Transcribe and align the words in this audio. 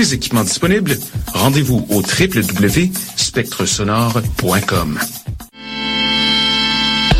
les 0.00 0.14
équipements 0.14 0.44
disponibles, 0.44 0.96
rendez-vous 1.34 1.84
au 1.90 2.00
www.spectresonore.com. 2.00 4.98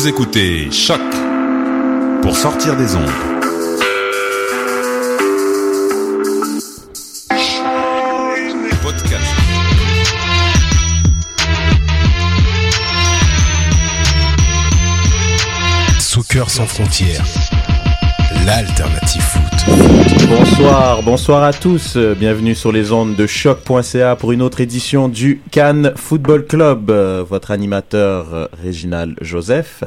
Vous 0.00 0.08
écoutez 0.08 0.70
Choc 0.70 0.98
pour 2.22 2.34
sortir 2.34 2.74
des 2.74 2.96
ondes. 2.96 3.10
Soccer 15.98 16.48
sans 16.48 16.64
frontières, 16.64 17.26
l'alternative. 18.46 19.49
Bonsoir, 20.28 21.02
bonsoir 21.02 21.42
à 21.42 21.52
tous. 21.52 21.96
Bienvenue 21.96 22.54
sur 22.54 22.72
les 22.72 22.92
ondes 22.92 23.16
de 23.16 23.26
choc.ca 23.26 24.16
pour 24.16 24.32
une 24.32 24.42
autre 24.42 24.60
édition 24.60 25.08
du 25.08 25.40
Cannes 25.50 25.92
Football 25.96 26.46
Club. 26.46 26.90
Votre 27.28 27.50
animateur 27.50 28.48
Réginal 28.62 29.16
Joseph 29.20 29.84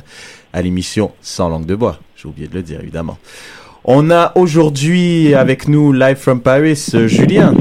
à 0.52 0.62
l'émission 0.62 1.12
Sans 1.22 1.50
langue 1.50 1.66
de 1.66 1.76
bois. 1.76 2.00
J'ai 2.16 2.28
oublié 2.28 2.48
de 2.48 2.54
le 2.54 2.62
dire 2.62 2.80
évidemment. 2.82 3.18
On 3.86 4.12
a 4.12 4.32
aujourd'hui 4.36 5.36
avec 5.36 5.68
nous 5.68 5.92
live 5.92 6.18
from 6.18 6.42
Paris 6.42 6.92
Julien. 7.08 7.54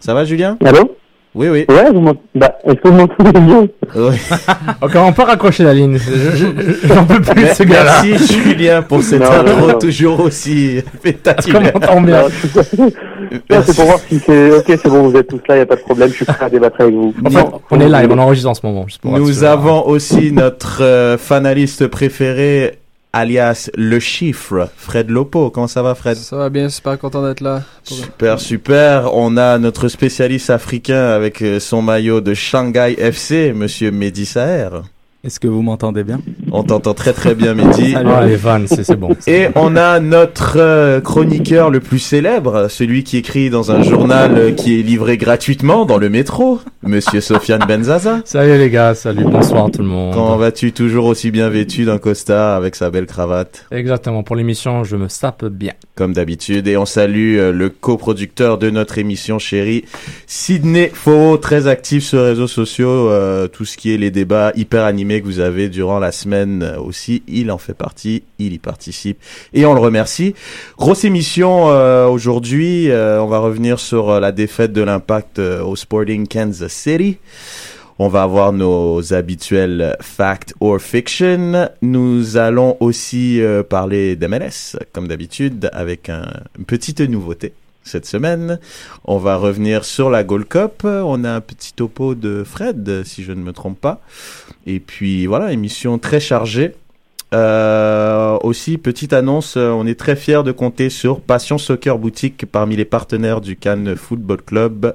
Ça 0.00 0.14
va 0.14 0.24
Julien? 0.24 0.58
Allô? 0.64 0.96
Oui 1.36 1.48
oui. 1.50 1.66
Ouais, 1.68 1.90
vous 1.92 2.02
bah, 2.34 2.56
Est-ce 2.64 2.74
que 2.76 2.88
vous 2.88 2.94
m'entendez 2.94 3.40
bien 3.40 3.68
Oui. 3.94 4.16
Encore, 4.80 5.06
on 5.06 5.12
peut 5.12 5.22
raccrocher 5.22 5.64
la 5.64 5.74
ligne. 5.74 5.98
Je- 5.98 6.30
je- 6.34 6.46
je- 6.46 6.88
J'en 6.88 7.04
peux 7.04 7.20
plus 7.20 7.42
de 7.42 7.48
ce 7.48 7.62
gars-là. 7.62 8.02
Merci 8.02 8.32
Julien 8.42 8.80
pour 8.80 9.02
cette 9.02 9.20
Non, 9.20 9.30
intro 9.30 9.66
non. 9.68 9.78
toujours 9.78 10.20
aussi 10.20 10.80
pétative. 11.02 11.54
on 11.62 11.78
t'entend 11.78 12.00
bien. 12.00 12.24
C'est 13.50 13.74
pour 13.76 13.84
voir 13.84 13.98
si 14.08 14.18
c'est... 14.18 14.50
Ok, 14.52 14.64
c'est 14.66 14.88
bon, 14.88 15.08
vous 15.10 15.16
êtes 15.16 15.26
tous 15.28 15.40
là, 15.48 15.56
il 15.56 15.60
a 15.60 15.66
pas 15.66 15.76
de 15.76 15.80
problème, 15.82 16.08
je 16.08 16.14
suis 16.14 16.24
prêt 16.24 16.46
à 16.46 16.48
débattre 16.48 16.80
avec 16.80 16.94
vous. 16.94 17.12
En 17.24 17.30
fait, 17.30 17.46
on 17.70 17.80
est 17.80 17.88
live, 17.88 18.08
on 18.10 18.18
enregistre 18.18 18.48
en 18.48 18.54
ce 18.54 18.64
moment. 18.64 18.84
juste 18.86 19.02
pour 19.02 19.12
être 19.14 19.20
Nous 19.20 19.44
avons 19.44 19.86
aussi 19.86 20.32
notre 20.32 20.82
euh, 20.82 21.18
fanaliste 21.18 21.86
préféré, 21.88 22.78
alias 23.16 23.70
le 23.76 23.98
chiffre, 24.00 24.68
Fred 24.76 25.10
Lopo. 25.10 25.50
Comment 25.50 25.66
ça 25.66 25.82
va, 25.82 25.94
Fred? 25.94 26.16
Ça 26.16 26.36
va 26.36 26.48
bien, 26.50 26.68
super 26.68 26.98
content 26.98 27.22
d'être 27.26 27.40
là. 27.40 27.62
Pour- 27.86 27.96
Super, 27.96 28.40
super. 28.40 29.10
On 29.14 29.36
a 29.36 29.58
notre 29.58 29.88
spécialiste 29.88 30.50
africain 30.50 31.06
avec 31.10 31.42
euh, 31.42 31.60
son 31.60 31.82
maillot 31.82 32.20
de 32.20 32.34
Shanghai 32.34 32.94
FC, 32.98 33.52
Monsieur 33.54 33.90
Mehdi 33.90 34.26
Saher. 34.26 34.68
Est-ce 35.24 35.40
que 35.40 35.48
vous 35.48 35.62
m'entendez 35.62 36.04
bien? 36.04 36.20
On 36.52 36.62
t'entend 36.62 36.94
très 36.94 37.12
très 37.12 37.34
bien, 37.34 37.54
Mehdi. 37.54 37.96
Ah, 37.96 38.24
les 38.24 38.36
vannes, 38.36 38.66
c'est 38.68 38.84
c'est 38.84 38.94
bon. 38.94 39.08
Et 39.26 39.48
on 39.56 39.74
a 39.74 39.98
notre 39.98 40.54
euh, 40.58 41.00
chroniqueur 41.00 41.70
le 41.70 41.80
plus 41.80 41.98
célèbre, 41.98 42.68
celui 42.70 43.02
qui 43.02 43.16
écrit 43.16 43.50
dans 43.50 43.72
un 43.72 43.82
journal 43.82 44.38
euh, 44.38 44.52
qui 44.52 44.78
est 44.78 44.82
livré 44.84 45.16
gratuitement 45.16 45.84
dans 45.84 45.98
le 45.98 46.10
métro, 46.10 46.60
Monsieur 46.86 47.20
Sofiane 47.20 47.64
Benzaza. 47.66 48.20
Salut 48.24 48.56
les 48.58 48.70
gars, 48.70 48.94
salut, 48.94 49.24
bonsoir 49.24 49.70
tout 49.72 49.82
le 49.82 49.88
monde. 49.88 50.14
Comment 50.14 50.36
vas-tu 50.36 50.70
Toujours 50.72 51.06
aussi 51.06 51.32
bien 51.32 51.48
vêtu 51.48 51.84
d'un 51.84 51.98
costard 51.98 52.54
avec 52.56 52.76
sa 52.76 52.90
belle 52.90 53.06
cravate 53.06 53.66
Exactement, 53.72 54.22
pour 54.22 54.36
l'émission, 54.36 54.84
je 54.84 54.94
me 54.94 55.08
sape 55.08 55.44
bien. 55.46 55.72
comme 55.96 56.12
d'habitude. 56.12 56.68
Et 56.68 56.76
on 56.76 56.86
salue 56.86 57.38
euh, 57.38 57.50
le 57.50 57.70
coproducteur 57.70 58.58
de 58.58 58.70
notre 58.70 58.98
émission 58.98 59.40
chérie, 59.40 59.84
Sidney 60.28 60.88
Foro, 60.94 61.38
très 61.38 61.66
actif 61.66 62.04
sur 62.04 62.18
les 62.20 62.28
réseaux 62.30 62.46
sociaux. 62.46 63.08
euh, 63.10 63.48
tout 63.48 63.64
ce 63.64 63.76
qui 63.76 63.92
est 63.92 63.96
les 63.98 64.12
débats 64.12 64.52
hyper 64.54 64.84
animés 64.84 65.20
que 65.20 65.26
vous 65.26 65.40
avez 65.40 65.68
durant 65.68 65.98
la 65.98 66.12
semaine 66.12 66.62
euh, 66.62 66.78
aussi, 66.78 67.24
il 67.26 67.50
en 67.50 67.58
fait 67.58 67.74
partie, 67.74 68.22
il 68.38 68.52
y 68.52 68.58
participe. 68.58 69.18
Et 69.54 69.66
on 69.66 69.74
le 69.74 69.80
remercie. 69.80 70.34
Grosse 70.78 71.04
émission 71.04 71.68
euh, 71.70 72.06
aujourd'hui. 72.06 72.90
euh, 72.92 73.20
on 73.20 73.26
va 73.26 73.38
revenir 73.38 73.80
sur 73.80 74.20
la 74.20 74.30
défaite 74.30 74.72
de 74.72 74.82
l'impact 74.82 75.40
au 75.40 75.74
Sporting 75.74 76.28
Kansas 76.28 76.75
City. 76.76 77.18
On 77.98 78.08
va 78.08 78.24
avoir 78.24 78.52
nos 78.52 79.14
habituels 79.14 79.96
fact 80.02 80.52
or 80.60 80.78
fiction. 80.80 81.68
Nous 81.80 82.36
allons 82.36 82.76
aussi 82.80 83.40
euh, 83.40 83.62
parler 83.62 84.16
d'MLS, 84.16 84.76
comme 84.92 85.08
d'habitude, 85.08 85.70
avec 85.72 86.10
un- 86.10 86.30
une 86.58 86.66
petite 86.66 87.00
nouveauté 87.00 87.54
cette 87.84 88.04
semaine. 88.04 88.58
On 89.06 89.16
va 89.16 89.36
revenir 89.36 89.84
sur 89.84 90.10
la 90.10 90.24
Gold 90.24 90.46
Cup. 90.48 90.82
On 90.84 91.24
a 91.24 91.30
un 91.30 91.40
petit 91.40 91.72
topo 91.72 92.14
de 92.14 92.44
Fred, 92.44 93.02
si 93.04 93.22
je 93.24 93.32
ne 93.32 93.40
me 93.42 93.52
trompe 93.52 93.80
pas. 93.80 94.00
Et 94.66 94.78
puis 94.80 95.24
voilà, 95.26 95.52
émission 95.52 95.98
très 95.98 96.20
chargée. 96.20 96.74
Euh, 97.34 98.38
aussi, 98.42 98.78
petite 98.78 99.12
annonce, 99.12 99.56
euh, 99.56 99.70
on 99.70 99.86
est 99.86 99.98
très 99.98 100.16
fiers 100.16 100.42
de 100.44 100.52
compter 100.52 100.90
sur 100.90 101.20
Passion 101.20 101.58
Soccer 101.58 101.98
Boutique 101.98 102.44
parmi 102.46 102.76
les 102.76 102.84
partenaires 102.84 103.40
du 103.40 103.56
Cannes 103.56 103.96
Football 103.96 104.42
Club 104.42 104.94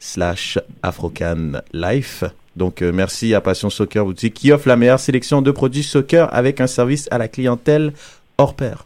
slash 0.00 0.58
Afrocan 0.82 1.52
Life. 1.72 2.24
Donc 2.56 2.82
euh, 2.82 2.90
merci 2.92 3.34
à 3.34 3.40
Passion 3.40 3.70
Soccer 3.70 4.04
Boutique 4.04 4.34
qui 4.34 4.50
offre 4.52 4.68
la 4.68 4.76
meilleure 4.76 4.98
sélection 5.00 5.42
de 5.42 5.50
produits 5.50 5.82
soccer 5.84 6.28
avec 6.32 6.60
un 6.60 6.66
service 6.66 7.08
à 7.10 7.18
la 7.18 7.28
clientèle 7.28 7.92
hors 8.36 8.54
pair. 8.54 8.84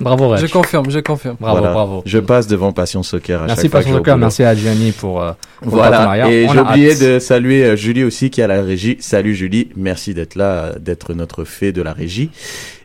Bravo. 0.00 0.36
Je 0.36 0.46
confirme, 0.46 0.88
je 0.92 1.00
confirme. 1.00 1.36
Bravo, 1.40 1.58
Voilà. 1.58 1.72
bravo. 1.72 2.02
Je 2.06 2.18
passe 2.20 2.46
devant 2.46 2.70
Passion 2.72 3.02
Soccer 3.02 3.42
à 3.42 3.46
Merci 3.46 3.62
chaque 3.62 3.70
fois 3.72 3.80
que 3.80 3.84
Passion 3.86 3.98
Soccer, 3.98 4.16
merci 4.16 4.44
à 4.44 4.54
Gianni 4.54 4.92
pour, 4.92 5.20
euh, 5.20 5.32
pour 5.60 5.70
Voilà, 5.72 6.28
et 6.30 6.46
j'ai 6.46 6.60
oublié 6.60 6.92
hâte. 6.92 7.00
de 7.02 7.18
saluer 7.18 7.64
euh, 7.64 7.74
Julie 7.76 8.04
aussi 8.04 8.30
qui 8.30 8.40
est 8.40 8.44
à 8.44 8.46
la 8.46 8.62
régie. 8.62 8.96
Salut 9.00 9.34
Julie, 9.34 9.70
merci 9.74 10.14
d'être 10.14 10.36
là, 10.36 10.74
d'être 10.78 11.14
notre 11.14 11.42
fée 11.42 11.72
de 11.72 11.82
la 11.82 11.92
régie. 11.92 12.30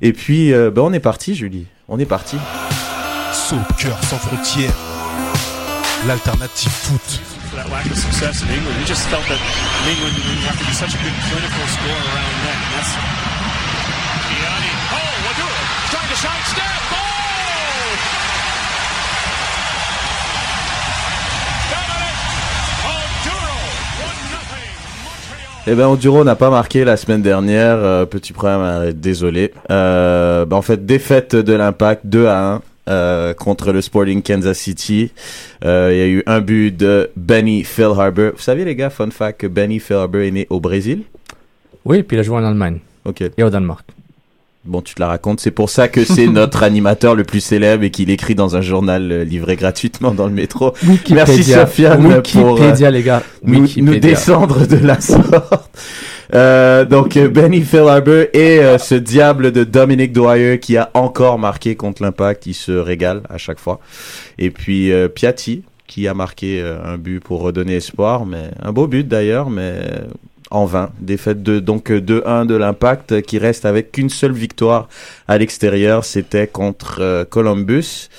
Et 0.01 0.11
puis, 0.11 0.51
euh, 0.53 0.71
ben, 0.71 0.81
on 0.81 0.91
est 0.93 0.99
parti 0.99 1.35
Julie, 1.35 1.67
on 1.87 1.99
est 1.99 2.05
parti. 2.05 2.37
Soccer 3.31 4.03
sans 4.05 4.17
frontières, 4.17 4.73
l'alternative 6.07 6.71
foot. 6.71 7.19
that 7.55 7.69
lack 7.69 7.85
of 7.85 7.97
success 7.97 8.41
in 8.41 8.49
England. 8.49 8.77
We 8.79 8.85
just 8.85 9.07
felt 9.09 9.25
that 9.29 9.37
in 9.37 9.93
England 9.93 10.15
you 10.17 10.41
have 10.49 10.57
to 10.57 10.65
be 10.65 10.73
such 10.73 10.93
a 10.95 10.99
good 11.03 11.13
clinical 11.29 11.63
scorer 11.69 12.03
around 12.11 12.35
net. 12.43 12.57
And 12.57 12.71
that's 12.75 12.91
Gianni. 14.27 14.71
Wadura 15.25 15.61
trying 15.93 16.09
to 16.09 16.17
sidestep. 16.17 16.73
Dominic 21.71 22.17
Oduro, 22.89 23.55
1-0. 25.63 25.67
Eh 25.67 25.75
ben, 25.75 25.87
Onduro 25.87 26.23
n'a 26.23 26.35
pas 26.35 26.49
marqué 26.49 26.83
la 26.83 26.97
semaine 26.97 27.21
dernière. 27.21 27.77
euh, 27.77 28.05
petit 28.05 28.33
problème, 28.33 28.61
euh, 28.61 28.91
désolé. 28.93 29.53
Euh, 29.71 30.45
ben, 30.45 30.57
en 30.57 30.61
fait, 30.61 30.85
défaite 30.85 31.35
de 31.35 31.53
l'Impact 31.53 32.01
2 32.05 32.27
à 32.27 32.39
1 32.55 32.61
euh, 32.89 33.33
contre 33.33 33.71
le 33.71 33.81
Sporting 33.81 34.21
Kansas 34.21 34.57
City. 34.57 35.11
Euh, 35.63 35.89
Il 35.93 35.97
y 35.97 36.01
a 36.01 36.07
eu 36.07 36.23
un 36.25 36.41
but 36.41 36.71
de 36.75 37.09
Benny 37.15 37.63
Phil 37.63 37.85
Harbour. 37.97 38.31
Vous 38.35 38.41
savez, 38.41 38.65
les 38.65 38.75
gars, 38.75 38.89
fun 38.89 39.09
fact, 39.11 39.39
que 39.41 39.47
Benny 39.47 39.79
Phil 39.79 39.95
Harbour 39.97 40.21
est 40.21 40.31
né 40.31 40.47
au 40.49 40.59
Brésil? 40.59 41.03
Oui, 41.85 42.03
puis 42.03 42.17
il 42.17 42.19
a 42.19 42.23
joué 42.23 42.37
en 42.37 42.43
Allemagne 42.45 42.79
Ok. 43.05 43.21
et 43.37 43.43
au 43.43 43.49
Danemark. 43.49 43.85
Bon, 44.65 44.81
tu 44.81 44.95
te 44.95 45.01
la 45.01 45.07
racontes. 45.07 45.39
C'est 45.39 45.51
pour 45.51 45.69
ça 45.69 45.87
que 45.87 46.05
c'est 46.05 46.27
notre 46.27 46.63
animateur 46.63 47.15
le 47.15 47.23
plus 47.23 47.41
célèbre 47.41 47.83
et 47.83 47.91
qu'il 47.91 48.09
écrit 48.09 48.35
dans 48.35 48.55
un 48.55 48.61
journal 48.61 49.11
euh, 49.11 49.23
livré 49.23 49.55
gratuitement 49.55 50.11
dans 50.11 50.27
le 50.27 50.33
métro. 50.33 50.73
Wikipédia. 50.87 51.25
Merci 51.25 51.43
Sofiane 51.43 52.21
pour 52.21 52.41
euh, 52.41 52.51
Wikipédia, 52.53 52.91
les 52.91 53.03
gars. 53.03 53.23
nous, 53.43 53.67
descendre 53.99 54.65
de 54.65 54.77
la 54.77 54.99
sorte. 55.01 55.79
Euh, 56.33 56.85
donc 56.85 57.15
euh, 57.15 57.27
Benny 57.29 57.61
Phil 57.61 57.81
Harbour 57.81 58.25
et 58.33 58.59
euh, 58.59 58.77
ce 58.77 58.95
diable 58.95 59.51
de 59.51 59.63
Dominic 59.63 60.13
Dwyer 60.13 60.59
qui 60.59 60.77
a 60.77 60.89
encore 60.95 61.37
marqué 61.37 61.75
contre 61.75 62.01
l'Impact, 62.01 62.47
il 62.47 62.53
se 62.53 62.71
régale 62.71 63.21
à 63.29 63.37
chaque 63.37 63.59
fois. 63.59 63.79
Et 64.39 64.49
puis 64.49 64.91
Piatti 65.13 65.63
qui 65.85 66.07
a 66.07 66.13
marqué 66.13 66.61
un 66.61 66.97
but 66.97 67.19
pour 67.19 67.41
redonner 67.41 67.75
espoir, 67.75 68.25
mais 68.25 68.49
un 68.61 68.71
beau 68.71 68.87
but 68.87 69.07
d'ailleurs, 69.07 69.49
mais 69.49 69.81
en 70.53 70.65
vain. 70.65 70.91
Défaite 70.99 71.43
de 71.43 71.59
donc 71.59 71.91
euh, 71.91 71.99
2-1 71.99 72.45
de 72.45 72.55
l'Impact 72.55 73.11
euh, 73.11 73.21
qui 73.21 73.39
reste 73.39 73.65
avec 73.65 73.91
qu'une 73.91 74.09
seule 74.09 74.31
victoire 74.31 74.87
à 75.27 75.37
l'extérieur, 75.37 76.05
c'était 76.05 76.47
contre 76.47 76.99
euh, 77.01 77.25
Columbus. 77.25 78.09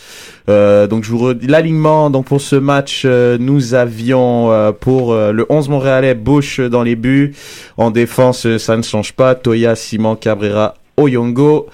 Euh, 0.50 0.86
donc 0.86 1.04
je 1.04 1.10
vous 1.10 1.18
redis 1.18 1.46
l'alignement. 1.46 2.10
Donc 2.10 2.26
pour 2.26 2.40
ce 2.40 2.56
match, 2.56 3.04
euh, 3.06 3.38
nous 3.38 3.74
avions 3.74 4.52
euh, 4.52 4.72
pour 4.72 5.12
euh, 5.12 5.32
le 5.32 5.46
11 5.48 5.68
Montréalais 5.68 6.14
Bush 6.14 6.60
dans 6.60 6.82
les 6.82 6.96
buts. 6.96 7.34
En 7.78 7.90
défense, 7.90 8.44
euh, 8.46 8.58
ça 8.58 8.76
ne 8.76 8.82
change 8.82 9.12
pas. 9.12 9.34
Toya, 9.34 9.76
Simon, 9.76 10.16
Cabrera, 10.16 10.74
Oyongo. 10.96 11.68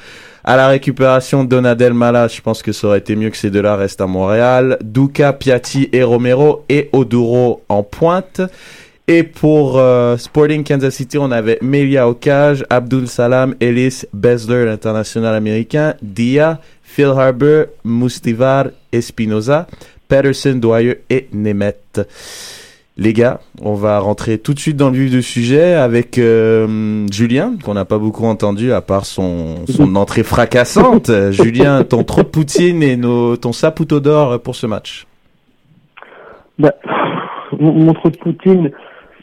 À 0.44 0.56
la 0.56 0.68
récupération, 0.68 1.44
Donadel 1.44 1.92
Malas, 1.92 2.28
je 2.28 2.40
pense 2.40 2.62
que 2.62 2.72
ça 2.72 2.86
aurait 2.86 2.98
été 2.98 3.14
mieux 3.14 3.28
que 3.28 3.36
ces 3.36 3.50
deux-là 3.50 3.76
restent 3.76 4.00
à 4.00 4.06
Montréal. 4.06 4.78
Duca, 4.82 5.32
Piatti 5.34 5.90
et 5.92 6.02
Romero 6.02 6.64
et 6.68 6.88
Oduro 6.92 7.62
en 7.68 7.82
pointe. 7.82 8.40
Et 9.12 9.24
pour 9.24 9.76
euh, 9.76 10.16
Sporting 10.16 10.62
Kansas 10.62 10.94
City, 10.94 11.18
on 11.18 11.32
avait 11.32 11.58
Melia 11.62 12.08
Okaj, 12.08 12.62
Abdul 12.70 13.08
Salam, 13.08 13.56
Ellis 13.58 14.04
Besler, 14.12 14.64
l'international 14.64 15.34
américain, 15.34 15.94
Dia, 16.00 16.60
Phil 16.84 17.06
Harbour, 17.06 17.64
Mustivar, 17.84 18.66
Espinoza, 18.92 19.66
Patterson, 20.06 20.54
Dwyer 20.62 21.00
et 21.10 21.28
Nemeth. 21.32 22.08
Les 22.96 23.12
gars, 23.12 23.40
on 23.60 23.74
va 23.74 23.98
rentrer 23.98 24.38
tout 24.38 24.54
de 24.54 24.60
suite 24.60 24.76
dans 24.76 24.90
le 24.90 24.96
vif 24.96 25.10
du 25.10 25.22
sujet 25.24 25.74
avec 25.74 26.16
euh, 26.16 27.04
Julien, 27.10 27.54
qu'on 27.64 27.74
n'a 27.74 27.84
pas 27.84 27.98
beaucoup 27.98 28.26
entendu 28.26 28.72
à 28.72 28.80
part 28.80 29.06
son, 29.06 29.66
son 29.66 29.96
entrée 29.96 30.22
fracassante. 30.22 31.10
Julien, 31.32 31.82
ton 31.82 32.04
trop 32.04 32.22
de 32.22 32.28
poutine 32.28 32.80
et 32.84 32.96
nos, 32.96 33.36
ton 33.36 33.52
saputo 33.52 33.98
d'or 33.98 34.40
pour 34.40 34.54
ce 34.54 34.68
match. 34.68 35.08
Bah, 36.60 36.74
mon, 37.58 37.92
trou 37.94 38.10
de 38.10 38.16
Poutine, 38.16 38.70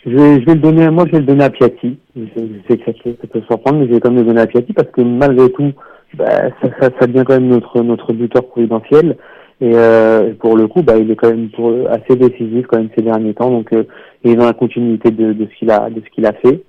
je 0.07 0.15
vais, 0.15 0.39
je 0.42 0.45
vais 0.45 0.56
le 0.56 0.62
donner, 0.62 0.89
moi 0.89 1.04
je 1.07 1.12
vais 1.12 1.19
le 1.19 1.25
donner 1.25 1.44
à 1.44 1.50
Piatti. 1.50 1.98
Je, 2.15 2.21
sais 2.69 2.77
que 2.77 2.86
ça, 2.86 2.92
peut- 3.04 3.15
ça 3.21 3.27
peut 3.27 3.42
surprendre, 3.48 3.80
mais 3.80 3.88
je 3.88 3.94
vais 3.94 4.00
quand 4.00 4.09
même 4.09 4.21
le 4.21 4.27
donner 4.27 4.42
à 4.42 4.48
Piatti 4.48 4.74
parce 4.74 4.89
que 4.92 5.01
malgré 5.01 5.51
tout, 5.51 5.71
bah, 6.15 6.50
ça, 6.62 6.69
ça, 6.80 6.89
ça 7.00 7.07
devient 7.07 7.24
quand 7.27 7.33
même 7.33 7.50
notre, 7.50 7.81
notre 7.81 8.13
buteur 8.13 8.48
providentiel. 8.48 9.18
Et 9.59 9.71
euh, 9.75 10.33
pour 10.39 10.56
le 10.56 10.68
coup, 10.68 10.81
bah, 10.83 10.98
il 10.98 11.09
est 11.12 11.15
quand 11.15 11.30
même 11.30 11.50
pour, 11.50 11.74
assez 11.89 12.15
décisif 12.15 12.68
quand 12.68 12.77
même 12.77 12.89
ces 12.95 13.01
derniers 13.04 13.33
temps. 13.33 13.50
Donc, 13.50 13.74
euh, 13.74 13.83
il 14.24 14.31
est 14.31 14.36
dans 14.36 14.45
la 14.45 14.54
continuité 14.54 15.12
de, 15.12 15.33
de 15.33 15.45
ce 15.51 15.59
qu'il 15.59 15.71
a, 15.71 15.89
de 15.89 16.00
ce 16.00 16.10
qu'il 16.13 16.25
a 16.25 16.33
fait. 16.33 16.63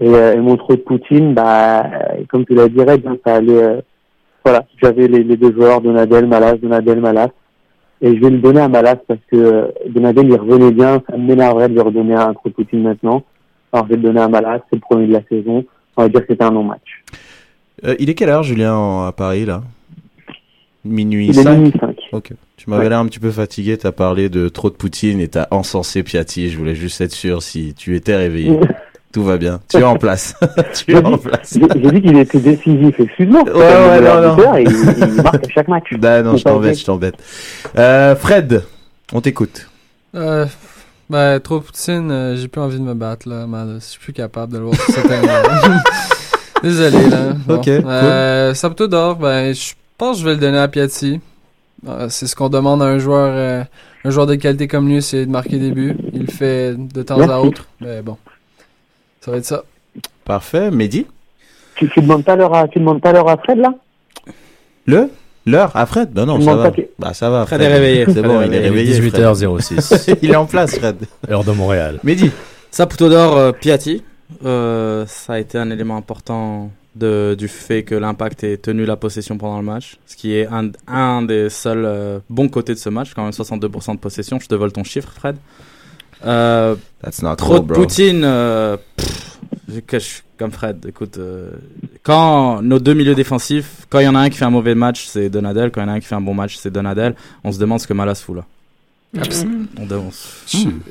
Et, 0.00 0.08
euh, 0.08 0.32
et 0.34 0.38
mon 0.40 0.56
trou 0.56 0.74
de 0.74 0.80
Poutine, 0.80 1.34
bah, 1.34 1.84
comme 2.30 2.46
tu 2.46 2.54
l'as 2.54 2.68
dit, 2.68 2.80
Red, 2.80 3.06
hein, 3.06 3.16
ça 3.26 3.34
allait. 3.36 3.62
euh, 3.62 3.80
voilà, 4.42 4.64
j'avais 4.82 5.06
les, 5.06 5.22
les 5.22 5.36
deux 5.36 5.52
joueurs, 5.52 5.82
Donadel, 5.82 6.26
Malas, 6.26 6.54
Donadel, 6.56 7.00
Malas. 7.00 7.28
Et 8.02 8.16
je 8.16 8.20
vais 8.20 8.30
le 8.30 8.38
donner 8.38 8.60
à 8.60 8.68
Malas 8.68 8.96
parce 9.06 9.20
que 9.30 9.36
euh, 9.36 9.66
Donadel, 9.88 10.26
il 10.28 10.34
revenait 10.36 10.70
bien. 10.72 11.02
Ça 11.08 11.16
m'énerverait 11.16 11.68
de 11.68 11.74
lui 11.74 11.80
redonner 11.80 12.14
un 12.14 12.32
trou 12.34 12.48
de 12.48 12.54
Poutine 12.54 12.82
maintenant. 12.82 13.22
Alors, 13.72 13.86
je 13.86 13.90
vais 13.90 13.96
le 13.96 14.02
donner 14.02 14.20
à 14.20 14.28
Malas. 14.28 14.60
C'est 14.70 14.76
le 14.76 14.80
premier 14.80 15.06
de 15.06 15.12
la 15.12 15.22
saison. 15.28 15.64
On 15.96 16.02
va 16.02 16.08
dire 16.08 16.20
que 16.20 16.26
c'était 16.28 16.44
un 16.44 16.50
non-match. 16.50 17.04
Euh, 17.84 17.94
il 17.98 18.08
est 18.10 18.14
quelle 18.14 18.30
heure, 18.30 18.42
Julien, 18.42 18.74
en- 18.74 19.04
à 19.06 19.12
Paris, 19.12 19.44
là? 19.44 19.62
Minuit 20.84 21.26
Il 21.28 21.38
est 21.38 21.42
5 21.42 21.56
minuit 21.56 21.72
5. 21.78 21.96
Ok. 22.12 22.32
Tu 22.56 22.68
m'avais 22.70 22.88
l'air 22.88 22.98
un 22.98 23.06
petit 23.06 23.18
peu 23.20 23.30
fatigué, 23.30 23.76
t'as 23.76 23.92
parlé 23.92 24.28
de 24.28 24.48
trop 24.48 24.70
de 24.70 24.74
Poutine 24.74 25.20
et 25.20 25.28
t'as 25.28 25.46
encensé 25.50 26.02
Piatti. 26.02 26.48
Je 26.50 26.58
voulais 26.58 26.74
juste 26.74 27.00
être 27.00 27.12
sûr 27.12 27.42
si 27.42 27.74
tu 27.74 27.96
étais 27.96 28.16
réveillé. 28.16 28.58
Tout 29.12 29.24
va 29.24 29.38
bien. 29.38 29.60
Tu 29.68 29.78
es 29.78 29.82
en 29.82 29.96
place. 29.96 30.34
tu 30.74 30.92
es 30.92 31.04
en 31.04 31.18
place. 31.18 31.58
J'ai 31.58 31.90
dit 31.90 32.02
qu'il 32.02 32.16
était 32.16 32.38
décisif. 32.38 33.00
Excuse-moi. 33.00 33.42
Ouais, 33.42 33.52
ouais, 33.52 34.00
non, 34.00 34.36
non. 34.36 34.56
Il, 34.56 34.70
il 34.70 35.22
marque 35.22 35.46
à 35.46 35.50
chaque 35.52 35.68
match. 35.68 35.84
Bah 35.98 36.22
non, 36.22 36.36
je 36.36 36.44
t'embête, 36.44 36.78
je 36.78 36.84
t'embête. 36.84 37.14
Euh, 37.76 38.14
Fred, 38.14 38.62
on 39.12 39.20
t'écoute. 39.20 39.68
Euh, 40.14 40.46
ben, 41.08 41.40
trop 41.40 41.60
poutine, 41.60 42.10
euh, 42.10 42.36
j'ai 42.36 42.46
plus 42.46 42.60
envie 42.60 42.78
de 42.78 42.84
me 42.84 42.94
battre, 42.94 43.28
là. 43.28 43.46
Je 43.74 43.80
suis 43.80 43.98
plus 43.98 44.12
capable 44.12 44.52
de 44.52 44.58
le 44.58 44.64
voir 44.66 44.76
sur 44.76 44.94
cette 44.94 45.10
année. 45.10 45.28
Désolé, 46.62 47.08
là. 47.08 47.32
Bon. 47.46 47.56
Ok, 47.56 47.64
cool. 47.64 47.84
Euh, 47.86 48.54
Saputo 48.54 48.86
d'or, 48.86 49.16
ben, 49.16 49.52
je 49.52 49.72
pense 49.98 50.16
que 50.16 50.20
je 50.22 50.28
vais 50.28 50.34
le 50.34 50.40
donner 50.40 50.58
à 50.58 50.68
Piatti. 50.68 51.20
Euh, 51.88 52.08
c'est 52.08 52.26
ce 52.26 52.36
qu'on 52.36 52.48
demande 52.48 52.82
à 52.82 52.86
un 52.86 52.98
joueur, 52.98 53.32
euh, 53.34 53.64
un 54.04 54.10
joueur 54.10 54.26
de 54.26 54.34
qualité 54.34 54.68
comme 54.68 54.88
lui, 54.88 55.02
c'est 55.02 55.26
de 55.26 55.30
marquer 55.30 55.58
des 55.58 55.70
buts. 55.70 55.96
Il 56.12 56.22
le 56.22 56.26
fait 56.26 56.74
de 56.76 57.02
temps 57.02 57.20
à 57.20 57.38
autre. 57.38 57.66
Mais 57.80 58.02
bon. 58.02 58.16
Ça 59.20 59.30
va 59.30 59.36
être 59.36 59.44
ça. 59.44 59.64
Parfait. 60.24 60.70
Mehdi? 60.70 61.06
Tu, 61.76 61.88
tu 61.90 62.00
demandes 62.00 62.24
pas 62.24 62.36
l'heure 62.36 62.54
à, 62.54 62.68
tu 62.68 62.78
demandes 62.78 63.00
pas 63.00 63.12
l'heure 63.12 63.28
à 63.28 63.36
Fred, 63.36 63.58
là? 63.58 63.74
Le? 64.86 65.10
L'heure 65.46 65.74
à 65.76 65.86
Fred? 65.86 66.10
Ben 66.12 66.26
non, 66.26 66.38
Tu 66.38 66.44
ça 66.44 66.54
va. 66.56 66.70
Bah 66.98 67.14
ça 67.14 67.30
va. 67.30 67.46
Fred 67.46 67.60
est 67.62 67.68
réveillé. 67.68 68.04
C'est 68.06 68.12
Fred 68.12 68.24
bon, 68.26 68.42
il 68.42 68.54
est 68.54 68.58
réveillé. 68.58 68.92
réveillé. 68.94 69.10
18h06. 69.34 70.18
il 70.22 70.30
est 70.30 70.36
en 70.36 70.46
place, 70.46 70.78
Fred. 70.78 70.96
Heure 71.30 71.44
de 71.44 71.52
Montréal. 71.52 71.98
Mehdi? 72.04 72.30
Saputo 72.70 73.08
d'or, 73.08 73.36
euh, 73.36 73.52
Piatti. 73.52 74.02
Euh, 74.44 75.04
ça 75.06 75.34
a 75.34 75.38
été 75.38 75.58
un 75.58 75.70
élément 75.70 75.96
important 75.96 76.70
de, 76.94 77.34
du 77.38 77.48
fait 77.48 77.82
que 77.82 77.94
l'impact 77.94 78.44
ait 78.44 78.58
tenu 78.58 78.84
la 78.84 78.96
possession 78.96 79.38
pendant 79.38 79.56
le 79.58 79.64
match. 79.64 79.96
Ce 80.06 80.16
qui 80.16 80.34
est 80.34 80.46
un, 80.46 80.70
un 80.86 81.22
des 81.22 81.48
seuls 81.50 81.84
euh, 81.84 82.18
bons 82.28 82.48
côtés 82.48 82.74
de 82.74 82.78
ce 82.78 82.88
match. 82.90 83.12
Quand 83.14 83.22
même 83.22 83.32
62% 83.32 83.94
de 83.94 83.98
possession. 83.98 84.38
Je 84.40 84.46
te 84.46 84.54
vole 84.54 84.72
ton 84.72 84.84
chiffre, 84.84 85.10
Fred. 85.12 85.36
Euh, 86.24 86.74
That's 87.02 87.22
not 87.22 87.36
trop 87.36 87.54
cool, 87.56 87.60
de 87.60 87.64
bro. 87.72 87.80
Poutine. 87.82 88.22
euh, 88.24 88.76
pff, 88.96 89.38
je- 89.68 89.98
je- 89.98 90.20
comme 90.38 90.50
Fred, 90.52 90.84
écoute, 90.88 91.18
euh, 91.18 91.50
quand 92.02 92.62
nos 92.62 92.78
deux 92.78 92.94
milieux 92.94 93.14
défensifs, 93.14 93.86
quand 93.90 93.98
il 94.00 94.04
y 94.04 94.08
en 94.08 94.14
a 94.14 94.20
un 94.20 94.30
qui 94.30 94.38
fait 94.38 94.44
un 94.46 94.50
mauvais 94.50 94.74
match, 94.74 95.04
c'est 95.06 95.28
Donadel. 95.28 95.70
Quand 95.70 95.80
il 95.82 95.84
y 95.84 95.86
en 95.86 95.92
a 95.92 95.96
un 95.96 96.00
qui 96.00 96.06
fait 96.06 96.14
un 96.14 96.20
bon 96.20 96.34
match, 96.34 96.56
c'est 96.56 96.70
Donadel. 96.70 97.14
On 97.44 97.52
se 97.52 97.58
demande 97.58 97.78
ce 97.80 97.86
que 97.86 97.92
Malas 97.92 98.16
fout 98.24 98.36
là. 98.36 98.44
On 99.78 99.86
demande- 99.86 100.12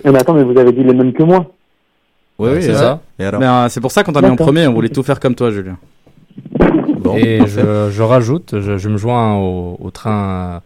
Eh, 0.03 0.11
mais 0.11 0.19
attends, 0.19 0.33
mais 0.33 0.43
vous 0.43 0.57
avez 0.57 0.71
dit 0.71 0.83
les 0.83 0.93
mêmes 0.93 1.13
que 1.13 1.23
moi. 1.23 1.45
Oui, 2.37 2.49
oui, 2.53 2.61
c'est 2.61 2.73
ça. 2.75 2.99
Euh, 3.41 3.69
c'est 3.69 3.81
pour 3.81 3.91
ça 3.91 4.03
qu'on 4.03 4.13
t'a 4.13 4.21
mis 4.21 4.27
en 4.27 4.35
premier. 4.35 4.67
On 4.67 4.73
voulait 4.73 4.89
tout 4.89 5.03
faire 5.03 5.19
comme 5.19 5.35
toi, 5.35 5.51
Julien. 5.51 5.77
Bon, 6.99 7.15
Et 7.17 7.39
je, 7.47 7.89
je 7.91 8.01
rajoute, 8.03 8.59
je, 8.59 8.77
je 8.77 8.89
me 8.89 8.97
joins 8.97 9.35
au, 9.35 9.77
au 9.81 9.89
train 9.91 10.55
euh, 10.55 10.59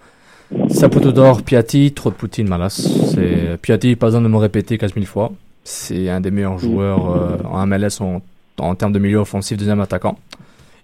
Saputo 0.69 1.11
d'or, 1.11 1.41
Piatti, 1.41 1.91
trop 1.93 2.09
de 2.09 2.15
Poutine, 2.15 2.47
Malas. 2.47 2.87
C'est 3.13 3.57
Piatti, 3.61 3.95
pas 3.95 4.07
besoin 4.07 4.21
de 4.21 4.27
me 4.27 4.37
répéter 4.37 4.77
15 4.77 4.93
000 4.93 5.05
fois. 5.05 5.31
C'est 5.63 6.09
un 6.09 6.21
des 6.21 6.31
meilleurs 6.31 6.59
joueurs 6.59 7.11
euh, 7.15 7.37
en 7.49 7.65
MLS 7.65 8.01
en, 8.01 8.21
en 8.59 8.75
termes 8.75 8.91
de 8.93 8.99
milieu 8.99 9.17
offensif, 9.19 9.57
deuxième 9.57 9.79
attaquant. 9.81 10.17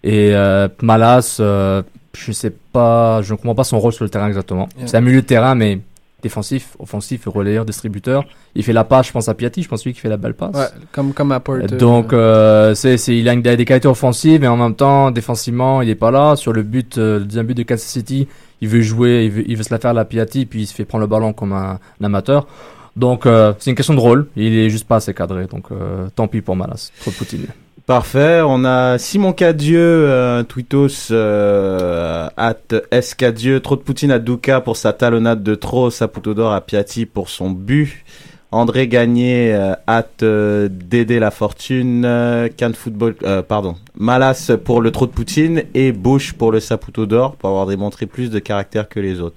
Et 0.03 0.31
euh, 0.33 0.67
Malas, 0.81 1.37
euh, 1.39 1.83
je 2.17 2.31
sais 2.31 2.53
pas, 2.71 3.21
je 3.21 3.33
ne 3.33 3.37
comprends 3.37 3.55
pas 3.55 3.63
son 3.65 3.79
rôle 3.79 3.91
sur 3.93 4.05
le 4.05 4.09
terrain 4.09 4.27
exactement. 4.27 4.69
Yeah. 4.77 4.87
C'est 4.87 4.97
un 4.97 5.01
milieu 5.01 5.21
de 5.21 5.25
terrain, 5.27 5.53
mais 5.55 5.79
défensif, 6.23 6.75
offensif, 6.79 7.27
relayeur, 7.27 7.65
distributeur. 7.65 8.23
Il 8.55 8.63
fait 8.63 8.73
la 8.73 8.85
passe, 8.85 9.07
je 9.07 9.11
pense 9.11 9.27
à 9.29 9.33
Piatti, 9.33 9.61
je 9.63 9.67
pense 9.69 9.85
lui 9.85 9.93
qui 9.93 9.99
fait 9.99 10.09
la 10.09 10.17
belle 10.17 10.33
passe. 10.33 10.55
Ouais, 10.55 10.67
comme, 10.93 11.13
comme 11.13 11.31
à 11.33 11.39
Porter. 11.41 11.75
Donc, 11.77 12.13
euh, 12.13 12.73
c'est, 12.73 12.97
c'est, 12.97 13.17
il 13.17 13.27
a 13.29 13.33
une- 13.33 13.41
des 13.41 13.65
qualités 13.65 13.87
offensives, 13.87 14.39
mais 14.41 14.47
en 14.47 14.57
même 14.57 14.75
temps, 14.75 15.11
défensivement, 15.11 15.81
il 15.81 15.89
est 15.89 15.95
pas 15.95 16.11
là. 16.11 16.35
Sur 16.37 16.53
le 16.53 16.63
but, 16.63 16.97
le 16.97 17.19
deuxième 17.19 17.45
but 17.45 17.55
de 17.57 17.63
Kansas 17.63 17.85
City, 17.85 18.27
il 18.61 18.67
veut 18.67 18.81
jouer, 18.81 19.25
il 19.25 19.31
veut, 19.31 19.43
il 19.47 19.57
veut 19.57 19.63
se 19.63 19.73
la 19.73 19.79
faire 19.79 19.91
à 19.91 19.93
la 19.93 20.05
Piatti, 20.05 20.45
puis 20.45 20.61
il 20.61 20.65
se 20.67 20.73
fait 20.73 20.85
prendre 20.85 21.01
le 21.01 21.07
ballon 21.07 21.33
comme 21.33 21.53
un, 21.53 21.79
un 22.01 22.03
amateur. 22.03 22.47
Donc, 22.95 23.25
euh, 23.25 23.53
c'est 23.59 23.69
une 23.69 23.75
question 23.75 23.93
de 23.93 23.99
rôle. 23.99 24.27
Il 24.35 24.57
est 24.57 24.69
juste 24.69 24.87
pas 24.87 24.97
assez 24.97 25.13
cadré. 25.13 25.45
Donc, 25.45 25.65
euh, 25.71 26.07
tant 26.15 26.27
pis 26.27 26.41
pour 26.41 26.55
Malas. 26.55 26.91
Trop 26.99 27.11
de 27.11 27.15
Poutine. 27.15 27.47
Parfait. 27.85 28.41
On 28.45 28.65
a 28.65 28.97
Simon 28.97 29.33
Cadieux, 29.33 29.79
euh, 29.79 30.43
Twitos, 30.43 31.11
euh, 31.11 32.27
at 32.37 33.01
Scadieux, 33.01 33.61
trop 33.61 33.77
de 33.77 33.81
Poutine 33.81 34.11
à 34.11 34.19
Duca 34.19 34.61
pour 34.61 34.77
sa 34.77 34.93
talonnade 34.93 35.41
de 35.41 35.55
trop, 35.55 35.89
Saputo 35.89 36.33
d'or 36.33 36.53
à 36.53 36.61
Piatti 36.61 37.05
pour 37.05 37.29
son 37.29 37.49
but. 37.49 38.03
André 38.51 38.87
Gagné, 38.87 39.53
euh, 39.53 39.73
at 39.85 40.07
euh, 40.23 40.69
Dédé 40.71 41.19
La 41.19 41.29
Fortune, 41.29 42.03
euh, 42.03 42.49
Football, 42.73 43.15
euh, 43.21 43.43
pardon, 43.43 43.75
Malas 43.95 44.51
pour 44.63 44.81
le 44.81 44.89
trop 44.89 45.05
de 45.05 45.11
Poutine 45.11 45.63
et 45.75 45.91
Bush 45.91 46.33
pour 46.33 46.51
le 46.51 46.59
Saputo 46.59 47.05
d'or 47.05 47.35
pour 47.35 47.49
avoir 47.49 47.67
démontré 47.67 48.07
plus 48.07 48.31
de 48.31 48.39
caractère 48.39 48.89
que 48.89 48.99
les 48.99 49.21
autres. 49.21 49.35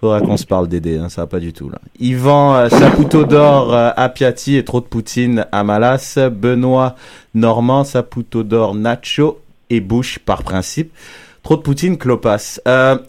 Faudra 0.00 0.20
qu'on 0.20 0.36
se 0.36 0.46
parle 0.46 0.68
Dédé, 0.68 0.98
hein, 0.98 1.08
ça 1.08 1.22
va 1.22 1.26
pas 1.26 1.40
du 1.40 1.52
tout 1.52 1.68
là. 1.68 1.78
Yvan 1.98 2.54
euh, 2.54 2.68
Saputo 2.68 3.24
d'or 3.24 3.74
euh, 3.74 3.90
à 3.96 4.12
et 4.46 4.64
trop 4.64 4.80
de 4.80 4.86
Poutine 4.86 5.46
à 5.50 5.64
Malas. 5.64 6.18
Benoît 6.30 6.94
Normand, 7.34 7.82
Saputo 7.82 8.44
d'or 8.44 8.76
Nacho 8.76 9.40
et 9.68 9.80
Bush 9.80 10.20
par 10.20 10.44
principe. 10.44 10.92
Trop 11.42 11.56
de 11.56 11.62
Poutine, 11.62 11.98
Clopas. 11.98 12.60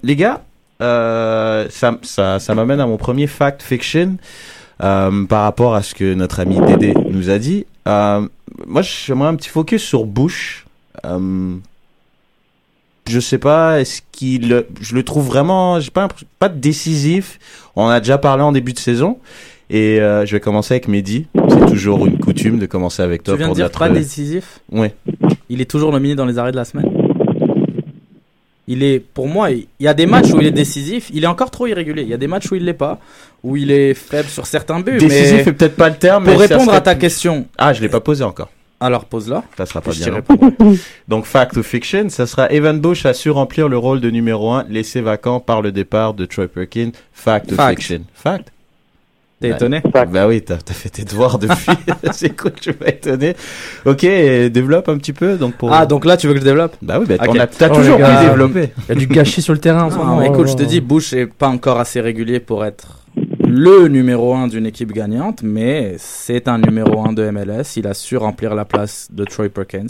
Les 0.02 0.16
gars, 0.16 0.42
ça, 0.80 1.98
ça, 2.02 2.40
ça 2.40 2.56
m'amène 2.56 2.80
à 2.80 2.88
mon 2.88 2.98
premier 2.98 3.28
fact 3.28 3.62
fiction 3.62 4.18
euh, 4.84 5.26
par 5.26 5.44
rapport 5.44 5.76
à 5.76 5.82
ce 5.84 5.96
que 5.96 6.14
notre 6.14 6.40
ami 6.40 6.60
Dédé 6.62 6.94
nous 7.10 7.30
a 7.30 7.38
dit. 7.38 7.66
Euh, 7.88 8.28
moi, 8.68 8.82
j'aimerais 8.82 9.30
un 9.30 9.36
petit 9.36 9.50
focus 9.50 9.84
sur 9.84 10.06
Bush. 10.06 10.66
Euh, 11.06 11.56
je 13.08 13.20
sais 13.20 13.38
pas, 13.38 13.80
est-ce 13.80 14.02
qu'il, 14.12 14.66
je 14.82 14.96
le 14.96 15.04
trouve 15.04 15.28
vraiment, 15.28 15.80
j'ai 15.80 15.92
pas, 15.92 16.08
pas 16.40 16.50
décisif. 16.50 17.40
On 17.76 17.88
a 17.88 18.00
déjà 18.00 18.18
parlé 18.18 18.44
en 18.44 18.52
début 18.52 18.74
de 18.74 18.80
saison. 18.80 19.20
Et 19.70 20.00
euh, 20.00 20.26
je 20.26 20.32
vais 20.36 20.40
commencer 20.40 20.76
avec 20.76 20.88
Mehdi. 20.88 21.28
C'est 21.50 21.66
toujours 21.66 22.06
une 22.06 22.20
coutume 22.20 22.60
de 22.60 22.66
commencer 22.66 23.02
avec 23.02 23.24
toi 23.24 23.34
Tu 23.34 23.40
viens 23.40 23.50
de 23.50 23.56
dire 23.56 23.66
notre... 23.66 23.80
pas 23.80 23.90
décisif? 23.90 24.60
Oui. 24.72 24.88
Il 25.50 25.62
est 25.62 25.70
toujours 25.70 25.92
nominé 25.92 26.16
dans 26.16 26.26
les 26.26 26.38
arrêts 26.38 26.52
de 26.52 26.56
la 26.56 26.66
semaine? 26.66 26.90
Il 28.68 28.82
est, 28.84 29.00
pour 29.00 29.28
moi, 29.28 29.52
il 29.52 29.68
y 29.80 29.88
a 29.88 29.94
des 29.94 30.08
matchs 30.08 30.32
où 30.34 30.40
il 30.42 30.48
est 30.48 30.52
décisif. 30.52 31.10
Il 31.14 31.24
est 31.24 31.28
encore 31.28 31.52
trop 31.52 31.68
irrégulier. 31.68 32.02
Il 32.02 32.08
y 32.10 32.14
a 32.14 32.18
des 32.18 32.28
matchs 32.28 32.52
où 32.52 32.56
il 32.56 32.66
l'est 32.66 32.74
pas, 32.74 33.00
où 33.44 33.56
il 33.58 33.70
est 33.72 33.94
faible 33.94 34.28
sur 34.30 34.48
certains 34.48 34.80
buts. 34.80 34.98
Décisif 34.98 35.34
mais 35.34 35.40
est 35.42 35.54
peut-être 35.54 35.76
pas 35.76 35.90
le 35.90 35.96
terme. 35.98 36.24
Pour 36.24 36.34
mais 36.34 36.40
répondre 36.48 36.66
serait 36.66 36.78
à 36.78 36.82
ta 36.82 36.96
plus- 36.96 37.02
question, 37.02 37.46
Ah, 37.60 37.74
je 37.74 37.82
l'ai 37.82 37.90
pas 37.90 38.00
posé 38.00 38.24
encore. 38.24 38.50
alors 38.80 39.06
pose-la. 39.06 39.44
Ça 39.56 39.68
sera 39.68 39.82
pas 39.82 39.92
Je 39.92 40.04
bien. 40.04 40.16
répondrai. 40.16 40.50
Donc, 41.08 41.26
fact 41.26 41.56
ou 41.58 41.62
fiction, 41.64 42.10
ça 42.10 42.26
sera 42.26 42.52
Evan 42.52 42.80
Bush 42.80 43.06
a 43.06 43.14
su 43.14 43.30
remplir 43.30 43.70
le 43.70 43.78
rôle 43.78 44.02
de 44.02 44.10
numéro 44.10 44.52
1 44.52 44.66
laissé 44.70 45.00
vacant 45.02 45.40
par 45.40 45.62
le 45.62 45.72
départ 45.72 46.16
de 46.16 46.26
Troy 46.26 46.48
Perkins. 46.48 46.92
Fact 47.14 47.52
ou 47.52 47.56
Fact. 47.56 47.78
fiction? 47.80 48.02
Fact. 48.16 48.52
T'es 49.42 49.50
Ouais. 49.50 49.56
étonné 49.56 49.82
Bah 50.12 50.28
oui, 50.28 50.42
t'as 50.42 50.56
t'as 50.58 50.74
fait 50.74 50.90
tes 50.90 51.04
devoirs 51.04 51.38
depuis. 51.40 51.66
c'est 52.14 52.36
cool, 52.38 52.52
je 52.58 52.62
suis 52.64 52.74
pas 52.74 52.88
étonné. 52.90 53.36
Ok, 53.86 54.02
développe 54.02 54.88
un 54.90 54.98
petit 54.98 55.12
peu. 55.14 55.36
Donc 55.38 55.56
pour... 55.56 55.74
Ah, 55.74 55.86
donc 55.86 56.06
là, 56.06 56.16
tu 56.18 56.28
veux 56.28 56.34
que 56.34 56.40
je 56.40 56.46
développe 56.46 56.76
Bah 56.82 57.00
oui, 57.00 57.06
bah, 57.08 57.16
Ok. 57.22 57.30
on 57.36 57.40
a- 57.40 57.48
t'as 57.48 57.70
Oh, 57.70 57.76
toujours 57.76 57.98
pu 57.98 58.26
développer. 58.26 58.70
Il 58.88 58.90
y 58.90 58.92
a 58.94 58.96
du 58.96 59.08
gâchis 59.08 59.42
sur 59.42 59.54
le 59.54 59.60
terrain 59.60 59.84
en 59.84 59.90
ce 59.92 59.98
Non, 59.98 60.06
moment. 60.06 60.22
écoute, 60.22 60.48
je 60.48 60.56
te 60.56 60.64
dis, 60.64 60.80
Bush 60.80 61.12
est 61.14 61.26
pas 61.28 61.48
encore 61.50 61.80
assez 61.80 62.00
régulier 62.00 62.40
pour 62.40 62.64
être 62.66 63.02
le 63.48 63.88
numéro 63.90 64.34
1 64.34 64.48
d'une 64.48 64.66
équipe 64.66 64.92
gagnante, 64.94 65.42
mais 65.44 65.96
c'est 65.98 66.48
un 66.48 66.58
numéro 66.58 67.06
1 67.06 67.14
de 67.14 67.30
MLS. 67.30 67.76
Il 67.78 67.88
a 67.88 67.94
su 67.94 68.16
remplir 68.18 68.56
la 68.56 68.64
place 68.66 69.08
de 69.12 69.26
Troy 69.26 69.50
Perkins. 69.50 69.88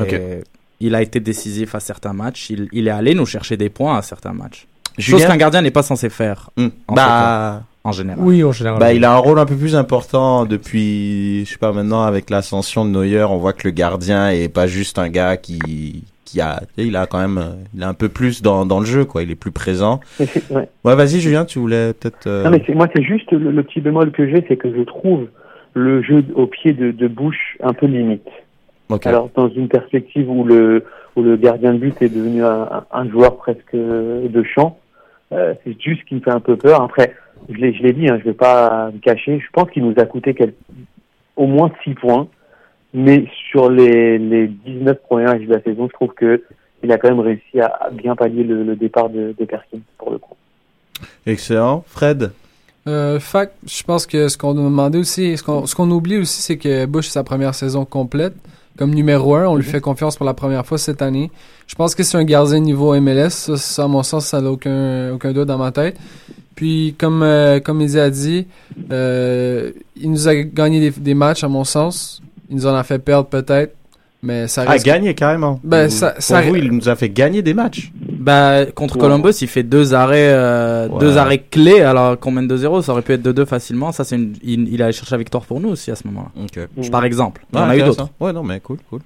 Ok. 0.00 0.12
Et 0.14 0.40
il 0.80 0.94
a 0.94 1.02
été 1.02 1.20
décisif 1.20 1.74
à 1.74 1.80
certains 1.80 2.12
matchs. 2.14 2.50
Il, 2.50 2.68
il 2.72 2.88
est 2.88 2.90
allé 2.92 3.14
nous 3.14 3.26
chercher 3.26 3.56
des 3.58 3.68
points 3.68 3.98
à 3.98 4.02
certains 4.02 4.32
matchs. 4.32 4.66
Julien 4.96 5.18
Chose 5.18 5.26
qu'un 5.28 5.36
gardien 5.36 5.60
n'est 5.62 5.70
pas 5.70 5.82
censé 5.82 6.08
faire. 6.08 6.50
En 6.88 6.94
Bah, 6.94 7.62
en 7.88 7.92
général. 7.92 8.22
Oui, 8.22 8.42
en 8.44 8.52
général. 8.52 8.78
bah, 8.78 8.92
il 8.92 9.04
a 9.04 9.12
un 9.12 9.16
rôle 9.18 9.38
un 9.38 9.46
peu 9.46 9.56
plus 9.56 9.74
important 9.76 10.44
depuis, 10.46 11.44
je 11.44 11.50
sais 11.52 11.58
pas, 11.58 11.72
maintenant 11.72 12.02
avec 12.02 12.30
l'ascension 12.30 12.84
de 12.84 12.90
Neuer, 12.90 13.24
on 13.24 13.38
voit 13.38 13.52
que 13.52 13.66
le 13.66 13.70
gardien 13.72 14.30
est 14.30 14.48
pas 14.52 14.66
juste 14.66 14.98
un 14.98 15.08
gars 15.08 15.36
qui, 15.36 16.04
qui 16.24 16.40
a, 16.40 16.60
tu 16.60 16.82
sais, 16.82 16.86
il 16.88 16.96
a 16.96 17.06
quand 17.06 17.18
même, 17.18 17.42
il 17.74 17.82
est 17.82 17.86
un 17.86 17.94
peu 17.94 18.08
plus 18.08 18.42
dans, 18.42 18.66
dans 18.66 18.80
le 18.80 18.86
jeu, 18.86 19.04
quoi. 19.04 19.22
Il 19.22 19.30
est 19.30 19.34
plus 19.34 19.50
présent. 19.52 20.00
Ouais. 20.50 20.68
Ouais, 20.84 20.94
vas-y, 20.94 21.20
Julien, 21.20 21.44
tu 21.44 21.58
voulais 21.58 21.92
peut-être. 21.94 22.26
euh, 22.26 22.44
Non, 22.44 22.50
mais 22.50 22.62
moi, 22.74 22.86
c'est 22.94 23.02
juste 23.02 23.30
le, 23.32 23.50
le 23.50 23.62
petit 23.62 23.80
bémol 23.80 24.10
que 24.12 24.28
j'ai, 24.28 24.44
c'est 24.48 24.56
que 24.56 24.72
je 24.74 24.82
trouve 24.82 25.26
le 25.74 26.02
jeu 26.02 26.24
au 26.34 26.46
pied 26.46 26.72
de, 26.72 26.90
de 26.90 27.08
Bush 27.08 27.56
un 27.62 27.72
peu 27.72 27.86
limite. 27.86 28.26
Ok. 28.88 29.06
Alors, 29.06 29.28
dans 29.34 29.48
une 29.50 29.68
perspective 29.68 30.28
où 30.30 30.44
le, 30.44 30.84
où 31.16 31.22
le 31.22 31.36
gardien 31.36 31.72
de 31.74 31.78
but 31.78 31.94
est 32.00 32.08
devenu 32.08 32.42
un, 32.44 32.62
un- 32.70 32.84
un 32.90 33.08
joueur 33.10 33.36
presque 33.36 33.74
de 33.74 34.42
champ, 34.54 34.78
euh, 35.32 35.52
c'est 35.62 35.76
juste 35.80 36.00
ce 36.00 36.06
qui 36.06 36.14
me 36.14 36.20
fait 36.20 36.30
un 36.30 36.40
peu 36.40 36.56
peur. 36.56 36.80
Après, 36.82 37.14
je 37.48 37.54
l'ai, 37.54 37.74
je 37.74 37.82
l'ai 37.82 37.92
dit, 37.92 38.08
hein, 38.08 38.18
je 38.18 38.24
vais 38.24 38.34
pas 38.34 38.90
me 38.92 38.98
cacher, 38.98 39.40
je 39.40 39.50
pense 39.52 39.70
qu'il 39.70 39.84
nous 39.84 39.94
a 39.98 40.04
coûté 40.04 40.34
au 41.36 41.46
moins 41.46 41.70
6 41.84 41.94
points, 41.94 42.28
mais 42.92 43.26
sur 43.50 43.70
les, 43.70 44.18
les 44.18 44.48
19 44.48 44.98
premiers 45.02 45.24
matchs 45.24 45.46
de 45.46 45.54
la 45.54 45.62
saison, 45.62 45.88
je 45.88 45.92
trouve 45.92 46.14
que 46.14 46.42
il 46.82 46.92
a 46.92 46.98
quand 46.98 47.08
même 47.08 47.20
réussi 47.20 47.60
à, 47.60 47.90
bien 47.92 48.14
pallier 48.14 48.44
le, 48.44 48.62
le 48.62 48.76
départ 48.76 49.10
de, 49.10 49.34
de 49.38 49.44
Perkins, 49.44 49.80
pour 49.96 50.10
le 50.10 50.18
coup. 50.18 50.34
Excellent. 51.26 51.84
Fred? 51.86 52.30
Euh, 52.86 53.20
fact, 53.20 53.52
je 53.66 53.82
pense 53.82 54.06
que 54.06 54.28
ce 54.28 54.38
qu'on 54.38 54.54
nous 54.54 54.64
demandait 54.64 54.98
aussi, 54.98 55.36
ce 55.36 55.42
qu'on, 55.42 55.66
ce 55.66 55.74
qu'on 55.74 55.90
oublie 55.90 56.18
aussi, 56.18 56.40
c'est 56.40 56.56
que 56.56 56.86
Bush, 56.86 57.08
sa 57.08 57.24
première 57.24 57.54
saison 57.54 57.84
complète. 57.84 58.34
Comme 58.78 58.94
numéro 58.94 59.34
un, 59.34 59.46
on 59.46 59.56
lui 59.56 59.64
fait 59.64 59.80
confiance 59.80 60.16
pour 60.16 60.24
la 60.24 60.34
première 60.34 60.64
fois 60.64 60.78
cette 60.78 61.02
année. 61.02 61.30
Je 61.66 61.74
pense 61.74 61.94
que 61.96 62.02
c'est 62.04 62.16
un 62.16 62.24
gardien 62.24 62.60
niveau 62.60 62.94
MLS. 63.00 63.30
Ça, 63.30 63.56
ça, 63.56 63.84
à 63.84 63.88
mon 63.88 64.02
sens, 64.04 64.26
ça 64.26 64.40
n'a 64.40 64.50
aucun, 64.52 65.12
aucun 65.12 65.32
doute 65.32 65.48
dans 65.48 65.58
ma 65.58 65.72
tête. 65.72 65.96
Puis, 66.54 66.94
comme, 66.98 67.22
euh, 67.22 67.58
comme 67.60 67.80
il 67.80 67.98
a 67.98 68.08
dit, 68.08 68.46
euh, 68.92 69.72
il 70.00 70.10
nous 70.10 70.28
a 70.28 70.34
gagné 70.36 70.78
des, 70.80 70.90
des 70.90 71.14
matchs, 71.14 71.42
à 71.44 71.48
mon 71.48 71.64
sens. 71.64 72.22
Il 72.50 72.56
nous 72.56 72.66
en 72.66 72.74
a 72.74 72.82
fait 72.84 72.98
perdre 72.98 73.28
peut-être. 73.28 73.74
Mais 74.22 74.48
ça 74.48 74.64
Ah, 74.66 74.70
reste. 74.72 74.84
gagné 74.86 75.14
carrément. 75.14 75.60
Ben, 75.62 75.88
ça- 75.88 76.10
pour 76.12 76.22
ça- 76.22 76.40
vous, 76.42 76.56
il 76.56 76.70
nous 76.72 76.88
a 76.88 76.96
fait 76.96 77.08
gagner 77.08 77.40
des 77.42 77.54
matchs. 77.54 77.92
Bah, 78.28 78.66
contre 78.74 78.96
Ouais. 78.96 79.00
Columbus, 79.00 79.32
il 79.40 79.48
fait 79.48 79.62
deux 79.62 79.94
arrêts, 79.94 80.32
euh, 80.32 80.86
Ouais. 80.88 80.98
deux 81.00 81.16
arrêts 81.16 81.38
clés 81.38 81.80
alors 81.80 82.18
qu'on 82.18 82.30
mène 82.30 82.46
2-0. 82.46 82.82
Ça 82.82 82.92
aurait 82.92 83.02
pu 83.02 83.12
être 83.12 83.22
2-2 83.22 83.44
facilement. 83.46 83.90
Ça, 83.92 84.04
c'est 84.04 84.16
une, 84.16 84.34
il, 84.42 84.72
il 84.72 84.82
a 84.82 84.92
cherché 84.92 85.12
la 85.12 85.18
victoire 85.18 85.44
pour 85.44 85.60
nous 85.60 85.70
aussi 85.70 85.90
à 85.90 85.96
ce 85.96 86.06
moment-là. 86.08 86.30
Par 86.90 87.04
exemple. 87.04 87.44
Il 87.52 87.58
y 87.58 87.62
en 87.62 87.68
a 87.68 87.76
eu 87.76 87.82
d'autres. 87.82 88.08
Ouais, 88.20 88.32
non, 88.32 88.42
mais 88.42 88.60
cool, 88.60 88.78
cool. 88.90 89.00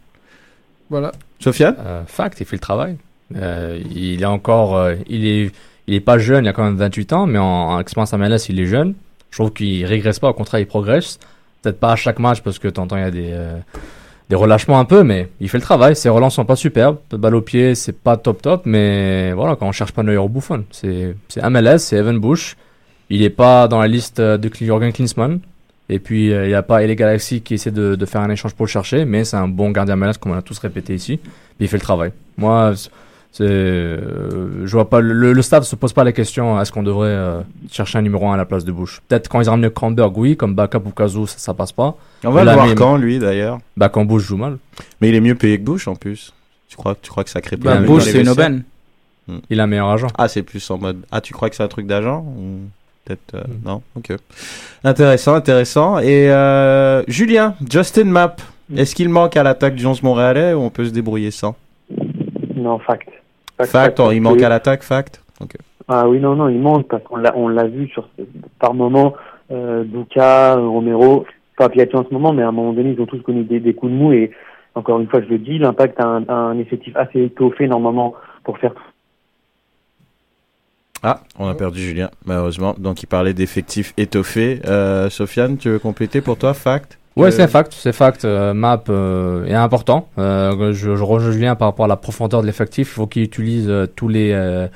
Voilà. 0.91 1.13
Sofiane? 1.39 1.77
Euh, 1.79 2.03
fact, 2.07 2.41
il 2.41 2.47
fait 2.47 2.57
le 2.57 2.61
travail. 2.61 2.97
Euh, 3.37 3.81
il 3.95 4.23
est 4.23 4.27
encore, 4.27 4.77
euh, 4.77 4.95
il 5.09 5.27
est, 5.27 5.51
il 5.87 5.95
est 5.95 6.01
pas 6.01 6.19
jeune, 6.19 6.45
il 6.45 6.49
a 6.49 6.53
quand 6.53 6.65
même 6.65 6.77
28 6.77 7.13
ans, 7.15 7.27
mais 7.27 7.39
en, 7.39 7.45
en 7.45 7.81
expérience 7.81 8.13
à 8.13 8.19
MLS, 8.19 8.49
il 8.51 8.61
est 8.61 8.67
jeune. 8.67 8.95
Je 9.31 9.39
trouve 9.39 9.53
qu'il 9.53 9.85
régresse 9.87 10.19
pas, 10.19 10.29
au 10.29 10.35
contraire, 10.35 10.61
il 10.61 10.67
progresse. 10.67 11.19
Peut-être 11.63 11.81
pas 11.81 11.93
à 11.93 11.97
chaque 11.97 12.19
match 12.19 12.43
parce 12.43 12.59
que 12.59 12.69
t'entends, 12.69 12.97
il 12.97 13.03
y 13.03 13.07
a 13.07 13.11
des, 13.11 13.31
euh, 13.31 13.57
des 14.29 14.37
relâchements 14.37 14.79
un 14.79 14.85
peu, 14.85 15.03
mais 15.03 15.29
il 15.41 15.49
fait 15.49 15.59
le 15.59 15.63
travail. 15.63 15.97
Ses 15.97 16.09
relances 16.09 16.35
sont 16.35 16.45
pas 16.45 16.57
superbes. 16.57 16.99
Balle 17.11 17.35
au 17.35 17.43
pied, 17.43 17.75
c'est 17.75 17.93
pas 17.93 18.17
top 18.17 18.43
top, 18.43 18.63
mais 18.65 19.33
voilà, 19.33 19.57
quand 19.57 19.67
on 19.67 19.73
cherche 19.73 19.93
pas 19.93 20.03
Neuer 20.03 20.17
au 20.17 20.29
Buffon, 20.29 20.65
c'est, 20.71 21.15
MLS, 21.37 21.79
c'est 21.79 21.97
Evan 21.97 22.19
Bush. 22.19 22.57
Il 23.11 23.23
est 23.23 23.31
pas 23.31 23.69
dans 23.69 23.81
la 23.81 23.89
liste 23.89 24.21
de 24.21 24.51
Jürgen 24.55 24.93
Klinsmann. 24.93 25.41
Et 25.89 25.99
puis, 25.99 26.33
euh, 26.33 26.47
il 26.47 26.49
n'y 26.49 26.55
a 26.55 26.63
pas 26.63 26.81
LA 26.81 26.95
Galaxy 26.95 27.43
qui 27.43 27.55
essaie 27.55 27.71
de, 27.71 27.97
de 27.97 28.07
faire 28.07 28.23
un 28.23 28.31
échange 28.31 28.55
pour 28.55 28.65
le 28.65 28.71
chercher, 28.71 29.05
mais 29.05 29.25
c'est 29.25 29.37
un 29.37 29.49
bon 29.49 29.71
gardien 29.71 29.97
MLS, 29.97 30.15
comme 30.19 30.33
on 30.33 30.37
a 30.37 30.43
tous 30.43 30.59
répété 30.59 30.95
ici. 30.95 31.19
Puis 31.19 31.33
il 31.61 31.69
fait 31.69 31.77
le 31.77 31.83
travail. 31.83 32.13
Moi, 32.39 32.73
je 33.39 34.71
vois 34.73 34.89
pas, 34.89 35.01
le, 35.01 35.33
le 35.33 35.43
staff 35.43 35.65
se 35.65 35.75
pose 35.77 35.93
pas 35.93 36.05
la 36.05 36.13
question 36.13 36.61
est-ce 36.61 36.71
qu'on 36.73 36.83
devrait 36.83 37.09
euh, 37.09 37.41
chercher 37.71 37.99
un 37.99 38.03
numéro 38.03 38.29
1 38.29 38.35
à 38.35 38.37
la 38.37 38.45
place 38.45 38.65
de 38.65 38.73
Bush? 38.73 39.01
Peut-être 39.09 39.29
quand 39.29 39.41
ils 39.41 39.49
ont 39.49 39.53
ramené 39.53 39.71
Kronberg, 39.73 40.17
oui, 40.17 40.37
comme 40.37 40.55
backup 40.55 40.83
ou 40.87 40.91
Kazu, 40.91 41.27
ça, 41.27 41.39
ça 41.39 41.55
passe 41.55 41.73
pas. 41.73 41.97
On 42.25 42.31
va 42.31 42.45
le 42.45 42.53
voir 42.53 42.67
mais- 42.67 42.75
quand, 42.75 42.97
lui, 42.97 43.19
d'ailleurs? 43.19 43.59
Bah, 43.77 43.89
quand 43.89 44.05
Bush 44.05 44.23
joue 44.25 44.37
mal. 44.37 44.59
Mais 45.01 45.09
il 45.09 45.15
est 45.15 45.21
mieux 45.21 45.35
payé 45.35 45.59
que 45.59 45.65
Bush, 45.65 45.89
en 45.89 45.95
plus. 45.95 46.33
Tu 46.69 46.77
crois, 46.77 46.95
tu 47.01 47.11
crois 47.11 47.25
que 47.25 47.31
ça 47.31 47.41
crée 47.41 47.57
Bah, 47.57 47.75
pas 47.75 47.81
de- 47.81 47.87
Bush, 47.87 48.05
c'est 48.05 48.21
une 48.21 48.29
aubaine. 48.29 48.65
Hmm. 49.29 49.39
Il 49.51 49.61
a 49.61 49.65
un 49.65 49.67
meilleur 49.67 49.89
agent. 49.89 50.09
Ah, 50.19 50.29
c'est 50.29 50.43
plus 50.43 50.69
en 50.71 50.79
mode. 50.79 50.99
Ah, 51.11 51.21
tu 51.21 51.33
crois 51.33 51.49
que 51.49 51.57
c'est 51.57 51.63
un 51.63 51.69
truc 51.69 51.87
d'agent 51.87 52.21
ou 52.37 52.59
peut-être 53.05 53.35
euh, 53.35 53.43
non? 53.65 53.83
Ok. 53.95 54.13
Intéressant, 54.85 55.35
intéressant. 55.35 55.99
Et 56.01 56.31
euh, 56.31 57.03
Julien, 57.09 57.55
Justin 57.71 58.05
Map, 58.05 58.37
est-ce 58.77 58.95
qu'il 58.95 59.09
manque 59.09 59.37
à 59.37 59.43
l'attaque 59.43 59.75
du 59.77 59.87
11 59.87 60.03
Montréalais 60.03 60.55
ou 60.55 60.61
on 60.61 60.71
peut 60.71 60.85
se 60.85 60.91
débrouiller 60.91 61.31
sans? 61.31 61.55
Non, 62.57 62.79
fact. 62.81 63.09
Fact, 63.67 64.01
il 64.13 64.21
manque 64.21 64.39
que- 64.39 64.45
à 64.45 64.49
l'attaque, 64.49 64.83
fact? 64.83 65.23
Ah 65.89 66.09
oui, 66.09 66.21
non, 66.21 66.37
non, 66.37 66.49
il 66.49 66.61
manque 66.61 66.89
parce 66.89 67.03
qu'on 67.03 67.17
l'a, 67.17 67.37
on 67.37 67.49
l'a 67.49 67.65
vu 67.65 67.89
sur, 67.89 68.09
par 68.59 68.75
moment, 68.75 69.15
euh, 69.51 69.85
Duca, 69.85 70.55
Romero, 70.55 71.27
pas 71.57 71.69
Piatti 71.69 71.97
en 71.97 72.05
ce 72.05 72.13
moment, 72.13 72.33
mais 72.33 72.43
à 72.43 72.49
un 72.49 72.53
moment 72.53 72.73
donné, 72.73 72.93
ils 72.93 73.01
ont 73.01 73.07
tous 73.07 73.21
connu 73.21 73.45
des, 73.45 73.61
des 73.61 73.75
coups 73.75 73.93
de 73.93 73.97
mou 73.97 74.13
et 74.13 74.31
encore 74.75 75.01
une 75.01 75.09
fois, 75.09 75.21
je 75.21 75.27
le 75.27 75.39
dis, 75.39 75.59
l'impact 75.59 76.01
a 76.01 76.07
un, 76.07 76.59
effectif 76.59 76.97
assez 76.97 77.23
étoffé 77.25 77.69
normalement 77.69 78.15
pour 78.45 78.59
faire 78.59 78.73
Ah, 81.03 81.21
on 81.39 81.49
a 81.49 81.55
perdu 81.55 81.81
Julien, 81.81 82.11
malheureusement. 82.25 82.75
Donc 82.79 83.03
il 83.03 83.07
parlait 83.07 83.35
d'effectifs 83.35 83.93
étoffés. 83.97 84.61
Euh, 84.67 85.11
Sofiane, 85.11 85.59
tu 85.59 85.69
veux 85.69 85.79
compléter 85.79 86.21
pour 86.21 86.39
toi, 86.39 86.55
fact? 86.55 86.99
Ouais, 87.17 87.31
c'est 87.31 87.47
fact, 87.49 87.75
c'est 87.75 87.93
fact. 87.93 88.25
Euh, 88.25 88.55
map 88.55 88.85
euh, 88.89 89.45
est 89.45 89.55
important. 89.55 90.09
Euh, 90.19 90.73
je, 90.73 90.97
je 90.97 91.03
rejoins 91.03 91.33
Julien 91.33 91.57
par 91.57 91.69
rapport 91.69 91.85
à 91.85 91.89
la 91.89 91.97
profondeur 91.97 92.41
de 92.41 92.47
l'effectif. 92.47 92.89
Il 92.89 92.95
faut 92.95 93.07
qu'il 93.07 93.23
utilise 93.23 93.69
euh, 93.69 93.87
tous 93.87 94.09
les 94.09 94.33
euh, 94.33 94.67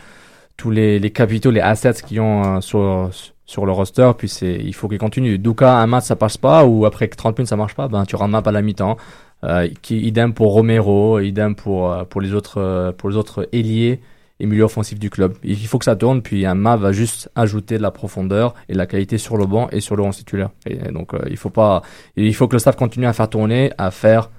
tous 0.57 0.71
les, 0.71 0.99
les 0.99 1.11
capitaux, 1.11 1.51
les 1.51 1.61
assets 1.61 1.95
qu'ils 2.07 2.21
ont 2.21 2.57
euh, 2.57 2.61
sur 2.61 3.11
sur 3.47 3.65
le 3.65 3.73
roster. 3.73 4.11
Puis 4.19 4.29
c'est 4.29 4.55
il 4.55 4.75
faut 4.75 4.89
qu'il 4.89 4.99
continue. 4.99 5.39
Douka, 5.39 5.79
un 5.79 5.87
match 5.87 6.05
ça 6.05 6.17
passe 6.17 6.37
pas 6.37 6.65
ou 6.67 6.85
après 6.85 7.09
30 7.09 7.39
minutes 7.39 7.49
ça 7.49 7.57
marche 7.57 7.75
pas, 7.75 7.89
ben 7.89 8.05
tu 8.05 8.17
rends 8.17 8.29
map 8.29 8.43
à 8.45 8.53
la 8.53 8.63
mi-temps. 8.63 8.97
Euh, 9.45 9.69
qui, 9.83 10.01
idem 10.01 10.33
pour 10.35 10.53
Romero, 10.55 11.21
idem 11.21 11.55
pour 11.55 11.95
pour 12.09 12.21
les 12.21 12.35
autres 12.35 12.93
pour 12.99 13.09
les 13.11 13.17
autres 13.17 13.49
ailiers 13.53 14.01
et 14.39 14.47
milieu 14.47 14.65
offensif 14.65 14.99
du 14.99 15.11
club. 15.11 15.35
Il 15.43 15.67
faut 15.67 15.79
que 15.79 15.85
ça 15.85 15.97
tourne, 15.97 16.23
puis 16.23 16.45
un 16.45 16.55
map 16.55 16.77
va 16.77 16.93
juste 16.93 17.31
ajouter 17.35 17.79
de 17.79 17.83
la 17.83 17.91
profondeur 17.91 18.55
et 18.69 18.73
de 18.75 18.79
la 18.79 18.87
qualité 18.87 19.19
sur 19.19 19.37
le 19.37 19.47
banc 19.47 19.69
et 19.71 19.81
sur 19.81 19.97
le 19.97 20.03
11 20.03 20.17
titulaire. 20.17 20.51
Et 20.67 20.77
donc 20.93 21.15
euh, 21.15 21.21
il 21.31 21.37
faut 21.37 21.51
pas, 21.51 21.83
il 22.17 22.35
faut 22.35 22.49
que 22.49 22.55
le 22.55 22.59
staff 22.59 22.77
continue 22.77 23.07
à 23.07 23.13
faire 23.13 23.29
tourner, 23.29 23.73
à 23.79 23.91
faire 23.91 24.31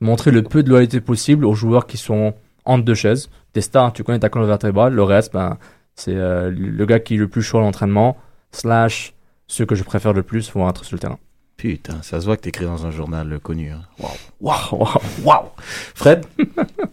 montrer 0.00 0.30
le 0.30 0.42
peu 0.42 0.62
de 0.62 0.68
loyauté 0.68 1.00
possible 1.00 1.44
aux 1.44 1.54
joueurs 1.54 1.86
qui 1.86 1.96
sont 1.96 2.34
entre 2.64 2.84
deux 2.84 2.94
chaises. 2.94 3.30
Tes 3.52 3.62
stars, 3.62 3.92
tu 3.92 4.04
connais 4.04 4.18
ta 4.18 4.28
colonne 4.28 4.48
vertébrale, 4.48 4.92
le 4.92 5.02
reste, 5.02 5.32
ben 5.32 5.56
c'est 5.94 6.14
euh, 6.14 6.50
le 6.50 6.84
gars 6.84 7.00
qui 7.00 7.14
est 7.14 7.18
le 7.18 7.28
plus 7.28 7.42
chaud 7.42 7.58
à 7.58 7.62
l'entraînement 7.62 8.18
slash 8.52 9.14
ceux 9.46 9.64
que 9.64 9.74
je 9.74 9.84
préfère 9.84 10.12
le 10.12 10.22
plus 10.22 10.52
vont 10.52 10.68
être 10.68 10.84
sur 10.84 10.96
le 10.96 11.00
terrain. 11.00 11.18
Putain, 11.56 12.02
ça 12.02 12.20
se 12.20 12.26
voit 12.26 12.36
que 12.36 12.42
t'écris 12.42 12.66
dans 12.66 12.84
un 12.84 12.90
journal 12.90 13.32
euh, 13.32 13.38
connu. 13.38 13.70
hein. 13.70 13.80
Waouh, 13.98 14.12
waouh, 14.40 14.78
waouh, 14.78 15.00
waouh. 15.24 15.46
Fred? 15.94 16.24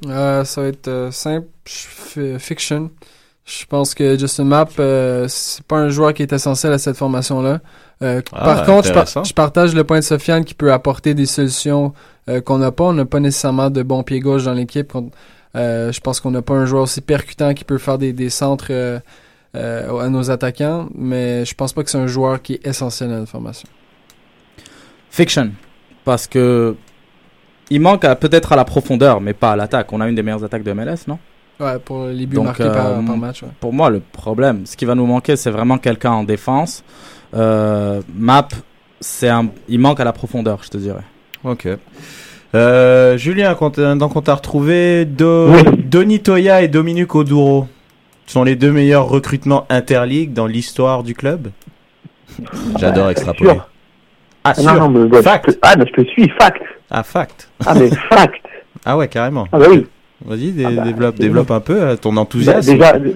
Euh, 0.07 0.43
ça 0.43 0.61
va 0.61 0.67
être 0.67 0.87
euh, 0.89 1.11
simple, 1.11 1.47
f- 1.65 2.37
fiction. 2.37 2.91
Je 3.45 3.65
pense 3.65 3.93
que 3.93 4.17
Justin 4.17 4.43
Mapp, 4.45 4.71
euh, 4.79 5.27
c'est 5.29 5.63
pas 5.63 5.77
un 5.77 5.87
joueur 5.89 6.13
qui 6.13 6.23
est 6.23 6.31
essentiel 6.33 6.73
à 6.73 6.77
cette 6.77 6.97
formation-là. 6.97 7.59
Euh, 8.01 8.21
Ah, 8.33 8.43
par 8.43 8.65
contre, 8.65 8.87
je, 8.87 8.93
par- 8.93 9.01
intéressant. 9.03 9.23
je 9.23 9.33
partage 9.33 9.73
le 9.75 9.83
point 9.85 9.99
de 9.99 10.03
Sofiane 10.03 10.43
qui 10.43 10.53
peut 10.53 10.73
apporter 10.73 11.13
des 11.13 11.25
solutions 11.25 11.93
euh, 12.29 12.41
qu'on 12.41 12.57
n'a 12.57 12.71
pas. 12.71 12.85
On 12.85 12.93
n'a 12.93 13.05
pas 13.05 13.19
nécessairement 13.21 13.69
de 13.69 13.81
bon 13.83 14.03
pied 14.03 14.19
gauche 14.19 14.43
dans 14.43 14.53
l'équipe. 14.53 14.91
Euh, 15.55 15.91
je 15.91 15.99
pense 16.01 16.19
qu'on 16.19 16.31
n'a 16.31 16.41
pas 16.41 16.55
un 16.55 16.65
joueur 16.65 16.83
aussi 16.83 16.99
percutant 17.01 17.53
qui 17.53 17.63
peut 17.63 17.77
faire 17.77 17.97
des, 17.97 18.11
des 18.11 18.29
centres 18.29 18.67
euh, 18.71 18.99
euh, 19.55 19.99
à 19.99 20.09
nos 20.09 20.31
attaquants, 20.31 20.89
mais 20.95 21.45
je 21.45 21.53
pense 21.55 21.71
pas 21.73 21.83
que 21.83 21.89
c'est 21.89 21.97
un 21.97 22.07
joueur 22.07 22.41
qui 22.41 22.53
est 22.55 22.67
essentiel 22.67 23.11
à 23.11 23.19
notre 23.19 23.31
formation. 23.31 23.69
Fiction. 25.13 25.51
Parce 26.03 26.25
que 26.27 26.75
il 27.69 27.79
manque 27.79 28.03
à- 28.03 28.15
peut-être 28.15 28.51
à 28.51 28.55
la 28.55 28.65
profondeur, 28.65 29.21
mais 29.21 29.33
pas 29.33 29.51
à 29.51 29.55
l'attaque. 29.55 29.93
On 29.93 30.01
a 30.01 30.07
une 30.09 30.15
des 30.15 30.23
meilleures 30.23 30.43
attaques 30.43 30.63
de 30.63 30.71
MLS, 30.73 31.07
non? 31.07 31.19
Ouais, 31.59 31.77
pour 31.77 32.07
les 32.07 32.25
buts 32.25 32.35
Donc, 32.37 32.45
marqués 32.45 32.63
euh, 32.63 32.73
par, 32.73 33.05
par 33.05 33.17
match. 33.17 33.43
ouais. 33.43 33.49
Pour 33.59 33.71
moi, 33.73 33.91
le 33.91 33.99
problème, 33.99 34.65
ce 34.65 34.75
qui 34.75 34.85
va 34.85 34.95
nous 34.95 35.05
manquer, 35.05 35.35
c'est 35.35 35.51
vraiment 35.51 35.77
quelqu'un 35.77 36.11
en 36.11 36.23
défense. 36.23 36.83
Euh, 37.35 38.01
Map, 38.15 38.47
c'est 38.99 39.29
un, 39.29 39.49
il 39.69 39.79
manque 39.79 39.99
à 39.99 40.03
la 40.03 40.13
profondeur, 40.13 40.61
je 40.63 40.69
te 40.69 40.77
dirais. 40.77 41.03
Ok. 41.43 41.67
Euh, 42.55 43.17
Julien, 43.17 43.55
euh, 43.77 43.95
donc 43.95 44.15
on 44.15 44.21
t'a 44.21 44.33
retrouvé 44.35 45.05
Do... 45.05 45.51
Donny 45.77 46.21
Toya 46.21 46.63
et 46.63 46.67
Dominique 46.67 47.13
Oduro 47.13 47.67
sont 48.25 48.43
les 48.43 48.55
deux 48.55 48.71
meilleurs 48.71 49.07
recrutements 49.07 49.65
interligues 49.69 50.33
dans 50.33 50.47
l'histoire 50.47 51.03
du 51.03 51.13
club? 51.13 51.49
J'adore 52.79 53.09
extrapoler. 53.09 53.59
Ah, 54.43 54.53
non, 54.63 54.89
non, 54.89 55.07
mais, 55.09 55.21
Fact. 55.21 55.45
je 55.47 55.51
te- 55.53 55.59
ah, 55.61 55.73
mais 55.77 55.85
je 55.87 55.93
te 56.03 56.07
suis, 56.09 56.29
fact. 56.39 56.61
Ah, 56.91 57.03
fact. 57.03 57.49
Ah, 57.65 57.73
mais 57.75 57.89
fact. 58.09 58.35
Ah 58.85 58.97
ouais, 58.97 59.07
carrément. 59.07 59.45
Ah, 59.51 59.59
bah 59.59 59.65
oui. 59.69 59.85
Vas-y, 60.25 60.51
dé- 60.51 60.65
Ah 60.67 60.71
bah, 60.75 60.83
développe, 60.83 61.15
développe 61.15 61.51
un 61.51 61.59
peu 61.61 61.81
euh, 61.81 61.95
ton 61.95 62.13
Bah, 62.13 62.21
enthousiasme. 62.21 62.73
déjà, 62.73 62.95
euh, 62.95 63.13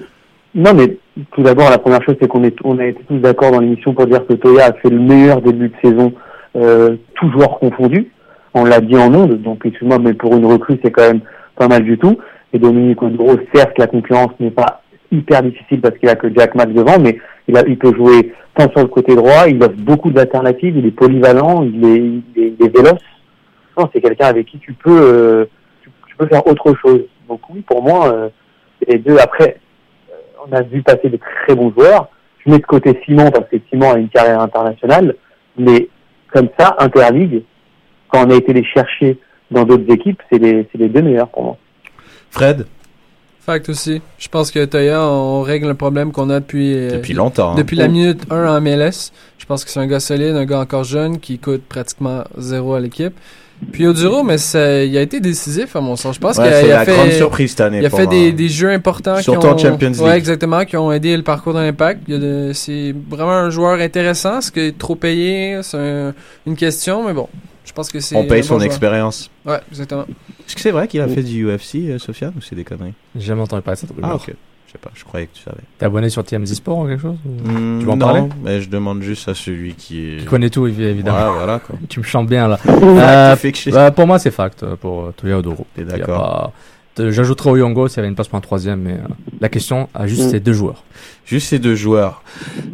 non, 0.54 0.72
mais 0.74 0.96
tout 1.32 1.42
d'abord, 1.42 1.68
la 1.70 1.78
première 1.78 2.02
chose, 2.02 2.16
c'est 2.20 2.28
qu'on 2.28 2.44
est, 2.44 2.56
on 2.64 2.78
a 2.78 2.86
été 2.86 3.02
tous 3.08 3.18
d'accord 3.18 3.52
dans 3.52 3.60
l'émission 3.60 3.92
pour 3.92 4.06
dire 4.06 4.26
que 4.26 4.32
Toya 4.34 4.66
a 4.66 4.72
fait 4.72 4.88
le 4.90 4.98
meilleur 4.98 5.42
début 5.42 5.68
de 5.68 5.74
saison, 5.82 6.12
euh, 6.56 6.96
tout 7.14 7.30
joueur 7.32 7.58
confondu. 7.58 8.10
On 8.54 8.64
l'a 8.64 8.80
dit 8.80 8.96
en 8.96 9.14
ondes, 9.14 9.40
donc 9.42 9.60
excuse-moi, 9.66 9.98
mais 9.98 10.14
pour 10.14 10.34
une 10.34 10.46
recrue, 10.46 10.78
c'est 10.82 10.90
quand 10.90 11.02
même 11.06 11.20
pas 11.56 11.68
mal 11.68 11.84
du 11.84 11.98
tout. 11.98 12.16
Et 12.54 12.58
Dominique 12.58 13.02
Odro, 13.02 13.36
certes, 13.54 13.76
la 13.78 13.86
concurrence 13.86 14.30
n'est 14.40 14.50
pas 14.50 14.80
hyper 15.10 15.42
difficile 15.42 15.80
parce 15.80 15.96
qu'il 15.98 16.08
a 16.08 16.16
que 16.16 16.32
Jack 16.34 16.54
Max 16.54 16.72
devant, 16.72 16.98
mais 16.98 17.18
il, 17.48 17.78
peut 17.78 17.94
jouer 17.94 18.32
tant 18.54 18.70
sur 18.70 18.80
le 18.80 18.88
côté 18.88 19.14
droit, 19.14 19.48
il 19.48 19.62
offre 19.62 19.76
beaucoup 19.78 20.10
d'alternatives, 20.10 20.76
il 20.76 20.86
est 20.86 20.90
polyvalent, 20.90 21.62
il 21.62 21.84
est, 21.84 21.98
il 21.98 22.22
est, 22.36 22.54
il 22.60 22.70
véloce. 22.70 23.00
C'est 23.94 24.00
quelqu'un 24.00 24.26
avec 24.26 24.46
qui 24.46 24.58
tu 24.58 24.72
peux, 24.72 25.00
euh, 25.00 25.44
tu, 25.82 26.16
peux 26.16 26.26
faire 26.26 26.44
autre 26.46 26.74
chose. 26.82 27.02
Donc 27.28 27.40
oui, 27.48 27.60
pour 27.60 27.82
moi, 27.82 28.12
euh, 28.12 28.28
les 28.86 28.98
deux. 28.98 29.16
Après, 29.18 29.60
euh, 30.10 30.14
on 30.44 30.52
a 30.52 30.62
vu 30.62 30.82
passer 30.82 31.08
de 31.08 31.16
très 31.16 31.54
bons 31.54 31.72
joueurs. 31.72 32.08
Je 32.44 32.50
mets 32.50 32.58
de 32.58 32.66
côté 32.66 33.00
Simon 33.04 33.30
parce 33.30 33.48
que 33.48 33.56
Simon 33.70 33.92
a 33.92 33.98
une 33.98 34.08
carrière 34.08 34.40
internationale, 34.40 35.14
mais 35.56 35.88
comme 36.32 36.48
ça, 36.58 36.74
Interligue, 36.80 37.44
quand 38.08 38.26
on 38.26 38.30
a 38.30 38.34
été 38.34 38.52
les 38.52 38.64
chercher 38.64 39.18
dans 39.50 39.64
d'autres 39.64 39.90
équipes, 39.92 40.20
c'est 40.30 40.38
les, 40.38 40.66
c'est 40.72 40.78
les 40.78 40.88
deux 40.88 41.02
meilleurs 41.02 41.28
pour 41.28 41.44
moi. 41.44 41.56
Fred? 42.30 42.66
Fact 43.48 43.70
aussi. 43.70 44.02
Je 44.18 44.28
pense 44.28 44.50
que 44.50 44.62
Toya, 44.66 45.00
on 45.02 45.40
règle 45.40 45.70
un 45.70 45.74
problème 45.74 46.12
qu'on 46.12 46.28
a 46.28 46.40
depuis... 46.40 46.74
euh, 46.74 46.90
Depuis 46.92 47.14
longtemps, 47.14 47.52
hein. 47.52 47.54
Depuis 47.56 47.76
la 47.78 47.88
minute 47.88 48.20
1 48.30 48.46
en 48.56 48.60
MLS. 48.60 49.10
Je 49.38 49.46
pense 49.46 49.64
que 49.64 49.70
c'est 49.70 49.80
un 49.80 49.86
gars 49.86 50.00
solide, 50.00 50.36
un 50.36 50.44
gars 50.44 50.60
encore 50.60 50.84
jeune 50.84 51.18
qui 51.18 51.38
coûte 51.38 51.62
pratiquement 51.66 52.24
zéro 52.36 52.74
à 52.74 52.80
l'équipe. 52.80 53.14
Puis 53.72 53.86
Oduro, 53.86 54.22
mais 54.22 54.36
ça, 54.36 54.84
il 54.84 54.94
a 54.98 55.00
été 55.00 55.18
décisif 55.20 55.74
à 55.74 55.80
mon 55.80 55.96
sens. 55.96 56.16
Je 56.16 56.20
pense 56.20 56.36
Ouais, 56.36 56.44
qu'il 56.44 56.52
a, 56.52 56.62
il 56.62 56.70
a 56.72 56.76
la 56.80 56.84
fait, 56.84 56.92
grande 56.92 57.10
surprise 57.12 57.50
cette 57.50 57.60
année 57.62 57.78
Il 57.78 57.86
a 57.86 57.90
pour 57.90 57.98
fait 57.98 58.04
moi. 58.04 58.12
des, 58.14 58.32
des 58.32 58.48
jeux 58.50 58.70
importants. 58.70 59.16
qui 59.16 59.22
Surtout 59.24 59.46
ont, 59.46 59.52
en 59.52 59.58
Champions 59.58 59.88
League. 59.90 60.00
Ouais, 60.02 60.16
exactement, 60.18 60.64
qui 60.66 60.76
ont 60.76 60.92
aidé 60.92 61.16
le 61.16 61.22
parcours 61.22 61.54
de 61.54 61.60
l'impact. 61.60 62.02
C'est 62.52 62.94
vraiment 63.10 63.32
un 63.32 63.50
joueur 63.50 63.80
intéressant. 63.80 64.38
Est-ce 64.40 64.52
qu'il 64.52 64.62
est 64.64 64.78
trop 64.78 64.94
payé? 64.94 65.58
C'est 65.62 65.78
un- 65.78 66.14
une 66.46 66.54
question, 66.54 67.04
mais 67.06 67.14
bon. 67.14 67.28
Je 67.68 67.72
pense 67.74 67.90
que 67.90 68.00
c'est. 68.00 68.16
On 68.16 68.24
paye 68.26 68.42
son 68.42 68.58
expérience. 68.60 69.30
Ouais, 69.44 69.60
exactement. 69.70 70.06
Est-ce 70.46 70.54
que 70.56 70.60
c'est 70.62 70.70
vrai 70.70 70.88
qu'il 70.88 71.00
a 71.02 71.08
fait 71.08 71.22
du 71.22 71.44
UFC, 71.46 71.76
euh, 71.90 71.98
Sofiane, 71.98 72.32
ou 72.36 72.40
c'est 72.40 72.56
des 72.56 72.64
conneries 72.64 72.94
J'ai 73.14 73.26
jamais 73.26 73.42
entendu 73.42 73.62
parler 73.62 73.78
de 73.86 73.92
rumeur. 73.92 74.10
Ah, 74.12 74.14
ok. 74.16 74.34
Je 74.66 74.72
sais 74.72 74.78
pas, 74.78 74.90
je 74.94 75.02
croyais 75.04 75.26
que 75.26 75.34
tu 75.36 75.42
savais. 75.42 75.62
T'es 75.78 75.86
abonné 75.86 76.10
sur 76.10 76.22
TMZ 76.24 76.52
Sport 76.54 76.78
ou 76.80 76.86
quelque 76.88 77.00
chose 77.00 77.16
ou- 77.24 77.48
Hmm, 77.48 77.78
Tu 77.78 77.86
veux 77.86 77.90
en 77.92 77.96
non, 77.96 78.06
parler 78.06 78.22
mais 78.42 78.60
je 78.60 78.68
demande 78.68 79.00
juste 79.02 79.26
à 79.28 79.34
celui 79.34 79.74
qui 79.74 80.00
est. 80.00 80.18
Tu 80.20 80.24
connais 80.26 80.50
tout, 80.50 80.66
évi- 80.66 80.82
évidemment. 80.82 81.30
Ouais, 81.30 81.36
voilà, 81.38 81.58
quoi. 81.58 81.76
tu 81.88 82.00
me 82.00 82.04
chantes 82.04 82.26
bien 82.28 82.48
là. 82.48 82.58
Euh, 82.66 83.34
bah, 83.72 83.90
pour 83.92 84.06
moi, 84.06 84.18
c'est 84.18 84.30
fact 84.30 84.62
euh, 84.62 84.76
pour 84.76 85.04
euh, 85.04 85.14
Toya 85.16 85.38
Odoro. 85.38 85.66
T'es 85.74 85.82
Il 85.82 85.88
y 85.90 85.94
a 85.94 85.96
d'accord. 85.98 86.18
pas- 86.22 86.52
de- 86.98 87.10
J'ajouterais 87.10 87.50
Oyongo 87.50 87.88
s'il 87.88 87.96
y 87.96 88.00
avait 88.00 88.08
une 88.08 88.14
place 88.14 88.28
pour 88.28 88.36
un 88.38 88.42
troisième, 88.42 88.80
mais 88.80 88.92
euh, 88.92 89.08
la 89.40 89.48
question 89.48 89.88
a 89.94 90.06
juste 90.06 90.24
Mm. 90.26 90.30
ces 90.30 90.40
deux 90.40 90.52
joueurs. 90.52 90.84
Juste 91.24 91.48
ces 91.48 91.58
deux 91.58 91.74
joueurs. 91.74 92.22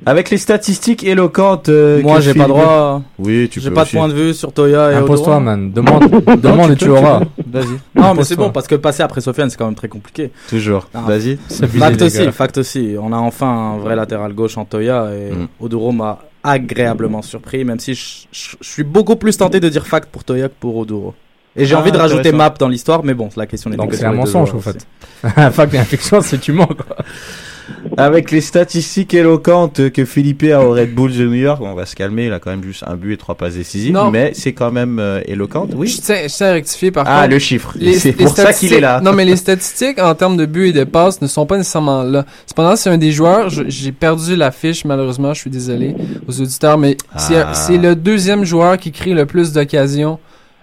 Avec 0.07 0.31
les 0.31 0.38
statistiques 0.38 1.02
éloquentes. 1.04 1.69
euh, 1.69 2.00
Moi, 2.02 2.21
j'ai 2.21 2.35
pas 2.35 2.47
droit. 2.47 3.02
Oui, 3.19 3.49
tu 3.50 3.61
J'ai 3.61 3.71
pas 3.71 3.83
aussi. 3.83 3.93
de 3.95 3.99
point 3.99 4.09
de 4.09 4.14
vue 4.14 4.33
sur 4.35 4.52
Toya 4.52 4.93
et 4.93 4.95
Impose-toi, 4.95 5.40
man. 5.40 5.73
Demande, 5.73 6.09
demande 6.40 6.71
et 6.73 6.76
tu 6.76 6.88
auras. 6.88 7.21
Vas-y. 7.50 7.66
Non, 7.95 8.14
mais 8.14 8.25
c'est 8.25 8.37
bon 8.37 8.50
parce 8.50 8.66
que 8.66 8.75
passer 8.76 9.02
après 9.02 9.21
Sofiane, 9.21 9.50
c'est 9.50 9.57
quand 9.57 9.64
même 9.66 9.75
très 9.75 9.88
compliqué. 9.88 10.31
Toujours. 10.49 10.88
Ah. 10.95 11.02
Vas-y. 11.07 11.37
Fact 11.49 12.02
aussi, 12.02 12.33
fact 12.33 12.59
aussi. 12.59 12.95
On 13.00 13.12
a 13.12 13.16
enfin 13.16 13.49
un 13.75 13.78
vrai 13.78 13.97
latéral 13.97 14.33
gauche 14.35 14.57
en 14.59 14.64
Toya 14.64 15.09
et 15.14 15.33
Mm. 15.33 15.49
Oduro 15.61 15.90
m'a 15.93 16.19
agréablement 16.45 17.23
surpris, 17.23 17.64
même 17.64 17.81
si 17.81 17.95
je 17.95 18.57
suis 18.61 18.85
beaucoup 18.85 19.16
plus 19.16 19.37
tenté 19.37 19.61
de 19.61 19.69
dire 19.71 19.87
fact 19.87 20.11
pour 20.11 20.23
Toya 20.25 20.49
que 20.49 20.54
pour 20.61 20.76
Oduro. 20.76 21.14
Et 21.56 21.64
j'ai 21.66 21.75
Ah, 21.75 21.78
envie 21.80 21.92
de 21.92 21.96
rajouter 21.99 22.32
map 22.32 22.50
dans 22.58 22.68
l'histoire, 22.68 23.04
mais 23.04 23.14
bon, 23.14 23.28
la 23.37 23.46
question 23.46 23.70
n'est 23.70 23.76
Donc 23.76 23.94
c'est 23.94 24.04
un 24.04 24.12
mensonge, 24.12 24.52
aussi. 24.54 24.64
fait. 24.64 24.87
fact 25.52 25.73
et 25.75 25.78
infection, 25.78 26.20
c'est 26.20 26.38
tu 26.38 26.52
mens, 26.52 26.66
quoi. 26.66 26.96
Avec 27.96 28.30
les 28.30 28.42
statistiques 28.42 29.14
éloquentes 29.14 29.90
que 29.90 30.04
Philippe 30.04 30.42
a 30.52 30.61
au 30.61 30.73
Red 30.73 30.94
Bulls 30.94 31.16
de 31.16 31.25
New 31.26 31.32
York, 31.34 31.62
on 31.62 31.73
va 31.75 31.87
se 31.87 31.94
calmer, 31.96 32.26
il 32.26 32.32
a 32.32 32.38
quand 32.38 32.50
même 32.50 32.62
juste 32.62 32.84
un 32.87 32.94
but 32.94 33.14
et 33.14 33.16
trois 33.16 33.37
passes 33.37 33.54
décisives, 33.54 33.94
Non. 33.94 34.11
mais 34.11 34.32
c'est 34.34 34.52
quand 34.52 34.71
même 34.71 34.99
euh, 34.99 35.23
éloquente, 35.26 35.71
oui. 35.75 35.86
Je 35.88 35.99
tiens, 36.02 36.17
je 36.25 36.34
tiens 36.34 36.49
à 36.49 36.52
rectifier 36.52 36.90
par 36.90 37.04
Ah, 37.06 37.21
contre. 37.21 37.30
le 37.30 37.38
chiffre. 37.38 37.75
C'est 37.99 38.12
pour 38.12 38.36
ça 38.36 38.52
qu'il 38.52 38.73
est 38.75 38.80
là. 38.80 39.00
Non, 39.00 39.12
mais 39.14 39.25
les 39.25 39.36
statistiques 39.36 39.99
en 39.99 40.14
termes 40.14 40.36
de 40.36 40.45
buts 40.45 40.69
et 40.69 40.73
de 40.73 40.84
passes 40.84 41.23
ne 41.23 41.26
sont 41.26 41.47
pas 41.47 41.56
nécessairement 41.56 42.02
là. 42.02 42.26
Cependant, 42.47 42.76
c'est 42.76 42.90
un 42.90 42.99
des 42.99 43.12
joueurs, 43.12 43.49
j'ai 43.49 43.93
perdu 43.93 44.36
la 44.36 44.50
fiche 44.50 44.84
malheureusement, 44.84 45.32
je 45.32 45.40
suis 45.40 45.50
désolé 45.50 45.95
aux 46.28 46.38
auditeurs, 46.40 46.76
mais 46.76 46.97
c'est 47.17 47.36
Ah. 47.36 47.54
c'est 47.54 47.78
le 47.78 47.95
deuxième 47.97 48.45
joueur 48.45 48.76
qui 48.76 48.93
crée 48.93 49.14
le 49.14 49.25
plus 49.25 49.52
d'occasions. 49.52 50.19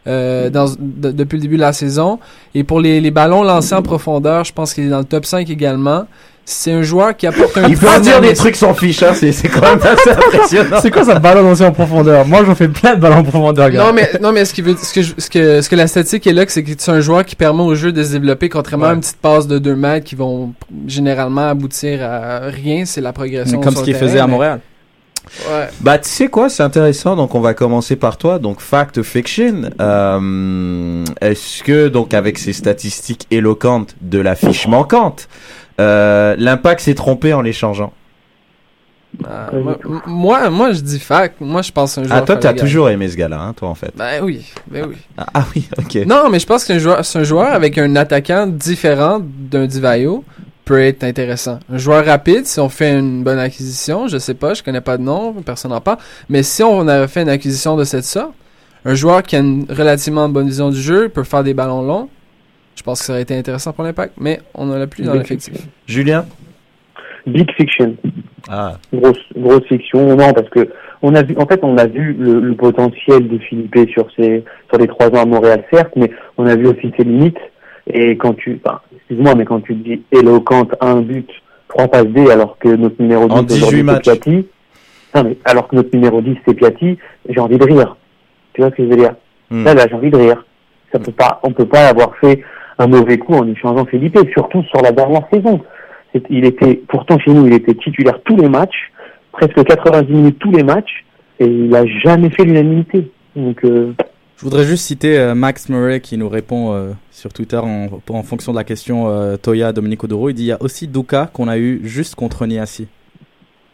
Euh, 0.07 0.49
dans, 0.49 0.65
de- 0.79 1.11
depuis 1.11 1.35
le 1.37 1.41
début 1.41 1.55
de 1.57 1.61
la 1.61 1.73
saison. 1.73 2.19
Et 2.55 2.63
pour 2.63 2.79
les, 2.79 2.99
les 3.01 3.11
ballons 3.11 3.43
lancés 3.43 3.75
en 3.75 3.81
profondeur, 3.81 4.43
je 4.43 4.53
pense 4.53 4.73
qu'il 4.73 4.85
est 4.85 4.89
dans 4.89 4.99
le 4.99 5.05
top 5.05 5.25
5 5.25 5.49
également. 5.49 6.05
C'est 6.43 6.71
un 6.71 6.81
joueur 6.81 7.15
qui 7.15 7.27
apporte 7.27 7.55
un 7.55 7.67
Il 7.69 7.77
peut 7.77 7.87
en 7.87 7.99
dire 7.99 8.19
des 8.19 8.33
trucs 8.33 8.55
sans 8.55 8.73
fiche, 8.73 9.03
hein, 9.03 9.13
c'est 9.13 9.31
c'est 9.31 9.47
quand 9.47 9.61
même 9.61 9.79
assez 9.83 10.09
impressionnant. 10.09 10.77
C'est 10.81 10.89
quoi 10.89 11.03
ça, 11.05 11.19
ballon 11.19 11.43
lancé 11.43 11.63
en 11.63 11.71
profondeur? 11.71 12.25
Moi, 12.25 12.43
j'en 12.43 12.55
fais 12.55 12.67
plein 12.67 12.95
de 12.95 12.99
ballons 12.99 13.17
en 13.17 13.23
profondeur, 13.23 13.69
gars. 13.69 13.85
Non 13.85 13.93
mais 13.93 14.09
non 14.19 14.31
mais 14.31 14.43
ce 14.43 14.53
qui 14.53 14.63
veut 14.63 14.75
ce 14.75 14.91
que 14.91 15.03
ce 15.03 15.29
que 15.29 15.61
ce 15.61 15.69
que 15.69 15.75
la 15.75 15.85
statistique 15.85 16.25
est 16.25 16.33
là 16.33 16.43
c'est 16.47 16.63
que 16.63 16.71
c'est 16.75 16.91
un 16.91 16.99
joueur 16.99 17.23
qui 17.25 17.35
permet 17.35 17.61
au 17.61 17.75
jeu 17.75 17.91
de 17.91 18.03
se 18.03 18.13
développer 18.13 18.49
contrairement 18.49 18.87
à 18.87 18.93
une 18.95 19.01
petite 19.01 19.17
passe 19.21 19.45
de 19.47 19.59
2 19.59 19.75
mètres 19.75 20.05
qui 20.05 20.15
vont 20.15 20.53
généralement 20.87 21.47
aboutir 21.47 22.03
à 22.03 22.39
rien, 22.49 22.85
c'est 22.85 23.01
la 23.01 23.13
progression 23.13 23.59
Mais 23.59 23.63
comme 23.63 23.73
sur 23.73 23.81
ce 23.81 23.85
qu'il 23.85 23.95
faisait 23.95 24.19
à 24.19 24.25
mais- 24.25 24.31
Montréal. 24.33 24.59
Ouais. 25.49 25.69
Bah, 25.79 25.97
tu 25.97 26.09
sais 26.09 26.27
quoi, 26.27 26.49
c'est 26.49 26.63
intéressant. 26.63 27.15
Donc, 27.15 27.35
on 27.35 27.39
va 27.39 27.53
commencer 27.53 27.95
par 27.95 28.17
toi. 28.17 28.37
Donc, 28.39 28.59
fact 28.59 29.01
fiction. 29.01 29.69
Euh, 29.79 31.05
Est-ce 31.21 31.63
que, 31.63 31.87
donc, 31.87 32.13
avec 32.13 32.37
ces 32.37 32.53
statistiques 32.53 33.27
éloquentes 33.31 33.95
de 34.01 34.19
la 34.19 34.35
fiche 34.35 34.67
manquante, 34.67 35.27
euh, 35.79 36.35
l'impact 36.37 36.81
s'est 36.81 36.95
trompé 36.95 37.33
en 37.33 37.41
les 37.41 37.53
changeant 37.53 37.93
Ah, 39.25 39.49
moi, 39.53 39.77
m- 39.85 40.01
moi 40.05 40.49
moi 40.49 40.71
je 40.73 40.79
dis 40.81 40.99
fac, 40.99 41.33
moi 41.41 41.61
je 41.61 41.71
pense 41.71 41.91
que 41.91 41.95
c'est 41.95 42.01
un 42.01 42.07
joueur 42.07 42.19
Ah, 42.19 42.25
toi, 42.25 42.35
t'as 42.37 42.53
toujours 42.53 42.89
aimé 42.89 43.09
ce 43.09 43.17
gars-là, 43.17 43.39
hein, 43.41 43.53
toi, 43.53 43.69
en 43.69 43.75
fait. 43.75 43.91
Ben 43.95 44.21
oui, 44.23 44.45
ben 44.69 44.85
oui. 44.87 44.95
Ah, 45.17 45.25
ah 45.33 45.45
oui, 45.55 45.67
ok. 45.77 46.05
Non, 46.05 46.29
mais 46.29 46.39
je 46.39 46.45
pense 46.45 46.61
que 46.61 46.67
c'est 46.67 46.73
un 46.75 46.79
joueur, 46.79 47.03
c'est 47.05 47.19
un 47.19 47.23
joueur 47.23 47.51
avec 47.53 47.77
un 47.77 47.95
attaquant 47.95 48.47
différent 48.47 49.19
d'un 49.21 49.65
Divayo 49.65 50.23
peut 50.65 50.81
être 50.81 51.03
intéressant. 51.03 51.59
Un 51.71 51.77
joueur 51.77 52.05
rapide, 52.05 52.45
si 52.45 52.59
on 52.59 52.69
fait 52.69 52.97
une 52.97 53.23
bonne 53.23 53.39
acquisition, 53.39 54.07
je 54.07 54.17
sais 54.17 54.35
pas, 54.35 54.53
je 54.53 54.63
connais 54.63 54.81
pas 54.81 54.97
de 54.97 55.03
nom, 55.03 55.33
personne 55.33 55.71
n'en 55.71 55.81
parle, 55.81 55.97
mais 56.29 56.43
si 56.43 56.63
on 56.63 56.87
avait 56.87 57.07
fait 57.07 57.23
une 57.23 57.29
acquisition 57.29 57.75
de 57.75 57.83
cette 57.83 58.05
sorte, 58.05 58.33
un 58.85 58.93
joueur 58.93 59.23
qui 59.23 59.35
a 59.35 59.39
une 59.39 59.65
relativement 59.69 60.27
bonne 60.29 60.47
vision 60.47 60.69
du 60.69 60.79
jeu, 60.79 61.09
peut 61.09 61.23
faire 61.23 61.43
des 61.43 61.53
ballons 61.53 61.81
longs, 61.81 62.09
je 62.75 62.83
pense 62.83 62.99
que 62.99 63.05
ça 63.05 63.13
aurait 63.13 63.21
été 63.21 63.35
intéressant 63.37 63.73
pour 63.73 63.83
l'impact, 63.83 64.13
mais 64.19 64.39
on 64.55 64.65
n'en 64.65 64.79
a 64.79 64.87
plus 64.87 65.03
dans 65.03 65.11
Big 65.11 65.21
l'effectif. 65.21 65.67
Julien? 65.85 66.25
Big 67.27 67.51
fiction. 67.51 67.95
Ah. 68.49 68.77
Grosse, 68.91 69.19
grosse 69.35 69.65
fiction. 69.67 70.15
Non, 70.15 70.33
parce 70.33 70.49
que 70.49 70.69
on 71.03 71.13
a 71.13 71.21
vu, 71.21 71.35
en 71.37 71.45
fait, 71.45 71.59
on 71.63 71.77
a 71.77 71.85
vu 71.85 72.13
le, 72.13 72.39
le 72.39 72.55
potentiel 72.55 73.27
de 73.27 73.37
Philippe 73.39 73.75
sur 73.91 74.07
ses, 74.15 74.43
sur 74.69 74.79
les 74.79 74.87
trois 74.87 75.07
ans 75.09 75.21
à 75.21 75.25
Montréal, 75.25 75.63
certes, 75.71 75.93
mais 75.95 76.11
on 76.37 76.47
a 76.47 76.55
vu 76.55 76.67
aussi 76.67 76.91
ses 76.97 77.03
limites. 77.03 77.37
Et 77.91 78.17
quand 78.17 78.33
tu, 78.33 78.59
excuse-moi, 79.11 79.35
mais 79.35 79.45
quand 79.45 79.59
tu 79.61 79.73
dis 79.73 80.01
éloquente, 80.11 80.73
un 80.79 81.01
but, 81.01 81.29
trois 81.67 81.87
passes 81.87 82.07
D, 82.07 82.31
alors 82.31 82.57
que 82.57 82.69
notre 82.69 83.01
numéro 83.01 83.27
10 83.27 83.33
En 83.33 83.43
18 83.43 83.57
aujourd'hui, 83.57 83.85
c'est. 83.87 84.01
Piatti. 84.01 84.47
Non, 85.13 85.23
mais 85.25 85.37
alors 85.43 85.67
que 85.67 85.75
notre 85.75 85.93
numéro 85.93 86.21
10 86.21 86.37
c'est 86.45 86.53
Piatti, 86.53 86.97
j'ai 87.27 87.39
envie 87.39 87.57
de 87.57 87.65
rire. 87.65 87.97
Tu 88.53 88.61
vois 88.61 88.69
ce 88.71 88.75
que 88.75 88.83
je 88.83 88.89
veux 88.89 88.95
dire? 88.95 89.15
Hmm. 89.49 89.65
Là, 89.65 89.73
là, 89.73 89.85
j'ai 89.89 89.95
envie 89.95 90.11
de 90.11 90.17
rire. 90.17 90.45
Ça 90.93 90.99
peut 90.99 91.11
pas, 91.11 91.39
on 91.43 91.51
peut 91.51 91.65
pas 91.65 91.87
avoir 91.87 92.15
fait 92.17 92.41
un 92.77 92.87
mauvais 92.87 93.17
coup 93.17 93.33
en 93.33 93.47
échangeant 93.47 93.85
Philippe, 93.85 94.17
surtout 94.31 94.63
sur 94.63 94.81
la 94.81 94.91
dernière 94.91 95.27
saison. 95.31 95.59
Il 96.29 96.45
était, 96.45 96.81
pourtant 96.87 97.19
chez 97.19 97.31
nous, 97.31 97.47
il 97.47 97.53
était 97.53 97.73
titulaire 97.73 98.19
tous 98.23 98.37
les 98.37 98.49
matchs, 98.49 98.91
presque 99.31 99.61
90 99.63 100.11
minutes 100.11 100.39
tous 100.39 100.51
les 100.51 100.63
matchs, 100.63 101.05
et 101.39 101.45
il 101.45 101.75
a 101.75 101.85
jamais 101.85 102.29
fait 102.29 102.43
l'unanimité. 102.43 103.09
Donc, 103.35 103.63
euh, 103.63 103.93
Je 104.41 104.45
voudrais 104.47 104.65
juste 104.65 104.85
citer 104.85 105.19
euh, 105.19 105.35
Max 105.35 105.69
Murray 105.69 106.01
qui 106.01 106.17
nous 106.17 106.27
répond 106.27 106.73
euh, 106.73 106.93
sur 107.11 107.31
Twitter 107.31 107.57
en, 107.57 107.89
en 108.09 108.23
fonction 108.23 108.51
de 108.53 108.57
la 108.57 108.63
question 108.63 109.07
euh, 109.07 109.37
Toya 109.37 109.71
Dominique 109.71 110.03
Odoro. 110.03 110.29
Il 110.29 110.33
dit 110.33 110.41
il 110.41 110.47
y 110.47 110.51
a 110.51 110.57
aussi 110.63 110.87
Duka 110.87 111.29
qu'on 111.31 111.47
a 111.47 111.59
eu 111.59 111.79
juste 111.83 112.15
contre 112.15 112.47
Niassi. 112.47 112.87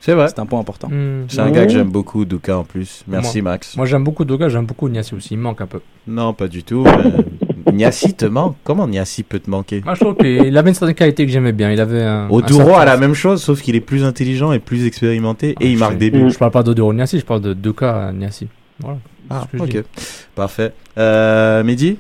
C'est 0.01 0.12
vrai. 0.13 0.27
C'est 0.27 0.39
un 0.39 0.45
point 0.45 0.60
important. 0.60 0.89
Hmm. 0.89 1.23
C'est 1.30 1.39
un 1.39 1.51
gars 1.51 1.65
que 1.65 1.71
j'aime 1.71 1.89
beaucoup, 1.89 2.25
Duka, 2.25 2.58
en 2.58 2.65
plus. 2.65 3.06
Merci, 3.08 3.41
Moi- 3.41 3.51
Max. 3.53 3.77
Moi, 3.77 3.86
j'aime 3.86 4.03
beaucoup 4.03 4.25
Doga, 4.25 4.49
j'aime 4.49 4.65
beaucoup 4.65 4.89
Niassi 4.89 5.15
aussi. 5.15 5.36
Il 5.36 5.38
me 5.38 5.43
manque 5.43 5.62
un 5.62 5.67
peu. 5.67 5.80
Non, 6.06 6.34
pas 6.34 6.49
du 6.49 6.63
tout. 6.63 6.84
mais- 6.84 7.71
Niassi 7.73 8.13
te 8.13 8.25
manque 8.25 8.58
Comment 8.65 8.89
Niassi 8.89 9.23
peut 9.23 9.39
te 9.39 9.49
manquer? 9.49 9.82
Moi, 9.86 9.93
je 9.93 10.01
trouve 10.01 10.15
qu'il 10.17 10.58
avait 10.58 10.69
une 10.69 10.75
certaine 10.75 10.95
qualité 10.95 11.25
que 11.25 11.32
j'aimais 11.32 11.53
bien. 11.53 11.71
Il 11.71 11.80
avait 11.80 12.03
un. 12.03 12.30
Oduro 12.30 12.75
un 12.75 12.80
a 12.82 12.86
la 12.86 12.97
même 12.97 13.13
chose, 13.13 13.41
sauf 13.41 13.62
qu'il 13.62 13.77
est 13.77 13.82
plus 13.82 14.03
intelligent 14.03 14.51
et 14.51 14.60
plus 14.60 14.86
expérimenté 14.86 15.56
et 15.62 15.71
il 15.71 15.77
marque 15.77 15.93
je, 15.93 15.97
des 15.99 16.12
buts. 16.12 16.30
Je 16.30 16.38
parle 16.38 16.51
pas 16.51 16.63
d'Oduro 16.63 16.93
Niassi, 16.93 17.19
je 17.19 17.25
parle 17.25 17.41
de 17.41 17.53
Doka 17.53 18.12
Niassi. 18.13 18.47
Voilà. 18.80 18.97
Ah, 19.30 19.48
je 19.54 19.60
ok. 19.60 19.84
Parfait. 20.36 20.74
Euh, 20.98 21.63
Mehdi 21.63 21.98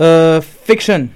Euh, 0.00 0.40
fiction. 0.64 1.08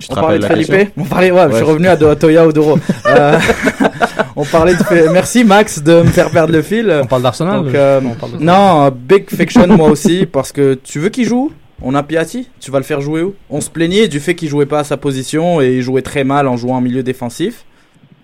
Te 0.00 0.06
On 0.10 0.14
parlait 0.16 0.38
de 0.38 0.44
Felipe 0.44 0.66
question 0.66 0.92
On 0.96 1.04
parlait, 1.04 1.30
ouais, 1.30 1.46
je 1.50 1.56
suis 1.56 1.64
revenu 1.64 1.86
à 1.86 1.96
Toya 2.16 2.46
Odoro. 2.46 2.78
Euh, 3.06 3.38
on 4.36 4.44
parlait 4.44 4.74
de. 4.74 5.12
Merci 5.12 5.44
Max 5.44 5.82
de 5.82 6.02
me 6.02 6.08
faire 6.08 6.30
perdre 6.30 6.52
le 6.52 6.62
fil. 6.62 6.92
On 7.02 7.06
parle 7.06 7.22
d'Arsenal 7.22 7.64
euh, 7.74 8.00
Non, 8.40 8.90
Big 8.90 9.30
Fiction 9.30 9.66
moi 9.68 9.88
aussi, 9.88 10.26
parce 10.26 10.52
que 10.52 10.74
tu 10.74 10.98
veux 10.98 11.08
qu'il 11.08 11.24
joue? 11.26 11.52
On 11.82 11.94
a 11.94 12.02
Piatti, 12.02 12.48
tu 12.60 12.70
vas 12.70 12.78
le 12.78 12.84
faire 12.84 13.00
jouer 13.00 13.22
où? 13.22 13.34
On 13.50 13.60
se 13.60 13.70
plaignait 13.70 14.08
du 14.08 14.20
fait 14.20 14.34
qu'il 14.34 14.48
jouait 14.48 14.66
pas 14.66 14.80
à 14.80 14.84
sa 14.84 14.96
position 14.96 15.60
et 15.60 15.76
il 15.76 15.82
jouait 15.82 16.02
très 16.02 16.24
mal 16.24 16.48
en 16.48 16.56
jouant 16.56 16.76
en 16.76 16.80
milieu 16.80 17.02
défensif. 17.02 17.64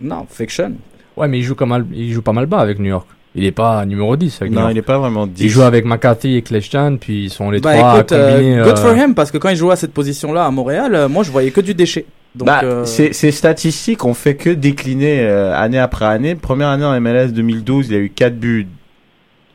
Non, 0.00 0.26
Fiction. 0.30 0.72
Ouais, 1.16 1.28
mais 1.28 1.38
il 1.38 1.42
joue, 1.42 1.54
comme 1.54 1.70
mal, 1.70 1.84
il 1.92 2.12
joue 2.12 2.22
pas 2.22 2.32
mal 2.32 2.46
bas 2.46 2.60
avec 2.60 2.78
New 2.78 2.88
York. 2.88 3.06
Il 3.34 3.44
est 3.44 3.52
pas 3.52 3.84
numéro 3.86 4.16
10 4.16 4.42
avec 4.42 4.52
Non, 4.52 4.68
il 4.70 4.78
est 4.78 4.82
pas 4.82 4.98
vraiment 4.98 5.26
10. 5.26 5.42
Il 5.44 5.48
joue 5.48 5.62
avec 5.62 5.84
McCarthy 5.84 6.36
et 6.36 6.42
Kleshtan, 6.42 6.96
puis 6.96 7.24
ils 7.24 7.30
sont 7.30 7.50
les 7.50 7.60
Bah 7.60 7.76
trois 7.76 7.98
écoute, 7.98 8.12
euh, 8.12 8.32
combinés. 8.36 8.56
good 8.64 8.76
euh, 8.78 8.82
for 8.82 8.96
him, 8.96 9.14
parce 9.14 9.30
que 9.30 9.38
quand 9.38 9.50
il 9.50 9.56
jouait 9.56 9.72
à 9.72 9.76
cette 9.76 9.92
position-là 9.92 10.46
à 10.46 10.50
Montréal, 10.50 10.94
euh, 10.94 11.08
moi 11.08 11.22
je 11.22 11.30
voyais 11.30 11.52
que 11.52 11.60
du 11.60 11.74
déchet. 11.74 12.06
Donc, 12.34 12.46
bah, 12.46 12.60
euh, 12.64 12.84
ces, 12.84 13.12
ces 13.12 13.30
statistiques 13.32 14.04
ont 14.04 14.14
fait 14.14 14.34
que 14.36 14.50
décliner 14.50 15.20
euh, 15.20 15.54
année 15.56 15.78
après 15.78 16.06
année. 16.06 16.34
Première 16.34 16.68
année 16.68 16.84
en 16.84 17.00
MLS 17.00 17.28
2012, 17.28 17.88
il 17.88 17.94
a 17.94 17.98
eu 17.98 18.10
4 18.10 18.36
buts, 18.38 18.66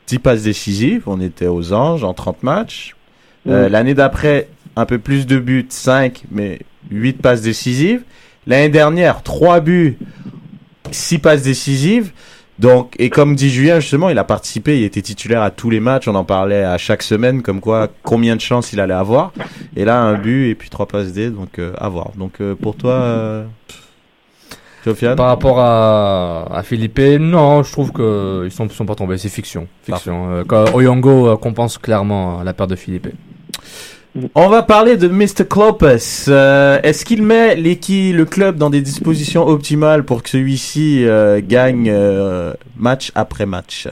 10 0.07 0.19
passes 0.19 0.43
décisives. 0.43 1.03
On 1.07 1.19
était 1.21 1.47
aux 1.47 1.73
anges 1.73 2.03
en 2.03 2.13
30 2.13 2.43
matchs. 2.43 2.95
Euh, 3.47 3.67
Mm. 3.67 3.71
L'année 3.71 3.93
d'après, 3.93 4.47
un 4.75 4.85
peu 4.85 4.97
plus 4.99 5.25
de 5.27 5.38
buts, 5.38 5.65
5, 5.69 6.23
mais 6.31 6.59
8 6.91 7.21
passes 7.21 7.41
décisives. 7.41 8.01
L'année 8.47 8.69
dernière, 8.69 9.21
3 9.23 9.59
buts, 9.59 9.97
6 10.91 11.19
passes 11.19 11.43
décisives. 11.43 12.11
Donc, 12.57 12.95
et 12.99 13.09
comme 13.09 13.35
dit 13.35 13.49
Julien, 13.49 13.79
justement, 13.79 14.09
il 14.09 14.17
a 14.17 14.23
participé, 14.23 14.79
il 14.79 14.85
était 14.85 15.01
titulaire 15.01 15.41
à 15.41 15.51
tous 15.51 15.69
les 15.69 15.81
matchs, 15.81 16.07
on 16.07 16.15
en 16.15 16.23
parlait 16.23 16.63
à 16.63 16.77
chaque 16.77 17.03
semaine, 17.03 17.41
comme 17.41 17.59
quoi, 17.59 17.89
combien 18.03 18.35
de 18.35 18.41
chances 18.41 18.71
il 18.71 18.79
allait 18.79 18.93
avoir. 18.93 19.33
Et 19.75 19.83
là, 19.83 19.99
un 20.01 20.17
but 20.17 20.49
et 20.49 20.55
puis 20.55 20.69
trois 20.69 20.85
passes 20.85 21.11
D, 21.11 21.29
donc 21.29 21.59
euh, 21.59 21.73
à 21.77 21.89
voir. 21.89 22.11
Donc, 22.17 22.39
euh, 22.39 22.55
pour 22.55 22.77
toi, 22.77 22.93
euh, 22.93 23.43
Sofiane? 24.85 25.15
Par 25.15 25.27
rapport 25.27 25.59
à, 25.59 26.47
à 26.55 26.63
Philippe, 26.63 26.99
non, 27.19 27.63
je 27.63 27.71
trouve 27.71 27.91
que 27.91 28.43
ils 28.45 28.51
sont, 28.51 28.69
sont 28.69 28.85
pas 28.85 28.95
tombés. 28.95 29.17
C'est 29.17 29.29
fiction. 29.29 29.67
Fiction. 29.81 30.31
Euh, 30.31 30.43
quand 30.47 30.73
Oyongo 30.75 31.27
euh, 31.27 31.37
compense 31.37 31.79
clairement 31.79 32.43
la 32.43 32.53
perte 32.53 32.69
de 32.69 32.75
Philippe. 32.75 33.07
On 34.34 34.47
va 34.47 34.63
parler 34.63 34.95
de 34.95 35.08
Mr. 35.08 35.45
Klopas. 35.49 36.25
Euh, 36.30 36.80
Est-ce 36.84 37.04
qu'il 37.04 37.21
met 37.21 37.56
l'équipe, 37.56 38.15
le 38.15 38.25
club 38.25 38.58
dans 38.58 38.69
des 38.69 38.82
dispositions 38.82 39.45
optimales 39.45 40.04
pour 40.04 40.23
que 40.23 40.30
celui-ci 40.30 41.06
euh, 41.06 41.41
gagne 41.43 41.89
euh, 41.89 42.54
match 42.78 43.12
après 43.15 43.45
match? 43.45 43.88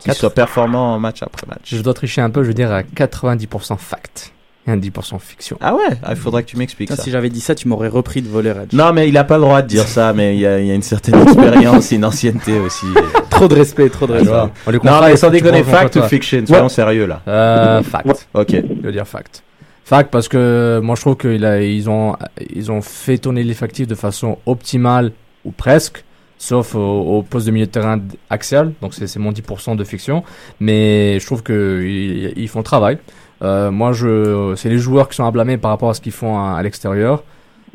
Qu'il 0.00 0.12
soit 0.12 0.30
performant 0.30 0.98
match 0.98 1.22
après 1.22 1.46
match. 1.48 1.62
Je 1.64 1.80
dois 1.80 1.94
tricher 1.94 2.20
un 2.20 2.30
peu, 2.30 2.42
je 2.42 2.48
veux 2.48 2.54
dire 2.54 2.70
à 2.70 2.82
90% 2.82 3.76
fact 3.78 4.32
et 4.66 4.70
un 4.70 4.76
10% 4.76 5.18
fiction. 5.20 5.56
Ah 5.60 5.74
ouais? 5.74 5.96
Ah, 6.02 6.08
Il 6.10 6.16
faudra 6.16 6.42
que 6.42 6.48
tu 6.48 6.56
m'expliques 6.56 6.90
ça. 6.90 6.96
si 6.96 7.10
j'avais 7.10 7.30
dit 7.30 7.40
ça, 7.40 7.54
tu 7.54 7.68
m'aurais 7.68 7.88
repris 7.88 8.20
de 8.20 8.28
voler 8.28 8.52
Reg. 8.52 8.72
Non, 8.72 8.92
mais 8.92 9.08
il 9.08 9.16
a 9.16 9.24
pas 9.24 9.36
le 9.36 9.42
droit 9.42 9.62
de 9.62 9.68
dire 9.68 9.86
ça, 9.86 10.12
mais 10.12 10.34
il 10.34 10.40
y 10.40 10.46
a, 10.46 10.58
il 10.58 10.66
y 10.66 10.70
a 10.70 10.74
une 10.74 10.82
certaine 10.82 11.20
expérience, 11.22 11.92
une 11.92 12.04
ancienneté 12.04 12.58
aussi. 12.58 12.86
Trop 13.30 13.48
de 13.48 13.54
respect, 13.54 13.88
trop 13.90 14.06
de 14.06 14.12
respect. 14.14 14.30
On 14.66 14.72
Non, 14.72 15.00
mais 15.02 15.16
sans 15.16 15.30
déconner, 15.30 15.62
fact 15.62 15.96
ou 15.96 16.02
fiction 16.02 16.42
Soyons 16.46 16.68
sérieux 16.68 17.06
là. 17.06 17.20
Euh, 17.28 17.82
fact. 17.82 18.28
Ok. 18.34 18.50
Je 18.50 18.86
veux 18.86 18.92
dire 18.92 19.06
fact. 19.06 19.42
Fact 19.86 20.10
parce 20.10 20.26
que 20.26 20.80
moi 20.82 20.96
je 20.96 21.00
trouve 21.00 21.16
qu'ils 21.16 21.88
ont, 21.88 22.16
ils 22.52 22.72
ont 22.72 22.82
fait 22.82 23.18
tourner 23.18 23.44
l'effectif 23.44 23.86
de 23.86 23.94
façon 23.94 24.38
optimale 24.44 25.12
ou 25.44 25.52
presque, 25.52 26.04
sauf 26.38 26.74
au, 26.74 27.22
poste 27.22 27.46
de 27.46 27.52
milieu 27.52 27.66
de 27.66 27.70
terrain 27.70 28.00
axial, 28.28 28.72
donc 28.82 28.94
c'est 28.94 29.16
mon 29.20 29.30
10% 29.30 29.76
de 29.76 29.84
fiction, 29.84 30.24
mais 30.58 31.20
je 31.20 31.26
trouve 31.26 31.44
qu'ils 31.44 32.32
ils 32.36 32.48
font 32.48 32.58
le 32.58 32.64
travail. 32.64 32.98
Euh, 33.42 33.70
moi 33.70 33.92
je, 33.92 34.54
c'est 34.56 34.70
les 34.70 34.78
joueurs 34.78 35.08
qui 35.08 35.14
sont 35.14 35.24
à 35.24 35.30
blâmer 35.30 35.56
par 35.56 35.70
rapport 35.70 35.90
à 35.90 35.94
ce 35.94 36.00
qu'ils 36.00 36.10
font 36.10 36.36
à, 36.36 36.60
l'extérieur. 36.64 37.22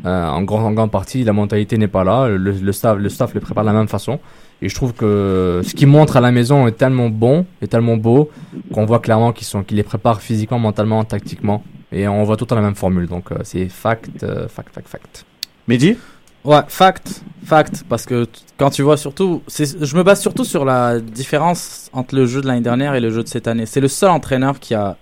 Euh, 0.03 0.27
en, 0.27 0.41
grand, 0.41 0.69
grande 0.73 0.91
partie, 0.91 1.23
la 1.23 1.31
mentalité 1.31 1.77
n'est 1.77 1.87
pas 1.87 2.03
là, 2.03 2.27
le, 2.27 2.37
le 2.51 2.71
staff, 2.73 2.97
le 2.97 3.07
staff 3.07 3.33
les 3.33 3.39
prépare 3.39 3.63
de 3.63 3.69
la 3.69 3.73
même 3.77 3.87
façon. 3.87 4.19
Et 4.61 4.67
je 4.67 4.75
trouve 4.75 4.91
que 4.93 5.61
ce 5.63 5.73
qu'ils 5.73 5.87
montrent 5.87 6.17
à 6.17 6.21
la 6.21 6.33
maison 6.33 6.67
est 6.67 6.73
tellement 6.73 7.07
bon 7.07 7.45
et 7.61 7.69
tellement 7.69 7.95
beau 7.95 8.29
qu'on 8.73 8.83
voit 8.85 8.99
clairement 8.99 9.31
qu'ils 9.31 9.47
sont, 9.47 9.63
qu'ils 9.63 9.77
les 9.77 9.83
préparent 9.83 10.21
physiquement, 10.21 10.59
mentalement, 10.59 11.05
tactiquement. 11.05 11.63
Et 11.91 12.07
on 12.07 12.23
voit 12.23 12.37
tout 12.37 12.45
dans 12.45 12.55
la 12.55 12.61
même 12.61 12.75
formule. 12.75 13.07
Donc 13.07 13.31
euh, 13.31 13.35
c'est 13.43 13.67
fact, 13.69 14.23
euh, 14.23 14.47
fact, 14.47 14.73
fact, 14.73 14.87
fact. 14.87 15.25
Mehdi 15.67 15.97
Ouais, 16.43 16.61
fact, 16.69 17.21
fact, 17.45 17.83
parce 17.87 18.05
que 18.07 18.25
quand 18.57 18.71
tu 18.71 18.81
vois 18.81 18.97
surtout, 18.97 19.43
c'est- 19.47 19.83
je 19.85 19.95
me 19.95 20.01
base 20.01 20.19
surtout 20.21 20.43
sur 20.43 20.65
la 20.65 20.99
différence 20.99 21.89
entre 21.93 22.15
le 22.15 22.25
jeu 22.25 22.41
de 22.41 22.47
l'année 22.47 22.61
dernière 22.61 22.95
et 22.95 22.99
le 22.99 23.11
jeu 23.11 23.21
de 23.21 23.27
cette 23.27 23.47
année. 23.47 23.67
C'est 23.67 23.79
le 23.81 23.87
seul 23.87 24.09
entraîneur 24.09 24.59
qui 24.59 24.73
a 24.73 24.97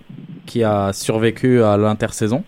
qui 0.46 0.64
a 0.64 0.92
survécu 0.94 1.62
à 1.64 1.78
l'intersaison. 1.78 2.44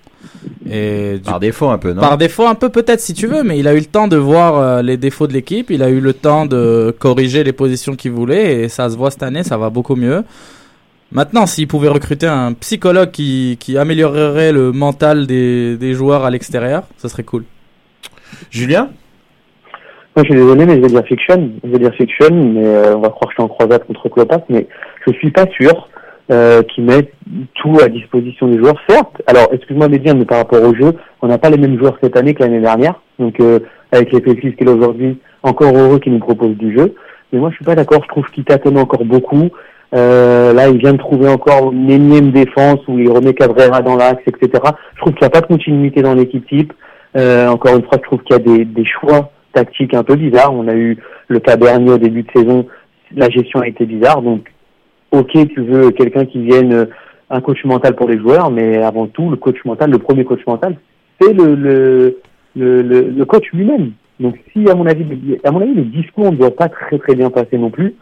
Et 0.70 1.14
du- 1.18 1.22
Par 1.22 1.40
défaut 1.40 1.70
un 1.70 1.78
peu, 1.78 1.94
non? 1.94 2.02
Par 2.02 2.18
défaut 2.18 2.48
un 2.48 2.56
peu 2.56 2.70
peut-être 2.70 3.00
si 3.00 3.14
tu 3.14 3.28
veux, 3.28 3.44
mais 3.44 3.60
il 3.60 3.68
a 3.68 3.74
eu 3.76 3.80
le 3.80 3.86
temps 3.86 4.08
de 4.08 4.18
voir 4.18 4.58
euh, 4.58 4.82
les 4.82 4.98
défauts 4.98 5.28
de 5.28 5.34
l'équipe, 5.34 5.70
il 5.70 5.84
a 5.84 5.90
eu 5.90 6.00
le 6.00 6.14
temps 6.14 6.46
de 6.48 6.94
corriger 6.98 7.44
les 7.44 7.54
positions 7.54 7.96
qu'il 7.96 8.12
voulait 8.12 8.64
et 8.64 8.70
ça 8.70 8.90
se 8.90 8.98
voit 8.98 9.12
cette 9.12 9.24
année, 9.24 9.44
ça 9.44 9.58
va 9.58 9.70
beaucoup 9.70 9.96
mieux. 9.96 10.24
Maintenant, 11.14 11.46
s'il 11.46 11.68
pouvait 11.68 11.90
recruter 11.90 12.26
un 12.26 12.54
psychologue 12.54 13.12
qui, 13.12 13.58
qui 13.60 13.78
améliorerait 13.78 14.54
le 14.54 14.72
mental 14.72 15.28
des, 15.28 15.76
des 15.76 15.94
joueurs 15.94 16.24
à 16.24 16.30
l'extérieur, 16.30 16.84
ça 16.96 17.10
serait 17.10 17.24
cool. 17.24 17.44
Julien? 18.50 18.90
Moi, 20.16 20.24
je 20.24 20.32
suis 20.32 20.36
désolé, 20.36 20.66
mais 20.66 20.76
je 20.76 20.82
vais 20.82 20.88
dire 20.88 21.04
fiction. 21.04 21.52
Je 21.64 21.70
vais 21.70 21.80
dire 21.80 21.94
fiction, 21.96 22.30
mais 22.32 22.66
euh, 22.66 22.96
on 22.96 23.02
va 23.02 23.10
croire 23.10 23.28
que 23.28 23.32
je 23.32 23.36
suis 23.36 23.44
en 23.44 23.50
croisade 23.50 23.86
contre 23.86 24.08
Clopas, 24.08 24.44
mais 24.50 24.68
je 25.06 25.12
suis 25.14 25.32
pas 25.32 25.46
sûr 25.48 25.90
euh, 26.32 26.64
qu'ils 26.64 26.86
mettent 26.86 27.14
tout 27.56 27.78
à 27.84 27.90
disposition 27.90 28.48
des 28.48 28.58
joueurs. 28.58 28.76
Certes, 28.90 29.22
alors 29.28 29.50
excuse-moi 29.52 29.90
de 29.90 29.98
dire, 29.98 30.16
mais 30.16 30.26
par 30.26 30.38
rapport 30.38 30.64
au 30.64 30.74
jeu, 30.74 30.94
on 31.22 31.28
n'a 31.28 31.38
pas 31.38 31.50
les 31.50 31.58
mêmes 31.58 31.78
joueurs 31.78 31.98
cette 32.02 32.16
année 32.16 32.34
que 32.34 32.44
l'année 32.44 32.62
dernière. 32.62 33.02
Donc, 33.20 33.38
euh, 33.42 33.60
avec 33.92 34.14
l'effectif 34.14 34.56
qu'il 34.56 34.70
a 34.70 34.72
aujourd'hui, 34.72 35.18
encore 35.44 35.76
heureux 35.78 36.00
qu'il 36.00 36.14
nous 36.14 36.20
propose 36.20 36.56
du 36.56 36.78
jeu. 36.78 36.96
Mais 37.34 37.40
moi, 37.40 37.50
je 37.50 37.56
suis 37.56 37.66
pas 37.66 37.76
d'accord. 37.76 38.02
Je 38.04 38.08
trouve 38.08 38.26
qu'il 38.32 38.46
tâtonne 38.46 38.78
encore 38.78 39.04
beaucoup. 39.04 39.50
Euh, 39.94 40.54
là, 40.54 40.70
il 40.70 40.78
vient 40.78 40.94
de 40.94 40.98
trouver 40.98 41.28
encore 41.28 41.72
une 41.72 41.90
énième 41.90 42.32
défense 42.32 42.80
où 42.88 42.98
il 42.98 43.10
remet 43.10 43.34
Cabrera 43.34 43.82
dans 43.82 43.98
l'axe, 43.98 44.24
etc. 44.26 44.64
Je 44.96 45.02
trouve 45.02 45.14
qu'il 45.14 45.22
n'y 45.22 45.28
a 45.28 45.30
pas 45.30 45.42
de 45.42 45.48
continuité 45.48 46.02
dans 46.02 46.14
l'équipe 46.14 46.48
type. 46.48 46.74
Euh, 47.18 47.48
encore 47.50 47.76
une 47.76 47.84
fois, 47.84 47.98
je 47.98 48.04
trouve 48.04 48.24
qu'il 48.24 48.36
y 48.36 48.40
a 48.40 48.44
des, 48.44 48.66
des 48.66 48.86
choix 48.86 49.32
tactiques 49.54 49.94
un 49.94 50.04
peu 50.04 50.16
bizarres. 50.16 50.54
On 50.54 50.68
a 50.68 50.76
eu 50.76 50.98
le 51.28 51.40
cas 51.40 51.58
dernier 51.58 51.92
au 51.92 51.98
début 51.98 52.24
de 52.24 52.32
saison. 52.34 52.68
La 53.16 53.30
gestion 53.30 53.60
a 53.60 53.68
été 53.68 53.86
bizarre. 53.86 54.22
Donc, 54.22 54.50
ok, 55.12 55.32
tu 55.32 55.62
veux 55.62 55.92
quelqu'un 55.92 56.26
qui 56.26 56.42
vienne, 56.42 56.74
euh, 56.74 56.86
un 57.30 57.42
coach 57.42 57.64
mental 57.66 57.96
pour 57.96 58.08
les 58.08 58.18
joueurs, 58.18 58.50
mais 58.52 58.78
avant 58.78 59.08
tout, 59.08 59.30
le 59.30 59.38
coach 59.38 59.58
mental, 59.66 59.92
le 59.92 59.98
premier 59.98 60.26
coach 60.26 60.42
mental, 60.46 60.78
c'est 61.20 61.34
le, 61.34 61.56
le, 61.56 62.18
le, 62.56 62.82
le, 62.82 63.26
coach 63.26 63.46
lui-même. 63.54 63.92
Donc, 64.20 64.36
si, 64.52 64.70
à 64.70 64.76
mon 64.76 64.86
avis, 64.86 65.06
à 65.44 65.52
mon 65.52 65.62
avis, 65.62 65.74
le 65.74 65.84
discours 65.84 66.32
ne 66.32 66.38
doit 66.38 66.56
pas 66.56 66.68
très 66.68 66.98
très 66.98 67.16
bien 67.16 67.30
passer 67.30 67.58
non 67.58 67.70
plus, 67.70 67.96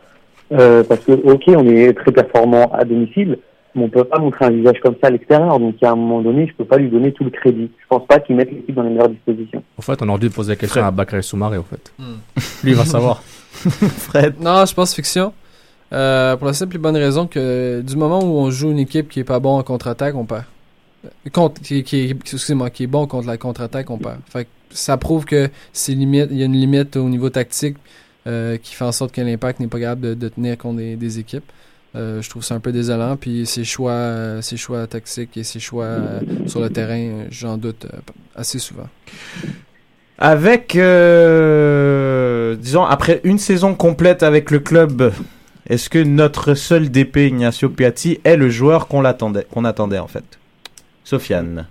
euh, 0.51 0.83
parce 0.83 1.01
que, 1.01 1.12
ok, 1.12 1.43
on 1.47 1.67
est 1.67 1.93
très 1.93 2.12
performant 2.12 2.71
à 2.73 2.83
domicile, 2.83 3.38
mais 3.75 3.83
on 3.83 3.89
peut 3.89 4.03
pas 4.03 4.19
montrer 4.19 4.45
un 4.45 4.49
visage 4.49 4.79
comme 4.81 4.95
ça 5.01 5.07
à 5.07 5.09
l'extérieur. 5.12 5.59
Donc, 5.59 5.75
à 5.81 5.91
un 5.91 5.95
moment 5.95 6.21
donné, 6.21 6.47
je 6.47 6.53
peux 6.53 6.65
pas 6.65 6.77
lui 6.77 6.89
donner 6.89 7.12
tout 7.12 7.23
le 7.23 7.29
crédit. 7.29 7.69
Je 7.77 7.88
pense 7.88 8.05
pas 8.07 8.19
qu'il 8.19 8.35
mette 8.35 8.51
l'équipe 8.51 8.73
dans 8.73 8.83
les 8.83 8.89
meilleures 8.89 9.09
dispositions. 9.09 9.63
En 9.77 9.81
fait, 9.81 10.01
on 10.01 10.09
aurait 10.09 10.19
dû 10.19 10.29
poser 10.29 10.53
la 10.53 10.55
question 10.55 10.83
à 10.83 10.91
Bakary 10.91 11.23
Soumaré, 11.23 11.57
au 11.57 11.63
fait. 11.63 11.91
Hmm. 11.99 12.17
Lui, 12.63 12.71
il 12.71 12.75
va 12.75 12.85
savoir. 12.85 13.21
Fred 13.51 14.35
Non, 14.39 14.65
je 14.65 14.73
pense 14.73 14.95
fiction. 14.95 15.33
Euh, 15.91 16.35
pour 16.38 16.47
la 16.47 16.53
simple 16.53 16.75
et 16.75 16.79
bonne 16.79 16.97
raison 16.97 17.25
que 17.25 17.81
du 17.81 17.95
moment 17.95 18.19
où 18.19 18.38
on 18.38 18.51
joue 18.51 18.69
une 18.71 18.79
équipe 18.79 19.09
qui 19.09 19.19
est 19.21 19.23
pas 19.23 19.39
bon 19.39 19.57
en 19.57 19.63
contre-attaque, 19.63 20.15
on 20.15 20.25
perd. 20.25 20.43
Contre, 21.31 21.62
qui, 21.62 21.83
qui, 21.83 22.12
excusez-moi, 22.12 22.69
qui 22.69 22.83
est 22.83 22.88
bon 22.88 23.07
contre 23.07 23.27
la 23.27 23.38
contre-attaque, 23.38 23.89
on 23.89 23.97
perd. 23.97 24.19
Fait 24.29 24.45
que 24.45 24.49
ça 24.69 24.97
prouve 24.97 25.25
que 25.25 25.49
c'est 25.73 25.93
limite, 25.93 26.27
il 26.31 26.38
y 26.38 26.43
a 26.43 26.45
une 26.45 26.53
limite 26.53 26.95
au 26.95 27.09
niveau 27.09 27.29
tactique 27.29 27.77
euh, 28.27 28.58
qui 28.58 28.75
fait 28.75 28.84
en 28.86 28.91
sorte 28.91 29.13
que 29.13 29.21
l'impact 29.21 29.60
n'est 29.60 29.67
pas 29.67 29.79
capable 29.79 30.17
de, 30.17 30.29
tenir 30.29 30.58
contre 30.58 30.77
des, 30.77 31.19
équipes. 31.19 31.49
Euh, 31.95 32.21
je 32.21 32.29
trouve 32.29 32.43
ça 32.43 32.55
un 32.55 32.60
peu 32.60 32.71
désolant. 32.71 33.15
Puis 33.17 33.45
ses 33.45 33.63
choix, 33.63 33.91
euh, 33.91 34.41
ses 34.41 34.58
choix 34.58 34.86
tactiques 34.88 35.38
et 35.38 35.43
ses 35.43 35.60
choix 35.60 35.97
sur 36.45 36.60
le 36.60 36.69
terrain, 36.69 37.25
j'en 37.29 37.58
doute 37.58 37.88
assez 38.36 38.60
souvent. 38.60 38.89
Avec, 40.17 40.73
disons, 42.62 42.84
après 42.84 43.21
une 43.23 43.39
saison 43.39 43.73
complète 43.73 44.21
avec 44.21 44.51
le 44.51 44.60
club, 44.60 45.13
est-ce 45.67 45.89
que 45.89 45.99
notre 45.99 46.55
seul 46.55 46.89
DP, 46.89 47.27
Ignacio 47.27 47.69
Piatti, 47.69 48.19
est 48.23 48.36
le 48.36 48.49
joueur 48.49 48.88
qu'on 48.88 49.01
l'attendait, 49.01 49.47
qu'on 49.49 49.63
attendait 49.65 49.99
en 49.99 50.08
fait? 50.08 50.25
Sofiane. 51.03 51.67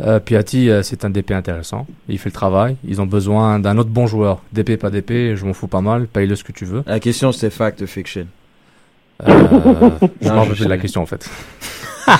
Euh, 0.00 0.20
Piatti, 0.20 0.70
euh, 0.70 0.82
c'est 0.82 1.04
un 1.04 1.10
DP 1.10 1.32
intéressant. 1.32 1.86
Il 2.08 2.18
fait 2.18 2.28
le 2.28 2.34
travail. 2.34 2.76
Ils 2.86 3.00
ont 3.00 3.06
besoin 3.06 3.58
d'un 3.58 3.78
autre 3.78 3.90
bon 3.90 4.06
joueur. 4.06 4.42
DP, 4.52 4.76
pas 4.76 4.90
DP, 4.90 5.34
je 5.36 5.44
m'en 5.44 5.52
fous 5.52 5.66
pas 5.66 5.80
mal. 5.80 6.06
Paye-le 6.06 6.36
ce 6.36 6.44
que 6.44 6.52
tu 6.52 6.64
veux. 6.64 6.82
La 6.86 7.00
question, 7.00 7.32
c'est 7.32 7.50
fact 7.50 7.80
ou 7.82 7.86
fiction? 7.86 8.26
Euh, 9.26 9.48
je 10.20 10.28
Non, 10.28 10.34
m'en 10.34 10.44
je 10.44 10.50
rappelle 10.50 10.68
la 10.68 10.78
question, 10.78 11.02
en 11.02 11.06
fait. 11.06 11.28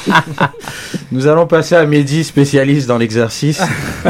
Nous 1.12 1.26
allons 1.26 1.46
passer 1.46 1.76
à 1.76 1.86
Mehdi, 1.86 2.24
spécialiste 2.24 2.88
dans 2.88 2.98
l'exercice. 2.98 3.62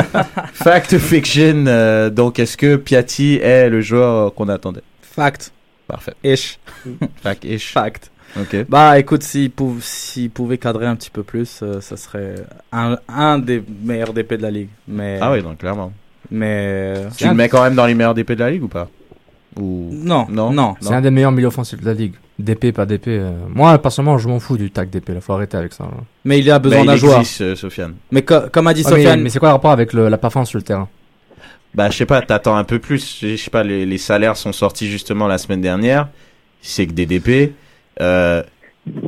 fact 0.55 0.93
ou 0.93 0.99
fiction 0.99 1.65
euh, 1.67 2.11
Donc, 2.11 2.39
est-ce 2.39 2.57
que 2.57 2.77
Piatti 2.77 3.37
est 3.37 3.69
le 3.69 3.81
joueur 3.81 4.35
qu'on 4.35 4.49
attendait? 4.49 4.83
Fact. 5.03 5.53
Parfait. 5.87 6.15
Ish. 6.25 6.59
Fact, 7.23 7.45
ish. 7.45 7.73
Fact. 7.73 8.11
Ok. 8.39 8.67
Bah 8.69 8.99
écoute, 8.99 9.23
s'il 9.23 9.51
pou- 9.51 9.79
s'il 9.81 10.31
pouvait 10.31 10.59
cadrer 10.59 10.87
un 10.87 10.97
petit 10.97 11.11
peu 11.11 11.23
plus, 11.23 11.61
euh, 11.63 11.81
ça 11.81 11.97
serait 11.97 12.35
un, 12.73 12.99
un 13.09 13.39
des 13.39 13.63
meilleurs 13.83 14.13
DP 14.13 14.35
de 14.35 14.43
la 14.43 14.51
ligue. 14.51 14.69
Mais, 14.87 15.19
Ah 15.21 15.33
oui, 15.33 15.43
donc 15.43 15.59
clairement. 15.59 15.93
Mais. 16.31 16.95
Tu 17.17 17.27
le 17.27 17.35
mets 17.35 17.49
quand 17.49 17.63
même 17.63 17.75
dans 17.75 17.87
les 17.87 17.95
meilleurs 17.95 18.15
DP 18.15 18.33
de 18.33 18.41
la 18.41 18.51
ligue 18.51 18.65
ou 18.65 18.69
pas? 18.69 18.89
Ou... 19.59 19.89
Non, 19.93 20.27
non, 20.31 20.53
non. 20.53 20.75
C'est 20.81 20.93
un 20.95 21.01
des 21.01 21.11
meilleurs 21.11 21.33
milieux 21.33 21.49
offensifs 21.49 21.81
de 21.81 21.87
la 21.87 21.95
ligue. 21.95 22.15
DP, 22.39 22.71
pas 22.73 22.87
DP. 22.87 23.09
euh, 23.09 23.33
Moi, 23.53 23.77
personnellement, 23.79 24.19
je 24.19 24.29
m'en 24.29 24.39
fous 24.39 24.57
du 24.57 24.71
tag 24.71 24.91
DP. 24.91 25.11
Il 25.15 25.21
faut 25.21 25.33
arrêter 25.33 25.57
avec 25.57 25.73
ça. 25.73 25.85
là. 25.85 25.91
Mais 26.25 26.39
il 26.39 26.49
a 26.51 26.59
besoin 26.59 26.85
d'un 26.85 26.93
il 26.95 26.99
joueur. 26.99 27.19
existe, 27.21 27.41
euh, 27.41 27.57
Sofiane. 27.57 27.95
Mais 28.13 28.23
co- 28.23 28.49
comme 28.53 28.67
a 28.69 28.75
dit 28.75 28.83
mais- 28.85 28.91
Sofiane. 28.91 29.21
mais 29.23 29.31
c'est 29.31 29.39
quoi 29.41 29.49
le 29.49 29.55
rapport 29.55 29.73
avec 29.73 29.93
le- 29.93 30.09
la 30.09 30.19
performance 30.19 30.51
sur 30.51 30.59
le 30.59 30.63
terrain? 30.65 30.89
Bah, 31.75 31.91
je 31.91 31.97
sais 31.97 32.07
pas, 32.07 32.21
t'attends 32.23 32.57
un 32.57 32.65
peu 32.65 32.79
plus. 32.79 33.19
Je 33.21 33.37
sais 33.37 33.51
pas, 33.51 33.65
les, 33.65 33.85
les 33.87 33.99
salaires 33.99 34.37
sont 34.37 34.53
sortis 34.53 34.89
justement 34.89 35.27
la 35.27 35.39
semaine 35.39 35.61
dernière. 35.61 36.09
C'est 36.63 36.87
que 36.87 36.93
des 36.93 37.07
DP, 37.07 37.53
euh, 38.01 38.43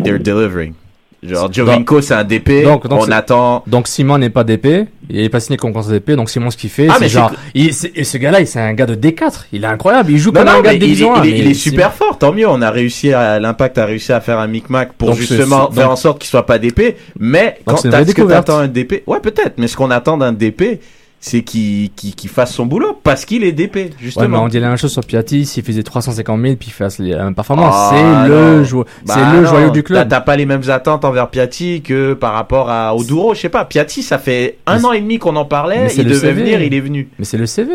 they're 0.03 0.19
delivering. 0.21 0.75
Genre, 1.23 1.53
Jovinko, 1.53 2.01
c'est 2.01 2.15
un 2.15 2.25
DP. 2.25 2.63
Donc, 2.65 2.87
donc 2.87 3.03
on 3.07 3.11
attend. 3.11 3.63
Donc 3.67 3.89
Simon 3.89 4.17
n'est 4.17 4.31
pas 4.31 4.43
DP, 4.43 4.87
il 5.11 5.21
est 5.21 5.29
pas 5.29 5.39
signé 5.39 5.59
comme 5.59 5.71
conseil 5.71 5.93
DP, 6.01 6.13
donc 6.13 6.31
Simon 6.31 6.51
ce 6.51 6.57
qu'il 6.57 6.71
fait, 6.71 6.87
Ah, 6.89 6.95
c'est 6.95 7.01
mais 7.01 7.09
genre, 7.11 7.31
il- 7.55 7.69
et 7.95 8.05
ce 8.05 8.17
gars-là, 8.17 8.41
il- 8.41 8.47
c'est 8.47 8.59
un 8.59 8.73
gars 8.73 8.87
de 8.87 8.95
D4, 8.95 9.45
il 9.53 9.65
est 9.65 9.67
incroyable, 9.67 10.13
il 10.13 10.17
joue 10.19 10.33
comme 10.33 10.47
non, 10.47 10.53
un 10.53 10.63
gars 10.63 10.71
de 10.71 10.77
il, 10.77 10.83
est- 10.83 10.87
division 10.87 11.15
il 11.17 11.19
1, 11.19 11.23
est, 11.25 11.39
il 11.41 11.47
est 11.51 11.53
super 11.55 11.93
fort, 11.93 12.17
tant 12.17 12.33
mieux. 12.33 12.49
On 12.49 12.63
a 12.63 12.71
réussi 12.71 13.13
à, 13.13 13.39
l'impact 13.39 13.77
a 13.77 13.85
réussi 13.85 14.15
à 14.15 14.23
faire 14.23 14.39
un 14.39 14.47
micmac 14.47 14.95
pour 14.95 15.09
Donc, 15.11 15.19
justement 15.19 15.71
faire 15.71 15.85
donc- 15.85 15.93
en 15.93 15.97
sorte 15.97 16.21
qu'il 16.21 16.31
soit 16.31 16.47
pas 16.47 16.59
DP. 16.59 16.97
Mais 17.19 17.59
quand 17.67 17.75
t'as 17.83 18.03
ce 18.03 18.13
que 18.13 18.23
t'attends 18.23 18.57
un 18.57 18.69
DP, 18.69 19.03
ouais, 19.07 19.21
peut-être. 19.21 19.59
Mais 19.59 19.69
ce 19.69 19.77
qu'on 19.77 19.91
attend 19.91 20.17
d'un 20.17 20.33
DP, 20.33 20.81
c'est 21.23 21.43
qu'il, 21.43 21.91
qu'il, 21.91 22.15
qu'il 22.15 22.31
fasse 22.31 22.55
son 22.55 22.65
boulot 22.65 22.99
parce 23.03 23.27
qu'il 23.27 23.45
est 23.45 23.53
DP, 23.53 23.77
Ouais, 23.77 23.85
mais 23.85 23.91
justement. 24.01 24.43
on 24.45 24.49
dit 24.49 24.59
la 24.59 24.69
même 24.69 24.79
chose 24.79 24.91
sur 24.93 25.05
Piatti, 25.05 25.45
s'il 25.45 25.63
faisait 25.63 25.83
350 25.83 26.41
000 26.41 26.57
puis 26.57 26.69
il 26.69 26.73
fait 26.73 26.89
la 27.01 27.25
même 27.25 27.35
performance, 27.35 27.75
Ah, 27.77 27.91
c'est 28.25 28.29
le, 28.29 28.65
jou- 28.65 28.85
Bah 29.07 29.33
le 29.35 29.43
non, 29.43 29.47
joyau 29.49 29.71
du 29.71 29.83
club. 29.83 30.09
t'as 30.09 30.21
pas 30.23 30.37
les 30.37 30.47
mêmes 30.47 30.63
attentes 30.69 31.05
envers 31.05 31.29
Piatti 31.29 31.83
que 31.83 32.15
par 32.15 32.33
rapport 32.33 32.71
à 32.71 32.97
Oduro. 32.97 33.35
Je 33.35 33.41
sais 33.41 33.49
pas, 33.51 33.67
Piatti, 33.67 34.03
ça 34.03 34.19
fait 34.19 34.57
un 34.67 34.83
an 34.83 34.93
et 34.93 35.01
demi 35.03 35.19
qu'on 35.19 35.37
en 35.37 35.45
parlait. 35.45 35.89
Il 35.95 36.05
devait 36.05 36.15
CV. 36.15 36.33
venir, 36.43 36.63
il 36.63 36.73
est 36.73 36.81
venu. 36.81 37.09
Mais 37.19 37.27
c'est 37.27 37.37
le 37.39 37.45
CV. 37.47 37.73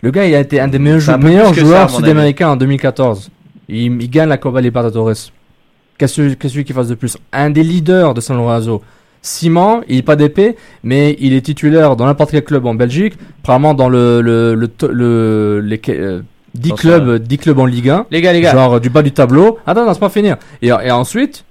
Le 0.00 0.10
gars, 0.10 0.24
il 0.26 0.34
a 0.34 0.40
été 0.40 0.58
un 0.58 0.66
des 0.68 0.78
meilleurs, 0.78 1.52
jou- 1.52 1.60
joueurs 1.60 1.90
sud-américains 1.90 2.48
en 2.50 2.56
2014. 2.56 3.30
Il, 3.68 4.00
il 4.02 4.10
gagne 4.10 4.28
la 4.30 4.38
Copa 4.38 4.60
Libertadores. 4.62 5.12
Qu'est-ce 5.98 6.16
que 6.22 6.34
qu'est-ce 6.34 6.58
qu'il 6.58 6.74
fasse 6.74 6.88
de 6.88 6.94
plus? 6.94 7.16
Un 7.32 7.50
des 7.50 7.62
leaders 7.62 8.14
de 8.14 8.20
San 8.22 8.36
Lorenzo. 8.36 8.82
Simon, 9.22 9.82
il 9.88 9.98
est 9.98 10.02
pas 10.02 10.16
d'épée, 10.16 10.56
mais 10.82 11.16
il 11.20 11.32
est 11.32 11.42
titulaire 11.42 11.94
dans 11.96 12.06
n'importe 12.06 12.32
quel 12.32 12.42
club 12.44 12.66
en 12.66 12.74
Belgique, 12.74 13.14
probablement 13.42 13.74
dans 13.74 13.88
le, 13.88 14.20
le, 14.20 14.54
le, 14.54 14.68
to- 14.68 14.88
le- 14.88 15.60
les, 15.64 15.80
euh, 15.90 16.22
10 16.54 16.68
Dans 16.70 16.74
clubs, 16.74 17.12
ça. 17.12 17.18
10 17.18 17.38
clubs 17.38 17.58
en 17.58 17.66
Ligue 17.66 17.88
1. 17.88 18.06
Les 18.10 18.20
gars, 18.20 18.32
les 18.32 18.40
gars. 18.40 18.52
Genre 18.52 18.80
du 18.80 18.90
bas 18.90 19.02
du 19.02 19.12
tableau. 19.12 19.58
Attends, 19.66 19.86
non, 19.86 19.94
c'est 19.94 20.00
pas 20.00 20.08
finir. 20.10 20.36
Et, 20.60 20.68
et 20.68 20.90
ensuite, 20.90 21.44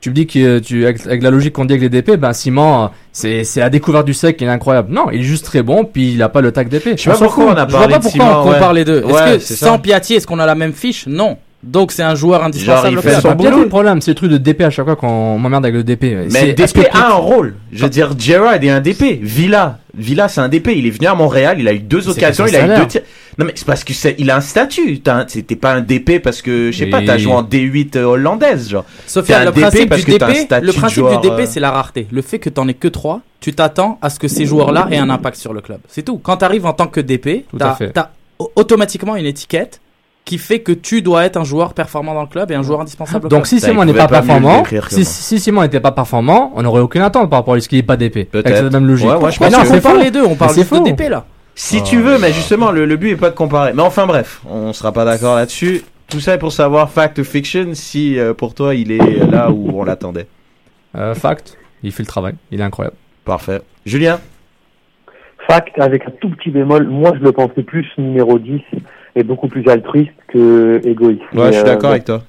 tu 0.00 0.08
me 0.10 0.14
dis 0.14 0.26
que 0.26 0.58
tu, 0.58 0.84
avec, 0.84 1.06
avec 1.06 1.22
la 1.22 1.30
logique 1.30 1.52
qu'on 1.52 1.64
dit 1.66 1.74
avec 1.74 1.82
les 1.92 2.02
DP, 2.02 2.16
ben 2.18 2.32
Simon, 2.32 2.90
c'est, 3.12 3.44
c'est 3.44 3.60
la 3.60 3.70
découverte 3.70 4.04
du 4.06 4.14
sec, 4.14 4.38
il 4.40 4.46
est 4.48 4.50
incroyable. 4.50 4.92
Non, 4.92 5.10
il 5.12 5.20
est 5.20 5.24
juste 5.24 5.44
très 5.44 5.62
bon, 5.62 5.84
puis 5.84 6.14
il 6.14 6.22
a 6.22 6.28
pas 6.28 6.40
le 6.40 6.50
tag 6.50 6.68
d'épée. 6.68 6.94
Je 6.96 7.02
sais 7.02 7.10
pas 7.10 7.18
pourquoi 7.18 7.44
on 7.44 7.56
a 7.56 7.66
Je 7.68 7.70
vois 7.70 7.80
parlé 7.80 7.92
pas 7.92 7.98
de 7.98 8.02
pourquoi 8.04 8.24
Simon. 8.24 8.40
on 8.40 8.46
ouais. 8.48 8.54
compare 8.54 8.72
les 8.72 8.84
deux. 8.84 8.98
Est-ce 8.98 9.12
Ouais, 9.12 9.34
que 9.36 9.42
sans. 9.42 9.78
Piatti, 9.78 10.14
est-ce 10.14 10.26
qu'on 10.26 10.38
a 10.40 10.46
la 10.46 10.54
même 10.56 10.72
fiche? 10.72 11.06
Non. 11.06 11.36
Donc 11.62 11.92
c'est 11.92 12.02
un 12.02 12.14
joueur 12.14 12.42
indispensable. 12.42 12.92
il 12.92 12.98
au 12.98 13.02
fait 13.02 13.20
son 13.20 13.34
bien 13.34 13.50
boulot. 13.50 13.62
le 13.62 13.68
problème, 13.68 14.00
c'est 14.00 14.10
le 14.10 14.14
truc 14.16 14.30
de 14.30 14.38
DP 14.38 14.62
à 14.62 14.70
chaque 14.70 14.84
fois 14.84 14.96
qu'on 14.96 15.38
m'emmerde 15.38 15.64
avec 15.64 15.76
le 15.76 15.84
DP. 15.84 16.28
Mais 16.30 16.52
DP 16.54 16.72
que- 16.72 16.96
a 16.96 17.10
un 17.10 17.14
rôle. 17.14 17.54
Je 17.72 17.84
veux 17.84 17.90
dire, 17.90 18.12
Gerrard 18.18 18.54
est 18.62 18.68
un 18.68 18.80
DP. 18.80 19.20
Villa, 19.22 19.78
Villa, 19.94 20.28
c'est 20.28 20.40
un 20.40 20.48
DP. 20.48 20.68
Il 20.76 20.86
est 20.86 20.90
venu 20.90 21.06
à 21.06 21.14
Montréal, 21.14 21.58
il 21.60 21.68
a 21.68 21.72
eu 21.72 21.78
deux 21.78 22.08
occasions, 22.08 22.46
il 22.46 22.56
a 22.56 22.66
eu 22.66 22.80
deux 22.80 22.86
tirs. 22.86 23.02
Non 23.38 23.46
mais 23.46 23.52
c'est 23.54 23.64
parce 23.66 23.82
que 23.82 23.92
il 24.18 24.30
a 24.30 24.36
un 24.36 24.40
statut. 24.40 25.00
C'était 25.28 25.56
pas 25.56 25.74
un 25.74 25.80
DP 25.80 26.18
parce 26.22 26.42
que 26.42 26.70
je 26.70 26.78
sais 26.78 26.86
pas, 26.86 27.00
t'as 27.02 27.16
joué 27.16 27.32
en 27.32 27.42
D8 27.42 27.96
euh, 27.96 28.04
hollandaise, 28.04 28.68
genre. 28.68 28.84
Sofiane, 29.06 29.44
T'es 29.44 29.46
un 29.46 29.50
le 29.50 29.52
DP 29.52 29.60
principe 29.62 29.88
parce 29.88 30.04
du 30.04 30.12
que 30.12 30.18
t'as 30.18 30.26
un 30.26 30.32
DP, 30.32 30.38
statut 30.40 30.66
le 30.66 30.72
principe 30.72 30.98
joueur, 30.98 31.20
du 31.20 31.28
DP, 31.28 31.46
c'est 31.46 31.60
la 31.60 31.70
rareté. 31.70 32.06
Le 32.10 32.22
fait 32.22 32.38
que 32.38 32.50
t'en 32.50 32.68
aies 32.68 32.74
que 32.74 32.88
trois, 32.88 33.20
tu 33.40 33.54
t'attends 33.54 33.98
à 34.02 34.10
ce 34.10 34.18
que 34.18 34.28
ces 34.28 34.44
joueurs-là 34.46 34.88
aient 34.90 34.98
un 34.98 35.10
impact 35.10 35.36
sur 35.36 35.52
le 35.52 35.60
club. 35.60 35.78
C'est 35.88 36.02
tout. 36.02 36.18
Quand 36.18 36.36
t'arrives 36.38 36.66
en 36.66 36.72
tant 36.72 36.88
que 36.88 37.00
DP, 37.00 37.46
t'as, 37.94 38.10
automatiquement 38.56 39.16
une 39.16 39.26
étiquette 39.26 39.80
qui 40.24 40.38
fait 40.38 40.60
que 40.60 40.70
tu 40.72 41.02
dois 41.02 41.24
être 41.24 41.36
un 41.36 41.44
joueur 41.44 41.74
performant 41.74 42.14
dans 42.14 42.22
le 42.22 42.28
club 42.28 42.50
et 42.50 42.54
un 42.54 42.62
joueur 42.62 42.80
indispensable. 42.80 43.26
au 43.26 43.28
Donc 43.28 43.44
club. 43.44 43.46
si 43.46 43.60
Simon 43.60 43.84
n'est 43.84 43.92
pas 43.92 44.06
performant, 44.06 44.62
si, 44.88 45.40
Simon 45.40 45.62
n'était 45.62 45.80
pas 45.80 45.92
performant, 45.92 46.52
on 46.54 46.62
n'aurait 46.62 46.80
aucune 46.80 47.02
attente 47.02 47.28
par 47.28 47.40
rapport 47.40 47.54
à 47.54 47.60
ce 47.60 47.68
qu'il 47.68 47.78
n'est 47.78 47.82
pas 47.82 47.96
d'épée. 47.96 48.28
Avec 48.32 48.44
Peut-être. 48.44 48.56
cette 48.64 48.72
même 48.72 48.86
logique. 48.86 49.08
Ouais, 49.08 49.16
ouais, 49.16 49.32
je 49.32 49.38
Mais 49.40 49.46
pense 49.50 49.56
non, 49.56 49.62
que- 49.62 49.68
c'est 49.68 49.78
on 49.78 49.80
parle 49.80 50.00
les 50.00 50.10
deux, 50.12 50.24
on 50.24 50.36
parle 50.36 50.54
juste 50.54 50.72
de. 50.72 50.78
DP 50.84 51.08
là. 51.08 51.24
Si 51.54 51.78
Oh 51.80 51.84
tu 51.86 52.00
veux, 52.00 52.12
là 52.12 52.18
mais 52.20 52.32
justement, 52.32 52.70
le, 52.70 52.86
le 52.86 52.96
but 52.96 53.10
est 53.10 53.16
pas 53.16 53.30
de 53.30 53.34
comparer. 53.34 53.72
Mais 53.74 53.82
enfin 53.82 54.06
bref, 54.06 54.40
on 54.48 54.72
sera 54.72 54.92
pas 54.92 55.04
d'accord 55.04 55.34
là-dessus. 55.36 55.82
Tout 56.08 56.20
ça 56.20 56.34
est 56.34 56.38
pour 56.38 56.52
savoir 56.52 56.90
fact 56.90 57.18
ou 57.18 57.24
fiction 57.24 57.70
si 57.74 58.18
euh, 58.18 58.32
pour 58.32 58.54
toi 58.54 58.74
il 58.74 58.92
est 58.92 59.26
là 59.30 59.50
où 59.50 59.70
on 59.78 59.82
l'attendait. 59.84 60.26
Euh, 60.96 61.14
fact, 61.14 61.56
il 61.82 61.90
fait 61.90 62.02
le 62.04 62.06
travail, 62.06 62.34
il 62.50 62.60
est 62.60 62.64
incroyable. 62.64 62.96
Parfait. 63.24 63.60
Julien? 63.84 64.20
Fact, 65.48 65.78
avec 65.80 66.06
un 66.06 66.10
tout 66.20 66.30
petit 66.30 66.50
bémol, 66.50 66.86
moi 66.86 67.12
je 67.18 67.22
le 67.24 67.32
pensais 67.32 67.62
plus 67.62 67.86
numéro 67.98 68.38
10 68.38 68.60
et 69.14 69.22
beaucoup 69.22 69.48
plus 69.48 69.66
altruiste 69.68 70.12
que 70.28 70.80
égoïste. 70.84 71.20
Ouais, 71.32 71.40
Mais, 71.40 71.46
je 71.48 71.52
suis 71.52 71.60
euh, 71.60 71.64
d'accord 71.64 71.90
avec 71.90 72.04
toi. 72.04 72.22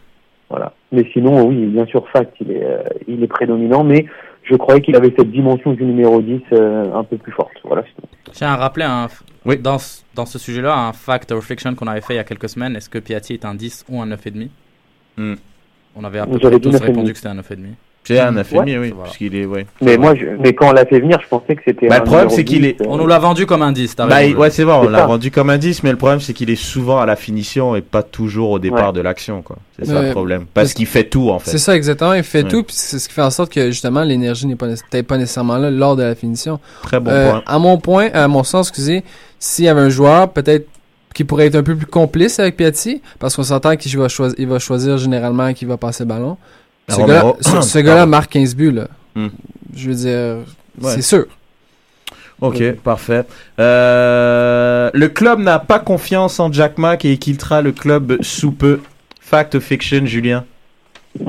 Voilà. 0.50 0.74
Mais 0.92 1.06
sinon, 1.14 1.48
oui, 1.48 1.66
bien 1.68 1.86
sûr, 1.86 2.08
fact, 2.10 2.36
il 2.42 2.52
est, 2.52 2.64
euh, 2.64 2.84
il 3.08 3.24
est 3.24 3.28
prédominant, 3.28 3.84
mais 3.84 4.06
je 4.44 4.56
croyais 4.56 4.82
qu'il 4.82 4.96
avait 4.96 5.14
cette 5.18 5.32
dimension 5.32 5.74
du 5.74 5.84
numéro 5.86 6.22
10 6.22 6.42
euh, 6.52 6.94
un 6.94 7.04
peu 7.04 7.18
plus 7.18 7.32
forte. 7.32 7.54
Voilà. 7.64 7.84
Je 8.28 8.32
tiens 8.32 8.50
à 8.50 8.58
rappeler 8.58 8.86
un, 8.86 9.08
Oui. 9.46 9.58
dans, 9.58 9.80
ce- 9.80 10.02
dans 10.16 10.26
ce 10.26 10.38
sujet-là 10.38 10.76
un 10.78 10.94
fact 10.94 11.32
or 11.32 11.42
fiction 11.44 11.74
qu'on 11.76 11.88
avait 11.88 12.02
fait 12.02 12.14
il 12.14 12.18
y 12.18 12.20
a 12.20 12.24
quelques 12.24 12.50
semaines. 12.50 12.76
Est-ce 12.76 12.90
que 12.90 13.00
Piatti 13.00 13.34
est 13.34 13.46
un 13.46 13.56
10 13.56 13.86
ou 13.90 14.02
un 14.02 14.08
9,5 14.08 14.50
Hmm. 15.18 15.36
On 15.96 16.04
avait 16.04 16.20
à 16.20 16.26
peu 16.26 16.38
près 16.40 16.60
tous 16.60 16.70
9,5. 16.72 16.84
répondu 16.84 17.12
que 17.12 17.18
c'était 17.18 17.30
un 17.30 17.36
9,5. 17.40 17.58
C'est 18.06 18.20
un 18.20 18.32
9,5, 18.34 18.58
Ouais. 18.58 18.78
oui, 18.78 18.90
Voilà. 18.90 19.04
parce 19.06 19.18
qu'il 19.18 19.34
est, 19.36 19.46
ouais. 19.46 19.66
Mais 19.82 19.98
moi, 19.98 20.14
je, 20.14 20.26
mais 20.40 20.54
quand 20.54 20.70
on 20.70 20.74
l'a 20.74 20.86
fait 20.86 21.00
venir, 21.00 21.20
je 21.24 21.28
pensais 21.30 21.56
que 21.56 21.62
c'était. 21.66 21.88
Bah, 21.88 22.00
le 22.00 22.04
problème, 22.04 22.30
c'est 22.30 22.44
qu'il 22.44 22.62
10, 22.62 22.68
est- 22.68 22.82
euh, 22.82 22.86
On 22.90 22.98
nous 22.98 23.08
l'a 23.08 23.18
vendu 23.20 23.46
comme 23.46 23.62
un 23.62 23.72
10, 23.72 23.96
t'as 23.96 24.06
Bah, 24.08 24.16
raison. 24.16 24.38
ouais, 24.40 24.50
c'est 24.50 24.64
vrai, 24.64 24.76
on 24.76 24.90
l'a 24.90 25.00
ça. 25.00 25.06
vendu 25.08 25.32
comme 25.32 25.50
un 25.50 25.58
10, 25.58 25.84
mais 25.84 25.92
le 25.92 25.98
problème, 25.98 26.20
c'est 26.20 26.34
qu'il 26.34 26.50
est 26.50 26.56
souvent 26.58 27.00
à 27.00 27.06
la 27.06 27.16
finition 27.16 27.76
et 27.78 27.82
pas 27.82 28.04
toujours 28.04 28.52
au 28.52 28.60
départ 28.60 28.88
Ouais. 28.88 28.94
de 28.94 29.02
l'action, 29.02 29.42
quoi. 29.42 29.56
C'est 29.80 29.86
ça 29.86 30.02
le 30.02 30.12
problème. 30.12 30.42
Parce 30.54 30.68
Parce- 30.68 30.74
qu'il 30.74 30.86
fait 30.86 31.06
tout, 31.06 31.30
en 31.30 31.40
fait. 31.40 31.52
C'est 31.52 31.58
ça, 31.58 31.76
exactement. 31.76 32.14
Il 32.14 32.24
fait 32.24 32.44
Ouais. 32.44 32.50
tout, 32.50 32.64
puis 32.64 32.76
c'est 32.78 33.00
ce 33.00 33.08
qui 33.08 33.14
fait 33.16 33.22
en 33.22 33.30
sorte 33.32 33.52
que 33.54 33.68
justement 33.68 34.04
l'énergie 34.04 34.48
n'est 34.48 34.56
pas 35.04 35.18
nécessairement 35.18 35.58
là 35.58 35.72
lors 35.72 35.96
de 35.96 36.04
la 36.04 36.16
finition. 36.16 36.60
Très 36.84 37.00
bon 37.00 37.10
Euh, 37.12 37.30
point. 37.32 37.44
À 37.46 37.58
mon 37.60 37.78
point, 37.78 38.10
à 38.14 38.28
mon 38.28 38.44
sens, 38.44 38.68
excusez, 38.68 39.04
s'il 39.40 39.66
y 39.66 39.68
avait 39.70 39.82
un 39.82 39.90
joueur 39.90 40.30
peut-être 40.32 40.68
qui 41.14 41.24
pourrait 41.24 41.46
être 41.46 41.56
un 41.56 41.64
peu 41.64 41.76
plus 41.76 41.86
complice 41.86 42.40
avec 42.40 42.58
Piatti, 42.58 43.02
parce 43.20 43.36
qu'on 43.36 43.44
s'entend 43.44 43.76
qu'il 43.78 43.96
va 43.98 44.10
choisir, 44.10 44.36
il 44.40 44.48
va 44.48 44.60
choisir 44.60 44.98
généralement 44.98 45.54
qui 45.54 45.66
va 45.66 45.78
passer 45.78 46.04
le 46.04 46.10
ballon. 46.10 46.38
Ce 46.90 46.98
gars-là, 47.08 47.34
ce, 47.42 47.80
Pardon. 47.84 48.08
marque 48.08 48.32
15 48.32 48.56
buts, 48.56 48.72
là. 48.72 48.88
Hmm. 49.16 49.28
Je 49.76 49.90
veux 49.90 49.96
dire, 49.96 50.38
Ouais. 50.82 50.92
c'est 50.96 51.02
sûr. 51.02 51.26
Ok, 52.42 52.62
parfait. 52.84 53.24
Euh, 53.60 54.90
le 54.94 55.08
club 55.08 55.40
n'a 55.40 55.60
pas 55.60 55.80
confiance 55.80 56.40
en 56.40 56.52
Jack 56.52 56.78
Mack 56.78 57.06
et 57.06 57.18
quittera 57.18 57.62
le 57.62 57.72
club 57.72 58.18
sous 58.22 58.52
peu. 58.52 58.82
Fact 59.22 59.56
ou 59.56 59.62
fiction, 59.62 60.06
Julien? 60.06 60.44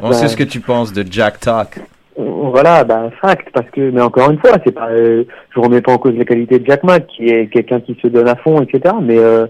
On 0.00 0.12
sait 0.12 0.28
ce 0.28 0.36
que 0.36 0.44
tu 0.44 0.60
penses 0.60 0.92
de 0.92 1.04
Jack 1.10 1.40
Talk. 1.40 1.80
Voilà, 2.16 2.82
bah, 2.82 3.10
fact, 3.20 3.48
parce 3.52 3.70
que, 3.70 3.90
mais 3.90 4.00
encore 4.00 4.30
une 4.30 4.38
fois, 4.38 4.52
c'est 4.64 4.72
pas, 4.72 4.88
euh, 4.90 5.24
je 5.54 5.60
remets 5.60 5.80
pas 5.80 5.92
en 5.92 5.98
cause 5.98 6.14
la 6.16 6.24
qualité 6.24 6.58
de 6.58 6.66
Jack 6.66 6.82
Mack, 6.82 7.06
qui 7.06 7.28
est 7.28 7.46
quelqu'un 7.46 7.80
qui 7.80 7.96
se 8.02 8.08
donne 8.08 8.28
à 8.28 8.34
fond, 8.36 8.60
etc. 8.60 8.94
Mais 9.00 9.18
euh, 9.18 9.46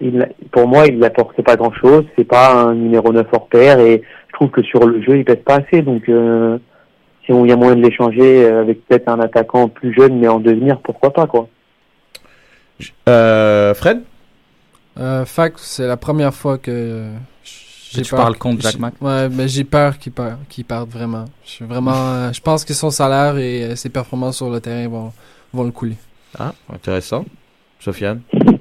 il, 0.00 0.28
pour 0.52 0.66
moi, 0.68 0.86
il 0.86 0.98
n'apporte 0.98 1.40
pas 1.42 1.56
grand-chose. 1.56 2.04
C'est 2.16 2.24
pas 2.24 2.52
un 2.54 2.74
numéro 2.74 3.12
9 3.12 3.26
hors 3.32 3.48
pair, 3.48 3.78
et 3.80 4.02
je 4.28 4.32
trouve 4.34 4.50
que 4.50 4.62
sur 4.62 4.86
le 4.86 5.02
jeu, 5.02 5.18
il 5.18 5.24
pèse 5.24 5.42
pas 5.44 5.56
assez. 5.56 5.82
Donc, 5.82 6.08
euh, 6.08 6.58
si 7.24 7.32
on 7.32 7.44
y 7.44 7.52
a 7.52 7.56
moyen 7.56 7.76
de 7.76 7.82
l'échanger 7.82 8.44
euh, 8.44 8.60
avec 8.62 8.86
peut-être 8.86 9.08
un 9.08 9.20
attaquant 9.20 9.68
plus 9.68 9.94
jeune, 9.94 10.18
mais 10.18 10.28
en 10.28 10.38
devenir, 10.40 10.78
pourquoi 10.80 11.12
pas, 11.12 11.26
quoi. 11.26 11.48
Euh, 13.08 13.74
Fred? 13.74 14.02
Euh, 14.98 15.24
fact, 15.24 15.58
c'est 15.58 15.86
la 15.86 15.96
première 15.96 16.32
fois 16.34 16.56
que 16.58 17.10
j'ai 17.44 18.02
tu 18.02 18.10
peur. 18.10 18.20
parles 18.20 18.36
contre 18.36 18.62
Jack 18.62 18.72
j'ai- 18.72 18.78
Mack. 18.78 18.94
Ouais, 19.00 19.28
mais 19.28 19.48
j'ai 19.48 19.64
peur 19.64 19.98
qu'il 19.98 20.12
parte, 20.12 20.38
qu'il 20.48 20.64
parte 20.64 20.88
vraiment. 20.88 21.24
Je 21.44 21.50
suis 21.50 21.64
vraiment, 21.64 21.92
euh, 21.94 22.32
je 22.32 22.40
pense 22.40 22.64
que 22.64 22.72
son 22.74 22.90
salaire 22.90 23.36
et 23.38 23.76
ses 23.76 23.88
performances 23.90 24.36
sur 24.38 24.50
le 24.50 24.60
terrain 24.60 24.88
vont, 24.88 25.12
vont 25.52 25.64
le 25.64 25.70
couler. 25.70 25.96
Ah, 26.38 26.52
intéressant. 26.72 27.24
Sofiane? 27.78 28.20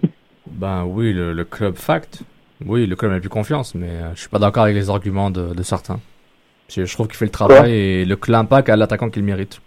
Ben 0.55 0.85
oui, 0.85 1.13
le, 1.13 1.33
le 1.33 1.43
club 1.43 1.75
fact. 1.75 2.21
Oui, 2.65 2.87
le 2.87 2.95
club 2.95 3.11
n'a 3.11 3.19
plus 3.19 3.29
confiance, 3.29 3.75
mais 3.75 3.89
euh, 3.89 4.15
je 4.15 4.21
suis 4.21 4.29
pas 4.29 4.39
d'accord 4.39 4.63
avec 4.63 4.75
les 4.75 4.89
arguments 4.89 5.29
de, 5.29 5.53
de 5.53 5.63
certains. 5.63 5.99
Je, 6.69 6.85
je 6.85 6.93
trouve 6.93 7.07
qu'il 7.07 7.17
fait 7.17 7.25
le 7.25 7.31
travail 7.31 7.71
et 7.71 8.05
le 8.05 8.17
l'impact 8.27 8.69
à 8.69 8.75
l'attaquant 8.75 9.09
qu'il 9.09 9.23
mérite. 9.23 9.59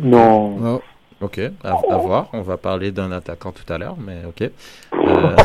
Non. 0.00 0.56
Oh. 0.76 0.82
Ok, 1.20 1.38
à, 1.62 1.68
à 1.70 1.96
voir. 1.96 2.28
On 2.32 2.42
va 2.42 2.56
parler 2.56 2.90
d'un 2.90 3.12
attaquant 3.12 3.52
tout 3.52 3.72
à 3.72 3.78
l'heure, 3.78 3.96
mais 3.98 4.22
ok. 4.26 4.50
Euh... 4.94 5.36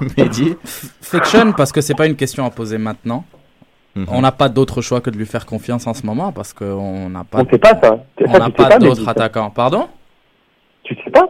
Mehdi 0.16 0.56
Fiction, 0.64 1.52
parce 1.52 1.72
que 1.72 1.80
c'est 1.80 1.94
pas 1.96 2.06
une 2.06 2.16
question 2.16 2.46
à 2.46 2.50
poser 2.50 2.78
maintenant. 2.78 3.24
Mhm. 3.96 4.06
On 4.08 4.20
n'a 4.20 4.30
pas 4.32 4.48
d'autre 4.48 4.80
choix 4.80 5.00
que 5.00 5.10
de 5.10 5.16
lui 5.16 5.26
faire 5.26 5.44
confiance 5.44 5.86
en 5.88 5.94
ce 5.94 6.06
moment 6.06 6.30
parce 6.30 6.52
qu'on 6.52 7.10
n'a 7.10 7.24
pas, 7.24 7.40
On 7.42 7.50
sait 7.50 7.58
pas 7.58 7.78
ça. 7.80 7.98
on 8.24 8.38
n'a 8.38 8.50
pas 8.50 8.68
pas, 8.68 8.78
d'autres 8.78 9.06
attaquants. 9.08 9.50
Pardon? 9.50 9.88
Tu 10.84 10.94
sais 11.04 11.10
pas? 11.10 11.28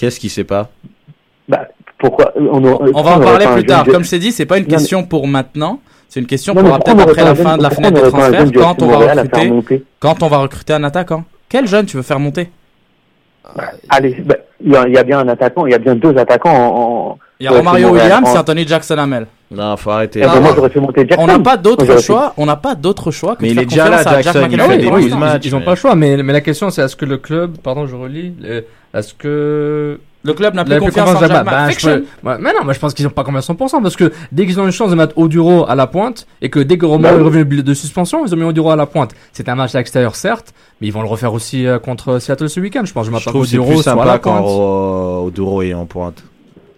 Qu'est-ce 0.00 0.18
qu'il 0.18 0.30
sait 0.30 0.44
pas 0.44 0.70
Bah, 1.46 1.68
pourquoi 1.98 2.32
on, 2.34 2.64
On 2.94 3.02
va 3.02 3.16
en 3.18 3.20
parler 3.20 3.46
plus 3.48 3.66
tard. 3.66 3.84
Comme 3.84 4.02
je 4.02 4.08
t'ai 4.08 4.18
dit, 4.18 4.32
c'est 4.32 4.46
pas 4.46 4.56
une 4.56 4.62
Non, 4.64 4.68
mais- 4.70 4.76
question 4.78 5.04
pour 5.04 5.26
maintenant. 5.26 5.80
C'est 6.08 6.20
une 6.20 6.26
question 6.26 6.54
Non, 6.54 6.62
pour 6.62 6.70
mais 6.72 6.78
peut-être 6.78 7.00
après 7.10 7.22
la 7.24 7.34
fin 7.34 7.58
de 7.58 7.62
la 7.62 7.68
fenêtre 7.70 8.02
de 8.02 8.08
transfert 8.08 8.46
quand 8.54 8.82
on 8.82 8.86
va 8.86 8.96
recruter 9.12 9.84
quand 10.00 10.22
on 10.22 10.28
va 10.28 10.38
recruter 10.38 10.72
un 10.72 10.84
attaquant. 10.84 11.24
Quel 11.50 11.66
jeune 11.66 11.84
tu 11.84 11.98
veux 11.98 12.02
faire 12.02 12.18
monter 12.18 12.50
Allez, 13.90 14.16
bah, 14.24 14.36
il 14.64 14.72
y, 14.72 14.76
a- 14.76 14.88
il 14.88 14.94
y 14.94 14.98
a 14.98 15.02
bien 15.02 15.18
un 15.18 15.28
attaquant, 15.28 15.66
il 15.66 15.72
y 15.72 15.74
a 15.74 15.78
bien 15.78 15.94
deux 15.94 16.16
attaquants 16.16 16.50
en. 16.54 17.18
Il 17.40 17.44
y 17.44 17.48
a 17.48 17.52
Romario 17.52 17.90
Williams 17.90 18.28
en- 18.28 18.34
et 18.34 18.38
Anthony 18.38 18.66
Jackson 18.66 18.96
Hamel. 18.98 19.26
Non, 19.50 19.76
faut 19.76 19.90
arrêter. 19.90 20.20
Eh 20.22 20.26
ben, 20.26 20.40
moi, 20.40 20.52
j'aurais 20.54 20.68
fait 20.70 20.80
monter 20.80 21.06
Jackson. 21.08 21.22
On 21.22 21.26
n'a 21.26 21.38
pas 21.38 21.56
d'autre 21.58 22.00
choix. 22.00 22.32
On 22.38 22.46
n'a 22.46 22.56
pas 22.56 22.74
d'autre 22.74 23.10
choix 23.10 23.36
que 23.36 23.42
Mais 23.42 23.48
de 23.48 23.52
il 23.52 23.56
faire 23.56 23.62
est 23.64 23.66
déjà 23.66 23.88
là, 23.88 24.02
Jack 24.22 24.26
il 24.26 24.32
fait 24.32 24.48
des 24.48 25.16
matchs. 25.16 25.44
Ils 25.46 25.52
n'ont 25.52 25.60
pas 25.62 25.70
le 25.70 25.76
choix, 25.76 25.94
mais, 25.94 26.22
mais 26.22 26.32
la 26.32 26.40
question 26.40 26.70
c'est 26.70 26.82
est-ce 26.82 26.96
que 26.96 27.04
le 27.06 27.18
club, 27.18 27.58
pardon, 27.62 27.86
je 27.86 27.94
relis, 27.96 28.34
le- 28.40 28.64
est-ce 28.94 29.14
que 29.14 30.00
Le 30.22 30.32
club 30.34 30.54
n'a 30.54 30.64
plus 30.64 30.74
la 30.74 30.80
confiance 30.80 31.08
en 31.16 31.18
Jack 31.20 31.44
ben, 31.44 31.68
Fiction. 31.68 32.02
peux- 32.22 32.28
ouais, 32.28 32.36
mais 32.40 32.52
non, 32.52 32.64
moi 32.64 32.72
je 32.72 32.78
pense 32.78 32.92
qu'ils 32.92 33.04
n'ont 33.06 33.10
pas 33.12 33.24
confiance 33.24 33.46
100% 33.48 33.82
parce 33.82 33.96
que 33.96 34.12
dès 34.32 34.44
qu'ils 34.46 34.58
ont 34.60 34.66
une 34.66 34.72
chance 34.72 34.90
de 34.90 34.94
mettre 34.96 35.16
Oduro 35.16 35.64
à 35.68 35.74
la 35.74 35.86
pointe 35.86 36.26
et 36.42 36.50
que 36.50 36.58
dès 36.60 36.76
que 36.76 36.84
Romain 36.86 37.12
Bah 37.12 37.18
est 37.18 37.22
revenu 37.22 37.44
de 37.62 37.74
suspension, 37.74 38.26
ils 38.26 38.34
ont 38.34 38.36
mis 38.36 38.44
Oduro 38.44 38.70
à 38.70 38.76
la 38.76 38.86
pointe. 38.86 39.12
C'est 39.32 39.48
un 39.48 39.54
match 39.54 39.74
à 39.74 39.78
l'extérieur 39.78 40.16
certes, 40.16 40.52
mais 40.80 40.88
ils 40.88 40.92
vont 40.92 41.02
le 41.02 41.08
refaire 41.08 41.32
aussi 41.32 41.66
euh, 41.66 41.78
contre 41.78 42.18
Seattle 42.18 42.48
ce 42.50 42.60
week-end. 42.60 42.82
Je 42.84 42.92
pense. 42.92 43.06
Je 43.06 43.10
Je 43.16 43.28
trouve 43.28 43.46
qu'Oduro 43.48 43.68
plus 43.70 43.78
à 43.80 43.82
sympa 43.82 44.04
la 44.04 44.18
quand 44.18 44.32
pointe. 44.32 44.44
Ro- 44.44 45.24
Oduro 45.28 45.62
est 45.62 45.74
en 45.74 45.86
pointe. 45.86 46.22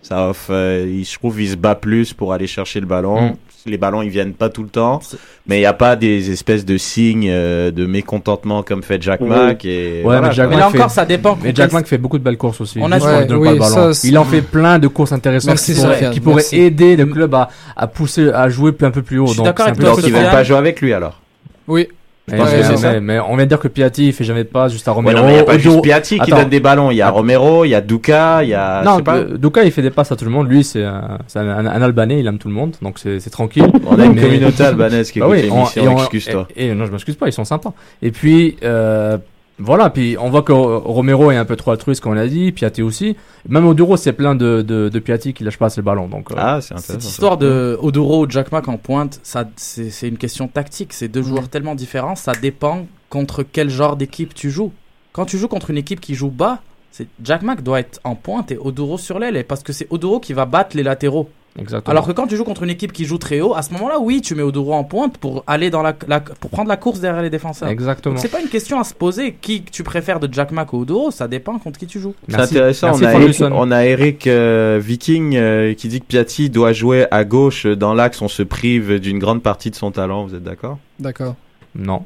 Ça 0.03 0.29
offre, 0.29 0.51
euh, 0.53 0.85
il- 0.89 1.05
je 1.05 1.19
trouve 1.19 1.37
qu'il 1.37 1.49
se 1.49 1.57
bat 1.57 1.75
plus 1.75 2.13
pour 2.13 2.33
aller 2.33 2.47
chercher 2.47 2.81
le 2.81 2.87
ballon. 2.87 3.31
Mm. 3.31 3.37
Les 3.67 3.77
ballons, 3.79 4.03
ils 4.03 4.09
viennent 4.11 4.33
pas 4.33 4.49
tout 4.49 4.63
le 4.63 4.69
temps. 4.69 5.01
Mais 5.47 5.57
il 5.57 5.61
n'y 5.61 5.67
a 5.67 5.73
pas 5.73 5.95
des 5.97 6.31
espèces 6.31 6.65
de 6.65 6.77
signes 6.77 7.29
euh, 7.31 7.71
de 7.71 7.87
mécontentement 7.87 8.63
comme 8.63 8.83
fait 8.83 9.01
Jack. 9.01 9.21
Mack. 9.21 9.65
Et 9.65 9.97
Ouais, 9.99 10.01
voilà, 10.03 10.29
mais 10.29 10.35
Jack 10.35 10.49
Mais 10.51 10.57
Mack 10.57 10.65
là 10.65 10.71
fait- 10.71 10.79
encore, 10.79 10.91
ça 10.91 11.05
dépend. 11.05 11.39
Mais 11.43 11.53
Jack 11.55 11.73
Mack 11.73 11.87
fait 11.87 11.99
beaucoup 11.99 12.19
de 12.19 12.25
belles 12.25 12.37
courses 12.37 12.61
aussi. 12.61 12.79
On 12.81 12.91
a 12.91 12.99
Ouais, 12.99 13.27
il 13.29 13.35
oui, 13.35 13.59
ça, 13.63 14.21
en 14.21 14.25
fait 14.25 14.43
plein 14.43 14.79
de 14.79 14.89
courses 14.89 15.13
intéressantes 15.13 15.49
Merci, 15.51 15.75
qui, 15.75 15.81
pourraient, 15.81 15.93
Sofiane, 15.95 16.13
qui 16.13 16.21
pourraient 16.21 16.35
merci. 16.37 16.57
aider 16.61 16.97
le 16.97 17.07
club 17.07 17.35
à, 17.35 17.49
à 17.77 17.87
pousser, 17.87 18.31
à 18.31 18.49
jouer 18.49 18.73
un 18.83 18.91
peu 18.91 19.03
plus 19.03 19.19
haut. 19.19 19.27
Je 19.27 19.31
suis 19.33 19.37
Donc, 19.39 19.47
d'accord 19.47 19.67
c'est 19.67 19.71
avec 19.73 19.79
un 19.79 19.83
peu 19.83 19.87
toi, 19.87 19.97
Donc 19.97 20.07
ils 20.07 20.13
veulent 20.13 20.21
Sofiane. 20.23 20.33
pas 20.37 20.45
jouer 20.45 20.57
avec 20.57 20.81
lui 20.81 20.93
alors. 20.93 21.21
Oui. 21.69 21.89
Mais, 22.33 22.39
pense 22.39 22.51
que 22.51 22.57
mais- 22.57 22.63
c'est 22.65 22.77
ça. 22.77 22.93
mais- 22.93 23.01
mais 23.01 23.19
on 23.21 23.37
vient 23.37 23.45
de 23.45 23.49
dire 23.49 23.59
que 23.59 23.69
Piatti 23.69 24.07
il 24.09 24.13
fait 24.13 24.25
jamais 24.25 24.45
de 24.45 24.49
passe 24.49 24.73
juste 24.73 24.87
à 24.89 24.93
Ouais, 24.93 24.97
Romero. 24.97 25.19
non, 25.19 25.25
mais 25.27 25.33
il 25.33 25.35
n'y 25.35 25.41
a 25.41 25.45
pas 25.45 25.55
Oduro- 25.55 25.73
juste 25.75 25.83
Piatti 25.85 26.15
qui 26.17 26.23
Attends. 26.23 26.37
donne 26.43 26.49
des 26.49 26.61
ballons. 26.61 26.91
Il 26.91 26.97
y 26.97 27.03
a 27.03 27.11
Romero, 27.11 27.65
il 27.65 27.69
y 27.69 27.75
a 27.75 27.81
Duca, 27.81 28.43
il 28.43 28.49
y 28.51 28.55
a. 28.55 28.81
je 28.83 28.89
Non, 28.89 28.97
sais 28.97 29.03
pas. 29.03 29.21
Duka 29.25 29.65
il 29.65 29.71
fait 29.73 29.83
des 29.83 29.91
passes 29.91 30.11
à 30.13 30.17
tout 30.17 30.25
le 30.25 30.31
monde. 30.31 30.49
Lui 30.51 30.65
c'est 30.65 30.85
un, 30.85 31.19
c'est 31.27 31.39
un, 31.39 31.49
un- 31.49 31.67
un 31.67 31.83
Albanais, 31.83 32.21
il 32.21 32.27
aime 32.27 32.39
tout 32.39 32.49
le 32.49 32.55
monde, 32.55 32.75
donc 32.83 32.99
c'est 32.99 33.21
c'est 33.21 33.31
tranquille. 33.31 33.71
On 33.87 33.99
a 33.99 34.05
une 34.05 34.15
Mais- 34.15 34.23
communauté 34.23 34.65
albanaise 34.65 35.11
qui 35.11 35.21
Bah 35.21 35.27
écoute 35.27 35.39
oui, 35.43 35.49
on- 35.51 35.55
l'émission, 35.57 35.85
et 35.85 35.89
on- 35.89 35.99
excuse-toi. 35.99 36.49
Et, 36.57 36.67
et 36.69 36.75
non, 36.75 36.87
je 36.87 36.93
m'excuse 36.93 37.17
pas, 37.17 37.27
ils 37.29 37.33
sont 37.33 37.45
sympas. 37.45 37.73
Et 38.03 38.11
puis 38.11 38.57
euh, 38.65 39.19
voilà, 39.65 39.91
puis 39.91 40.17
on 40.19 40.31
voit 40.31 40.43
que 40.43 40.53
Romero 40.53 41.31
est 41.31 41.37
un 41.37 41.45
peu 41.45 41.57
trop 41.57 41.71
altruiste 41.71 42.01
comme 42.03 42.13
on 42.13 42.15
l'a 42.15 42.29
dit, 42.29 42.53
Piatti 42.53 42.83
aussi. 42.83 43.17
Même 43.49 43.67
Oduro 43.67 43.97
c'est 43.97 44.13
plein 44.13 44.35
de, 44.35 44.63
de, 44.63 44.89
de 44.89 44.99
Piatti 44.99 45.33
qui 45.35 45.45
lâche 45.45 45.59
pas 45.59 45.67
assez 45.67 45.81
le 45.81 45.85
ballon. 45.85 46.09
Donc 46.09 46.31
euh, 46.31 46.35
Ah, 46.39 46.61
c'est 46.61 46.79
Cette 46.79 47.05
histoire 47.05 47.37
de 47.37 47.79
Oduro 47.81 48.25
ou 48.25 48.31
Jack 48.31 48.53
Mack 48.53 48.69
en 48.69 48.77
pointe, 48.77 49.21
ça, 49.23 49.45
c'est 49.57 49.91
c'est 49.91 50.09
une 50.09 50.19
question 50.19 50.49
tactique. 50.49 50.93
C'est 50.93 51.09
deux 51.09 51.23
joueurs 51.23 51.49
tellement 51.49 51.75
différents. 51.75 52.17
Ça 52.17 52.33
dépend 52.33 52.87
contre 53.09 53.43
quel 53.43 53.71
genre 53.71 53.97
d'équipe 53.97 54.35
tu 54.35 54.51
joues. 54.51 54.73
Quand 55.13 55.27
tu 55.27 55.39
joues 55.39 55.49
contre 55.49 55.71
une 55.71 55.77
équipe 55.79 56.01
qui 56.01 56.15
joue 56.15 56.31
bas, 56.31 56.59
c'est 56.91 57.07
Jack 57.23 57.43
Mack 57.43 57.63
doit 57.63 57.81
être 57.81 58.01
en 58.05 58.15
pointe 58.15 58.51
et 58.53 58.59
Oduro 58.59 58.99
sur 58.99 59.19
l'aile. 59.19 59.37
et 59.37 59.43
Parce 59.45 59.63
que 59.63 59.73
c'est 59.73 59.87
Oduro 59.91 60.21
qui 60.21 60.33
va 60.33 60.45
battre 60.47 60.77
les 60.77 60.83
latéraux. 60.83 61.29
Exactement. 61.59 61.91
Alors 61.91 62.07
que 62.07 62.13
quand 62.13 62.27
tu 62.27 62.37
joues 62.37 62.45
contre 62.45 62.63
une 62.63 62.71
équipe 62.71 62.93
qui 62.93 63.05
joue 63.05 63.19
très 63.19 63.41
haut, 63.41 63.55
à 63.55 63.63
ce 63.63 63.73
moment-là, 63.75 63.99
oui, 64.01 64.21
tu 64.21 64.35
mets 64.35 64.43
Oduro 64.43 64.75
en 64.75 64.85
pointe 64.85 65.19
pour 65.19 65.45
aller 65.47 65.71
dans 65.71 65.83
la, 65.83 65.95
la- 66.09 66.21
pour 66.21 66.51
prendre 66.51 66.69
la 66.69 66.77
course 66.77 67.01
derrière 67.01 67.23
les 67.23 67.31
défenseurs. 67.31 67.69
exactement. 67.69 68.17
C'est 68.17 68.29
pas 68.29 68.41
une 68.41 68.49
question 68.49 68.79
à 68.81 68.85
se 68.85 68.95
poser. 68.95 69.35
Qui 69.41 69.63
tu 69.63 69.83
préfères 69.83 70.21
de 70.21 70.33
Jack 70.33 70.51
Mack 70.53 70.73
ou 70.73 70.81
Oduro, 70.83 71.11
ça 71.11 71.29
dépend 71.29 71.59
contre 71.59 71.79
qui 71.79 71.87
tu 71.87 72.01
joues. 72.01 72.15
C'est 72.29 72.37
intéressant. 72.37 72.97
Merci, 72.99 73.05
on, 73.05 73.07
a. 73.07 73.15
Eric, 73.21 73.43
on 73.53 73.71
a 73.71 73.85
Eric 73.85 74.27
euh, 74.27 74.81
Viking 74.83 75.37
euh, 75.37 75.75
qui 75.75 75.89
dit 75.89 76.01
que 76.01 76.07
Piatti 76.07 76.51
doit 76.51 76.73
jouer 76.73 77.07
à 77.11 77.25
gauche 77.25 77.67
dans 77.67 77.95
l'axe. 77.95 78.23
On 78.23 78.29
se 78.29 78.43
prive 78.43 78.99
d'une 79.01 79.19
grande 79.19 79.43
partie 79.43 79.71
de 79.71 79.77
son 79.77 79.91
talent. 79.91 80.25
Vous 80.27 80.35
êtes 80.35 80.43
d'accord? 80.45 80.79
D'accord. 80.99 81.35
Non. 81.75 82.05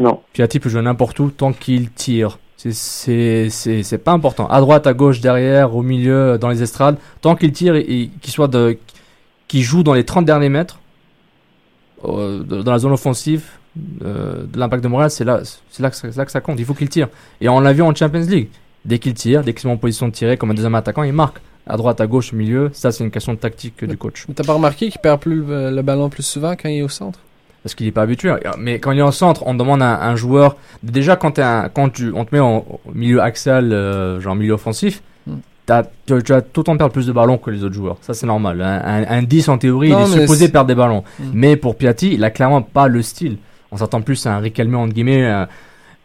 Non. 0.00 0.20
Piatti 0.32 0.60
peut 0.60 0.68
jouer 0.68 0.82
n'importe 0.82 1.18
où 1.20 1.30
tant 1.30 1.52
qu'il 1.52 1.90
tire. 1.90 2.38
C'est- 2.58 2.72
C'est 2.72 3.48
c'est- 3.50 3.82
c'est 3.84 3.98
pas 3.98 4.12
important. 4.12 4.46
À 4.48 4.60
droite, 4.60 4.86
à 4.86 4.92
gauche, 4.92 5.20
derrière, 5.20 5.74
au 5.76 5.82
milieu, 5.82 6.36
dans 6.38 6.48
les 6.50 6.62
estrades. 6.62 6.96
Tant 7.22 7.34
qu'il 7.36 7.52
tire 7.52 7.76
et, 7.76 8.10
qu'il 8.20 8.32
soit 8.32 8.48
de, 8.48 8.76
qu'il 9.46 9.62
joue 9.62 9.82
dans 9.84 9.94
les 9.94 10.04
30 10.04 10.24
derniers 10.26 10.48
mètres, 10.50 10.78
euh, 12.04 12.42
dans 12.42 12.72
la 12.72 12.78
zone 12.78 12.92
offensive 12.92 13.44
euh, 14.04 14.44
de 14.52 14.58
l'impact 14.58 14.82
de 14.82 14.88
Montréal, 14.88 15.10
c'est 15.10 15.24
là, 15.24 15.40
c'est 15.70 15.82
là, 15.82 15.90
que 15.90 15.96
là 16.16 16.24
que 16.24 16.32
ça 16.32 16.40
compte. 16.40 16.58
Il 16.58 16.64
faut 16.64 16.74
qu'il 16.74 16.88
tire. 16.88 17.08
Et 17.40 17.48
on 17.48 17.60
l'a 17.60 17.72
vu 17.72 17.82
en 17.82 17.94
Champions 17.94 18.20
League. 18.28 18.48
Dès 18.84 18.98
qu'il 18.98 19.14
tire, 19.14 19.42
dès 19.44 19.52
qu'il 19.54 19.68
est 19.68 19.72
en 19.72 19.76
position 19.76 20.08
de 20.08 20.12
tirer 20.12 20.36
comme 20.36 20.50
un 20.50 20.54
deuxième 20.54 20.74
attaquant, 20.74 21.02
il 21.04 21.12
marque. 21.12 21.38
À 21.70 21.76
droite, 21.76 22.00
à 22.00 22.06
gauche, 22.06 22.32
au 22.32 22.36
milieu, 22.36 22.70
ça 22.72 22.90
c'est 22.90 23.04
une 23.04 23.10
question 23.10 23.34
de 23.34 23.38
tactique 23.38 23.84
du 23.84 23.96
coach. 23.96 24.24
T'as 24.34 24.42
pas 24.42 24.54
remarqué 24.54 24.90
qu'il 24.90 25.00
perd 25.00 25.20
plus 25.20 25.44
le, 25.44 25.70
le 25.70 25.82
ballon 25.82 26.08
plus 26.08 26.22
souvent 26.24 26.56
quand 26.56 26.68
il 26.68 26.78
est 26.78 26.82
au 26.82 26.88
centre? 26.88 27.20
Parce 27.62 27.74
qu'il 27.74 27.86
n'est 27.86 27.92
pas 27.92 28.02
habitué. 28.02 28.32
Mais 28.58 28.78
quand 28.78 28.92
il 28.92 28.98
est 28.98 29.02
en 29.02 29.10
centre, 29.12 29.42
on 29.46 29.54
demande 29.54 29.82
à 29.82 30.04
un, 30.06 30.16
joueur. 30.16 30.56
Déjà, 30.82 31.16
quand, 31.16 31.32
t'es 31.32 31.42
un- 31.42 31.68
quand 31.68 31.90
tu, 31.90 32.12
on 32.14 32.24
te 32.24 32.34
met 32.34 32.40
en 32.40 32.64
milieu 32.94 33.20
axial, 33.20 33.72
euh, 33.72 34.20
genre 34.20 34.34
milieu 34.36 34.52
offensif, 34.54 35.02
Hmm. 35.26 35.34
t'as- 35.66 35.82
tu, 36.06 36.22
tu 36.22 36.32
as 36.32 36.40
tout 36.40 36.60
le 36.60 36.64
temps 36.64 36.76
perdre 36.76 36.92
plus 36.92 37.06
de 37.06 37.12
ballons 37.12 37.36
que 37.36 37.50
les 37.50 37.64
autres 37.64 37.74
joueurs. 37.74 37.96
Ça, 38.00 38.14
c'est 38.14 38.26
normal. 38.26 38.62
Un, 38.62 39.02
un- 39.02 39.18
un 39.18 39.22
10 39.22 39.48
en 39.48 39.58
théorie, 39.58 39.90
Non, 39.90 40.06
il 40.06 40.16
est 40.16 40.20
supposé 40.22 40.48
perdre 40.48 40.68
des 40.68 40.74
ballons. 40.74 41.04
Hmm. 41.18 41.24
Mais 41.34 41.56
pour 41.56 41.76
Piatti, 41.76 42.14
il 42.14 42.24
a 42.24 42.30
clairement 42.30 42.62
pas 42.62 42.88
le 42.88 43.02
style. 43.02 43.36
On 43.70 43.76
s'attend 43.76 44.00
plus 44.00 44.24
à 44.26 44.34
un 44.34 44.38
Riquelme, 44.38 44.74
entre 44.76 44.94
guillemets, 44.94 45.24
euh, 45.26 45.44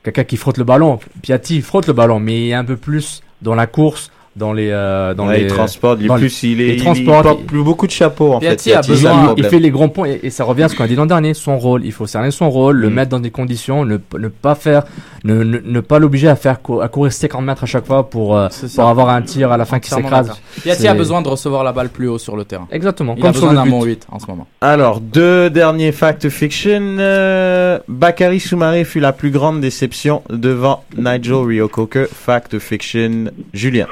quelqu'un 0.04 0.26
qui 0.26 0.36
frotte 0.36 0.58
le 0.58 0.66
ballon. 0.66 1.00
Piatti, 1.22 1.62
frotte 1.62 1.88
le 1.88 1.94
ballon, 1.94 2.20
mais 2.20 2.48
il 2.48 2.50
est 2.50 2.54
un 2.56 2.66
peu 2.66 2.76
plus 2.76 3.22
dans 3.42 3.56
la 3.56 3.68
course, 3.68 4.12
dans 4.36 4.54
les. 4.54 4.70
euh, 4.72 5.14
dans 5.14 5.28
Ouais, 5.28 5.38
les 5.40 5.44
Il 5.44 5.48
transporte. 5.48 6.00
Il, 6.02 6.08
dans 6.08 6.16
est 6.18 6.20
plus, 6.20 6.44
il, 6.44 6.60
est, 6.62 6.68
il 6.70 6.74
il, 6.76 6.82
transporte, 6.84 7.24
porte 7.26 7.40
il- 7.42 7.46
plus 7.46 7.64
beaucoup 7.64 7.86
de 7.88 7.92
chapeaux 7.92 8.34
en 8.34 8.40
Piatti 8.40 8.70
fait. 8.70 8.76
a 8.76 8.82
Piatti, 8.82 8.88
c'est 8.88 8.94
besoin- 9.08 9.20
il 9.22 9.26
problème. 9.26 9.50
fait 9.52 9.60
les 9.60 9.70
grands 9.72 9.90
ponts 9.90 10.06
et, 10.06 10.20
et 10.24 10.30
ça 10.30 10.44
revient 10.44 10.64
à 10.64 10.70
ce 10.70 10.76
qu'on 10.76 10.84
a 10.84 10.88
dit 10.88 10.96
l'an 10.96 11.06
dernier, 11.06 11.34
son 11.34 11.58
rôle. 11.60 11.86
Il 11.86 11.92
faut 11.92 12.08
cerner 12.08 12.32
son 12.32 12.50
rôle, 12.50 12.78
le 12.78 12.90
Mm. 12.90 12.94
mettre 12.94 13.10
dans 13.10 13.20
des 13.20 13.32
conditions, 13.32 13.86
ne, 13.86 13.98
ne 14.18 14.28
pas 14.28 14.56
faire, 14.56 14.84
ne, 15.24 15.44
ne, 15.44 15.60
ne 15.64 15.80
pas 15.82 16.00
l'obliger 16.00 16.28
à 16.30 16.36
faire 16.36 16.58
à 16.82 16.88
courir 16.88 17.12
50 17.14 17.44
mètres 17.46 17.64
à 17.64 17.68
chaque 17.68 17.86
fois 17.86 18.10
pour, 18.10 18.36
euh, 18.38 18.48
pour 18.76 18.88
avoir 18.88 19.10
un 19.10 19.22
tir 19.22 19.52
à 19.52 19.58
la 19.58 19.66
fin 19.66 19.80
qui 19.80 19.90
s'écrase. 19.90 20.32
Piatti 20.64 20.88
a 20.88 20.94
besoin 20.94 21.22
de 21.22 21.28
recevoir 21.30 21.64
la 21.64 21.72
balle 21.72 21.90
plus 21.90 22.08
haut 22.08 22.18
sur 22.18 22.36
le 22.36 22.44
terrain. 22.46 22.68
Exactement. 22.72 23.14
Il 23.16 23.22
comme 23.22 23.30
a 23.30 23.34
sur 23.34 23.42
besoin 23.48 23.54
d'un 23.54 23.64
but. 23.64 23.70
bon 23.72 23.84
8 23.84 24.08
en 24.12 24.20
ce 24.20 24.28
moment. 24.28 24.48
Alors, 24.62 25.00
deux 25.00 25.50
derniers 25.50 25.92
fact 25.92 26.30
fiction. 26.30 26.98
Euh, 27.00 27.78
Bakary 27.88 28.40
Soumaré 28.40 28.84
fut 28.84 29.00
la 29.00 29.14
plus 29.14 29.30
grande 29.32 29.62
déception 29.62 30.22
devant 30.30 30.84
Nigel 30.98 31.36
Rio 31.36 31.68
Coker. 31.68 32.08
Fact 32.12 32.58
fiction. 32.60 33.26
Julien. 33.54 33.88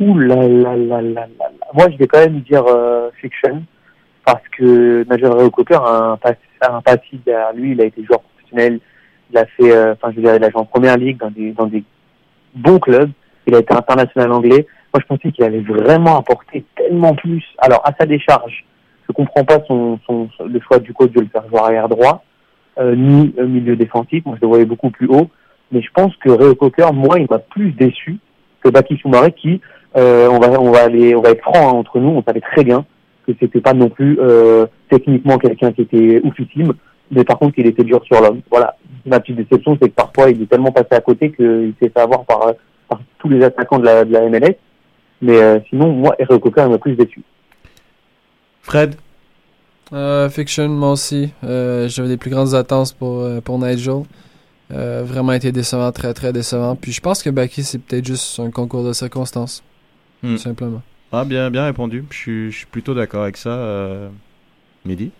Ouh 0.00 0.18
là 0.18 0.36
là 0.46 0.76
là 0.76 1.00
là 1.00 1.26
là. 1.26 1.50
Moi, 1.72 1.86
je 1.90 1.96
vais 1.96 2.06
quand 2.06 2.20
même 2.20 2.40
dire 2.40 2.64
euh, 2.66 3.10
fiction 3.20 3.62
parce 4.24 4.42
que 4.56 5.04
Nigel 5.10 5.32
Rio 5.32 5.50
Cooper 5.50 5.76
a 5.76 6.12
un, 6.12 6.16
pass- 6.16 6.36
a 6.60 6.76
un 6.76 6.82
passif 6.82 7.18
derrière 7.24 7.52
lui. 7.54 7.72
Il 7.72 7.80
a 7.80 7.84
été 7.84 8.04
joueur 8.04 8.20
professionnel. 8.20 8.80
Il 9.30 9.38
a 9.38 9.46
fait, 9.46 9.72
euh, 9.74 9.92
enfin, 9.94 10.10
je 10.10 10.16
veux 10.16 10.22
dire, 10.22 10.34
il 10.36 10.44
a 10.44 10.50
joué 10.50 10.60
en 10.60 10.64
première 10.64 10.96
ligue 10.96 11.18
dans 11.18 11.30
des 11.30 11.52
dans 11.52 11.66
des 11.66 11.82
bons 12.54 12.78
clubs. 12.78 13.10
Il 13.46 13.54
a 13.54 13.58
été 13.60 13.74
international 13.74 14.32
anglais. 14.32 14.66
Moi, 14.92 15.00
je 15.00 15.06
pensais 15.06 15.32
qu'il 15.32 15.44
allait 15.44 15.60
vraiment 15.60 16.18
apporter 16.18 16.64
tellement 16.76 17.14
plus. 17.14 17.44
Alors, 17.58 17.80
à 17.84 17.92
sa 17.98 18.06
décharge, 18.06 18.64
je 19.08 19.12
comprends 19.12 19.44
pas 19.44 19.60
son, 19.66 19.98
son, 20.06 20.28
le 20.44 20.60
choix 20.60 20.78
du 20.78 20.92
coach 20.92 21.12
de 21.12 21.20
le 21.20 21.28
faire 21.28 21.48
jouer 21.48 21.60
arrière 21.60 21.88
droit, 21.88 22.24
euh, 22.78 22.94
ni 22.96 23.32
milieu 23.38 23.76
défensif. 23.76 24.24
Moi, 24.26 24.36
je 24.36 24.42
le 24.42 24.48
voyais 24.48 24.64
beaucoup 24.64 24.90
plus 24.90 25.06
haut. 25.06 25.28
Mais 25.72 25.80
je 25.80 25.88
pense 25.94 26.14
que 26.16 26.30
Rio 26.30 26.54
Coker, 26.54 26.92
moi, 26.92 27.18
il 27.18 27.26
m'a 27.30 27.38
plus 27.38 27.72
déçu 27.72 28.18
que 28.62 28.68
Baki 28.68 28.96
Soumaré 28.98 29.32
qui, 29.32 29.60
euh, 29.96 30.28
on 30.28 30.38
va, 30.38 30.60
on 30.60 30.70
va 30.70 30.84
aller, 30.84 31.14
on 31.14 31.22
va 31.22 31.30
être 31.30 31.42
franc 31.42 31.68
hein, 31.68 31.72
entre 31.72 31.98
nous, 31.98 32.10
on 32.10 32.22
savait 32.22 32.40
très 32.40 32.64
bien 32.64 32.84
que 33.26 33.32
c'était 33.40 33.60
pas 33.60 33.74
non 33.74 33.88
plus 33.88 34.18
euh, 34.20 34.66
techniquement 34.88 35.38
quelqu'un 35.38 35.72
qui 35.72 35.82
était 35.82 36.20
oufissime, 36.22 36.72
mais 37.10 37.24
par 37.24 37.38
contre, 37.38 37.54
il 37.58 37.66
était 37.66 37.84
dur 37.84 38.02
sur 38.04 38.20
l'homme. 38.20 38.40
Voilà. 38.50 38.76
Ma 39.04 39.20
petite 39.20 39.36
déception, 39.36 39.76
c'est 39.80 39.88
que 39.88 39.94
parfois, 39.94 40.30
il 40.30 40.42
est 40.42 40.46
tellement 40.46 40.72
passé 40.72 40.88
à 40.92 41.00
côté 41.00 41.32
qu'il 41.32 41.74
s'est 41.80 41.88
fait 41.88 42.00
avoir 42.00 42.24
par, 42.24 42.54
par 42.88 43.00
tous 43.18 43.28
les 43.28 43.44
attaquants 43.44 43.78
de 43.78 43.84
la, 43.84 44.04
de 44.04 44.12
la 44.12 44.28
MLS. 44.28 44.56
Mais 45.22 45.40
euh, 45.40 45.58
sinon, 45.68 45.92
moi, 45.92 46.14
Rio 46.18 46.38
Coker 46.38 46.68
m'a 46.68 46.78
plus 46.78 46.94
déçu. 46.94 47.22
Fred? 48.62 48.96
Euh, 49.92 50.28
Fiction, 50.28 50.68
moi 50.68 50.92
aussi. 50.92 51.30
Euh, 51.44 51.88
J'avais 51.88 52.08
des 52.08 52.16
plus 52.16 52.30
grandes 52.30 52.54
attentes 52.54 52.94
pour, 52.94 53.20
euh, 53.20 53.40
pour 53.40 53.58
Nigel. 53.58 54.02
Euh, 54.72 55.04
vraiment 55.04 55.32
été 55.32 55.52
décevant, 55.52 55.92
très 55.92 56.12
très 56.12 56.32
décevant. 56.32 56.74
Puis 56.74 56.90
je 56.90 57.00
pense 57.00 57.22
que 57.22 57.30
Baki, 57.30 57.62
c'est 57.62 57.78
peut-être 57.78 58.04
juste 58.04 58.40
un 58.40 58.50
concours 58.50 58.82
de 58.84 58.92
circonstances. 58.92 59.62
Hmm. 60.22 60.36
Simplement. 60.36 60.82
Ah, 61.12 61.24
bien, 61.24 61.50
bien 61.50 61.64
répondu. 61.64 62.04
Je 62.10 62.16
suis, 62.16 62.50
je 62.52 62.56
suis 62.58 62.66
plutôt 62.66 62.94
d'accord 62.94 63.22
avec 63.22 63.36
ça. 63.36 63.50
Euh... 63.50 64.08
Mehdi 64.84 65.10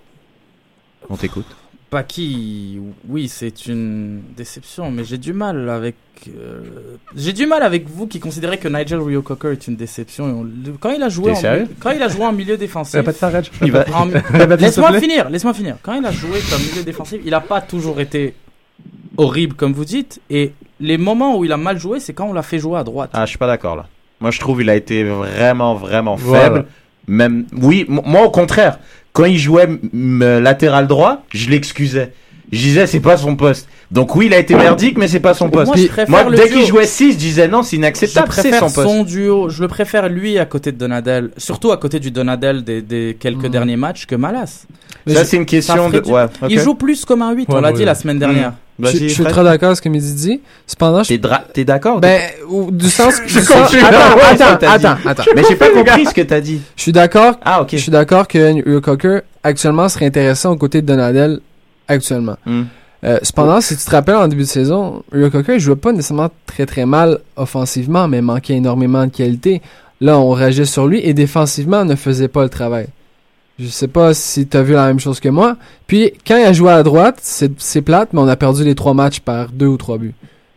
On 1.08 1.16
t'écoute. 1.16 1.46
Paki, 1.88 2.80
oui, 3.08 3.28
c'est 3.28 3.66
une 3.66 4.20
déception, 4.36 4.90
mais 4.90 5.04
j'ai 5.04 5.18
du 5.18 5.32
mal 5.32 5.68
avec. 5.70 5.94
euh, 6.28 6.96
J'ai 7.14 7.32
du 7.32 7.46
mal 7.46 7.62
avec 7.62 7.88
vous 7.88 8.08
qui 8.08 8.18
considérez 8.18 8.58
que 8.58 8.66
Nigel 8.66 8.98
Rio 8.98 9.22
Cocker 9.22 9.52
est 9.52 9.68
une 9.68 9.76
déception. 9.76 10.44
Quand 10.80 10.90
il 10.90 11.02
a 11.02 11.08
joué, 11.08 11.30
en... 11.30 11.36
quand 11.78 11.92
il 11.92 12.02
a 12.02 12.08
joué 12.08 12.24
en 12.24 12.32
milieu 12.32 12.56
défensif. 12.58 12.96
Laisse-moi 14.58 14.98
finir, 15.00 15.30
laisse-moi 15.30 15.54
finir. 15.54 15.76
Quand 15.82 15.94
il 15.94 16.04
a 16.04 16.10
joué 16.10 16.40
comme 16.50 16.60
milieu 16.60 16.82
défensif, 16.82 17.20
il 17.24 17.30
n'a 17.30 17.40
pas 17.40 17.60
toujours 17.60 18.00
été 18.00 18.34
horrible, 19.16 19.54
comme 19.54 19.72
vous 19.72 19.84
dites. 19.84 20.20
Et 20.28 20.52
les 20.80 20.98
moments 20.98 21.38
où 21.38 21.44
il 21.44 21.52
a 21.52 21.56
mal 21.56 21.78
joué, 21.78 22.00
c'est 22.00 22.12
quand 22.14 22.26
on 22.26 22.32
l'a 22.32 22.42
fait 22.42 22.58
jouer 22.58 22.80
à 22.80 22.84
droite. 22.84 23.10
Ah, 23.12 23.24
je 23.26 23.30
suis 23.30 23.38
pas 23.38 23.46
d'accord 23.46 23.76
là. 23.76 23.86
Moi, 24.20 24.30
je 24.30 24.40
trouve 24.40 24.62
il 24.62 24.70
a 24.70 24.74
été 24.76 25.04
vraiment, 25.04 25.74
vraiment 25.74 26.14
Voilà. 26.16 26.44
faible. 26.44 26.66
Même, 27.08 27.46
oui, 27.52 27.84
moi, 27.88 28.22
au 28.24 28.30
contraire, 28.30 28.78
quand 29.12 29.24
il 29.26 29.38
jouait 29.38 29.68
latéral 29.92 30.86
droit, 30.86 31.22
je 31.32 31.48
l'excusais. 31.50 32.12
Je 32.52 32.58
disais, 32.58 32.86
c'est 32.86 33.00
pas 33.00 33.16
son 33.16 33.34
poste. 33.34 33.68
Donc 33.90 34.14
oui, 34.16 34.26
il 34.26 34.34
a 34.34 34.38
été 34.38 34.54
merdique, 34.54 34.98
mais 34.98 35.08
c'est 35.08 35.20
pas 35.20 35.34
son 35.34 35.48
poste. 35.50 35.66
Moi, 35.66 35.76
je 35.76 35.86
préfère 35.86 36.08
Moi, 36.08 36.24
le 36.30 36.36
dès 36.36 36.48
qu'il 36.48 36.64
jouait 36.66 36.86
6, 36.86 37.12
je 37.12 37.16
disais 37.18 37.48
non, 37.48 37.62
c'est 37.62 37.76
inacceptable, 37.76 38.28
c'est 38.32 38.52
son 38.52 38.70
poste. 38.70 38.82
son 38.88 39.02
duo, 39.04 39.48
je 39.48 39.62
le 39.62 39.68
préfère 39.68 40.08
lui 40.08 40.38
à 40.38 40.44
côté 40.46 40.72
de 40.72 40.76
Donadel, 40.76 41.30
surtout 41.36 41.72
à 41.72 41.76
côté 41.76 41.98
du 42.00 42.10
Donadel 42.10 42.62
des, 42.64 42.82
des 42.82 43.16
quelques 43.18 43.46
derniers 43.48 43.76
matchs 43.76 44.06
que 44.06 44.14
Malas. 44.16 44.66
Ça, 45.06 45.24
c'est 45.24 45.36
une 45.36 45.46
question 45.46 45.88
de- 45.88 46.00
du- 46.00 46.10
ouais. 46.10 46.26
Il 46.48 46.58
joue 46.60 46.74
plus 46.74 47.04
comme 47.04 47.22
un 47.22 47.32
8, 47.32 47.46
on 47.48 47.60
l'a 47.60 47.70
ouais, 47.70 47.74
dit 47.78 47.84
la 47.84 47.94
semaine 47.94 48.18
dernière. 48.18 48.50
Mmh. 48.50 48.86
Je, 48.88 48.98
je 48.98 49.08
suis 49.08 49.24
très 49.24 49.42
d'accord 49.42 49.68
avec 49.68 49.76
ce 49.78 49.82
que 49.82 49.88
Mehdi 49.88 50.12
dit. 50.14 50.40
Cependant, 50.66 51.02
je... 51.02 51.14
T'es 51.54 51.64
d'accord 51.64 51.98
Ben, 52.00 52.20
ou- 52.48 52.70
du 52.70 52.90
sens... 52.90 53.14
Je 53.26 53.38
du 53.38 53.44
sens- 53.44 53.70
comprends. 53.72 53.88
Attends, 54.30 54.44
attends, 54.44 54.66
attends, 54.68 54.96
attends. 55.08 55.24
Mais 55.34 55.42
j'ai 55.48 55.56
pas 55.56 55.70
compris 55.70 56.04
ce 56.06 56.12
que 56.12 56.20
t'as 56.20 56.40
dit. 56.40 56.60
Je 56.76 56.82
suis 56.82 56.92
d'accord. 56.92 57.36
Ah, 57.42 57.62
ok. 57.62 57.68
Je 57.72 57.76
suis 57.78 57.90
d'accord 57.92 58.28
que 58.28 58.78
Cocker, 58.80 59.20
actuellement, 59.42 59.88
serait 59.88 60.04
intéressant 60.06 60.52
aux 60.52 60.56
côtés 60.56 60.82
de 60.82 60.86
Donadel, 60.86 61.40
actuellement. 61.88 62.36
Hmm. 62.46 62.64
Euh, 63.04 63.18
cependant, 63.22 63.60
si 63.60 63.76
tu 63.76 63.84
te 63.84 63.90
rappelles, 63.90 64.16
en 64.16 64.28
début 64.28 64.42
de 64.42 64.48
saison, 64.48 65.04
Rio 65.12 65.30
Cocker, 65.30 65.54
il 65.54 65.60
jouait 65.60 65.76
pas 65.76 65.92
nécessairement 65.92 66.30
très 66.46 66.66
très 66.66 66.86
mal 66.86 67.20
offensivement, 67.36 68.08
mais 68.08 68.22
manquait 68.22 68.54
énormément 68.54 69.04
de 69.04 69.10
qualité. 69.10 69.62
Là, 70.00 70.18
on 70.18 70.30
rageait 70.30 70.64
sur 70.64 70.86
lui 70.86 71.00
et 71.04 71.14
défensivement, 71.14 71.84
ne 71.84 71.94
faisait 71.94 72.28
pas 72.28 72.42
le 72.42 72.48
travail. 72.48 72.88
Je 73.58 73.68
sais 73.68 73.88
pas 73.88 74.12
si 74.12 74.46
tu 74.46 74.56
as 74.56 74.62
vu 74.62 74.74
la 74.74 74.86
même 74.86 75.00
chose 75.00 75.20
que 75.20 75.30
moi. 75.30 75.56
Puis, 75.86 76.12
quand 76.26 76.36
il 76.36 76.44
a 76.44 76.52
joué 76.52 76.70
à 76.70 76.82
droite, 76.82 77.18
c'est 77.22 77.82
plate, 77.82 78.12
mais 78.12 78.20
on 78.20 78.28
a 78.28 78.36
perdu 78.36 78.64
les 78.64 78.74
trois 78.74 78.92
matchs 78.92 79.20
par 79.20 79.50
deux 79.50 79.66
ou 79.66 79.78
trois 79.78 79.96
buts. 79.98 80.14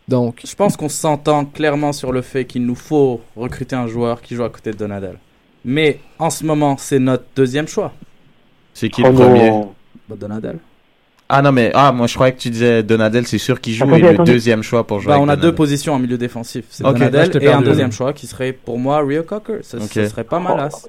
Donc, 0.08 0.40
Je 0.44 0.54
pense 0.54 0.76
qu'on 0.76 0.88
s'entend 0.88 1.44
clairement 1.44 1.92
sur 1.92 2.10
le 2.10 2.20
fait 2.20 2.44
qu'il 2.44 2.66
nous 2.66 2.74
faut 2.74 3.20
recruter 3.36 3.76
un 3.76 3.86
joueur 3.86 4.20
qui 4.20 4.34
joue 4.34 4.42
à 4.42 4.50
côté 4.50 4.72
de 4.72 4.76
Donadel. 4.76 5.16
Mais 5.64 6.00
en 6.18 6.30
ce 6.30 6.44
moment, 6.44 6.76
c'est 6.78 6.98
notre 6.98 7.24
deuxième 7.36 7.68
choix. 7.68 7.92
C'est 8.74 8.88
qui 8.88 9.02
le 9.02 9.12
premier? 9.12 9.50
Bah, 10.08 10.16
Donadel. 10.18 10.58
Ah 11.32 11.42
non, 11.42 11.52
mais 11.52 11.70
ah, 11.74 11.92
moi 11.92 12.06
je 12.06 12.14
croyais 12.14 12.32
que 12.34 12.40
tu 12.40 12.50
disais 12.50 12.82
Donadel, 12.82 13.26
c'est 13.26 13.38
sûr 13.38 13.60
qu'il 13.60 13.74
joue 13.74 13.84
Attendez, 13.84 14.04
et 14.08 14.12
le 14.16 14.24
deuxième 14.24 14.62
choix 14.62 14.86
pour 14.86 14.98
jouer. 15.00 15.08
Bah, 15.08 15.14
avec 15.14 15.22
on 15.24 15.28
a 15.28 15.36
Donadel. 15.36 15.50
deux 15.50 15.54
positions 15.54 15.94
en 15.94 15.98
milieu 15.98 16.18
défensif. 16.18 16.64
C'est 16.70 16.84
Ok, 16.84 16.98
là, 16.98 17.06
Donadel 17.10 17.32
je 17.32 17.38
t'ai 17.38 17.44
et 17.44 17.48
un 17.52 17.62
deuxième 17.62 17.92
choix 17.92 18.12
qui 18.12 18.26
serait 18.26 18.52
pour 18.52 18.78
moi 18.78 19.00
Rio 19.04 19.22
Cocker. 19.22 19.58
Ça, 19.62 19.78
serait 19.80 20.24
pas 20.24 20.40
malas. 20.40 20.88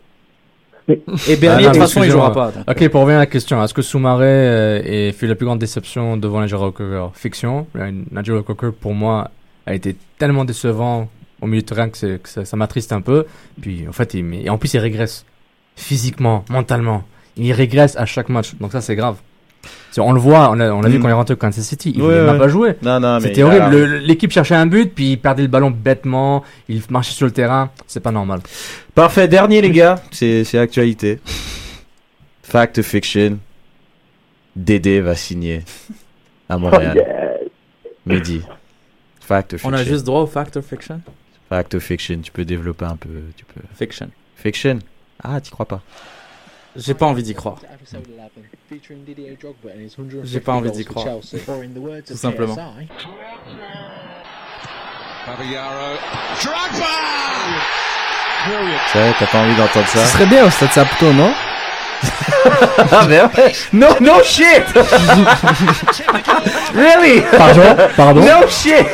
Ah, 0.90 0.94
Et 1.28 1.36
Bernier, 1.36 1.66
de 1.68 1.70
toute 1.72 1.78
façon, 1.80 2.04
il 2.04 2.10
jouera 2.12 2.34
pas. 2.34 2.52
donc. 2.52 2.70
Ok, 2.70 2.88
pour 2.90 3.02
revenir 3.02 3.18
à 3.18 3.22
la 3.22 3.26
question, 3.28 3.64
est-ce 3.64 3.74
que 3.74 3.84
Soumaré 3.84 4.26
euh, 4.26 4.82
est- 4.84 5.12
fut 5.12 5.28
la 5.28 5.36
plus 5.36 5.46
grande 5.46 5.60
déception 5.60 6.18
devant 6.18 6.42
Nigel 6.42 6.58
Cocker? 6.60 7.10
Fiction. 7.14 7.68
Euh, 7.78 7.92
Nigel 8.12 8.42
Cocker, 8.42 8.72
pour 8.74 8.94
moi, 8.96 9.30
a 9.68 9.76
été 9.76 9.96
tellement 10.18 10.44
décevant 10.44 11.08
au 11.40 11.46
milieu 11.48 11.62
de 11.62 11.68
terrain 11.68 11.88
que, 11.90 11.98
c'est- 11.98 12.22
que 12.22 12.28
ça, 12.28 12.46
ça 12.46 12.58
m'attriste 12.58 12.92
un 12.94 13.02
peu. 13.02 13.26
Puis, 13.62 13.86
en 13.88 13.92
fait, 13.92 14.16
il, 14.16 14.24
mais- 14.26 14.42
et 14.44 14.50
en 14.50 14.58
plus, 14.58 14.74
il 14.74 14.80
régresse 14.80 15.24
physiquement, 15.76 16.44
mentalement. 16.50 17.04
Il 17.38 17.54
régresse 17.54 17.96
à 17.96 18.06
chaque 18.06 18.30
match. 18.30 18.56
Donc, 18.60 18.72
ça, 18.72 18.82
c'est 18.82 18.96
grave. 18.96 19.18
On 19.98 20.14
le 20.14 20.20
voit, 20.22 20.50
on 20.52 20.60
a, 20.60 20.72
on 20.72 20.84
a 20.84 20.88
vu 20.90 20.98
Mm. 20.98 21.02
quand 21.02 21.08
il 21.10 21.12
est 21.12 21.16
rentré 21.16 21.34
au 21.34 21.38
Kansas 21.38 21.66
City, 21.66 21.92
il 21.94 22.02
Ouais, 22.02 22.08
voulait 22.08 22.22
même 22.24 22.32
ouais. 22.34 22.38
pas 22.40 22.48
jouer. 22.48 22.76
C'était 23.22 23.44
horrible. 23.44 23.70
Le- 23.72 23.98
L'équipe 23.98 24.32
cherchait 24.32 24.56
un 24.56 24.66
but, 24.66 24.94
puis 24.96 25.12
il 25.14 25.18
perdait 25.20 25.42
le 25.42 25.48
ballon 25.50 25.70
bêtement, 25.72 26.44
il 26.70 26.82
marchait 26.90 27.14
sur 27.14 27.26
le 27.26 27.32
terrain. 27.34 27.72
C'est 27.88 28.00
pas 28.00 28.12
normal. 28.12 28.40
Parfait, 28.96 29.28
dernier 29.28 29.62
les 29.62 29.72
gars, 29.72 30.02
c'est 30.12 30.58
actualité. 30.58 31.20
Fact 32.44 32.78
or 32.78 32.84
fiction. 32.86 33.38
Dédé 34.56 35.00
va 35.02 35.16
signer 35.16 35.64
à 36.50 36.58
Montréal. 36.58 37.06
Mehdi. 38.06 38.42
Fact 39.22 39.54
or 39.54 39.60
On 39.64 39.70
fiction. 39.70 39.74
a 39.74 39.84
juste 39.84 40.06
droit 40.06 40.22
au 40.22 40.28
Factor 40.28 40.62
Fiction? 40.64 41.02
Fact 41.50 41.76
or 41.76 41.82
fiction, 41.82 42.20
tu 42.22 42.32
peux 42.32 42.44
développer 42.46 42.86
un 42.86 42.96
peu. 42.98 43.10
Tu 43.38 43.46
peux... 43.46 43.62
Fiction. 43.78 44.10
Fiction 44.36 44.80
Ah, 45.24 45.40
t'y 45.40 45.52
crois 45.52 45.66
pas 45.68 45.82
J'ai 46.76 46.94
pas 46.94 47.06
envie 47.06 47.24
d'y 47.24 47.34
croire. 47.34 47.60
J'ai 50.24 50.40
pas 50.40 50.54
envie 50.54 50.72
d'y 50.72 50.86
croire. 50.86 51.06
Tout 52.08 52.18
simplement. 52.18 52.56
C'est 58.92 59.00
vrai, 59.00 59.14
t'as 59.20 59.28
pas 59.28 59.38
envie 59.40 59.56
d'entendre 59.56 59.88
ça. 59.88 60.06
Ce 60.06 60.14
serait 60.14 60.26
bien 60.26 60.46
au 60.46 60.50
Stade 60.50 60.72
Saputo, 60.72 61.14
non? 61.14 61.34
Ah, 62.92 63.06
mais 63.08 63.22
ouais. 63.22 63.54
No, 63.74 63.88
no 64.00 64.24
shit. 64.24 64.64
Really 66.74 67.22
Pardon? 67.22 67.76
Pardon? 67.96 68.22
No 68.22 68.48
shit 68.48 68.88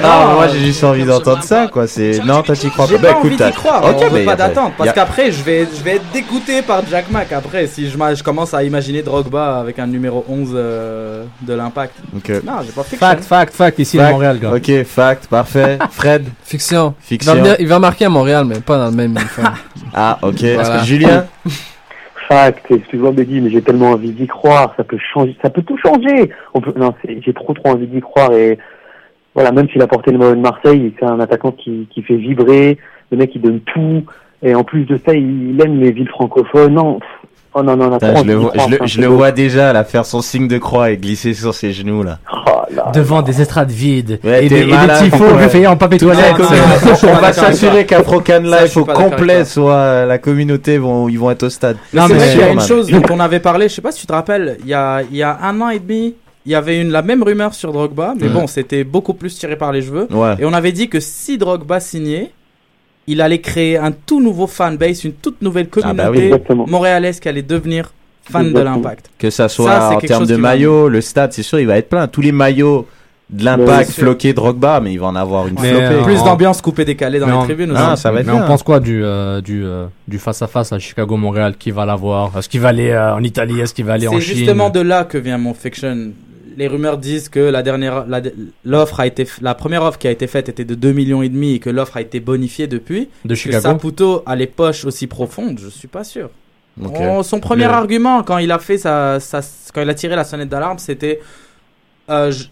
Non, 0.00 0.08
Non, 0.08 0.34
moi 0.36 0.48
j'ai 0.48 0.58
juste 0.60 0.82
envie 0.84 1.04
d'entendre 1.04 1.42
ça, 1.42 1.68
quoi. 1.68 1.86
C'est 1.86 2.20
non, 2.24 2.42
toi 2.42 2.54
t'y 2.56 2.70
crois 2.70 2.86
pas. 2.86 2.92
J'ai 2.92 2.98
Bah, 2.98 3.12
pas 3.12 3.18
envie 3.20 3.36
d'y 3.36 3.52
croire. 3.52 3.84
Ok, 3.84 3.96
on 3.98 4.04
veut 4.04 4.10
mais 4.14 4.22
y 4.22 4.26
pas 4.26 4.32
a 4.32 4.36
d'attente. 4.36 4.72
Parce 4.78 4.88
a- 4.88 4.92
qu'après, 4.92 5.30
je 5.30 5.42
vais, 5.42 5.66
je 5.76 5.82
vais 5.82 5.96
être 5.96 6.10
dégoûté 6.12 6.62
par 6.62 6.80
Jack 6.90 7.10
Mack 7.10 7.30
après 7.32 7.66
si 7.66 7.90
je, 7.90 7.98
m'a- 7.98 8.14
je 8.14 8.22
commence 8.22 8.54
à 8.54 8.62
imaginer 8.64 9.02
Drogba 9.02 9.58
avec 9.60 9.78
un 9.78 9.86
numéro 9.86 10.24
11 10.28 10.52
euh, 10.54 11.24
de 11.42 11.52
l'impact. 11.52 11.94
Ok. 12.16 12.28
Non, 12.44 12.54
j'ai 12.64 12.72
pas 12.72 12.82
fiction. 12.84 12.98
Fact, 13.06 13.24
fact, 13.24 13.54
fact, 13.54 13.78
ici 13.80 14.00
à. 14.00 14.10
Montréal, 14.10 14.38
gars. 14.38 14.52
Ok, 14.54 14.82
fact, 14.84 15.26
parfait. 15.26 15.78
Fred? 15.90 16.24
Fiction. 16.42 16.94
Fiction. 17.00 17.32
Il 17.34 17.36
va, 17.36 17.42
venir- 17.42 17.56
il 17.60 17.68
va 17.68 17.78
marquer 17.78 18.04
à 18.06 18.08
Montréal, 18.08 18.44
mais 18.46 18.60
pas 18.60 18.78
dans 18.78 18.86
le 18.86 18.96
même 18.96 19.10
uniforme. 19.12 19.54
Ah, 19.94 20.18
ok. 20.22 20.40
Voilà. 20.54 20.82
Julien? 20.84 21.26
Fact, 22.28 22.64
excuse-moi 22.70 23.12
Mehdi, 23.12 23.40
mais 23.42 23.50
j'ai 23.50 23.60
tellement 23.60 23.90
envie 23.90 24.10
d'y 24.12 24.26
croire, 24.26 24.72
ça 24.78 24.84
peut 24.84 24.96
changer, 25.12 25.36
ça 25.42 25.50
peut 25.50 25.60
tout 25.62 25.76
changer. 25.76 26.30
On 26.54 26.62
peut, 26.62 26.72
non, 26.76 26.94
c'est- 27.04 27.20
j'ai 27.22 27.34
trop 27.34 27.52
trop 27.52 27.70
envie 27.70 27.86
d'y 27.86 28.00
croire 28.00 28.32
et 28.32 28.58
voilà, 29.34 29.52
même 29.52 29.68
s'il 29.70 29.80
a 29.82 29.86
porté 29.86 30.10
le 30.12 30.18
maillot 30.18 30.34
de 30.34 30.40
Marseille, 30.40 30.92
c'est 30.98 31.06
un 31.06 31.20
attaquant 31.20 31.52
qui, 31.52 31.88
qui 31.92 32.02
fait 32.02 32.16
vibrer, 32.16 32.78
le 33.10 33.16
mec 33.16 33.30
il 33.34 33.40
donne 33.40 33.60
tout 33.60 34.02
et 34.42 34.54
en 34.54 34.64
plus 34.64 34.84
de 34.84 34.98
ça, 35.06 35.14
il 35.14 35.56
aime 35.64 35.80
les 35.80 35.92
villes 35.92 36.08
francophones. 36.08 36.74
Non, 36.74 36.98
pff, 36.98 37.08
oh 37.54 37.62
non 37.62 37.76
non, 37.76 37.88
non, 37.90 37.98
Putain, 37.98 38.12
trop 38.14 38.22
je 38.24 38.28
le, 38.28 38.34
vois, 38.34 38.52
je, 38.56 38.70
le, 38.76 38.78
je 38.86 39.02
vois 39.06 39.30
déjà 39.30 39.72
là 39.72 39.84
faire 39.84 40.04
son 40.04 40.20
signe 40.20 40.48
de 40.48 40.58
croix 40.58 40.90
et 40.90 40.96
glisser 40.96 41.32
sur 41.34 41.54
ses 41.54 41.72
genoux 41.72 42.02
là. 42.02 42.18
Devant 42.94 43.20
des 43.20 43.40
estrades 43.42 43.70
vides 43.70 44.18
Ouais, 44.24 44.46
et, 44.46 44.48
des, 44.48 44.62
et 44.62 44.64
des 44.64 44.70
malade. 44.70 45.02
tifos 45.04 45.24
Ouais. 45.24 45.32
réveillés 45.42 45.66
en 45.66 45.76
papier 45.76 45.98
la 46.08 46.14
toilette. 46.14 47.02
on 47.04 47.20
va 47.20 47.32
s'assurer 47.32 47.84
qu'Afrocan 47.84 48.40
Life 48.40 48.76
au 48.78 48.84
complet 48.86 49.44
soit 49.44 49.74
euh, 49.74 50.06
la 50.06 50.16
communauté 50.18 50.78
vont 50.78 51.08
ils 51.08 51.18
vont 51.18 51.30
être 51.30 51.42
au 51.42 51.50
stade. 51.50 51.76
Non, 51.92 52.06
mais 52.08 52.14
mais- 52.14 52.32
il 52.32 52.40
y 52.40 52.42
a 52.42 52.50
une 52.52 52.60
chose 52.60 52.88
dont 52.90 53.02
on 53.10 53.20
avait 53.20 53.40
parlé, 53.40 53.68
je 53.68 53.74
sais 53.74 53.82
pas 53.82 53.92
si 53.92 54.00
tu 54.00 54.06
te 54.06 54.12
rappelles, 54.12 54.56
il 54.62 54.68
y 54.68 54.74
a, 54.74 55.02
il 55.02 55.16
y 55.16 55.22
a 55.22 55.38
un 55.42 55.60
an 55.60 55.68
et 55.68 55.78
demi, 55.80 56.14
il 56.46 56.52
y 56.52 56.54
avait 56.54 56.80
une, 56.80 56.90
la 56.90 57.02
même 57.02 57.22
rumeur 57.22 57.54
sur 57.54 57.72
Drogba, 57.72 58.14
mais 58.20 58.28
bon, 58.28 58.46
c'était 58.46 58.82
beaucoup 58.84 59.14
plus 59.14 59.36
tiré 59.38 59.56
par 59.56 59.70
les 59.72 59.82
cheveux. 59.82 60.08
Ouais. 60.10 60.34
Et 60.40 60.44
on 60.44 60.52
avait 60.52 60.72
dit 60.72 60.88
que 60.88 60.98
si 61.00 61.38
Drogba 61.38 61.78
signait, 61.80 62.30
il 63.06 63.20
allait 63.20 63.40
créer 63.40 63.76
un 63.78 63.92
tout 63.92 64.20
nouveau 64.20 64.46
fanbase, 64.46 65.04
une 65.04 65.12
toute 65.12 65.40
nouvelle 65.42 65.68
Ah 65.82 65.92
bah 65.94 66.10
oui. 66.10 66.30
communauté 66.30 66.54
montréalaise 66.70 67.20
qui 67.20 67.28
allait 67.28 67.42
devenir 67.42 67.92
fan 68.30 68.52
de 68.52 68.60
l'impact. 68.60 69.10
Que 69.18 69.30
ça 69.30 69.48
soit 69.48 69.70
Ça, 69.70 69.88
c'est 69.90 69.96
en 69.96 70.00
termes 70.00 70.26
de 70.26 70.36
maillots, 70.36 70.88
le 70.88 71.00
stade, 71.00 71.32
c'est 71.32 71.42
sûr, 71.42 71.58
il 71.60 71.66
va 71.66 71.78
être 71.78 71.88
plein. 71.88 72.06
Tous 72.08 72.20
les 72.20 72.30
maillots 72.32 72.86
de 73.30 73.44
l'impact 73.44 73.90
c'est 73.90 74.02
floqués 74.02 74.32
Drogba, 74.34 74.80
mais 74.80 74.92
il 74.92 75.00
va 75.00 75.06
en 75.06 75.16
avoir 75.16 75.46
une 75.48 75.54
Mais, 75.60 75.70
flopée. 75.70 75.84
euh, 75.86 76.02
Plus 76.02 76.18
en- 76.18 76.24
d'ambiance 76.26 76.60
coupée 76.60 76.84
décalée 76.84 77.18
dans 77.18 77.26
Mais 77.26 77.32
les 77.32 77.38
on- 77.38 77.44
tribunes 77.44 77.72
Ah, 77.74 77.96
ça 77.96 78.12
va 78.12 78.20
être 78.20 78.26
Mais 78.26 78.32
bien. 78.32 78.44
on 78.44 78.46
pense 78.46 78.62
quoi 78.62 78.78
du 78.78 79.02
euh, 79.02 79.40
du 79.40 79.64
euh, 79.64 79.86
du 80.06 80.18
face 80.18 80.42
à 80.42 80.46
face 80.46 80.72
à 80.72 80.78
Chicago 80.78 81.16
Montréal 81.16 81.54
Qui 81.58 81.70
va 81.70 81.86
l'avoir? 81.86 82.36
Est-ce 82.38 82.48
qu'il 82.48 82.60
va 82.60 82.68
aller 82.68 82.90
euh, 82.90 83.14
en 83.14 83.22
Italie? 83.22 83.58
Est-ce 83.60 83.72
qu'il 83.74 83.86
va 83.86 83.94
aller 83.94 84.06
en 84.06 84.12
C'est 84.12 84.20
Chine? 84.20 84.36
justement 84.36 84.68
de 84.70 84.80
là 84.80 85.04
que 85.04 85.16
vient 85.18 85.38
mon 85.38 85.54
fiction. 85.54 86.10
Les 86.56 86.68
rumeurs 86.68 86.98
disent 86.98 87.28
que 87.28 87.40
la 87.40 87.62
dernière, 87.62 88.06
l'offre 88.64 89.00
a 89.00 89.06
été, 89.06 89.26
la 89.40 89.54
première 89.54 89.82
offre 89.82 89.98
qui 89.98 90.08
a 90.08 90.10
été 90.10 90.26
faite 90.26 90.48
était 90.48 90.64
de 90.64 90.74
2 90.74 90.92
millions 90.92 91.22
et 91.22 91.28
demi 91.28 91.54
et 91.54 91.58
que 91.58 91.70
l'offre 91.70 91.96
a 91.96 92.00
été 92.00 92.20
bonifiée 92.20 92.66
depuis. 92.66 93.08
de 93.24 93.28
Que 93.30 93.34
Chicago. 93.34 93.62
Saputo 93.62 94.22
a 94.26 94.36
les 94.36 94.46
poches 94.46 94.84
aussi 94.84 95.06
profondes, 95.06 95.58
je 95.62 95.68
suis 95.68 95.88
pas 95.88 96.04
sûr. 96.04 96.30
Son 97.22 97.38
premier 97.40 97.64
Le- 97.64 97.70
argument 97.70 98.22
quand 98.22 98.38
il 98.38 98.50
a 98.50 98.58
fait 98.58 98.78
sa, 98.78 99.20
sa- 99.20 99.42
quand 99.74 99.82
il 99.82 99.90
a 99.90 99.94
tiré 99.94 100.16
la 100.16 100.24
sonnette 100.24 100.48
d'alarme, 100.48 100.78
c'était 100.78 101.20
euh, 102.08 102.30
je, 102.30 102.44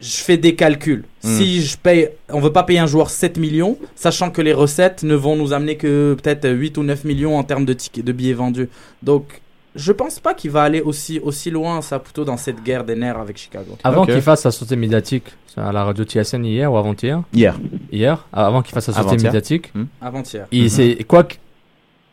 je 0.00 0.16
fais 0.16 0.36
des 0.36 0.54
calculs. 0.56 1.04
Hmm. 1.22 1.28
Si 1.36 1.62
je 1.62 1.76
paye, 1.78 2.10
on 2.28 2.40
veut 2.40 2.52
pas 2.52 2.64
payer 2.64 2.80
un 2.80 2.86
joueur 2.88 3.08
7 3.10 3.38
millions, 3.38 3.78
sachant 3.94 4.30
que 4.30 4.42
les 4.42 4.52
recettes 4.52 5.04
ne 5.04 5.14
vont 5.14 5.36
nous 5.36 5.52
amener 5.52 5.76
que 5.76 6.14
peut-être 6.20 6.48
8 6.48 6.76
ou 6.78 6.82
9 6.82 7.04
millions 7.04 7.38
en 7.38 7.44
termes 7.44 7.64
de 7.64 7.72
tickets 7.72 8.04
de 8.04 8.12
billets 8.12 8.34
vendus. 8.34 8.68
Donc 9.04 9.40
je 9.78 9.92
pense 9.92 10.18
pas 10.20 10.34
qu'il 10.34 10.50
va 10.50 10.62
aller 10.64 10.80
aussi 10.80 11.18
aussi 11.20 11.50
loin 11.50 11.80
Saputo 11.80 12.24
dans 12.24 12.36
cette 12.36 12.62
guerre 12.62 12.84
des 12.84 12.94
nerfs 12.96 13.18
avec 13.18 13.36
Chicago. 13.38 13.78
Avant 13.84 14.04
qu'il 14.04 14.20
fasse 14.20 14.42
sa 14.42 14.50
sortie 14.50 14.76
médiatique 14.76 15.24
à 15.56 15.72
la 15.72 15.84
radio 15.84 16.04
TSN 16.04 16.44
hier 16.44 16.72
ou 16.72 16.76
avant-hier? 16.76 17.22
Hier. 17.32 17.58
Hier, 17.90 18.26
avant 18.32 18.62
qu'il 18.62 18.74
fasse 18.74 18.86
sa 18.86 18.92
sortie 18.92 19.16
médiatique, 19.24 19.72
Avant-hier. 20.00 20.46
il 20.52 21.06
quoi 21.06 21.24
que- 21.24 21.36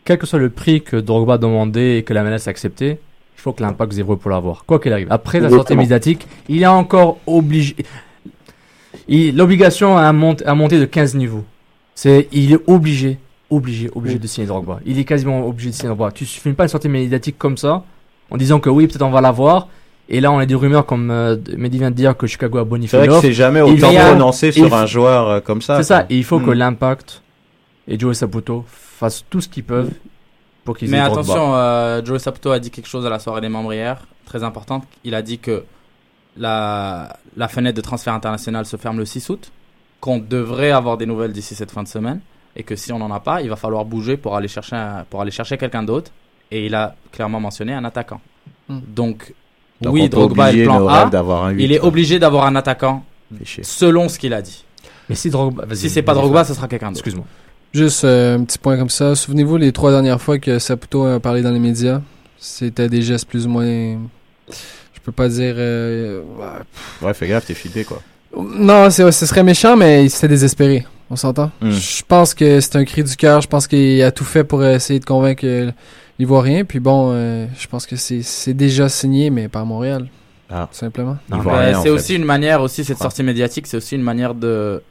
quel 0.06 0.18
que 0.20 0.26
soit 0.28 0.40
le 0.40 0.50
prix 0.52 0.82
que 0.84 0.98
Drogba 0.98 1.38
demandait 1.38 1.98
et 1.98 2.04
que 2.04 2.14
la 2.14 2.24
MLS 2.24 2.48
a 2.48 2.50
accepté, 2.52 2.92
il 3.38 3.42
faut 3.42 3.54
que 3.54 3.62
l'impact 3.64 3.92
zéro 3.94 4.16
pour 4.16 4.30
l'avoir. 4.32 4.64
Quoi 4.66 4.80
qu'il 4.80 4.94
arrive. 4.94 5.08
Après 5.10 5.40
la 5.40 5.50
sortie 5.50 5.76
médiatique, 5.76 6.28
il 6.48 6.62
est 6.62 6.68
encore 6.68 7.18
obligé. 7.28 7.76
L'obligation 9.08 9.98
a, 9.98 10.12
mont- 10.14 10.36
a 10.46 10.56
monté 10.56 10.80
de 10.80 10.86
15 10.86 11.16
niveaux. 11.16 11.44
C'est, 11.94 12.28
il 12.32 12.54
est 12.54 12.60
obligé, 12.68 13.18
obligé, 13.56 13.90
obligé 13.96 14.20
de 14.20 14.28
signer 14.28 14.48
Drogba. 14.48 14.80
Il 14.86 15.00
est 15.00 15.06
quasiment 15.06 15.46
obligé 15.48 15.70
de 15.70 15.76
signer 15.76 15.90
Drogba. 15.90 16.12
Tu 16.12 16.26
filmes 16.26 16.56
pas 16.56 16.64
une 16.64 16.70
sortie 16.70 16.90
médiatique 16.90 17.38
comme 17.38 17.58
ça, 17.58 17.84
en 18.32 18.38
disant 18.38 18.60
que 18.60 18.70
oui, 18.70 18.88
peut-être 18.88 19.02
on 19.04 19.12
va 19.12 19.22
l'avoir. 19.22 19.68
Et 20.08 20.22
là, 20.22 20.32
on 20.32 20.38
a 20.38 20.46
des 20.46 20.54
rumeurs 20.56 20.86
comme 20.86 21.10
euh, 21.10 21.36
Mehdi 21.58 21.80
vient 21.80 21.90
de 21.90 21.96
dire 21.96 22.16
que 22.16 22.28
Chicago 22.28 22.60
a 22.60 22.62
C'est 22.62 22.70
bonifié 22.70 23.00
vrai 23.00 23.08
que 23.08 23.20
c'est 23.22 23.34
jamais 23.34 23.62
autant 23.62 23.92
prononcé 23.92 24.52
sur 24.52 24.72
un 24.74 24.86
joueur 24.86 25.28
euh, 25.28 25.40
comme 25.40 25.62
ça. 25.64 25.78
C'est 25.78 25.84
ça, 25.84 26.06
et 26.10 26.18
il 26.18 26.24
faut 26.24 26.40
que 26.40 26.52
Mm. 26.52 26.60
l'Impact 26.60 27.24
et 27.88 27.98
Joe 28.00 28.16
Saputo 28.16 28.66
fassent 28.68 29.26
tout 29.30 29.42
ce 29.42 29.50
qu'ils 29.50 29.64
peuvent 29.64 29.92
pour 30.64 30.78
qu'ils 30.78 30.90
Mais 30.92 31.00
attention, 31.00 31.56
euh, 31.56 32.02
Joe 32.06 32.22
Saputo 32.22 32.52
a 32.52 32.60
dit 32.60 32.70
quelque 32.70 32.88
chose 32.88 33.06
à 33.06 33.10
la 33.10 33.18
soirée 33.20 33.42
des 33.42 33.50
membres 33.50 33.74
hier, 33.74 34.06
très 34.26 34.44
importante. 34.44 34.84
Il 35.04 35.16
a 35.16 35.22
dit 35.24 35.40
que 35.40 35.64
la, 36.38 37.18
la 37.36 37.48
fenêtre 37.48 37.76
de 37.76 37.82
transfert 37.82 38.14
international 38.14 38.66
se 38.66 38.78
ferme 38.78 38.98
le 38.98 39.06
6 39.06 39.30
août, 39.30 39.52
qu'on 40.02 40.20
devrait 40.20 40.72
avoir 40.72 40.98
des 40.98 41.06
nouvelles 41.06 41.32
d'ici 41.34 41.56
cette 41.56 41.72
fin 41.72 41.82
de 41.84 41.88
semaine, 41.88 42.20
et 42.56 42.64
que 42.64 42.76
si 42.76 42.92
on 42.94 43.00
n'en 43.00 43.12
a 43.12 43.20
pas, 43.20 43.42
il 43.42 43.50
va 43.50 43.56
falloir 43.56 43.86
bouger 43.86 44.18
pour 44.18 44.36
aller 44.36 44.48
chercher, 44.48 44.76
un- 44.76 45.06
pour 45.10 45.22
aller 45.22 45.32
chercher 45.32 45.58
quelqu'un 45.58 45.84
d'autre. 45.84 46.12
Et 46.52 46.66
il 46.68 46.76
a 46.76 46.96
clairement 47.12 47.40
mentionné 47.40 47.74
un 47.74 47.84
attaquant. 47.86 48.22
Hmm. 48.70 48.80
Donc, 48.88 49.34
Donc, 49.82 49.92
on 49.94 49.96
oui, 49.96 50.10
Drogba 50.10 50.52
est 50.54 50.64
plan 50.64 50.88
A. 50.88 51.06
d'avoir 51.06 51.46
un 51.46 51.58
il 51.58 51.72
est 51.72 51.80
obligé 51.80 52.20
d'avoir 52.20 52.46
un 52.46 52.56
attaquant 52.56 53.04
selon 53.64 54.08
ce 54.10 54.18
qu'il 54.20 54.34
a 54.34 54.42
dit. 54.42 54.64
Mais 55.10 55.16
si 55.16 55.30
Drogba, 55.30 55.66
si 55.76 55.90
c'est 55.90 56.02
pas 56.02 56.14
Drogba, 56.14 56.44
ce 56.46 56.54
sera 56.54 56.68
quelqu'un 56.68 56.88
d'autre. 56.88 57.00
Excuse-moi. 57.00 57.26
Juste 57.74 58.06
euh, 58.06 58.38
un 58.38 58.44
petit 58.46 58.58
point 58.58 58.78
comme 58.78 58.90
ça. 58.90 59.16
Souvenez-vous 59.16 59.58
les 59.58 59.72
trois 59.74 59.92
dernières 59.92 60.22
fois 60.22 60.40
que 60.40 60.60
Saputo 60.60 61.06
a 61.06 61.20
parlé 61.20 61.42
dans 61.42 61.52
les 61.52 61.60
médias, 61.60 62.02
c'était 62.38 62.88
des 62.90 63.02
gestes 63.02 63.28
plus 63.28 63.46
ou 63.46 63.50
moins. 63.50 63.66
Je 64.48 65.00
peux 65.04 65.12
pas 65.12 65.28
dire. 65.28 65.56
euh, 65.58 66.22
ouais, 67.02 67.14
fais 67.14 67.28
gaffe, 67.28 67.46
t'es 67.48 67.54
filé 67.54 67.84
quoi. 67.84 68.02
Non, 68.38 68.90
c'est, 68.90 69.12
ce 69.12 69.26
serait 69.26 69.44
méchant, 69.44 69.76
mais 69.76 70.08
c'était 70.10 70.28
désespéré. 70.30 70.86
On 71.16 71.18
s'entend? 71.18 71.50
Hmm. 71.62 71.72
Je 71.72 72.04
pense 72.06 72.34
que 72.34 72.60
c'est 72.60 72.76
un 72.76 72.84
cri 72.84 73.02
du 73.02 73.16
cœur. 73.16 73.40
Je 73.40 73.48
pense 73.48 73.68
qu'il 73.68 74.04
a 74.04 74.12
tout 74.12 74.26
fait 74.26 74.44
pour 74.44 74.66
essayer 74.66 75.00
de 75.00 75.06
convaincre 75.06 75.46
euh, 75.46 75.72
l'Ivoirien. 76.20 76.66
Puis 76.66 76.82
bon, 76.82 77.12
euh, 77.14 77.46
je 77.58 77.68
pense 77.68 77.86
que 77.86 77.96
c'est, 77.96 78.54
déjà 78.54 78.90
signé, 78.90 79.30
mais 79.30 79.48
pas 79.48 79.62
à 79.62 79.64
Montréal. 79.64 80.10
Ah. 80.50 80.68
Tout 80.70 80.78
simplement. 80.78 81.16
Ben, 81.30 81.80
c'est 81.82 81.90
aussi 81.90 82.16
une 82.16 82.26
manière, 82.26 82.62
aussi 82.62 82.84
cette 82.84 82.98
sortie 82.98 83.24
médiatique, 83.24 83.66
c'est 83.66 83.78
aussi 83.78 83.96
une 83.96 84.02
manière 84.02 84.36
de 84.36 84.84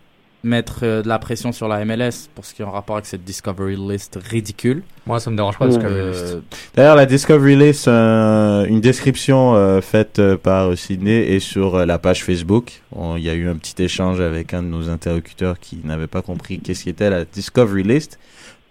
mettre 0.44 0.80
euh, 0.82 1.02
de 1.02 1.08
la 1.08 1.18
pression 1.18 1.52
sur 1.52 1.66
la 1.68 1.84
MLS 1.84 2.28
pour 2.34 2.44
ce 2.44 2.54
qui 2.54 2.62
est 2.62 2.64
en 2.64 2.70
rapport 2.70 2.96
avec 2.96 3.06
cette 3.06 3.24
Discovery 3.24 3.76
List 3.76 4.18
ridicule. 4.30 4.82
Moi, 5.06 5.20
ça 5.20 5.30
me 5.30 5.36
dérange 5.36 5.58
pas, 5.58 5.66
Discovery 5.66 5.92
Euh, 6.00 6.10
List. 6.10 6.38
D'ailleurs, 6.74 6.96
la 6.96 7.06
Discovery 7.06 7.56
List, 7.56 7.88
euh, 7.88 8.64
une 8.66 8.80
description 8.80 9.54
euh, 9.54 9.80
faite 9.80 10.20
par 10.42 10.76
Sydney 10.76 11.34
est 11.34 11.40
sur 11.40 11.74
euh, 11.76 11.86
la 11.86 11.98
page 11.98 12.22
Facebook. 12.24 12.82
Il 13.16 13.22
y 13.22 13.28
a 13.28 13.34
eu 13.34 13.48
un 13.48 13.56
petit 13.56 13.82
échange 13.82 14.20
avec 14.20 14.54
un 14.54 14.62
de 14.62 14.68
nos 14.68 14.88
interlocuteurs 14.88 15.58
qui 15.58 15.80
n'avait 15.84 16.06
pas 16.06 16.22
compris 16.22 16.60
qu'est-ce 16.60 16.84
qu'était 16.84 17.10
la 17.10 17.24
Discovery 17.24 17.82
List, 17.82 18.18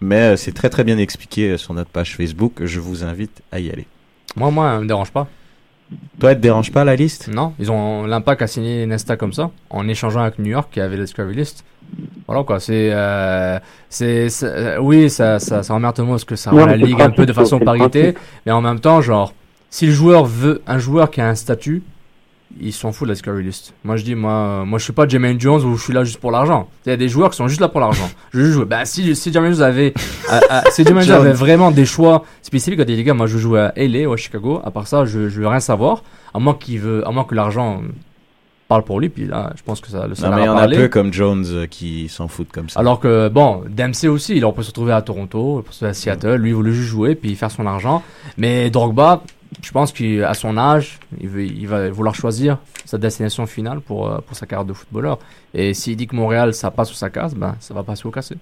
mais 0.00 0.20
euh, 0.32 0.36
c'est 0.36 0.52
très 0.52 0.70
très 0.70 0.84
bien 0.84 0.98
expliqué 0.98 1.50
euh, 1.50 1.56
sur 1.58 1.74
notre 1.74 1.90
page 1.90 2.16
Facebook. 2.16 2.52
Je 2.64 2.80
vous 2.80 3.04
invite 3.04 3.42
à 3.52 3.60
y 3.60 3.70
aller. 3.70 3.86
Moi, 4.36 4.50
moi, 4.50 4.74
ça 4.74 4.80
me 4.80 4.86
dérange 4.86 5.10
pas. 5.12 5.28
Toi, 6.18 6.32
elle 6.32 6.36
te 6.36 6.42
dérange 6.42 6.72
pas 6.72 6.84
la 6.84 6.96
liste? 6.96 7.28
Non, 7.28 7.52
ils 7.58 7.70
ont 7.70 8.06
l'impact 8.06 8.42
a 8.42 8.46
signé 8.46 8.86
Nesta 8.86 9.16
comme 9.16 9.32
ça, 9.32 9.50
en 9.70 9.88
échangeant 9.88 10.20
avec 10.20 10.38
New 10.38 10.50
York 10.50 10.68
qui 10.72 10.80
avait 10.80 10.96
la 10.96 11.04
Discovery 11.04 11.34
List. 11.34 11.64
Voilà 12.26 12.42
quoi, 12.44 12.60
c'est, 12.60 12.90
euh, 12.92 13.58
c'est, 13.88 14.28
euh, 14.42 14.78
oui, 14.80 15.10
ça, 15.10 15.38
ça, 15.38 15.62
ça 15.62 15.74
emmerde 15.74 15.94
tout 15.94 16.02
le 16.02 16.06
monde 16.06 16.16
parce 16.16 16.24
que 16.24 16.36
ça 16.36 16.50
Non, 16.50 16.60
rend 16.60 16.66
la 16.66 16.76
ligue 16.76 17.00
un 17.00 17.10
peu 17.10 17.26
de 17.26 17.32
façon 17.32 17.58
parité, 17.58 18.14
mais 18.46 18.52
en 18.52 18.60
même 18.60 18.80
temps, 18.80 19.00
genre, 19.00 19.34
si 19.70 19.86
le 19.86 19.92
joueur 19.92 20.24
veut, 20.24 20.62
un 20.66 20.78
joueur 20.78 21.10
qui 21.10 21.20
a 21.20 21.28
un 21.28 21.34
statut, 21.34 21.82
il 22.60 22.72
s'en 22.72 22.92
fout 22.92 23.06
de 23.06 23.10
la 23.10 23.14
Discovery 23.14 23.44
List. 23.44 23.74
Moi 23.84 23.96
je 23.96 24.04
dis, 24.04 24.14
moi, 24.14 24.32
euh, 24.32 24.64
moi 24.64 24.78
je 24.78 24.84
suis 24.84 24.92
pas 24.92 25.06
Jermaine 25.06 25.40
Jones 25.40 25.62
où 25.62 25.76
je 25.76 25.82
suis 25.82 25.92
là 25.92 26.04
juste 26.04 26.18
pour 26.18 26.30
l'argent. 26.30 26.68
Il 26.86 26.90
y 26.90 26.92
a 26.92 26.96
des 26.96 27.08
joueurs 27.08 27.30
qui 27.30 27.36
sont 27.36 27.48
juste 27.48 27.60
là 27.60 27.68
pour 27.68 27.80
l'argent. 27.80 28.08
Je 28.32 28.44
jouer. 28.44 28.64
Bah 28.64 28.84
si, 28.84 29.14
si 29.14 29.32
Jermaine 29.32 29.54
Jones 29.54 29.62
avait, 29.62 29.94
euh, 30.32 30.40
euh, 30.50 30.60
si 30.70 30.84
Jermaine 30.84 31.04
Jones 31.04 31.16
avait 31.16 31.32
vraiment 31.32 31.70
des 31.70 31.86
choix 31.86 32.24
spécifiques, 32.42 32.80
il 32.80 32.84
dit 32.84 32.96
les 32.96 33.04
gars, 33.04 33.14
moi 33.14 33.26
je 33.26 33.38
jouer 33.38 33.60
à 33.60 33.72
LA 33.76 34.08
ou 34.08 34.12
à 34.12 34.16
Chicago. 34.16 34.60
À 34.64 34.70
part 34.70 34.86
ça, 34.86 35.04
je, 35.04 35.28
je 35.28 35.40
veux 35.40 35.48
rien 35.48 35.60
savoir. 35.60 36.02
À 36.32 36.38
moins 36.38 36.54
qu'il 36.54 36.80
veut, 36.80 37.06
à 37.06 37.10
moins 37.10 37.24
que 37.24 37.34
l'argent 37.34 37.82
parle 38.68 38.84
pour 38.84 39.00
lui. 39.00 39.08
Puis 39.08 39.26
là, 39.26 39.52
je 39.56 39.62
pense 39.62 39.80
que 39.80 39.88
ça, 39.88 40.02
le 40.02 40.10
Non, 40.10 40.14
salaire 40.14 40.36
mais 40.36 40.42
il 40.42 40.46
y 40.46 40.48
en 40.48 40.56
a 40.56 40.68
peu 40.68 40.88
comme 40.88 41.12
Jones 41.12 41.44
euh, 41.48 41.66
qui 41.66 42.08
s'en 42.08 42.28
foutent 42.28 42.52
comme 42.52 42.68
ça. 42.68 42.80
Alors 42.80 43.00
que, 43.00 43.28
bon, 43.28 43.62
Dempsey 43.68 44.08
aussi, 44.08 44.36
il 44.36 44.52
pu 44.52 44.62
se 44.62 44.68
retrouver 44.68 44.92
à 44.92 45.02
Toronto, 45.02 45.60
il 45.60 45.62
peut 45.64 45.72
se 45.72 45.84
retrouver 45.84 45.90
à 45.90 45.94
Seattle, 45.94 46.36
lui, 46.36 46.50
il 46.50 46.54
voulait 46.54 46.72
juste 46.72 46.88
jouer, 46.88 47.14
puis 47.14 47.34
faire 47.34 47.50
son 47.50 47.66
argent. 47.66 48.02
Mais 48.36 48.70
Drogba, 48.70 49.22
je 49.62 49.70
pense 49.70 49.92
qu'à 49.92 50.34
son 50.34 50.56
âge, 50.56 50.98
il, 51.20 51.66
va 51.66 51.90
vouloir 51.90 52.14
choisir 52.14 52.58
sa 52.84 52.98
destination 52.98 53.46
finale 53.46 53.80
pour, 53.80 54.08
euh, 54.08 54.18
pour 54.18 54.36
sa 54.36 54.46
carrière 54.46 54.64
de 54.64 54.72
footballeur. 54.72 55.18
Et 55.52 55.74
s'il 55.74 55.96
dit 55.96 56.06
que 56.06 56.16
Montréal, 56.16 56.54
ça 56.54 56.70
passe 56.70 56.90
ou 56.90 56.94
ça 56.94 57.10
casse, 57.10 57.34
ben, 57.34 57.56
ça 57.60 57.74
va 57.74 57.82
passer 57.82 58.06
au 58.06 58.10
cassé. 58.10 58.36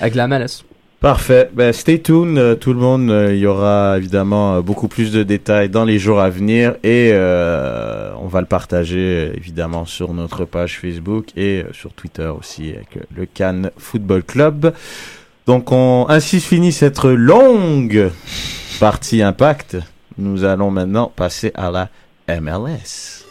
Avec 0.00 0.14
la 0.14 0.26
MLS. 0.26 0.64
Parfait. 1.00 1.50
Ben, 1.52 1.72
stay 1.72 2.00
tuned, 2.00 2.38
euh, 2.38 2.54
tout 2.54 2.72
le 2.72 2.78
monde. 2.78 3.10
Euh, 3.10 3.34
Il 3.34 3.40
y 3.40 3.46
aura 3.46 3.98
évidemment 3.98 4.60
beaucoup 4.60 4.88
plus 4.88 5.12
de 5.12 5.22
détails 5.22 5.68
dans 5.68 5.84
les 5.84 5.98
jours 5.98 6.20
à 6.20 6.30
venir 6.30 6.76
et 6.82 7.12
on 7.14 8.28
va 8.28 8.40
le 8.40 8.46
partager 8.46 9.32
évidemment 9.36 9.84
sur 9.84 10.14
notre 10.14 10.44
page 10.44 10.78
Facebook 10.78 11.26
et 11.36 11.64
sur 11.72 11.92
Twitter 11.92 12.30
aussi 12.38 12.70
avec 12.70 12.98
le 13.14 13.26
Cannes 13.26 13.70
Football 13.76 14.22
Club. 14.22 14.72
Donc, 15.46 15.72
on 15.72 16.06
ainsi 16.08 16.40
finit 16.40 16.72
cette 16.72 17.04
longue 17.04 18.10
partie 18.80 19.22
Impact. 19.22 19.76
Nous 20.17 20.43
allons 20.43 20.71
maintenant 20.71 21.11
passer 21.15 21.51
à 21.55 21.71
la 21.71 21.89
MLS. 22.27 23.25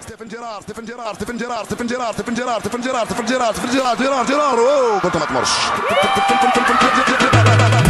ستيفن 0.00 0.28
جيرار 0.28 0.60
ستيفن 0.62 0.84
جيرار 0.84 1.14
ستيفن 1.14 1.36
جيرار 1.36 1.64
ستيفن 1.64 1.86
جيرار 1.86 2.12
ستيفن 2.12 2.34
جيرار 2.34 2.60
ستيفن 2.60 2.80
جيرار 2.80 3.04
ستيفن 3.04 3.24
جيرار 3.26 3.52
ستيفن 3.52 3.70
جيرار 3.72 3.96
جيرار 3.96 4.26
جيرار 4.26 4.58
اوه 4.58 5.00
كنت 5.00 5.16
ما 5.16 5.24
تمرش 5.24 5.48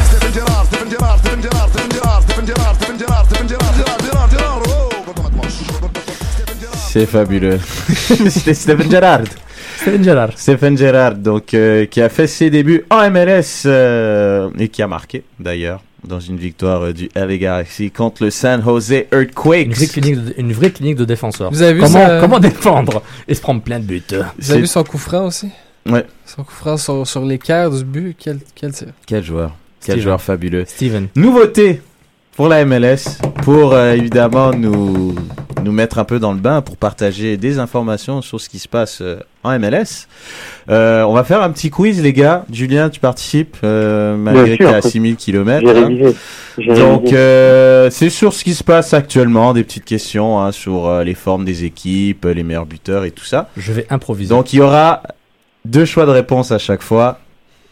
ستيفن 0.09 0.30
جيرار 0.32 0.64
ستيفن 0.64 0.89
جيرار 0.89 1.16
ستيفن 1.18 1.41
جيرار 1.41 1.70
ستيفن 1.70 1.89
جيرار 1.89 2.20
ستيفن 2.20 2.47
جيرار 2.47 2.74
ستيفن 2.74 2.97
جيرار 2.97 3.24
ستيفن 3.24 3.47
جيرار 3.47 3.76
جيرار 3.76 3.99
جيرار 4.03 4.28
جيرار 4.28 4.62
اوه 4.66 5.05
كنت 5.07 5.20
ما 5.20 5.28
تمرش 5.28 5.55
C'est 6.93 7.07
fabuleux. 7.07 7.59
C'était 8.35 8.55
Stephen 8.55 8.89
Gerrard. 8.89 9.28
Stephen 9.82 10.03
Gerrard. 10.03 10.32
Stephen 10.38 10.77
Gerrard, 10.77 11.15
donc, 11.15 11.53
euh, 11.53 11.86
qui 11.86 12.01
a 12.01 12.09
fait 12.09 12.27
ses 12.27 12.49
débuts 12.49 12.84
en 12.89 13.09
MLS 13.09 13.63
euh, 13.65 14.49
et 14.57 14.67
qui 14.69 14.82
a 14.82 14.88
marqué 14.88 15.23
d'ailleurs 15.39 15.82
dans 16.07 16.19
une 16.19 16.38
victoire 16.38 16.82
euh, 16.84 16.93
du 16.93 17.09
LA 17.15 17.38
Galaxy 17.38 17.91
contre 17.91 18.23
le 18.23 18.30
San 18.30 18.63
Jose 18.63 18.91
Earthquakes. 19.11 19.65
Une 19.67 19.73
vraie 19.73 19.88
clinique 19.88 20.15
de, 20.25 20.34
une 20.38 20.53
vraie 20.53 20.71
clinique 20.71 20.95
de 20.97 21.05
défenseurs. 21.05 21.51
Vous 21.51 21.61
avez 21.61 21.73
vu 21.73 21.80
comment, 21.82 21.93
ça- 21.93 22.19
comment 22.21 22.39
défendre 22.39 23.01
et 23.27 23.34
se 23.36 23.41
prendre 23.41 23.61
plein 23.61 23.80
de 23.80 23.86
buts 23.86 24.01
Vous 24.38 24.51
avez 24.51 24.61
vu 24.61 24.67
son 24.67 24.84
coup 24.84 24.97
franc 24.97 25.25
aussi? 25.27 25.49
Ouais. 25.89 26.05
Son 26.25 26.43
coup 26.43 26.53
franc 26.53 26.77
sur, 26.77 27.05
sur 27.07 27.25
l'équerre 27.25 27.71
du 27.71 27.84
but, 27.84 28.15
quel, 28.19 28.39
quel 28.55 28.71
tir? 28.73 28.88
Quel 29.07 29.23
joueur. 29.23 29.55
Quel 29.82 29.93
Steven. 29.93 30.03
joueur 30.03 30.21
fabuleux. 30.21 30.65
Steven. 30.67 31.07
Nouveauté 31.15 31.82
pour 32.40 32.48
la 32.48 32.64
MLS, 32.64 33.20
pour 33.44 33.74
euh, 33.74 33.92
évidemment 33.92 34.54
nous, 34.54 35.14
nous 35.62 35.72
mettre 35.74 36.00
un 36.00 36.06
peu 36.06 36.20
dans 36.20 36.32
le 36.32 36.40
bain, 36.40 36.62
pour 36.62 36.78
partager 36.78 37.36
des 37.36 37.60
informations 37.60 38.22
sur 38.22 38.40
ce 38.40 38.48
qui 38.48 38.60
se 38.60 38.70
passe 38.70 39.02
euh, 39.02 39.20
en 39.44 39.60
MLS. 39.60 40.08
Euh, 40.70 41.04
on 41.04 41.12
va 41.12 41.26
faire 41.26 41.42
un 41.42 41.50
petit 41.52 41.70
quiz, 41.70 42.02
les 42.02 42.14
gars. 42.14 42.46
Julien, 42.50 42.90
tu 42.90 43.02
participes, 43.02 43.58
euh, 43.66 44.16
malgré 44.16 44.58
que 44.58 44.64
tu 44.64 44.70
es 44.70 44.74
à 44.74 44.82
6000 44.82 45.18
km. 45.18 46.16
J'ai 46.58 46.74
Donc, 46.76 47.12
euh, 47.12 47.90
c'est 47.90 48.10
sur 48.10 48.32
ce 48.32 48.46
qui 48.46 48.54
se 48.54 48.64
passe 48.64 48.94
actuellement, 48.94 49.52
des 49.52 49.66
petites 49.66 49.84
questions 49.84 50.40
hein, 50.40 50.54
sur 50.54 50.88
euh, 50.88 51.04
les 51.04 51.16
formes 51.16 51.44
des 51.44 51.66
équipes, 51.66 52.24
les 52.24 52.44
meilleurs 52.44 52.66
buteurs 52.66 53.04
et 53.04 53.12
tout 53.12 53.26
ça. 53.26 53.50
Je 53.58 53.74
vais 53.74 53.86
improviser. 53.90 54.30
Donc, 54.30 54.54
il 54.54 54.60
y 54.60 54.62
aura 54.62 55.04
deux 55.66 55.84
choix 55.84 56.06
de 56.06 56.12
réponse 56.12 56.54
à 56.54 56.58
chaque 56.58 56.84
fois. 56.84 57.20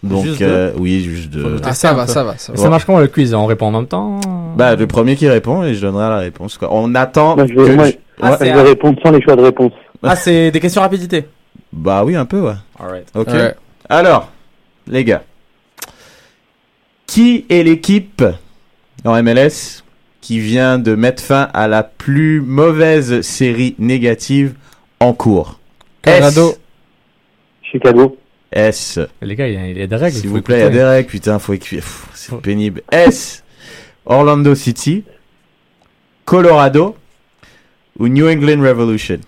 Donc, 0.04 0.26
Juste 0.26 0.42
euh, 0.44 0.72
oui, 0.78 1.02
juste 1.02 1.30
deux. 1.32 1.60
Ah, 1.64 1.74
ça 1.74 1.94
va, 1.94 2.06
ça 2.06 2.24
va, 2.24 2.38
ça 2.38 2.52
va. 2.54 2.58
Ça 2.58 2.70
marche 2.70 2.86
comment 2.86 3.00
le 3.00 3.08
quiz? 3.08 3.34
On 3.34 3.46
répond 3.48 3.68
en 3.68 3.72
même 3.72 3.88
temps? 3.88 4.20
Bah, 4.56 4.76
le 4.76 4.86
premier 4.88 5.16
qui 5.16 5.28
répond 5.28 5.64
et 5.64 5.74
je 5.74 5.82
donnerai 5.82 6.08
la 6.10 6.18
réponse. 6.20 6.58
quoi. 6.58 6.70
On 6.72 6.94
attend 6.96 7.36
Moi, 7.36 7.48
je 7.48 7.54
que 7.54 7.72
moi, 7.76 7.88
je- 7.88 7.94
Ah, 8.22 8.32
Ouais. 8.32 8.38
c'est 8.40 8.50
je 8.50 8.54
vais 8.56 8.62
répondre 8.62 9.00
sans 9.04 9.12
les 9.12 9.22
choix 9.22 9.36
de 9.36 9.42
réponse. 9.42 9.72
Ah, 10.04 10.16
c'est 10.16 10.52
des 10.52 10.60
questions 10.60 10.82
rapidité. 10.82 11.26
Bah 11.74 12.04
oui, 12.06 12.16
un 12.16 12.26
peu, 12.26 12.40
ouais. 12.42 12.54
Alright. 12.80 13.08
Ok. 13.16 13.30
Alors, 13.90 14.30
les 14.88 15.04
gars, 15.04 15.24
qui 17.06 17.46
est 17.50 17.64
l'équipe 17.64 18.24
en 19.06 19.22
MLS 19.24 19.84
qui 20.22 20.40
vient 20.40 20.78
de 20.78 20.96
mettre 20.96 21.24
fin 21.24 21.50
à 21.54 21.68
la 21.68 21.84
plus 21.84 22.42
mauvaise 22.42 23.22
série 23.22 23.76
négative 23.80 24.54
en 25.00 25.14
cours? 25.14 25.60
Colorado. 26.04 26.54
Chicago. 27.64 28.18
S. 28.58 29.00
Les 29.22 29.36
gars, 29.36 29.48
il 29.48 29.54
y 29.54 29.58
a, 29.58 29.68
il 29.68 29.78
y 29.78 29.82
a 29.82 29.88
des 29.88 29.96
règles. 29.96 30.16
S'il 30.16 30.26
il 30.26 30.30
vous 30.30 30.38
faut 30.38 30.42
plaît, 30.42 30.58
il 30.58 30.64
y 30.64 30.66
a 30.66 30.70
des 30.70 30.84
règles, 30.84 31.10
putain, 31.10 31.38
faut 31.40 31.54
écrire. 31.54 31.84
C'est 32.14 32.36
pénible. 32.42 32.82
S. 32.92 33.44
Orlando 34.06 34.56
City, 34.56 35.04
Colorado 36.26 36.96
ou 38.00 38.08
New 38.08 38.28
England 38.28 38.62
Revolution? 38.62 39.20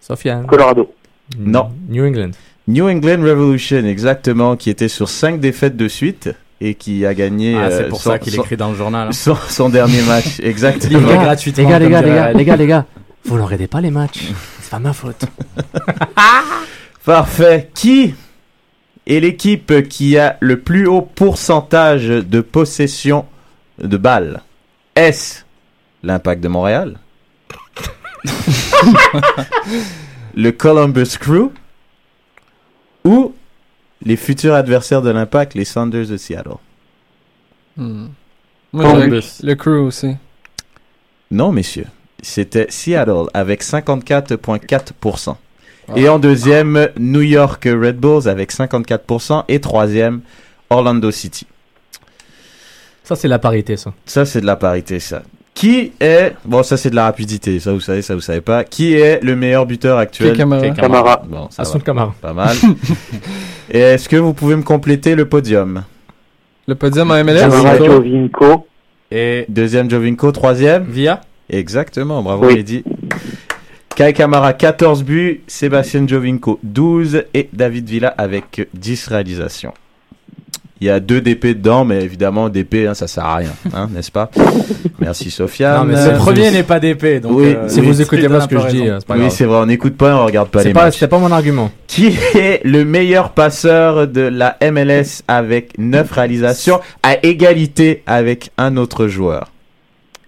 Sofiane. 0.00 0.46
Colorado. 0.46 0.94
Non. 1.38 1.70
New 1.88 2.04
England. 2.04 2.30
New 2.68 2.88
England 2.88 3.22
Revolution, 3.22 3.84
exactement, 3.84 4.56
qui 4.56 4.70
était 4.70 4.88
sur 4.88 5.08
5 5.08 5.38
défaites 5.40 5.76
de 5.76 5.88
suite 5.88 6.30
et 6.60 6.74
qui 6.74 7.04
a 7.04 7.12
gagné 7.12 7.56
Ah, 7.58 7.70
c'est 7.70 7.82
euh, 7.84 7.88
pour 7.88 8.00
son- 8.00 8.10
ça 8.10 8.18
qu'il 8.18 8.34
écrit 8.34 8.56
dans 8.56 8.70
le 8.70 8.76
journal. 8.76 9.08
hein. 9.08 9.12
son, 9.12 9.34
son 9.48 9.68
dernier 9.68 10.00
match. 10.02 10.38
Exactement. 10.42 11.00
Les 11.00 11.14
gars, 11.14 11.22
gratuitement, 11.24 11.64
les 11.64 11.70
gars, 11.70 11.78
les 11.78 11.90
gars, 11.90 12.00
les 12.02 12.14
gars, 12.14 12.32
les 12.32 12.44
gars, 12.44 12.56
les 12.56 12.66
gars, 12.66 12.86
vous 13.26 13.36
n'en 13.36 13.44
regardez 13.44 13.66
pas 13.66 13.80
les 13.82 13.90
matchs. 13.90 14.28
C'est 14.62 14.70
pas 14.70 14.78
ma 14.78 14.92
faute. 14.92 15.24
Parfait. 17.04 17.70
Qui 17.74 18.14
est 19.06 19.20
l'équipe 19.20 19.88
qui 19.88 20.16
a 20.18 20.38
le 20.40 20.60
plus 20.60 20.86
haut 20.86 21.02
pourcentage 21.02 22.06
de 22.06 22.40
possession 22.40 23.26
de 23.78 23.96
balles? 23.96 24.42
Est-ce 24.96 25.42
l'Impact 26.02 26.42
de 26.42 26.48
Montréal 26.48 26.98
Le 30.34 30.50
Columbus 30.50 31.18
Crew 31.20 31.52
Ou 33.04 33.34
les 34.02 34.16
futurs 34.16 34.54
adversaires 34.54 35.02
de 35.02 35.10
l'Impact, 35.10 35.54
les 35.54 35.64
Sounders 35.64 36.06
de 36.06 36.16
Seattle 36.16 36.56
Hmm. 37.76 38.06
Moi, 38.72 38.92
dirais 38.92 39.20
le 39.42 39.54
crew 39.54 39.84
aussi. 39.84 40.16
Non, 41.30 41.50
messieurs. 41.50 41.86
C'était 42.22 42.66
Seattle 42.70 43.26
avec 43.34 43.62
54,4%. 43.62 45.36
Et 45.96 46.08
en 46.08 46.18
deuxième, 46.18 46.88
New 46.98 47.20
York 47.22 47.64
Red 47.64 47.96
Bulls 47.96 48.28
avec 48.28 48.52
54%. 48.52 49.44
Et 49.48 49.60
troisième, 49.60 50.20
Orlando 50.70 51.10
City. 51.10 51.46
Ça, 53.02 53.16
c'est 53.16 53.28
la 53.28 53.38
parité, 53.38 53.76
ça. 53.76 53.92
Ça, 54.06 54.24
c'est 54.24 54.40
de 54.40 54.46
la 54.46 54.56
parité, 54.56 54.98
ça. 54.98 55.22
Qui 55.52 55.92
est... 56.00 56.32
Bon, 56.44 56.62
ça, 56.62 56.76
c'est 56.76 56.90
de 56.90 56.96
la 56.96 57.04
rapidité. 57.04 57.60
Ça, 57.60 57.72
vous 57.72 57.80
savez, 57.80 58.02
ça, 58.02 58.14
vous 58.14 58.20
savez 58.20 58.40
pas. 58.40 58.64
Qui 58.64 58.94
est 58.94 59.22
le 59.22 59.36
meilleur 59.36 59.66
buteur 59.66 59.98
actuel? 59.98 60.36
Kei 60.36 60.72
Kamara. 60.72 61.22
Bon, 61.28 61.48
ça 61.50 61.62
va. 61.62 61.78
Kamara. 61.80 62.14
Pas 62.20 62.32
mal. 62.32 62.56
Et 63.70 63.78
est-ce 63.78 64.08
que 64.08 64.16
vous 64.16 64.32
pouvez 64.34 64.56
me 64.56 64.62
compléter 64.62 65.14
le 65.14 65.28
podium? 65.28 65.84
Le 66.66 66.74
podium 66.74 67.10
en 67.10 67.22
MLS 67.22 67.40
Kamara, 67.40 67.76
Jovinko. 67.76 68.66
Et 69.12 69.44
Deuxième, 69.48 69.88
Jovinko. 69.88 70.32
Troisième? 70.32 70.84
Via 70.84 71.20
Exactement, 71.48 72.22
bravo 72.22 72.46
Oui. 72.46 72.56
Mehdi. 72.56 72.82
Kai 73.94 74.12
Kamara 74.12 74.52
14 74.52 75.04
buts, 75.04 75.40
Sébastien 75.46 76.06
Jovinko 76.06 76.58
12 76.64 77.24
et 77.32 77.48
David 77.52 77.88
Villa 77.88 78.12
avec 78.18 78.68
10 78.74 79.06
réalisations. 79.06 79.72
Il 80.80 80.88
y 80.88 80.90
a 80.90 80.98
deux 80.98 81.20
DP 81.20 81.46
dedans, 81.56 81.84
mais 81.84 82.02
évidemment 82.02 82.48
DP 82.48 82.86
hein, 82.88 82.94
ça 82.94 83.06
sert 83.06 83.24
à 83.24 83.36
rien, 83.36 83.50
hein, 83.72 83.88
n'est-ce 83.94 84.10
pas? 84.10 84.30
Merci 84.98 85.30
Sofiane. 85.30 85.78
Non, 85.78 85.84
mais 85.84 86.12
Le 86.12 86.18
premier 86.18 86.50
n'est 86.50 86.64
pas 86.64 86.80
d'épée, 86.80 87.20
donc. 87.20 87.32
Oui, 87.36 87.54
euh, 87.54 87.68
Si 87.68 87.80
oui, 87.80 87.86
vous 87.86 88.02
écoutez 88.02 88.28
pas 88.28 88.40
ce 88.40 88.48
que 88.48 88.58
je 88.58 88.66
dis, 88.66 88.88
euh, 88.88 88.98
c'est 88.98 89.06
pas 89.06 89.14
oui, 89.14 89.20
grave. 89.20 89.32
c'est 89.32 89.44
vrai, 89.44 89.58
on 89.58 89.66
n'écoute 89.66 89.96
pas, 89.96 90.16
on 90.16 90.26
regarde 90.26 90.48
pas 90.48 90.64
les 90.64 90.72
pas, 90.72 90.86
matchs. 90.86 90.98
c'est 90.98 91.08
pas 91.08 91.18
mon 91.20 91.30
argument. 91.30 91.70
Qui 91.86 92.08
est 92.34 92.60
le 92.64 92.84
meilleur 92.84 93.30
passeur 93.30 94.08
de 94.08 94.22
la 94.22 94.58
MLS 94.72 95.22
avec 95.28 95.78
9 95.78 96.10
réalisations 96.10 96.80
à 97.04 97.24
égalité 97.24 98.02
avec 98.06 98.50
un 98.58 98.76
autre 98.76 99.06
joueur? 99.06 99.52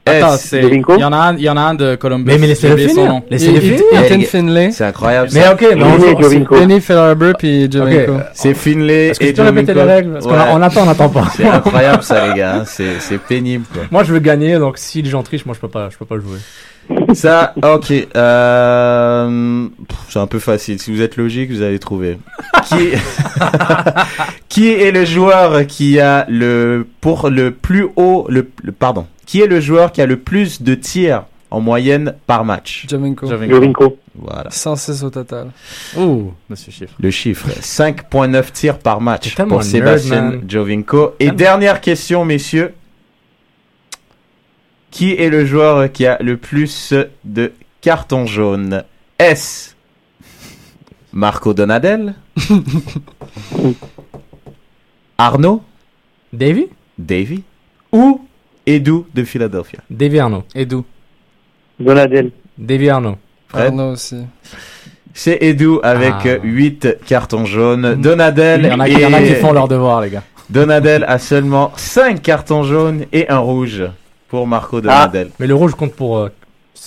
Attends, 0.07 0.35
Est-ce- 0.35 0.49
c'est. 0.49 0.63
Jovinko 0.63 0.95
Il 0.97 1.01
y 1.01 1.05
en 1.05 1.13
a 1.13 1.17
un, 1.17 1.37
il 1.37 1.43
y 1.43 1.49
en 1.51 1.57
a 1.57 1.61
un 1.63 1.75
de 1.75 1.97
Columbus. 1.97 2.25
Mais, 2.27 2.39
mais 2.39 2.47
laissez-le 2.47 2.77
finir. 2.77 3.07
nom. 3.09 3.23
Laissez-le 3.29 3.61
finir. 3.61 3.81
et- 3.93 4.07
Ethan 4.07 4.17
Eh, 4.21 4.25
Finlay. 4.25 4.71
C'est 4.71 4.85
incroyable. 4.85 5.31
Mais 5.33 5.49
ok, 5.49 5.67
mais 5.77 5.83
on 5.85 6.21
Jovinko. 6.23 6.55
Benny 6.55 6.81
Fellerber 6.81 7.33
puis 7.39 7.71
Jovinko. 7.71 8.13
C'est 8.33 8.55
Finlay 8.55 9.09
Est-ce 9.09 9.19
que 9.21 9.25
et 9.25 9.33
tu 9.33 9.41
peux 9.41 9.43
répéter 9.43 9.75
les 9.75 9.81
Jovinko. 9.81 9.89
règles? 9.95 10.13
Parce 10.13 10.27
qu'on 10.27 10.59
on 10.59 10.63
attend, 10.63 10.83
on 10.83 10.87
n'attend 10.87 11.09
pas. 11.09 11.25
C'est 11.37 11.47
incroyable 11.47 12.03
ça 12.03 12.29
les 12.29 12.35
gars, 12.39 12.63
c'est 12.67 13.01
c'est 13.01 13.19
pénible 13.19 13.65
quoi. 13.73 13.83
Moi, 13.91 14.05
je 14.05 14.13
veux 14.13 14.21
gagner, 14.21 14.59
donc 14.59 14.79
si 14.79 15.03
les 15.03 15.11
gens 15.11 15.23
trichent, 15.23 15.45
moi, 15.47 15.55
je 15.55 15.61
peux 15.61 15.69
pas, 15.69 15.89
je 15.91 15.97
peux 15.99 16.05
pas 16.07 16.17
jouer. 16.17 16.39
Ça, 17.15 17.53
ok. 17.57 17.93
Euh, 18.17 19.67
c'est 20.09 20.19
un 20.21 20.27
peu 20.29 20.39
facile. 20.39 20.79
Si 20.79 20.95
vous 20.95 21.03
êtes 21.03 21.17
logique, 21.17 21.51
vous 21.51 21.63
allez 21.63 21.81
trouver. 21.81 22.17
Qui, 22.69 22.91
qui 24.49 24.71
est 24.73 24.93
le 24.93 25.05
joueur 25.05 25.67
qui 25.67 25.99
a 26.01 26.27
le 26.29 26.87
pour 27.01 27.29
le 27.29 27.51
plus 27.51 27.87
haut 27.97 28.27
le, 28.29 28.49
le- 28.63 28.73
pardon. 28.73 29.07
Qui 29.27 29.41
est 29.43 29.47
le 29.47 29.61
joueur 29.61 29.93
qui 29.93 30.01
a 30.01 30.07
le 30.07 30.19
plus 30.19 30.63
de 30.63 30.75
tirs 30.75 31.25
en 31.51 31.61
moyenne 31.61 32.15
par 32.27 32.45
match 32.45 32.87
Jovinko. 32.89 33.27
Jovinko. 33.29 33.99
Voilà. 34.15 34.51
106 34.51 35.05
au 35.05 35.11
total. 35.11 35.51
Ouh, 35.97 36.33
monsieur 36.49 36.73
chiffre. 36.73 36.95
Le 36.99 37.11
chiffre 37.11 37.49
5.9 37.49 38.53
tirs 38.53 38.79
par 38.79 39.01
match 39.01 39.35
pour 39.35 39.63
Sébastien 39.63 40.31
nerd. 40.31 40.51
Jovinko. 40.51 41.15
Et 41.21 41.31
dernière 41.31 41.81
question, 41.81 42.25
messieurs. 42.25 42.73
Qui 44.91 45.13
est 45.13 45.29
le 45.29 45.45
joueur 45.45 45.93
qui 45.93 46.07
a 46.07 46.19
le 46.23 46.37
plus 46.37 46.95
de 47.25 47.53
cartons 47.81 48.27
jaunes? 48.27 48.85
Est-ce 49.19 49.75
Marco 51.13 51.53
Donadel 51.53 52.15
Arnaud 55.19 55.63
Davy 56.33 56.67
Davy 56.99 57.43
Ou 57.93 58.26
Edu 58.67 59.03
de 59.15 59.25
Philadelphia. 59.25 59.79
Et 60.55 60.67
d'où 60.67 60.85
Donadel. 61.79 62.31
Davy 62.59 62.89
Arnaud. 62.89 63.17
Fred 63.49 63.67
Arnaud 63.67 63.93
aussi. 63.93 64.17
C'est 65.15 65.39
Edu 65.43 65.79
avec 65.83 66.15
Ah. 66.25 66.39
8 66.43 66.97
cartons 67.07 67.45
jaunes. 67.45 67.95
Donadel 68.01 68.63
Il 68.65 68.67
y 68.69 68.73
en 68.73 68.81
a, 68.81 68.89
il 68.89 69.01
y 69.01 69.07
en 69.07 69.13
a 69.13 69.23
qui 69.23 69.35
font 69.35 69.53
leur 69.53 69.69
devoir, 69.69 70.01
les 70.01 70.11
gars. 70.11 70.23
Donadel 70.51 71.05
a 71.09 71.19
seulement 71.19 71.73
5 71.77 72.21
cartons 72.23 72.63
jaunes 72.63 73.05
et 73.13 73.29
un 73.29 73.39
rouge 73.39 73.85
pour 74.29 74.47
Marco 74.47 74.81
Donadel. 74.81 75.31
Mais 75.39 75.47
le 75.47 75.55
rouge 75.55 75.75
compte 75.75 75.95
pour 75.95 76.19
euh, 76.19 76.29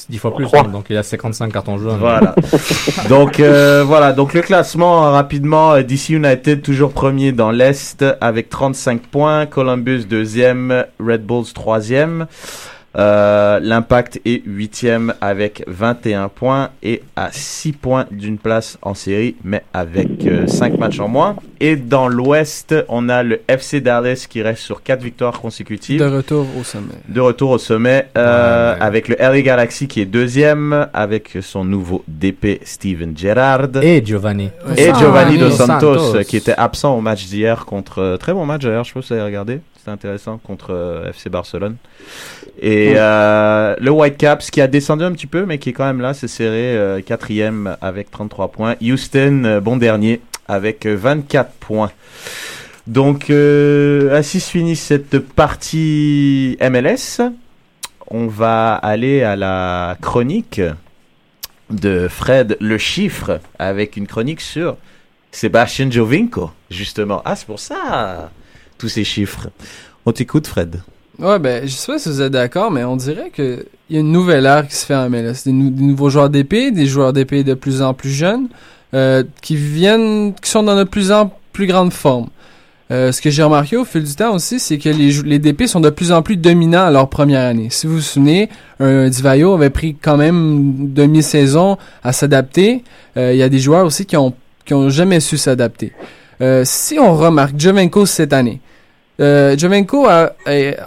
10 0.10 0.18
fois 0.18 0.36
plus, 0.36 0.48
hein, 0.54 0.64
donc 0.72 0.86
il 0.90 0.98
a 0.98 1.04
55 1.04 1.52
cartons 1.52 1.78
jaunes. 1.78 2.00
Voilà. 2.00 2.36
donc 3.10 3.40
euh, 3.40 3.84
voilà, 3.86 4.14
donc 4.14 4.34
le 4.34 4.42
classement 4.42 5.06
euh, 5.06 5.12
rapidement 5.12 5.74
euh, 5.74 5.84
DC 5.84 6.10
United 6.10 6.62
toujours 6.62 6.92
premier 6.92 7.32
dans 7.32 7.52
l'est 7.52 8.04
avec 8.22 8.50
35 8.50 9.02
points, 9.02 9.46
Columbus 9.46 10.06
deuxième, 10.06 10.86
Red 11.00 11.26
Bulls 11.26 11.54
troisième. 11.54 12.28
Euh, 12.98 13.60
L'Impact 13.62 14.20
est 14.26 14.42
huitième 14.46 15.14
avec 15.22 15.64
21 15.68 16.28
points 16.30 16.70
et 16.82 17.04
à 17.16 17.30
6 17.32 17.74
points 17.74 18.06
d'une 18.12 18.38
place 18.38 18.78
en 18.82 18.94
série, 18.94 19.36
mais 19.44 19.64
avec 19.74 20.08
5 20.48 20.78
matchs 20.78 21.00
en 21.00 21.08
moins. 21.08 21.36
Et 21.60 21.76
dans 21.76 22.08
l'Ouest, 22.08 22.74
on 22.88 23.10
a 23.10 23.22
le 23.22 23.42
FC 23.48 23.82
Dallas 23.82 24.26
qui 24.30 24.42
reste 24.42 24.62
sur 24.64 24.82
4 24.82 25.02
victoires 25.04 25.40
consécutives 25.40 26.00
De 26.00 26.06
retour 26.06 26.48
au 26.60 26.64
sommet. 26.64 26.94
de 27.08 27.20
retour 27.22 27.52
au 27.52 27.58
sommet 27.58 28.08
euh, 28.18 28.74
Ouais, 28.74 28.80
ouais. 28.80 28.86
avec 28.86 29.08
le 29.08 29.16
LA 29.20 29.42
Galaxy 29.42 29.88
qui 29.88 30.02
est 30.02 30.06
deuxième 30.06 30.88
avec 30.94 31.38
son 31.42 31.64
nouveau 31.66 32.04
DP 32.08 32.62
Steven 32.64 33.16
Gerrard 33.18 33.70
Et 33.84 34.04
Giovanni. 34.06 34.50
et 34.78 34.92
Giovanni. 34.98 35.38
Dos 35.38 35.52
Santos, 35.52 35.98
Santos. 36.00 36.24
qui 36.24 36.38
était 36.38 36.56
absent 36.58 36.96
au 36.98 37.02
match 37.02 37.26
d'hier 37.28 37.66
contre 37.66 38.00
euh, 38.00 38.18
très 38.18 38.34
bon 38.34 38.46
match 38.46 38.64
d'ailleurs 38.64 38.84
je 38.84 38.94
pas 38.94 39.02
si 39.02 39.08
vous 39.10 39.14
avez 39.14 39.24
regardé 39.24 39.60
c'était 39.80 39.92
intéressant 39.92 40.38
contre 40.38 40.74
euh, 40.74 41.10
FC 41.10 41.30
Barcelone. 41.30 41.78
Et 42.62 42.94
euh, 42.96 43.76
le 43.80 43.92
Whitecaps 43.92 44.52
qui 44.52 44.60
a 44.60 44.68
descendu 44.68 45.06
un 45.06 45.14
petit 45.14 45.28
peu 45.28 45.46
mais 45.46 45.58
qui 45.58 45.70
est 45.70 45.74
quand 45.74 45.86
même 45.86 46.02
là 46.02 46.14
c'est 46.14 46.28
serré 46.28 46.76
euh, 46.76 47.02
quatrième 47.02 47.78
avec 47.82 48.12
33 48.12 48.50
points. 48.50 48.76
Houston 48.82 49.44
euh, 49.46 49.62
bon 49.62 49.78
dernier 49.78 50.22
avec 50.48 50.86
euh, 50.86 50.96
24 50.96 51.52
points. 51.54 51.92
Donc 52.88 53.30
ainsi 53.30 54.40
se 54.40 54.50
finit 54.50 54.76
cette 54.76 55.20
partie 55.20 56.58
MLS 56.60 57.22
on 58.10 58.28
va 58.28 58.74
aller 58.74 59.22
à 59.22 59.36
la 59.36 59.96
chronique 60.02 60.60
de 61.70 62.08
Fred 62.08 62.58
Le 62.60 62.80
Chiffre 62.80 63.40
avec 63.60 63.96
une 63.96 64.08
chronique 64.08 64.42
sur 64.42 64.78
Sébastien 65.32 65.92
Jovinko, 65.92 66.52
justement. 66.72 67.22
Ah, 67.26 67.36
c'est 67.36 67.46
pour 67.46 67.60
ça, 67.60 68.32
tous 68.80 68.90
ces 68.90 69.04
chiffres. 69.04 69.50
On 70.08 70.12
t'écoute, 70.12 70.48
Fred. 70.48 70.82
Ouais, 71.20 71.38
ben, 71.38 71.68
je 71.68 71.72
sais 71.72 71.92
pas 71.92 72.00
si 72.00 72.10
vous 72.10 72.22
êtes 72.22 72.32
d'accord, 72.32 72.72
mais 72.72 72.84
on 72.86 72.96
dirait 72.96 73.30
que 73.30 73.66
il 73.90 73.96
y 73.96 73.98
a 73.98 74.00
une 74.00 74.12
nouvelle 74.12 74.46
ère 74.46 74.68
qui 74.68 74.76
se 74.76 74.86
fait 74.86 74.96
en 74.96 75.10
MLS. 75.10 75.44
Des, 75.46 75.52
des 75.52 75.84
nouveaux 75.84 76.10
joueurs 76.10 76.30
d'épée, 76.30 76.72
des 76.72 76.86
joueurs 76.86 77.12
d'épée 77.12 77.44
de 77.44 77.54
plus 77.56 77.82
en 77.82 77.94
plus 77.94 78.12
jeunes, 78.12 78.48
euh, 78.94 79.24
qui 79.42 79.56
viennent, 79.56 80.34
qui 80.34 80.50
sont 80.50 80.64
dans 80.64 80.78
de 80.78 80.86
plus 80.86 81.12
en 81.12 81.32
plus 81.52 81.68
grande 81.68 81.92
forme. 81.92 82.28
Euh, 82.92 83.12
ce 83.12 83.22
que 83.22 83.30
j'ai 83.30 83.44
remarqué 83.44 83.76
au 83.78 83.86
fil 83.86 84.04
du 84.04 84.16
temps 84.16 84.34
aussi, 84.34 84.60
c'est 84.60 84.78
que 84.78 84.90
les, 84.90 85.12
les 85.24 85.40
DP 85.40 85.68
sont 85.68 85.80
de 85.80 85.90
plus 85.90 86.12
en 86.12 86.22
plus 86.22 86.38
dominants 86.38 86.86
à 86.86 86.92
leur 86.92 87.10
première 87.10 87.42
année. 87.42 87.68
Si 87.70 87.86
vous 87.86 87.96
vous 87.96 88.02
souvenez, 88.02 88.50
un 88.80 89.10
Divayo 89.10 89.54
avait 89.54 89.70
pris 89.70 89.96
quand 90.02 90.18
même 90.18 90.94
demi-saison 90.94 91.78
à 92.04 92.14
s'adapter. 92.14 92.84
Euh, 93.18 93.34
Il 93.34 93.38
y 93.38 93.44
a 93.44 93.50
des 93.50 93.60
joueurs 93.60 93.86
aussi 93.86 94.06
qui 94.06 94.18
ont, 94.18 94.34
qui 94.66 94.74
ont 94.74 94.90
jamais 94.90 95.20
su 95.20 95.38
s'adapter. 95.38 95.92
Si 96.64 96.98
on 96.98 97.18
remarque 97.18 97.60
Jovenko 97.60 98.06
cette 98.06 98.32
année, 98.32 98.62
euh, 99.20 99.58
Jovenko 99.58 100.08
a, 100.08 100.34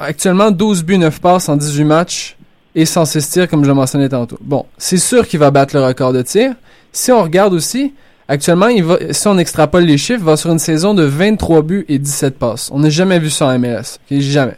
actuellement 0.00 0.50
12 0.50 0.84
buts, 0.84 0.98
9 0.98 1.20
passes 1.20 1.48
en 1.48 1.56
18 1.56 1.84
matchs 1.84 2.36
et 2.74 2.86
106 2.86 3.30
tirs, 3.30 3.48
comme 3.48 3.62
je 3.62 3.68
le 3.68 3.74
mentionnais 3.74 4.08
tantôt. 4.08 4.38
Bon, 4.40 4.66
c'est 4.78 4.98
sûr 4.98 5.28
qu'il 5.28 5.38
va 5.38 5.50
battre 5.50 5.76
le 5.76 5.84
record 5.84 6.12
de 6.12 6.22
tirs. 6.22 6.54
Si 6.92 7.12
on 7.12 7.22
regarde 7.22 7.52
aussi, 7.52 7.92
actuellement, 8.28 8.68
il 8.68 8.84
va, 8.84 8.98
si 9.10 9.28
on 9.28 9.38
extrapole 9.38 9.84
les 9.84 9.98
chiffres, 9.98 10.20
il 10.20 10.26
va 10.26 10.36
sur 10.36 10.50
une 10.50 10.58
saison 10.58 10.94
de 10.94 11.02
23 11.02 11.62
buts 11.62 11.84
et 11.88 11.98
17 11.98 12.38
passes. 12.38 12.70
On 12.72 12.78
n'a 12.78 12.90
jamais 12.90 13.18
vu 13.18 13.30
ça 13.30 13.46
en 13.46 13.58
MLS. 13.58 13.98
Jamais. 14.10 14.56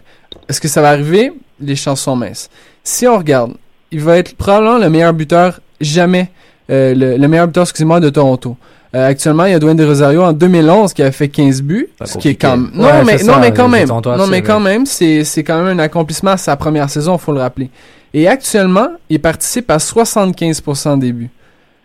Est-ce 0.49 0.61
que 0.61 0.69
ça 0.69 0.81
va 0.81 0.91
arriver? 0.91 1.33
Les 1.61 1.77
chances 1.77 2.03
sont 2.03 2.17
minces. 2.17 2.51
Si 2.83 3.07
on 3.07 3.19
regarde, 3.19 3.55
il 3.91 4.01
va 4.01 4.19
être 4.19 4.37
probablement 4.37 4.79
le 4.79 4.91
meilleur 4.91 5.15
buteur 5.15 5.61
jamais, 5.81 6.31
euh, 6.71 6.95
le, 6.95 7.17
le 7.17 7.29
meilleur 7.29 7.47
buteur, 7.47 7.65
excusez-moi, 7.65 8.01
de 8.01 8.11
Toronto. 8.11 8.57
Euh, 8.95 9.09
actuellement, 9.09 9.45
il 9.47 9.51
y 9.53 9.55
a 9.55 9.59
Dwayne 9.59 9.77
De 9.77 9.85
Rosario 9.85 10.23
en 10.23 10.33
2011 10.33 10.93
qui 10.93 11.03
a 11.03 11.11
fait 11.11 11.29
15 11.29 11.63
buts, 11.63 11.89
Pas 11.99 12.07
ce 12.07 12.17
qui 12.19 12.29
est 12.29 12.35
quand 12.37 12.57
même... 12.57 12.71
Non, 12.75 12.85
Ouais, 12.85 13.05
mais, 13.05 13.17
non, 13.25 13.33
ça, 13.35 13.39
mais 13.41 13.53
quand 13.53 13.69
même. 13.69 13.89
Non, 14.19 14.27
mais 14.29 14.43
quand 14.43 14.61
même, 14.61 14.87
c'est, 14.87 15.25
c'est 15.25 15.43
quand 15.43 15.63
même 15.63 15.79
un 15.79 15.83
accomplissement 15.83 16.31
à 16.33 16.37
sa 16.37 16.55
première 16.57 16.89
saison, 16.89 17.19
faut 17.19 17.33
le 17.33 17.41
rappeler. 17.41 17.71
Et 18.13 18.29
actuellement, 18.29 18.89
il 19.11 19.21
participe 19.21 19.69
à 19.71 19.79
75% 19.79 20.99
des 21.01 21.13
buts. 21.13 21.31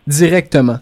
Directement. 0.07 0.79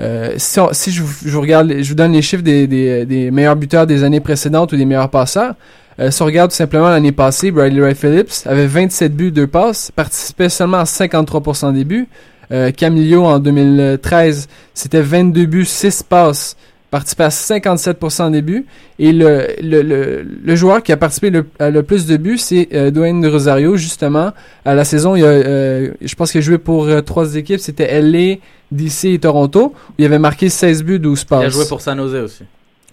Euh, 0.00 0.34
si, 0.36 0.60
on- 0.60 0.72
si 0.72 0.90
je, 0.90 1.02
vous- 1.02 1.14
je 1.24 1.30
vous 1.30 1.40
regarde, 1.40 1.72
je 1.80 1.88
vous 1.88 1.94
donne 1.94 2.12
les 2.12 2.22
chiffres 2.22 2.42
des, 2.42 2.66
des, 2.66 3.04
des 3.06 3.30
meilleurs 3.30 3.56
buteurs 3.56 3.86
des 3.86 4.04
années 4.04 4.20
précédentes 4.20 4.72
ou 4.72 4.76
des 4.76 4.84
meilleurs 4.84 5.10
passeurs. 5.10 5.54
Euh, 5.98 6.10
si 6.10 6.20
on 6.20 6.26
regarde 6.26 6.50
tout 6.50 6.56
simplement 6.56 6.90
l'année 6.90 7.12
passée, 7.12 7.50
Bradley 7.50 7.80
Wright 7.80 7.96
Phillips 7.96 8.42
avait 8.44 8.66
27 8.66 9.16
buts, 9.16 9.30
2 9.32 9.46
passes, 9.46 9.90
participait 9.90 10.50
seulement 10.50 10.78
à 10.78 10.84
53% 10.84 11.72
des 11.72 11.84
buts. 11.84 12.06
Euh, 12.52 12.70
Camillo 12.70 13.24
en 13.24 13.38
2013, 13.38 14.48
c'était 14.74 15.00
22 15.00 15.46
buts, 15.46 15.64
6 15.64 16.04
passes, 16.08 16.56
participait 16.90 17.24
à 17.24 17.28
57% 17.28 18.30
des 18.30 18.42
buts. 18.42 18.66
Et 18.98 19.12
le, 19.12 19.46
le, 19.62 19.82
le, 19.82 20.26
le 20.44 20.56
joueur 20.56 20.82
qui 20.82 20.92
a 20.92 20.96
participé 20.96 21.30
le, 21.30 21.46
à 21.58 21.70
le 21.70 21.82
plus 21.82 22.06
de 22.06 22.16
buts, 22.16 22.38
c'est 22.38 22.68
euh, 22.72 22.90
Dwayne 22.90 23.26
Rosario, 23.26 23.76
justement. 23.76 24.32
À 24.64 24.74
la 24.74 24.84
saison, 24.84 25.16
il 25.16 25.24
a, 25.24 25.28
euh, 25.28 25.90
je 26.00 26.14
pense 26.14 26.30
qu'il 26.32 26.38
a 26.38 26.42
joué 26.42 26.58
pour 26.58 26.86
euh, 26.86 27.00
trois 27.02 27.34
équipes, 27.36 27.60
c'était 27.60 28.00
LA, 28.00 28.36
DC 28.70 29.04
et 29.06 29.18
Toronto, 29.18 29.74
où 29.90 29.92
il 29.98 30.04
avait 30.04 30.18
marqué 30.18 30.48
16 30.48 30.84
buts, 30.84 30.98
12 30.98 31.24
passes. 31.24 31.42
Il 31.42 31.46
a 31.46 31.48
joué 31.50 31.64
pour 31.68 31.80
San 31.80 31.98
Jose 31.98 32.14
aussi. 32.14 32.44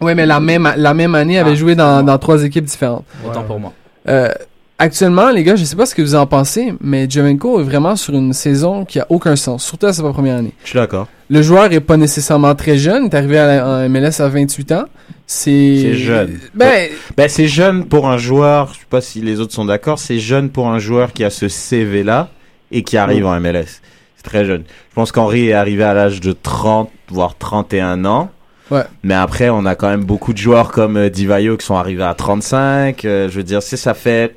Ouais, 0.01 0.15
mais 0.15 0.25
la 0.25 0.39
même, 0.39 0.67
la 0.75 0.93
même 0.93 1.15
année, 1.15 1.35
il 1.35 1.37
avait 1.37 1.51
Ah, 1.51 1.55
joué 1.55 1.75
dans, 1.75 2.03
dans 2.03 2.17
trois 2.17 2.43
équipes 2.43 2.65
différentes. 2.65 3.05
Autant 3.25 3.43
pour 3.43 3.59
moi. 3.59 3.71
Euh, 4.09 4.29
actuellement, 4.77 5.29
les 5.29 5.43
gars, 5.43 5.55
je 5.55 5.63
sais 5.63 5.75
pas 5.75 5.85
ce 5.85 5.95
que 5.95 6.01
vous 6.01 6.15
en 6.15 6.25
pensez, 6.25 6.73
mais 6.81 7.09
Jovenko 7.09 7.59
est 7.59 7.63
vraiment 7.63 7.95
sur 7.95 8.13
une 8.13 8.33
saison 8.33 8.85
qui 8.85 8.99
a 8.99 9.05
aucun 9.09 9.35
sens, 9.35 9.63
surtout 9.65 9.85
à 9.87 9.93
sa 9.93 10.03
première 10.11 10.37
année. 10.37 10.53
Je 10.63 10.69
suis 10.69 10.79
d'accord. 10.79 11.07
Le 11.29 11.41
joueur 11.41 11.71
est 11.71 11.79
pas 11.79 11.97
nécessairement 11.97 12.53
très 12.55 12.77
jeune, 12.77 13.03
il 13.05 13.09
est 13.09 13.15
arrivé 13.15 13.37
à 13.39 13.47
la- 13.47 13.67
en 13.67 13.89
MLS 13.89 14.19
à 14.21 14.27
28 14.27 14.71
ans. 14.73 14.85
C'est 15.25 15.77
C'est 15.81 15.93
jeune. 15.95 16.39
Ben, 16.53 16.89
Ben, 17.17 17.29
c'est 17.29 17.47
jeune 17.47 17.85
pour 17.85 18.07
un 18.09 18.17
joueur, 18.17 18.69
je 18.73 18.79
sais 18.79 18.85
pas 18.89 19.01
si 19.01 19.21
les 19.21 19.39
autres 19.39 19.53
sont 19.53 19.65
d'accord, 19.65 19.99
c'est 19.99 20.19
jeune 20.19 20.49
pour 20.49 20.67
un 20.67 20.79
joueur 20.79 21.13
qui 21.13 21.23
a 21.23 21.29
ce 21.29 21.47
CV 21.47 22.03
là 22.03 22.29
et 22.71 22.83
qui 22.83 22.97
arrive 22.97 23.25
en 23.25 23.39
MLS. 23.39 23.81
C'est 24.17 24.23
très 24.23 24.45
jeune. 24.45 24.63
Je 24.89 24.95
pense 24.95 25.11
qu'Henri 25.11 25.49
est 25.49 25.53
arrivé 25.53 25.83
à 25.83 25.93
l'âge 25.93 26.19
de 26.21 26.33
30 26.33 26.89
voire 27.09 27.35
31 27.37 28.05
ans. 28.05 28.29
Ouais. 28.73 28.83
Mais 29.03 29.13
après, 29.13 29.49
on 29.49 29.65
a 29.65 29.75
quand 29.75 29.89
même 29.89 30.03
beaucoup 30.03 30.33
de 30.33 30.37
joueurs 30.37 30.71
comme 30.71 30.97
euh, 30.97 31.09
Divayo 31.09 31.57
qui 31.57 31.65
sont 31.65 31.75
arrivés 31.75 32.03
à 32.03 32.13
35. 32.13 33.05
euh, 33.05 33.29
je 33.29 33.35
veux 33.37 33.43
dire, 33.43 33.61
c'est 33.61 33.77
ça 33.77 33.93
fait 33.93 34.35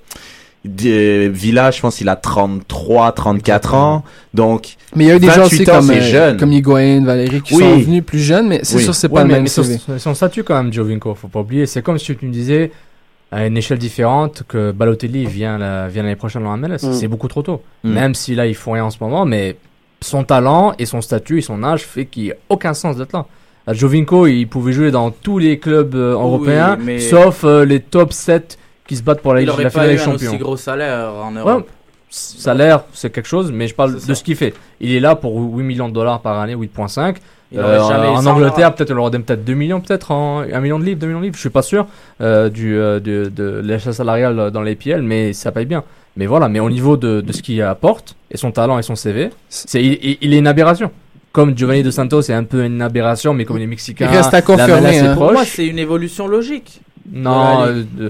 euh, 0.84 1.28
Villa, 1.32 1.70
je 1.70 1.80
pense 1.80 1.96
qu'il 1.96 2.08
a 2.08 2.16
33, 2.16 3.12
34 3.12 3.74
ans. 3.74 4.04
Donc, 4.34 4.76
mais 4.94 5.04
il 5.04 5.06
y 5.08 5.10
a 5.12 5.16
eu 5.16 5.20
des 5.20 5.28
gens 5.28 5.42
28 5.42 5.44
aussi 5.60 5.70
ans, 5.70 5.74
comme, 5.74 5.86
c'est 5.86 5.98
euh, 5.98 6.10
jeune. 6.10 6.36
comme 6.38 6.52
Higuain, 6.52 7.04
Valérie 7.04 7.40
qui 7.42 7.54
Oui. 7.54 7.62
sont 7.62 7.78
venus 7.78 8.04
plus 8.04 8.18
jeunes, 8.18 8.48
mais 8.48 8.60
c'est 8.62 8.76
Oui. 8.76 8.82
sûr 8.82 8.94
c'est 8.94 9.06
Ouais, 9.08 9.14
pas 9.14 9.22
le 9.22 9.28
mais- 9.28 9.34
même 9.34 9.42
mais 9.44 9.48
son, 9.48 9.62
CV. 9.62 9.78
son 9.98 10.14
statut 10.14 10.42
quand 10.42 10.60
même, 10.60 10.72
Jovinko, 10.72 11.14
faut 11.14 11.28
pas 11.28 11.40
oublier. 11.40 11.66
C'est 11.66 11.82
comme 11.82 11.98
si 11.98 12.14
tu 12.16 12.26
me 12.26 12.32
disais 12.32 12.72
à 13.30 13.46
une 13.46 13.56
échelle 13.56 13.78
différente 13.78 14.42
que 14.48 14.72
Balotelli 14.72 15.26
vient 15.26 15.58
la- 15.58 15.88
vient 15.88 16.02
l'année 16.02 16.16
prochaine 16.16 16.46
en 16.46 16.56
MLS. 16.56 16.82
Mm. 16.82 16.92
C'est 16.94 17.08
beaucoup 17.08 17.28
trop 17.28 17.42
tôt. 17.42 17.62
Mm. 17.84 17.92
Même 17.92 18.14
si 18.14 18.34
là, 18.34 18.46
ils 18.46 18.54
font 18.54 18.72
rien 18.72 18.84
en 18.84 18.90
ce 18.90 18.98
moment, 19.00 19.24
mais 19.24 19.56
son 20.00 20.24
talent 20.24 20.74
et 20.78 20.86
son 20.86 21.00
statut 21.00 21.38
et 21.38 21.42
son 21.42 21.62
âge 21.64 21.82
fait 21.84 22.06
qu'il 22.06 22.24
n'y 22.24 22.30
a 22.32 22.36
aucun 22.48 22.74
sens 22.74 22.96
d'être 22.96 23.12
là. 23.12 23.26
Jovinko, 23.74 24.26
il 24.26 24.46
pouvait 24.46 24.72
jouer 24.72 24.90
dans 24.90 25.10
tous 25.10 25.38
les 25.38 25.58
clubs 25.58 25.94
euh, 25.94 26.12
européens, 26.12 26.76
mais- 26.80 26.98
sauf 27.00 27.44
euh, 27.44 27.64
les 27.64 27.80
top 27.80 28.12
7 28.12 28.58
qui 28.86 28.96
se 28.96 29.02
battent 29.02 29.20
pour 29.20 29.34
la, 29.34 29.40
Il 29.40 29.46
la 29.46 29.52
aurait 29.52 29.70
finale 29.70 29.86
pas 29.86 29.88
des 29.88 29.94
eu 29.96 30.00
un 30.00 30.04
champions. 30.04 30.28
aussi 30.30 30.38
gros 30.38 30.56
salaire 30.56 31.12
en 31.22 31.34
Ouais, 31.34 31.40
Europe. 31.40 31.68
salaire, 32.10 32.84
c'est 32.92 33.10
quelque 33.10 33.26
chose, 33.28 33.50
mais 33.52 33.66
je 33.66 33.74
parle 33.74 33.94
de 33.94 34.14
ce 34.14 34.22
qu'il 34.22 34.36
fait. 34.36 34.54
Il 34.80 34.92
est 34.94 35.00
là 35.00 35.16
pour 35.16 35.36
8 35.36 35.62
millions 35.64 35.88
de 35.88 35.94
dollars 35.94 36.20
par 36.20 36.38
année, 36.38 36.54
8.5. 36.54 37.16
Il 37.52 37.58
Euh, 37.60 37.80
en 37.80 38.26
Angleterre, 38.26 38.74
peut-être, 38.74 38.90
on 38.90 38.96
leur 38.96 39.10
donne 39.10 39.22
peut-être 39.22 39.44
2 39.44 39.54
millions, 39.54 39.80
peut-être, 39.80 40.10
en 40.10 40.40
1 40.40 40.60
million 40.60 40.78
de 40.80 40.84
livres, 40.84 40.98
2 40.98 41.06
millions 41.06 41.20
de 41.20 41.24
livres, 41.24 41.36
je 41.36 41.40
suis 41.40 41.48
pas 41.50 41.62
sûr, 41.62 41.86
euh, 42.20 42.48
du, 42.48 42.76
euh, 42.76 42.98
de, 42.98 43.30
de 43.34 43.60
l'achat 43.64 43.92
salarial 43.92 44.50
dans 44.50 44.62
les 44.62 44.74
PL, 44.74 45.02
mais 45.02 45.32
ça 45.32 45.52
paye 45.52 45.66
bien. 45.66 45.84
Mais 46.16 46.26
voilà, 46.26 46.48
mais 46.48 46.58
au 46.60 46.70
niveau 46.70 46.96
de, 46.96 47.20
de 47.20 47.32
ce 47.32 47.42
qu'il 47.42 47.60
apporte, 47.62 48.16
et 48.32 48.36
son 48.36 48.50
talent 48.50 48.78
et 48.78 48.82
son 48.82 48.96
CV, 48.96 49.30
c'est, 49.48 49.82
il, 49.82 49.98
il- 50.02 50.18
il 50.22 50.34
est 50.34 50.38
une 50.38 50.46
aberration. 50.48 50.90
Comme 51.36 51.54
Giovanni 51.54 51.82
Dos 51.82 51.90
Santos 51.90 52.22
est 52.22 52.32
un 52.32 52.44
peu 52.44 52.64
une 52.64 52.80
aberration, 52.80 53.34
mais 53.34 53.44
comme 53.44 53.58
les 53.58 53.66
Mexicains, 53.66 54.08
Il 54.10 54.16
reste 54.16 54.32
à 54.32 54.40
confirmer, 54.40 55.00
hein. 55.00 55.14
Pour 55.14 55.32
moi, 55.32 55.44
c'est 55.44 55.66
une 55.66 55.78
évolution 55.78 56.26
logique. 56.26 56.80
non, 57.12 57.66
euh, 57.66 58.08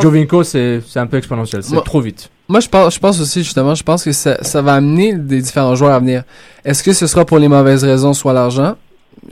Jovinko, 0.00 0.44
c'est, 0.44 0.80
c'est 0.86 1.00
un 1.00 1.08
peu 1.08 1.16
exponentiel, 1.16 1.64
c'est 1.64 1.82
trop 1.82 2.00
vite. 2.00 2.30
Moi, 2.48 2.60
je 2.60 2.68
pense, 2.68 2.94
je 2.94 3.00
pense 3.00 3.20
aussi, 3.20 3.42
justement, 3.42 3.74
je 3.74 3.82
pense 3.82 4.04
que 4.04 4.12
ça, 4.12 4.40
ça 4.44 4.62
va 4.62 4.74
amener 4.74 5.14
des 5.14 5.42
différents 5.42 5.74
joueurs 5.74 5.94
à 5.94 5.98
venir. 5.98 6.22
Est-ce 6.64 6.84
que 6.84 6.92
ce 6.92 7.08
sera 7.08 7.24
pour 7.24 7.40
les 7.40 7.48
mauvaises 7.48 7.82
raisons, 7.82 8.14
soit 8.14 8.32
l'argent? 8.32 8.76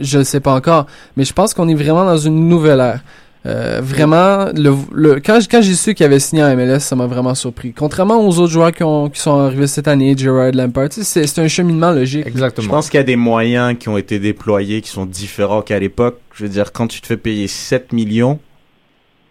Je 0.01 0.19
ne 0.19 0.25
sais 0.25 0.41
pas 0.41 0.53
encore. 0.53 0.87
Mais 1.17 1.25
je 1.25 1.33
pense 1.33 1.55
qu'on 1.55 1.69
est 1.69 1.75
vraiment 1.77 2.05
dans 2.05 2.19
une 2.19 2.49
nouvelle 2.49 2.81
ère. 2.81 3.05
Euh, 3.47 3.81
vraiment, 3.83 4.47
le, 4.55 4.75
le, 4.93 5.21
quand, 5.21 5.39
quand 5.49 5.63
j'ai 5.63 5.75
su 5.75 5.95
qu'il 5.95 6.05
avait 6.05 6.19
signé 6.19 6.43
en 6.43 6.57
MLS, 6.57 6.81
ça 6.81 6.97
m'a 6.97 7.07
vraiment 7.07 7.35
surpris. 7.35 7.73
Contrairement 7.73 8.27
aux 8.27 8.39
autres 8.39 8.53
joueurs 8.53 8.73
qui, 8.73 8.83
ont, 8.83 9.09
qui 9.09 9.21
sont 9.21 9.39
arrivés 9.39 9.69
cette 9.69 9.89
année, 9.89 10.17
Gerard 10.17 10.53
Lampard, 10.53 10.89
c'est 10.91 11.27
c'est 11.27 11.41
un 11.41 11.49
cheminement 11.49 11.93
logique. 11.93 12.27
Je 12.35 12.69
pense 12.69 12.91
qu'il 12.91 12.99
y 12.99 13.01
a 13.01 13.05
des 13.05 13.17
moyens 13.17 13.77
qui 13.79 13.89
ont 13.89 13.97
été 13.97 14.19
déployés 14.19 14.81
qui 14.83 14.91
sont 14.91 15.07
différents 15.07 15.63
qu'à 15.63 15.79
l'époque. 15.79 16.19
Je 16.35 16.45
veux 16.45 16.51
dire, 16.51 16.73
quand 16.73 16.89
tu 16.89 17.01
te 17.01 17.07
fais 17.07 17.17
payer 17.17 17.47
7 17.47 17.93
millions, 17.93 18.41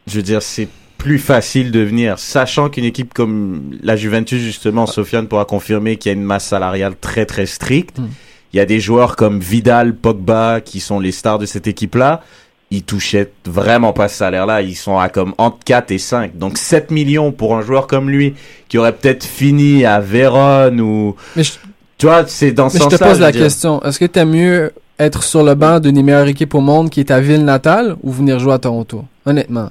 je 0.07 0.15
veux 0.15 0.23
dire, 0.23 0.41
c'est 0.41 0.69
plus 0.97 1.19
facile 1.19 1.71
de 1.71 1.81
venir. 1.81 2.17
Sachant 2.17 2.69
qu'une 2.69 2.85
équipe 2.85 3.13
comme 3.13 3.77
la 3.83 3.95
Juventus, 3.95 4.41
justement, 4.41 4.85
Sofiane 4.85 5.27
pourra 5.27 5.45
confirmer 5.45 5.97
qu'il 5.97 6.11
y 6.11 6.15
a 6.15 6.17
une 6.17 6.23
masse 6.23 6.47
salariale 6.47 6.95
très 6.99 7.25
très 7.25 7.45
stricte. 7.45 7.99
Mm. 7.99 8.07
Il 8.53 8.57
y 8.57 8.59
a 8.61 8.65
des 8.65 8.79
joueurs 8.79 9.15
comme 9.17 9.39
Vidal, 9.39 9.95
Pogba, 9.95 10.61
qui 10.61 10.79
sont 10.79 10.99
les 10.99 11.11
stars 11.11 11.37
de 11.37 11.45
cette 11.45 11.67
équipe-là. 11.67 12.21
Ils 12.69 12.83
touchaient 12.83 13.31
vraiment 13.45 13.93
pas 13.93 14.09
ce 14.09 14.17
salaire-là. 14.17 14.61
Ils 14.61 14.75
sont 14.75 14.97
à 14.99 15.07
comme 15.09 15.33
entre 15.37 15.57
4 15.65 15.91
et 15.91 15.97
5. 15.97 16.37
Donc 16.37 16.57
7 16.57 16.91
millions 16.91 17.31
pour 17.31 17.55
un 17.55 17.61
joueur 17.61 17.87
comme 17.87 18.09
lui, 18.09 18.35
qui 18.67 18.77
aurait 18.77 18.91
peut-être 18.93 19.23
fini 19.23 19.85
à 19.85 19.99
Vérone 20.01 20.81
ou... 20.81 21.15
Mais 21.37 21.43
je, 21.43 21.53
Tu 21.97 22.05
vois, 22.07 22.25
c'est 22.27 22.51
dans 22.51 22.69
ce 22.69 22.75
mais 22.75 22.79
je 22.79 22.83
sens-là. 22.89 22.97
te 22.97 23.03
pose 23.05 23.17
je 23.17 23.21
la 23.21 23.31
dire. 23.31 23.41
question. 23.43 23.81
Est-ce 23.83 23.99
que 23.99 24.05
t'aimes 24.05 24.31
mieux 24.31 24.73
être 24.99 25.23
sur 25.23 25.43
le 25.43 25.55
banc 25.55 25.79
d'une 25.79 25.95
des 25.95 26.03
meilleures 26.03 26.27
équipes 26.27 26.55
au 26.55 26.59
monde 26.61 26.89
qui 26.89 26.99
est 26.99 27.05
ta 27.05 27.21
ville 27.21 27.45
natale 27.45 27.95
ou 28.03 28.11
venir 28.11 28.37
jouer 28.39 28.53
à 28.53 28.59
Toronto? 28.59 29.05
Honnêtement. 29.25 29.69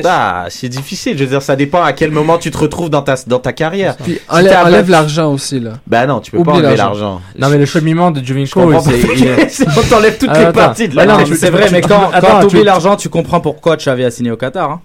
Bah, 0.00 0.46
c'est 0.48 0.68
difficile. 0.68 1.18
Je 1.18 1.24
veux 1.24 1.30
dire, 1.30 1.42
ça 1.42 1.56
dépend 1.56 1.82
à 1.82 1.92
quel 1.92 2.10
moment 2.10 2.38
tu 2.38 2.50
te 2.50 2.56
retrouves 2.58 2.88
dans 2.88 3.02
ta, 3.02 3.16
dans 3.26 3.38
ta 3.40 3.52
carrière. 3.52 3.96
Puis 3.96 4.18
enlève, 4.28 4.56
enlève 4.64 4.88
l'argent 4.90 5.32
aussi, 5.32 5.60
là. 5.60 5.72
Bah 5.86 6.06
non, 6.06 6.20
tu 6.20 6.30
peux 6.30 6.38
Oublie 6.38 6.52
pas 6.52 6.58
enlever 6.58 6.76
l'argent. 6.76 7.20
Non, 7.38 7.48
mais 7.48 7.58
le 7.58 7.66
cheminement 7.66 8.10
de 8.10 8.24
Jovinko, 8.24 8.60
comprends 8.62 8.80
c'est, 8.80 8.98
pas. 9.06 9.12
il 9.16 9.26
est- 9.26 9.48
C'est- 9.50 9.66
On 9.76 9.82
t'enlève 9.82 10.16
toutes 10.18 10.30
Ah, 10.32 10.38
les 10.38 10.44
attends. 10.46 10.52
parties 10.60 10.88
de 10.88 10.94
Bah 10.94 11.04
la 11.04 11.24
c'est 11.26 11.50
vrai, 11.50 11.68
mais 11.70 11.80
quand, 11.82 12.10
quand 12.20 12.40
tu- 12.40 12.40
tu 12.40 12.46
oublies 12.56 12.64
l'argent, 12.64 12.96
tu 12.96 13.08
comprends 13.08 13.40
pourquoi 13.40 13.76
Xavi 13.76 14.04
a 14.04 14.10
signé 14.10 14.30
au 14.30 14.36
Qatar. 14.36 14.70
hein. 14.70 14.80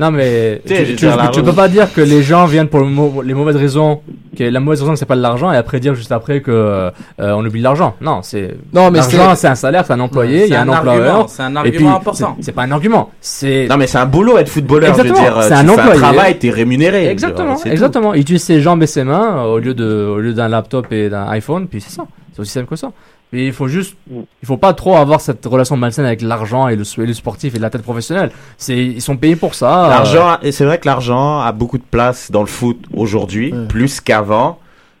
Non, 0.00 0.10
mais 0.10 0.62
Tu 0.66 0.96
tu, 0.96 1.42
peux 1.42 1.52
pas 1.52 1.68
dire 1.68 1.92
que 1.92 2.00
les 2.00 2.22
gens 2.22 2.46
viennent 2.46 2.68
pour 2.68 2.80
le 2.80 2.86
mau- 2.86 3.20
les 3.22 3.34
mauvaises 3.34 3.56
raisons, 3.56 4.00
que 4.36 4.44
la 4.44 4.58
mauvaise 4.58 4.80
raison 4.80 4.92
que 4.94 4.98
c'est 4.98 5.04
pas 5.04 5.14
de 5.16 5.20
l'argent, 5.20 5.52
et 5.52 5.56
après 5.56 5.78
dire 5.78 5.94
juste 5.94 6.10
après 6.10 6.40
que 6.40 6.50
euh, 6.50 6.90
on 7.18 7.44
oublie 7.44 7.60
l'argent. 7.60 7.94
Non, 8.00 8.20
c'est 8.22 8.56
Non, 8.72 8.90
mais 8.90 8.98
l'argent, 8.98 9.30
c'est- 9.34 9.42
c'est 9.42 9.48
un 9.48 9.54
salaire, 9.54 9.84
c'est 9.86 9.92
un 9.92 10.00
employé, 10.00 10.38
il 10.40 10.44
y 10.46 10.48
C'est 10.48 10.54
a 10.56 10.62
un, 10.62 10.68
un 10.68 10.72
argument, 10.72 10.92
employeur. 10.94 11.28
c'est 11.28 11.42
un 11.42 11.54
argument 11.56 11.76
puis, 11.76 11.86
important. 11.86 12.34
c'est- 12.38 12.44
C'est 12.46 12.52
pas 12.52 12.62
un 12.62 12.72
argument, 12.72 13.10
c'est 13.20 13.66
Non, 13.68 13.76
mais 13.76 13.86
c'est 13.86 13.98
un 13.98 14.06
boulot 14.06 14.38
être 14.38 14.48
footballeur. 14.48 14.88
Exactement, 14.90 15.16
Je 15.16 15.20
veux 15.22 15.30
dire, 15.34 15.42
c'est 15.42 15.48
tu 15.48 15.54
un 15.54 15.64
fais 15.64 15.70
employé. 15.70 15.90
un 15.90 16.00
travail, 16.00 16.38
t'es 16.38 16.50
rémunéré. 16.50 17.06
Exactement, 17.08 17.56
C'est 17.56 17.64
tout. 17.64 17.68
exactement. 17.72 18.14
Il 18.14 18.22
utilise 18.22 18.42
ses 18.42 18.60
jambes 18.62 18.82
et 18.82 18.86
ses 18.86 19.04
mains 19.04 19.36
euh, 19.38 19.42
au 19.54 19.58
lieu 19.58 19.74
de, 19.74 20.06
au 20.06 20.18
lieu 20.18 20.32
d'un 20.32 20.48
laptop 20.48 20.90
et 20.92 21.10
d'un 21.10 21.28
iPhone, 21.28 21.66
puis 21.68 21.80
c'est 21.82 21.90
ça. 21.94 22.04
C'est 22.32 22.40
aussi 22.40 22.52
simple 22.52 22.68
que 22.68 22.76
ça. 22.76 22.90
Mais 23.32 23.46
il 23.46 23.52
faut 23.52 23.68
juste, 23.68 23.94
il 24.10 24.46
faut 24.46 24.56
pas 24.56 24.72
trop 24.74 24.96
avoir 24.96 25.20
cette 25.20 25.44
relation 25.46 25.76
malsaine 25.76 26.04
avec 26.04 26.20
l'argent 26.20 26.66
et 26.68 26.74
le, 26.76 26.82
et 27.02 27.06
le 27.06 27.14
sportif 27.14 27.54
et 27.54 27.58
la 27.60 27.70
tête 27.70 27.82
professionnelle. 27.82 28.30
C'est, 28.58 28.76
ils 28.76 29.00
sont 29.00 29.16
payés 29.16 29.36
pour 29.36 29.54
ça. 29.54 29.86
euh, 29.86 29.88
L'argent, 29.88 30.38
et 30.42 30.50
c'est 30.50 30.64
vrai 30.64 30.78
que 30.78 30.86
l'argent 30.86 31.40
a 31.40 31.52
beaucoup 31.52 31.78
de 31.78 31.84
place 31.88 32.30
dans 32.32 32.40
le 32.40 32.48
foot 32.48 32.78
aujourd'hui, 32.92 33.54
plus 33.68 34.00
qu'avant. 34.00 34.58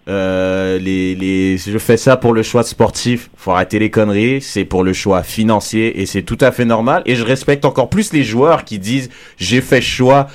Euh, 0.08 0.78
les, 0.78 1.14
les, 1.14 1.58
je 1.58 1.78
fais 1.78 1.96
ça 1.96 2.16
pour 2.16 2.32
le 2.32 2.42
choix 2.42 2.62
sportif. 2.62 3.30
Faut 3.36 3.52
arrêter 3.52 3.78
les 3.78 3.90
conneries. 3.90 4.40
C'est 4.40 4.64
pour 4.64 4.82
le 4.82 4.92
choix 4.92 5.22
financier 5.22 6.00
et 6.00 6.06
c'est 6.06 6.22
tout 6.22 6.38
à 6.40 6.50
fait 6.52 6.64
normal. 6.64 7.02
Et 7.06 7.14
je 7.14 7.24
respecte 7.24 7.64
encore 7.64 7.88
plus 7.90 8.12
les 8.12 8.24
joueurs 8.24 8.64
qui 8.64 8.78
disent 8.78 9.08
j'ai 9.36 9.60
fait 9.60 9.80
choix 9.80 10.26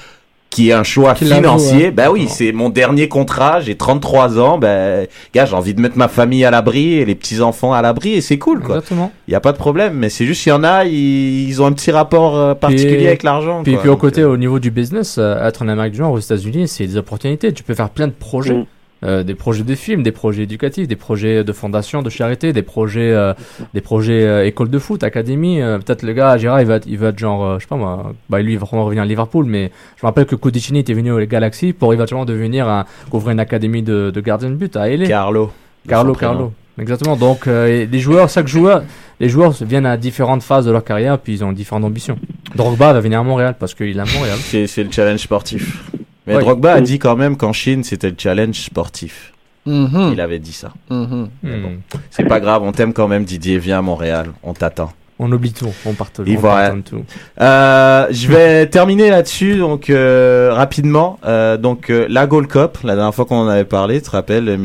qui 0.56 0.70
est 0.70 0.74
un 0.74 0.84
choix 0.84 1.14
Qui 1.16 1.26
financier. 1.26 1.88
hein. 1.88 1.91
Bah 1.93 2.12
oui, 2.12 2.28
c'est 2.30 2.53
mon 2.53 2.70
dernier 2.70 3.10
contrat. 3.10 3.60
J'ai 3.60 3.76
33 3.76 4.39
ans. 4.39 4.58
Ben, 4.58 5.06
gars, 5.34 5.45
j'ai 5.45 5.53
envie 5.53 5.74
de 5.74 5.82
mettre 5.82 5.97
ma 5.97 6.08
famille 6.08 6.45
à 6.45 6.51
l'abri 6.51 6.93
et 6.93 7.03
les 7.03 7.16
petits 7.16 7.41
enfants 7.41 7.74
à 7.74 7.82
l'abri 7.82 8.14
et 8.14 8.22
c'est 8.22 8.38
cool, 8.38 8.62
quoi. 8.62 8.76
Exactement. 8.78 9.12
Il 9.28 9.32
y 9.32 9.36
a 9.36 9.41
pas 9.41 9.51
de 9.51 9.58
problème. 9.58 9.95
Mais 9.95 10.10
c'est 10.10 10.26
juste 10.26 10.41
qu'il 10.43 10.51
y 10.51 10.53
en 10.53 10.64
a, 10.64 10.86
ils, 10.86 11.49
ils 11.49 11.62
ont 11.62 11.66
un 11.66 11.74
petit 11.74 11.91
rapport 11.91 12.38
euh, 12.38 12.53
particulier 12.53 12.95
Puis- 12.97 13.08
avec 13.08 13.24
l'argent. 13.24 13.64
Puis, 13.64 13.74
quoi. 13.74 13.82
puis 13.82 13.89
au 13.89 13.97
côté, 13.97 14.22
euh, 14.22 14.30
au 14.30 14.38
niveau 14.38 14.60
du 14.60 14.72
business, 14.72 15.18
euh, 15.20 15.45
être 15.45 15.62
en 15.62 15.68
Amérique 15.68 15.93
du 15.93 15.99
Nord 15.99 16.14
aux 16.14 16.20
États-Unis, 16.20 16.70
c'est 16.70 16.88
des 16.88 16.95
opportunités. 16.95 17.51
Tu 17.51 17.64
peux 17.64 17.74
faire 17.74 17.89
plein 17.89 18.08
de 18.08 18.14
projets. 18.14 18.53
Mm. 18.53 18.66
Euh, 19.06 19.24
des 19.24 19.36
projets 19.36 19.64
de 19.64 19.76
films, 19.76 20.01
des 20.03 20.12
projets 20.12 20.43
éducatifs, 20.43 20.88
des 20.88 20.95
projets 20.95 21.43
de 21.43 21.53
fondation, 21.53 22.01
de 22.01 22.10
charité, 22.10 22.53
des 22.53 22.64
projets, 22.64 23.12
euh, 23.12 23.34
des 23.74 23.82
projets 23.82 24.24
euh, 24.24 24.45
école 24.45 24.70
de 24.70 24.80
foot, 24.80 25.03
académie. 25.03 25.62
Euh, 25.62 25.78
Peut-être 25.78 26.01
le 26.01 26.14
gars, 26.14 26.38
Gérard, 26.38 26.62
il 26.62 26.68
va, 26.68 26.78
être, 26.78 26.88
il 26.88 26.97
va 26.97 27.10
être 27.10 27.20
genre, 27.20 27.45
euh, 27.45 27.56
je 27.60 27.64
sais 27.64 27.68
pas 27.68 27.76
moi, 27.76 28.14
bah 28.30 28.41
lui, 28.41 28.53
il 28.53 28.60
va 28.60 28.66
vraiment 28.66 28.86
revenir 28.86 29.03
à 29.03 29.06
Liverpool, 29.06 29.45
mais 29.45 29.72
je 29.97 30.06
me 30.06 30.08
rappelle 30.08 30.26
que 30.26 30.36
Codicini 30.36 30.80
était 30.80 30.93
venu 30.93 31.12
au 31.12 31.24
Galaxy 31.26 31.74
pour 31.74 31.93
éventuellement 31.93 32.26
devenir 32.26 32.68
un, 32.68 32.86
ouvrir 33.12 33.34
une 33.34 33.39
académie 33.39 33.84
de, 33.84 34.12
de 34.12 34.22
gardien 34.22 34.49
de 34.49 34.56
but 34.56 34.76
à 34.76 34.89
LA. 34.89 35.06
Carlo. 35.08 35.51
Carlo. 35.88 36.16
Carlo. 36.16 36.53
Exactement. 36.80 37.16
Donc, 37.16 37.47
euh, 37.47 37.86
les 37.89 37.99
joueurs, 37.99 38.28
chaque 38.30 38.47
joueur, 38.47 38.84
les 39.20 39.30
joueurs 39.30 39.51
viennent 39.62 39.86
à 39.86 39.97
différentes 39.97 40.43
phases 40.43 40.66
de 40.66 40.72
leur 40.72 40.84
carrière, 40.84 41.20
puis 41.20 41.34
ils 41.34 41.43
ont 41.43 41.53
différentes 41.53 41.86
ambitions. 41.86 42.18
Drogba 42.56 42.93
va 42.93 42.99
venir 42.99 43.20
à 43.20 43.24
Montréal 43.24 43.56
parce 43.60 43.74
qu'il 43.74 43.97
aime 43.97 44.08
Montréal. 44.14 44.38
C'est, 44.39 44.68
c'est 44.68 44.84
le 44.84 44.91
challenge 44.91 45.20
sportif. 45.20 45.84
Mais 46.28 46.36
Ouais. 46.36 46.41
Drogba 46.41 46.73
a 46.73 46.82
dit 46.82 46.97
quand 46.99 47.15
même 47.15 47.38
qu'en 47.38 47.53
Chine, 47.53 47.84
c'était 47.84 48.09
le 48.09 48.15
challenge 48.17 48.55
sportif. 48.59 49.32
Mhm. 49.65 50.11
Il 50.13 50.21
avait 50.21 50.39
dit 50.39 50.53
ça. 50.53 50.71
Mhm. 50.89 51.30
Mais 51.43 51.59
bon, 51.59 51.71
c'est 52.11 52.26
pas 52.26 52.39
grave, 52.39 52.61
on 52.63 52.71
t'aime 52.71 52.93
quand 52.93 53.07
même 53.07 53.23
Didier, 53.26 53.57
viens 53.57 53.80
à 53.80 53.82
Montréal, 53.82 54.28
on 54.43 54.53
t'attend. 54.53 54.91
On 55.17 55.32
oublie 55.32 55.53
tout, 55.53 55.71
on 55.86 55.93
partage. 55.93 56.26
Il 56.28 56.38
on 56.38 56.41
va- 56.41 56.49
pardonne 56.63 56.84
tout. 56.84 57.03
Euh, 57.39 58.07
je 58.11 58.28
vais 58.28 58.65
terminer 58.69 59.09
là-dessus 59.09 59.55
donc 59.57 59.89
euh, 59.89 60.51
rapidement. 60.53 61.19
Euh, 61.26 61.55
donc 61.57 61.89
euh, 61.89 62.05
la 62.09 62.28
Gold 62.28 62.47
Cup, 62.47 62.80
la 62.84 62.95
dernière 62.95 63.15
fois 63.15 63.23
qu'on 63.26 63.38
en 63.38 63.47
avait 63.47 63.63
parlé, 63.63 64.01
tu 64.01 64.07
te 64.07 64.11
rappelles, 64.11 64.59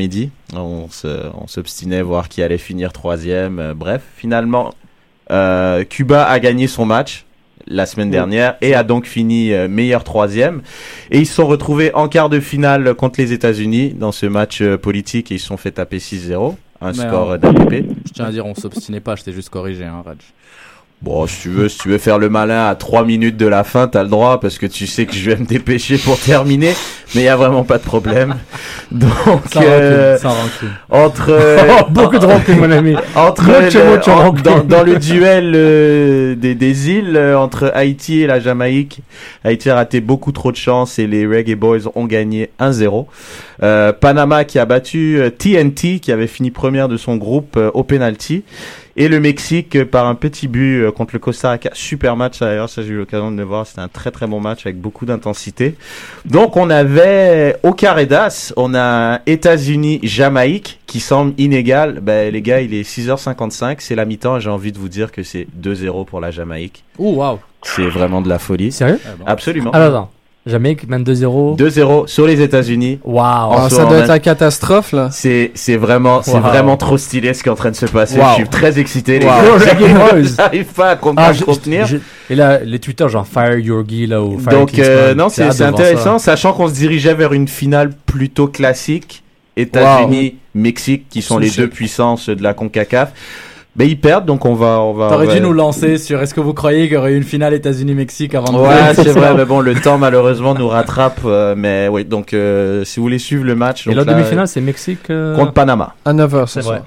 on 0.53 0.89
se, 0.89 1.07
on 1.41 1.47
s'obstinait 1.47 1.99
à 1.99 2.03
voir 2.03 2.27
qui 2.27 2.43
allait 2.43 2.57
finir 2.57 2.91
troisième. 2.91 3.59
euh, 3.59 3.73
bref, 3.73 4.01
finalement, 4.17 4.73
euh, 5.31 5.85
Cuba 5.85 6.25
a 6.25 6.39
gagné 6.41 6.67
son 6.67 6.85
match 6.85 7.25
la 7.67 7.85
semaine 7.85 8.09
dernière 8.09 8.55
et 8.61 8.73
a 8.75 8.83
donc 8.83 9.05
fini 9.05 9.53
euh, 9.53 9.67
meilleur 9.67 10.03
troisième. 10.03 10.61
Et 11.11 11.19
ils 11.19 11.25
se 11.25 11.33
sont 11.35 11.47
retrouvés 11.47 11.93
en 11.93 12.07
quart 12.07 12.29
de 12.29 12.39
finale 12.39 12.93
contre 12.95 13.19
les 13.21 13.33
États-Unis 13.33 13.93
dans 13.93 14.11
ce 14.11 14.25
match 14.25 14.61
euh, 14.61 14.77
politique 14.77 15.31
et 15.31 15.35
ils 15.35 15.39
se 15.39 15.47
sont 15.47 15.57
fait 15.57 15.71
taper 15.71 15.97
6-0, 15.99 16.55
un 16.81 16.87
Mais 16.87 16.93
score 16.93 17.27
on- 17.27 17.31
euh, 17.33 17.37
d'ADP. 17.37 17.85
Je 18.07 18.13
tiens 18.13 18.25
à 18.25 18.31
dire, 18.31 18.45
on 18.45 18.55
s'obstinait 18.55 18.99
pas, 18.99 19.15
je 19.15 19.23
t'ai 19.23 19.33
juste 19.33 19.49
corrigé, 19.49 19.83
hein, 19.85 20.01
Raj. 20.05 20.17
Bon, 21.03 21.25
si 21.25 21.41
tu 21.41 21.49
veux, 21.49 21.67
si 21.67 21.79
tu 21.79 21.89
veux 21.89 21.97
faire 21.97 22.19
le 22.19 22.29
malin 22.29 22.67
à 22.67 22.75
3 22.75 23.05
minutes 23.05 23.35
de 23.35 23.47
la 23.47 23.63
fin, 23.63 23.87
t'as 23.87 24.03
le 24.03 24.09
droit 24.09 24.39
parce 24.39 24.59
que 24.59 24.67
tu 24.67 24.85
sais 24.85 25.07
que 25.07 25.13
je 25.15 25.31
vais 25.31 25.35
me 25.35 25.45
dépêcher 25.47 25.97
pour 25.97 26.19
terminer, 26.19 26.73
mais 27.15 27.21
il 27.21 27.23
y 27.23 27.27
a 27.27 27.35
vraiment 27.35 27.63
pas 27.63 27.79
de 27.79 27.83
problème. 27.83 28.35
Donc, 28.91 29.09
Sans 29.51 29.61
euh, 29.63 30.11
rancune, 30.17 30.21
sans 30.21 30.29
rancune. 30.35 30.69
entre 30.91 31.29
euh, 31.31 31.57
Oh, 31.79 31.85
beaucoup 31.89 32.19
de 32.19 32.25
rancune, 32.25 32.57
mon 32.59 32.69
ami. 32.69 32.93
Entre 33.15 33.45
le- 33.47 34.09
en- 34.11 34.31
dans, 34.33 34.63
dans 34.63 34.83
le 34.83 34.97
duel 34.97 35.53
euh, 35.55 36.35
des, 36.35 36.53
des 36.53 36.89
îles 36.91 37.17
euh, 37.17 37.35
entre 37.35 37.71
Haïti 37.73 38.21
et 38.21 38.27
la 38.27 38.39
Jamaïque, 38.39 38.99
Haïti 39.43 39.71
a 39.71 39.75
raté 39.75 40.01
beaucoup 40.01 40.31
trop 40.31 40.51
de 40.51 40.57
chance 40.57 40.99
et 40.99 41.07
les 41.07 41.25
Reggae 41.25 41.55
Boys 41.55 41.79
ont 41.95 42.05
gagné 42.05 42.51
1-0. 42.59 43.07
Euh, 43.63 43.91
Panama 43.91 44.43
qui 44.43 44.59
a 44.59 44.65
battu 44.65 45.19
euh, 45.19 45.31
TNT 45.31 45.99
qui 45.99 46.11
avait 46.11 46.27
fini 46.27 46.51
première 46.51 46.89
de 46.89 46.97
son 46.97 47.15
groupe 47.15 47.55
euh, 47.57 47.71
au 47.73 47.83
penalty. 47.83 48.43
Et 48.95 49.07
le 49.07 49.19
Mexique 49.19 49.75
euh, 49.75 49.85
par 49.85 50.07
un 50.07 50.15
petit 50.15 50.47
but 50.47 50.81
euh, 50.81 50.91
contre 50.91 51.13
le 51.13 51.19
Costa 51.19 51.51
Rica. 51.51 51.69
Super 51.73 52.15
match 52.15 52.39
d'ailleurs, 52.39 52.69
ça 52.69 52.81
j'ai 52.81 52.89
eu 52.89 52.97
l'occasion 52.97 53.31
de 53.31 53.37
le 53.37 53.43
voir. 53.43 53.65
C'était 53.65 53.81
un 53.81 53.87
très 53.87 54.11
très 54.11 54.27
bon 54.27 54.39
match 54.39 54.65
avec 54.65 54.79
beaucoup 54.79 55.05
d'intensité. 55.05 55.75
Donc 56.25 56.57
on 56.57 56.69
avait 56.69 57.57
au 57.63 57.73
carré 57.73 58.05
d'as, 58.05 58.53
on 58.57 58.75
a 58.75 59.21
États-Unis-Jamaïque 59.25 60.79
qui 60.87 60.99
semble 60.99 61.33
inégal. 61.37 61.99
Ben, 62.01 62.31
les 62.33 62.41
gars, 62.41 62.61
il 62.61 62.73
est 62.73 62.83
6h55, 62.83 63.77
c'est 63.79 63.95
la 63.95 64.05
mi-temps 64.05 64.37
et 64.37 64.41
j'ai 64.41 64.49
envie 64.49 64.71
de 64.71 64.77
vous 64.77 64.89
dire 64.89 65.11
que 65.11 65.23
c'est 65.23 65.47
2-0 65.61 66.05
pour 66.05 66.19
la 66.19 66.31
Jamaïque. 66.31 66.83
Oh, 66.97 67.13
waouh. 67.15 67.39
C'est 67.63 67.87
vraiment 67.87 68.21
de 68.21 68.29
la 68.29 68.39
folie. 68.39 68.71
Sérieux? 68.71 68.99
Absolument. 69.25 69.71
Alors, 69.71 69.87
attends. 69.87 70.11
Jamaïque 70.47 70.87
mène 70.89 71.03
2-0. 71.03 71.55
2-0 71.55 72.07
sur 72.07 72.25
les 72.25 72.41
États-Unis. 72.41 72.99
Waouh. 73.03 73.23
En 73.51 73.65
Ah, 73.65 73.69
ça 73.69 73.85
doit 73.85 73.99
être 73.99 74.07
la 74.07 74.17
catastrophe, 74.19 74.91
là. 74.91 75.09
C'est, 75.11 75.51
c'est 75.53 75.77
vraiment, 75.77 76.23
c'est 76.23 76.31
Wow. 76.33 76.39
vraiment 76.41 76.77
trop 76.77 76.97
stylé 76.97 77.33
ce 77.35 77.43
qui 77.43 77.49
est 77.49 77.51
en 77.51 77.55
train 77.55 77.69
de 77.69 77.75
se 77.75 77.85
passer. 77.85 78.17
Wow. 78.17 78.25
Je 78.31 78.33
suis 78.35 78.49
très 78.49 78.79
excité, 78.79 79.19
les 79.19 79.25
Wow. 79.25 79.31
gars. 79.59 80.21
J'arrive 80.37 80.65
pas 80.73 80.91
à 80.93 80.97
Ah, 81.17 81.33
je- 81.33 81.43
contenir. 81.43 81.85
je- 81.85 81.97
Et 82.31 82.35
là, 82.35 82.59
les 82.63 82.79
Twitter, 82.79 83.07
genre 83.07 83.27
Fire 83.27 83.59
Yorgi, 83.59 84.07
là, 84.07 84.23
ou 84.23 84.39
Fire 84.39 84.49
Donc, 84.51 84.77
euh, 84.79 85.13
non, 85.13 85.29
c'est, 85.29 85.43
intéressant, 85.61 86.17
ça. 86.17 86.31
sachant 86.31 86.53
qu'on 86.53 86.67
se 86.67 86.73
dirigeait 86.73 87.13
vers 87.13 87.33
une 87.33 87.47
finale 87.47 87.91
plutôt 88.07 88.47
classique. 88.47 89.21
États-Unis, 89.57 90.37
Mexique, 90.55 91.05
qui 91.09 91.21
sont 91.21 91.37
les 91.37 91.49
deux 91.51 91.67
puissances 91.67 92.29
de 92.29 92.41
la 92.41 92.53
CONCACAF. 92.53 93.11
Ben, 93.75 93.87
ils 93.87 93.99
perdent, 93.99 94.25
donc 94.25 94.45
on 94.45 94.53
va, 94.53 94.81
on 94.81 94.93
va. 94.93 95.07
T'aurais 95.09 95.33
dû 95.35 95.39
nous 95.41 95.53
lancer 95.53 95.97
sur 95.97 96.21
est-ce 96.21 96.33
que 96.33 96.41
vous 96.41 96.53
croyez 96.53 96.83
qu'il 96.87 96.95
y 96.95 96.97
aurait 96.97 97.13
eu 97.13 97.17
une 97.17 97.23
finale 97.23 97.53
États-Unis-Mexique 97.53 98.35
avant 98.35 98.51
de 98.51 98.57
Ouais, 98.59 98.93
c'est 98.95 99.11
vrai, 99.13 99.33
mais 99.33 99.45
bon, 99.45 99.61
le 99.61 99.73
temps 99.75 99.97
malheureusement 99.97 100.53
nous 100.53 100.67
rattrape. 100.67 101.21
euh, 101.23 101.55
mais 101.57 101.87
oui, 101.89 102.03
donc 102.03 102.33
euh, 102.33 102.83
si 102.83 102.99
vous 102.99 103.05
voulez 103.05 103.17
suivre 103.19 103.45
le 103.45 103.55
match, 103.55 103.87
Et 103.87 103.93
la 103.93 104.03
demi-finale, 104.03 104.47
c'est 104.49 104.59
Mexique. 104.61 105.09
euh, 105.09 105.35
contre 105.37 105.53
Panama. 105.53 105.95
À 106.03 106.13
9h, 106.13 106.47
C'est 106.47 106.61
vrai. 106.61 106.81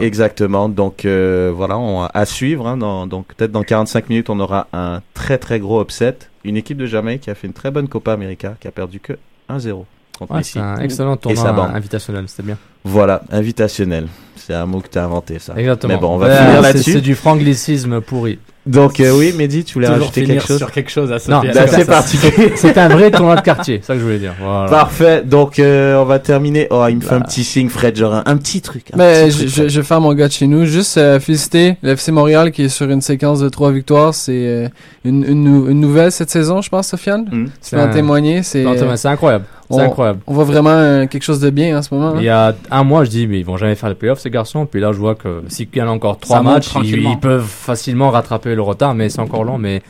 Exactement. 0.00 0.68
Donc 0.68 1.04
euh, 1.04 1.52
voilà, 1.54 1.76
on, 1.76 2.04
à 2.04 2.24
suivre. 2.24 2.68
Hein, 2.68 2.76
dans, 2.76 3.08
donc 3.08 3.26
peut-être 3.36 3.50
dans 3.50 3.64
45 3.64 4.08
minutes, 4.08 4.30
on 4.30 4.38
aura 4.38 4.68
un 4.72 5.00
très 5.14 5.38
très 5.38 5.58
gros 5.58 5.82
upset. 5.82 6.16
Une 6.44 6.56
équipe 6.56 6.76
de 6.78 6.86
Jamaïque 6.86 7.22
qui 7.22 7.30
a 7.30 7.34
fait 7.34 7.48
une 7.48 7.52
très 7.52 7.70
bonne 7.72 7.88
Copa 7.88 8.12
América, 8.12 8.54
qui 8.60 8.68
a 8.68 8.70
perdu 8.70 9.00
que 9.00 9.14
1-0 9.50 9.84
contre 10.18 10.32
Ouais, 10.32 10.38
Messi. 10.38 10.52
c'est 10.52 10.60
un 10.60 10.76
excellent 10.78 11.16
tournoi 11.16 11.70
invitationnel, 11.74 12.24
c'était 12.28 12.44
bien. 12.44 12.58
Voilà, 12.84 13.22
invitationnel. 13.30 14.06
C'est 14.36 14.54
un 14.54 14.66
mot 14.66 14.80
que 14.80 14.88
t'as 14.88 15.04
inventé 15.04 15.38
ça. 15.38 15.54
Exactement. 15.56 15.94
Mais 15.94 16.00
bon, 16.00 16.14
on 16.14 16.18
va 16.18 16.26
Ouais, 16.26 16.36
finir 16.36 16.56
c'est- 16.56 16.62
là-dessus. 16.62 16.92
C'est 16.94 17.00
du 17.00 17.14
franglicisme 17.14 18.00
pourri. 18.00 18.38
Donc 18.64 19.00
euh, 19.00 19.10
oui, 19.16 19.32
Mehdi, 19.36 19.64
tu 19.64 19.74
voulais 19.74 19.88
Toujours 19.88 20.02
rajouter 20.02 20.24
quelque 20.24 20.46
chose 20.46 20.58
sur 20.58 20.70
quelque 20.70 20.90
chose 20.90 21.10
à 21.10 21.16
Non. 21.28 21.42
Bah, 21.52 21.66
c'est 21.66 21.84
parti. 21.84 22.16
C'était 22.54 22.78
un 22.78 22.88
vrai 22.90 23.10
tournoi 23.10 23.34
de 23.34 23.40
quartier, 23.40 23.78
c'est 23.82 23.88
ça 23.88 23.94
que 23.94 23.98
je 23.98 24.04
voulais 24.04 24.18
dire. 24.20 24.34
Voilà. 24.40 24.70
Parfait. 24.70 25.22
Donc 25.24 25.58
euh, 25.58 25.96
on 26.00 26.04
va 26.04 26.20
terminer. 26.20 26.68
Oh, 26.70 26.84
il 26.88 26.96
me 26.96 27.00
fait 27.00 27.14
un 27.16 27.22
petit 27.22 27.42
signe, 27.42 27.68
Fred, 27.68 27.96
genre 27.96 28.14
un, 28.14 28.22
un 28.24 28.36
petit 28.36 28.60
truc. 28.60 28.84
un 28.92 28.98
Mais 28.98 29.24
petit 29.24 29.30
je, 29.32 29.36
truc, 29.38 29.48
je, 29.48 29.54
Fred. 29.54 29.68
je 29.68 29.80
vais 29.80 29.86
faire 29.86 30.00
mon 30.00 30.14
gars 30.14 30.28
de 30.28 30.32
chez 30.32 30.46
nous. 30.46 30.64
Juste 30.64 30.96
euh, 30.96 31.18
féliciter 31.18 31.76
l'FC 31.82 32.12
Montréal 32.12 32.52
qui 32.52 32.62
est 32.62 32.68
sur 32.68 32.88
une 32.88 33.00
séquence 33.00 33.40
de 33.40 33.48
trois 33.48 33.72
victoires. 33.72 34.14
C'est 34.14 34.30
euh, 34.46 34.68
une, 35.04 35.24
une, 35.24 35.42
nou- 35.42 35.68
une 35.68 35.80
nouvelle 35.80 36.12
cette 36.12 36.30
saison, 36.30 36.62
je 36.62 36.68
pense, 36.68 36.86
Sofiane. 36.86 37.22
Hmm. 37.32 37.44
Tu 37.46 37.50
C'est 37.62 37.76
peux 37.76 37.82
en 37.82 37.86
un- 37.86 37.92
témoigner. 37.92 38.44
C'est 38.44 38.64
C'est 38.96 39.08
incroyable. 39.08 39.44
C'est 39.70 39.76
on- 39.76 39.80
incroyable. 39.80 40.20
on 40.28 40.34
voit 40.34 40.44
vraiment 40.44 40.70
euh, 40.70 41.06
quelque 41.06 41.22
chose 41.24 41.40
de 41.40 41.50
bien 41.50 41.76
en 41.78 41.82
ce 41.82 41.92
moment. 41.92 42.10
hein. 42.10 42.14
Il 42.18 42.24
y 42.24 42.28
a 42.28 42.54
un 42.72 42.84
mois, 42.84 43.04
je 43.04 43.10
dis, 43.10 43.26
mais 43.26 43.38
ils 43.38 43.44
vont 43.44 43.56
jamais 43.56 43.74
faire 43.74 43.88
les 43.88 43.94
playoffs, 43.94 44.20
ces 44.20 44.30
garçons. 44.30 44.66
Puis 44.66 44.80
là, 44.80 44.92
je 44.92 44.98
vois 44.98 45.14
que 45.14 45.42
s'il 45.48 45.68
y 45.74 45.82
en 45.82 45.88
a 45.88 45.90
encore 45.90 46.18
trois 46.18 46.42
matchs, 46.42 46.70
ils, 46.82 47.18
peuvent 47.20 47.46
facilement 47.46 48.10
rattraper 48.10 48.54
le 48.54 48.62
retard, 48.62 48.94
mais 48.94 49.08
c'est 49.08 49.20
encore 49.20 49.44
long. 49.44 49.58
Mais 49.58 49.82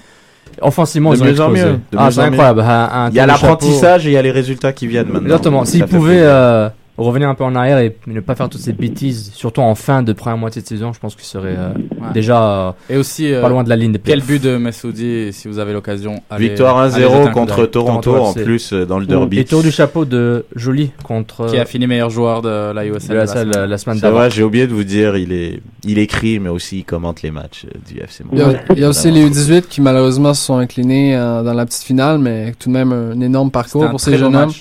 offensivement, 0.61 1.13
De 1.13 1.17
ils 1.17 1.23
ont 1.23 1.25
mieux 1.25 1.41
en 1.43 1.53
explosé. 1.55 1.79
Ah, 1.97 2.11
c'est 2.11 2.21
incroyable. 2.21 2.61
Un- 2.61 2.91
un 2.93 3.11
Il 3.11 3.15
y 3.17 3.21
a 3.21 3.27
l'apprentissage 3.27 4.07
et 4.07 4.11
il 4.11 4.13
y 4.15 4.17
a 4.17 4.23
les 4.23 4.31
résultats 4.31 4.73
qui 4.73 4.87
viennent 4.87 5.09
maintenant. 5.09 5.27
Exactement. 5.27 5.65
S'ils 5.65 5.87
pouvaient 5.87 6.23
euh, 6.23 6.69
revenir 6.99 7.29
un 7.29 7.35
peu 7.35 7.45
en 7.45 7.55
arrière 7.55 7.79
et 7.79 7.97
ne 8.07 8.21
pas 8.21 8.35
faire 8.35 8.49
toutes 8.49 8.61
ces 8.61 8.73
bêtises, 8.73 9.33
surtout 9.35 9.61
en 9.63 9.75
fin 9.75 10.03
de 10.03 10.13
première 10.13 10.37
moitié 10.39 10.61
de 10.63 10.67
saison, 10.67 10.93
je 10.93 11.01
pense 11.01 11.15
qu'ils 11.15 11.25
seraient 11.25 11.57
euh, 11.57 11.73
Ouais. 12.01 12.13
déjà 12.13 12.43
euh, 12.69 12.73
Et 12.91 12.97
aussi, 12.97 13.33
euh, 13.33 13.41
pas 13.41 13.49
loin 13.49 13.63
de 13.65 13.69
la 13.69 13.77
ligne 13.77 13.93
des 13.93 13.99
quel 13.99 14.21
but 14.23 14.43
de 14.43 14.57
Messoudi, 14.57 15.33
si 15.33 15.49
vous 15.49 15.59
avez 15.59 15.73
l'occasion. 15.73 16.21
Victoire 16.37 16.79
allez 16.79 16.93
jeter 16.93 17.05
un 17.05 17.09
1-0 17.25 17.27
coup 17.29 17.33
contre. 17.33 17.67
Toronto 17.67 18.01
Toronto 18.13 18.17
en 18.25 18.33
plus 18.35 18.73
euh, 18.73 18.85
dans 18.85 18.99
le 18.99 19.05
Et 19.05 19.09
derby. 19.09 19.45
tour 19.45 19.63
du 19.63 19.71
chapeau 19.71 20.05
de 20.05 20.45
Jolie 20.57 20.91
contre 21.05 21.47
Qui 21.49 21.59
a 21.59 21.65
fini 21.65 21.87
meilleur 21.87 22.11
joueur 22.11 22.43
de 22.43 22.73
la 22.73 22.85
USL 22.85 23.09
de 23.11 23.15
la, 23.15 23.21
la 23.21 23.27
salle, 23.27 23.53
semaine. 23.55 23.71
la 23.71 23.79
semaine 23.79 23.99
d'avant. 24.01 24.29
j'ai 24.31 24.43
oublié 24.43 24.67
de 24.67 24.73
vous 24.75 24.85
dire, 24.85 25.17
il 25.17 25.33
est, 25.33 25.61
il 25.85 25.99
écrit, 25.99 26.39
mais 26.41 26.49
aussi 26.51 26.79
il 26.81 26.85
commente 26.85 27.23
les 27.23 27.31
matchs 27.31 27.67
du 27.89 27.99
FC 28.01 28.25
Il 28.33 28.39
y 28.39 28.43
a, 28.43 28.45
Montréal. 28.47 28.65
il 28.75 28.79
y 28.81 28.85
a 28.85 28.89
aussi 28.89 29.11
les 29.11 29.25
U18 29.29 29.63
qui 29.69 29.81
malheureusement 29.81 30.35
se 30.35 30.45
sont 30.45 30.57
inclinés 30.59 31.17
euh, 31.17 31.43
dans 31.43 31.55
la 31.55 31.65
petite 31.67 31.83
finale, 31.85 32.19
mais 32.19 32.53
tout 32.59 32.69
de 32.69 32.75
même 32.75 32.93
un 32.93 33.21
énorme 33.21 33.51
parcours 33.51 33.89
pour 33.89 34.01
ces 34.01 34.17
jeunes 34.19 34.37
hommes. 34.37 34.53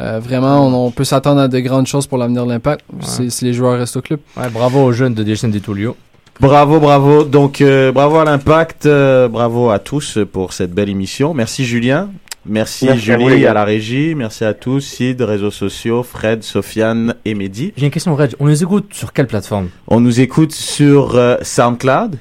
Euh, 0.00 0.20
vraiment, 0.20 0.66
on, 0.66 0.86
on 0.86 0.90
peut 0.90 1.04
s'attendre 1.04 1.40
à 1.40 1.48
de 1.48 1.58
grandes 1.60 1.86
choses 1.86 2.06
pour 2.06 2.18
l'avenir 2.18 2.44
de 2.44 2.52
l'Impact 2.52 2.84
si, 3.00 3.30
si 3.30 3.44
les 3.44 3.52
joueurs 3.52 3.78
restent 3.78 3.96
au 3.96 4.02
club. 4.02 4.20
Ouais, 4.36 4.50
bravo 4.50 4.82
aux 4.82 4.92
jeunes 4.92 5.14
de 5.14 5.24
Jason 5.24 5.50
Tulio. 5.50 5.96
Bravo, 6.38 6.80
bravo. 6.80 7.24
Donc, 7.24 7.60
euh, 7.62 7.92
bravo 7.92 8.18
à 8.18 8.24
l'impact, 8.24 8.84
euh, 8.84 9.26
bravo 9.26 9.70
à 9.70 9.78
tous 9.78 10.18
pour 10.30 10.52
cette 10.52 10.72
belle 10.72 10.90
émission. 10.90 11.32
Merci 11.32 11.64
Julien. 11.64 12.10
Merci, 12.48 12.86
Merci 12.86 13.10
à 13.10 13.16
vous, 13.16 13.28
les 13.28 13.34
Julie 13.36 13.46
à, 13.46 13.54
la 13.54 13.64
régie. 13.64 14.14
Merci 14.14 14.44
à 14.44 14.54
tous, 14.54 14.80
Sid, 14.80 15.20
réseaux 15.20 15.50
sociaux, 15.50 16.02
Fred, 16.02 16.44
Sofiane 16.44 17.14
et 17.24 17.34
Mehdi. 17.34 17.72
J'ai 17.76 17.86
une 17.86 17.90
question, 17.90 18.14
Reg. 18.14 18.34
On 18.38 18.46
les 18.46 18.62
écoute 18.62 18.92
sur 18.92 19.12
quelle 19.12 19.26
plateforme? 19.26 19.68
On 19.88 20.00
nous 20.00 20.20
écoute 20.20 20.52
sur 20.52 21.16
euh, 21.16 21.36
SoundCloud 21.42 22.18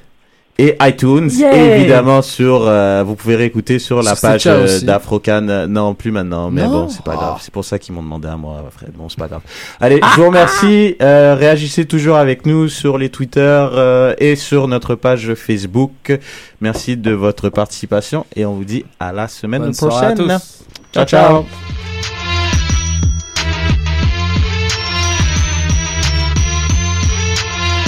et 0.57 0.75
iTunes. 0.81 1.29
Yeah 1.31 1.53
Et 1.55 1.79
évidemment 1.81 2.21
sur, 2.21 2.65
euh, 2.67 3.03
vous 3.05 3.15
pouvez 3.15 3.35
réécouter 3.35 3.77
sur 3.79 4.01
la 4.01 4.15
Sur 4.15 4.29
page 4.29 4.43
euh, 4.47 4.79
d'Afrocan. 4.81 5.47
Euh, 5.49 5.67
Non, 5.67 5.93
plus 5.93 6.11
maintenant. 6.11 6.49
Mais 6.49 6.63
Non. 6.63 6.69
bon, 6.85 6.89
c'est 6.89 7.03
pas 7.03 7.15
grave. 7.15 7.37
C'est 7.41 7.51
pour 7.53 7.65
ça 7.65 7.77
qu'ils 7.77 7.93
m'ont 7.93 8.01
demandé 8.03 8.27
à 8.27 8.37
moi, 8.37 8.63
Fred. 8.71 8.91
Bon, 8.93 9.09
c'est 9.09 9.19
pas 9.19 9.27
grave. 9.27 9.41
Allez, 9.81 9.99
je 10.01 10.21
vous 10.21 10.27
remercie. 10.27 10.95
Euh, 11.01 11.35
réagissez 11.37 11.85
toujours 11.85 12.15
avec 12.15 12.45
nous 12.45 12.69
sur 12.69 12.97
les 12.97 13.09
Twitter 13.09 13.41
euh, 13.41 14.13
et 14.17 14.35
sur 14.35 14.67
notre 14.67 14.95
page 14.95 15.33
Facebook. 15.35 16.17
Merci 16.61 16.95
de 16.95 17.11
votre 17.11 17.49
participation 17.49 18.25
et 18.35 18.45
on 18.45 18.53
vous 18.53 18.65
dit 18.65 18.85
à 18.99 19.11
la 19.11 19.27
semaine 19.27 19.61
Bonne 19.63 19.73
soirée 19.73 20.07
à 20.07 20.11
prochaine. 20.13 20.27
tous. 20.37 20.63
Ciao, 20.93 21.05
ciao. 21.05 21.45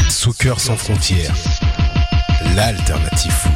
Soccer 0.09 0.59
sans 0.59 0.75
frontières, 0.75 1.33
l'alternative 2.57 3.46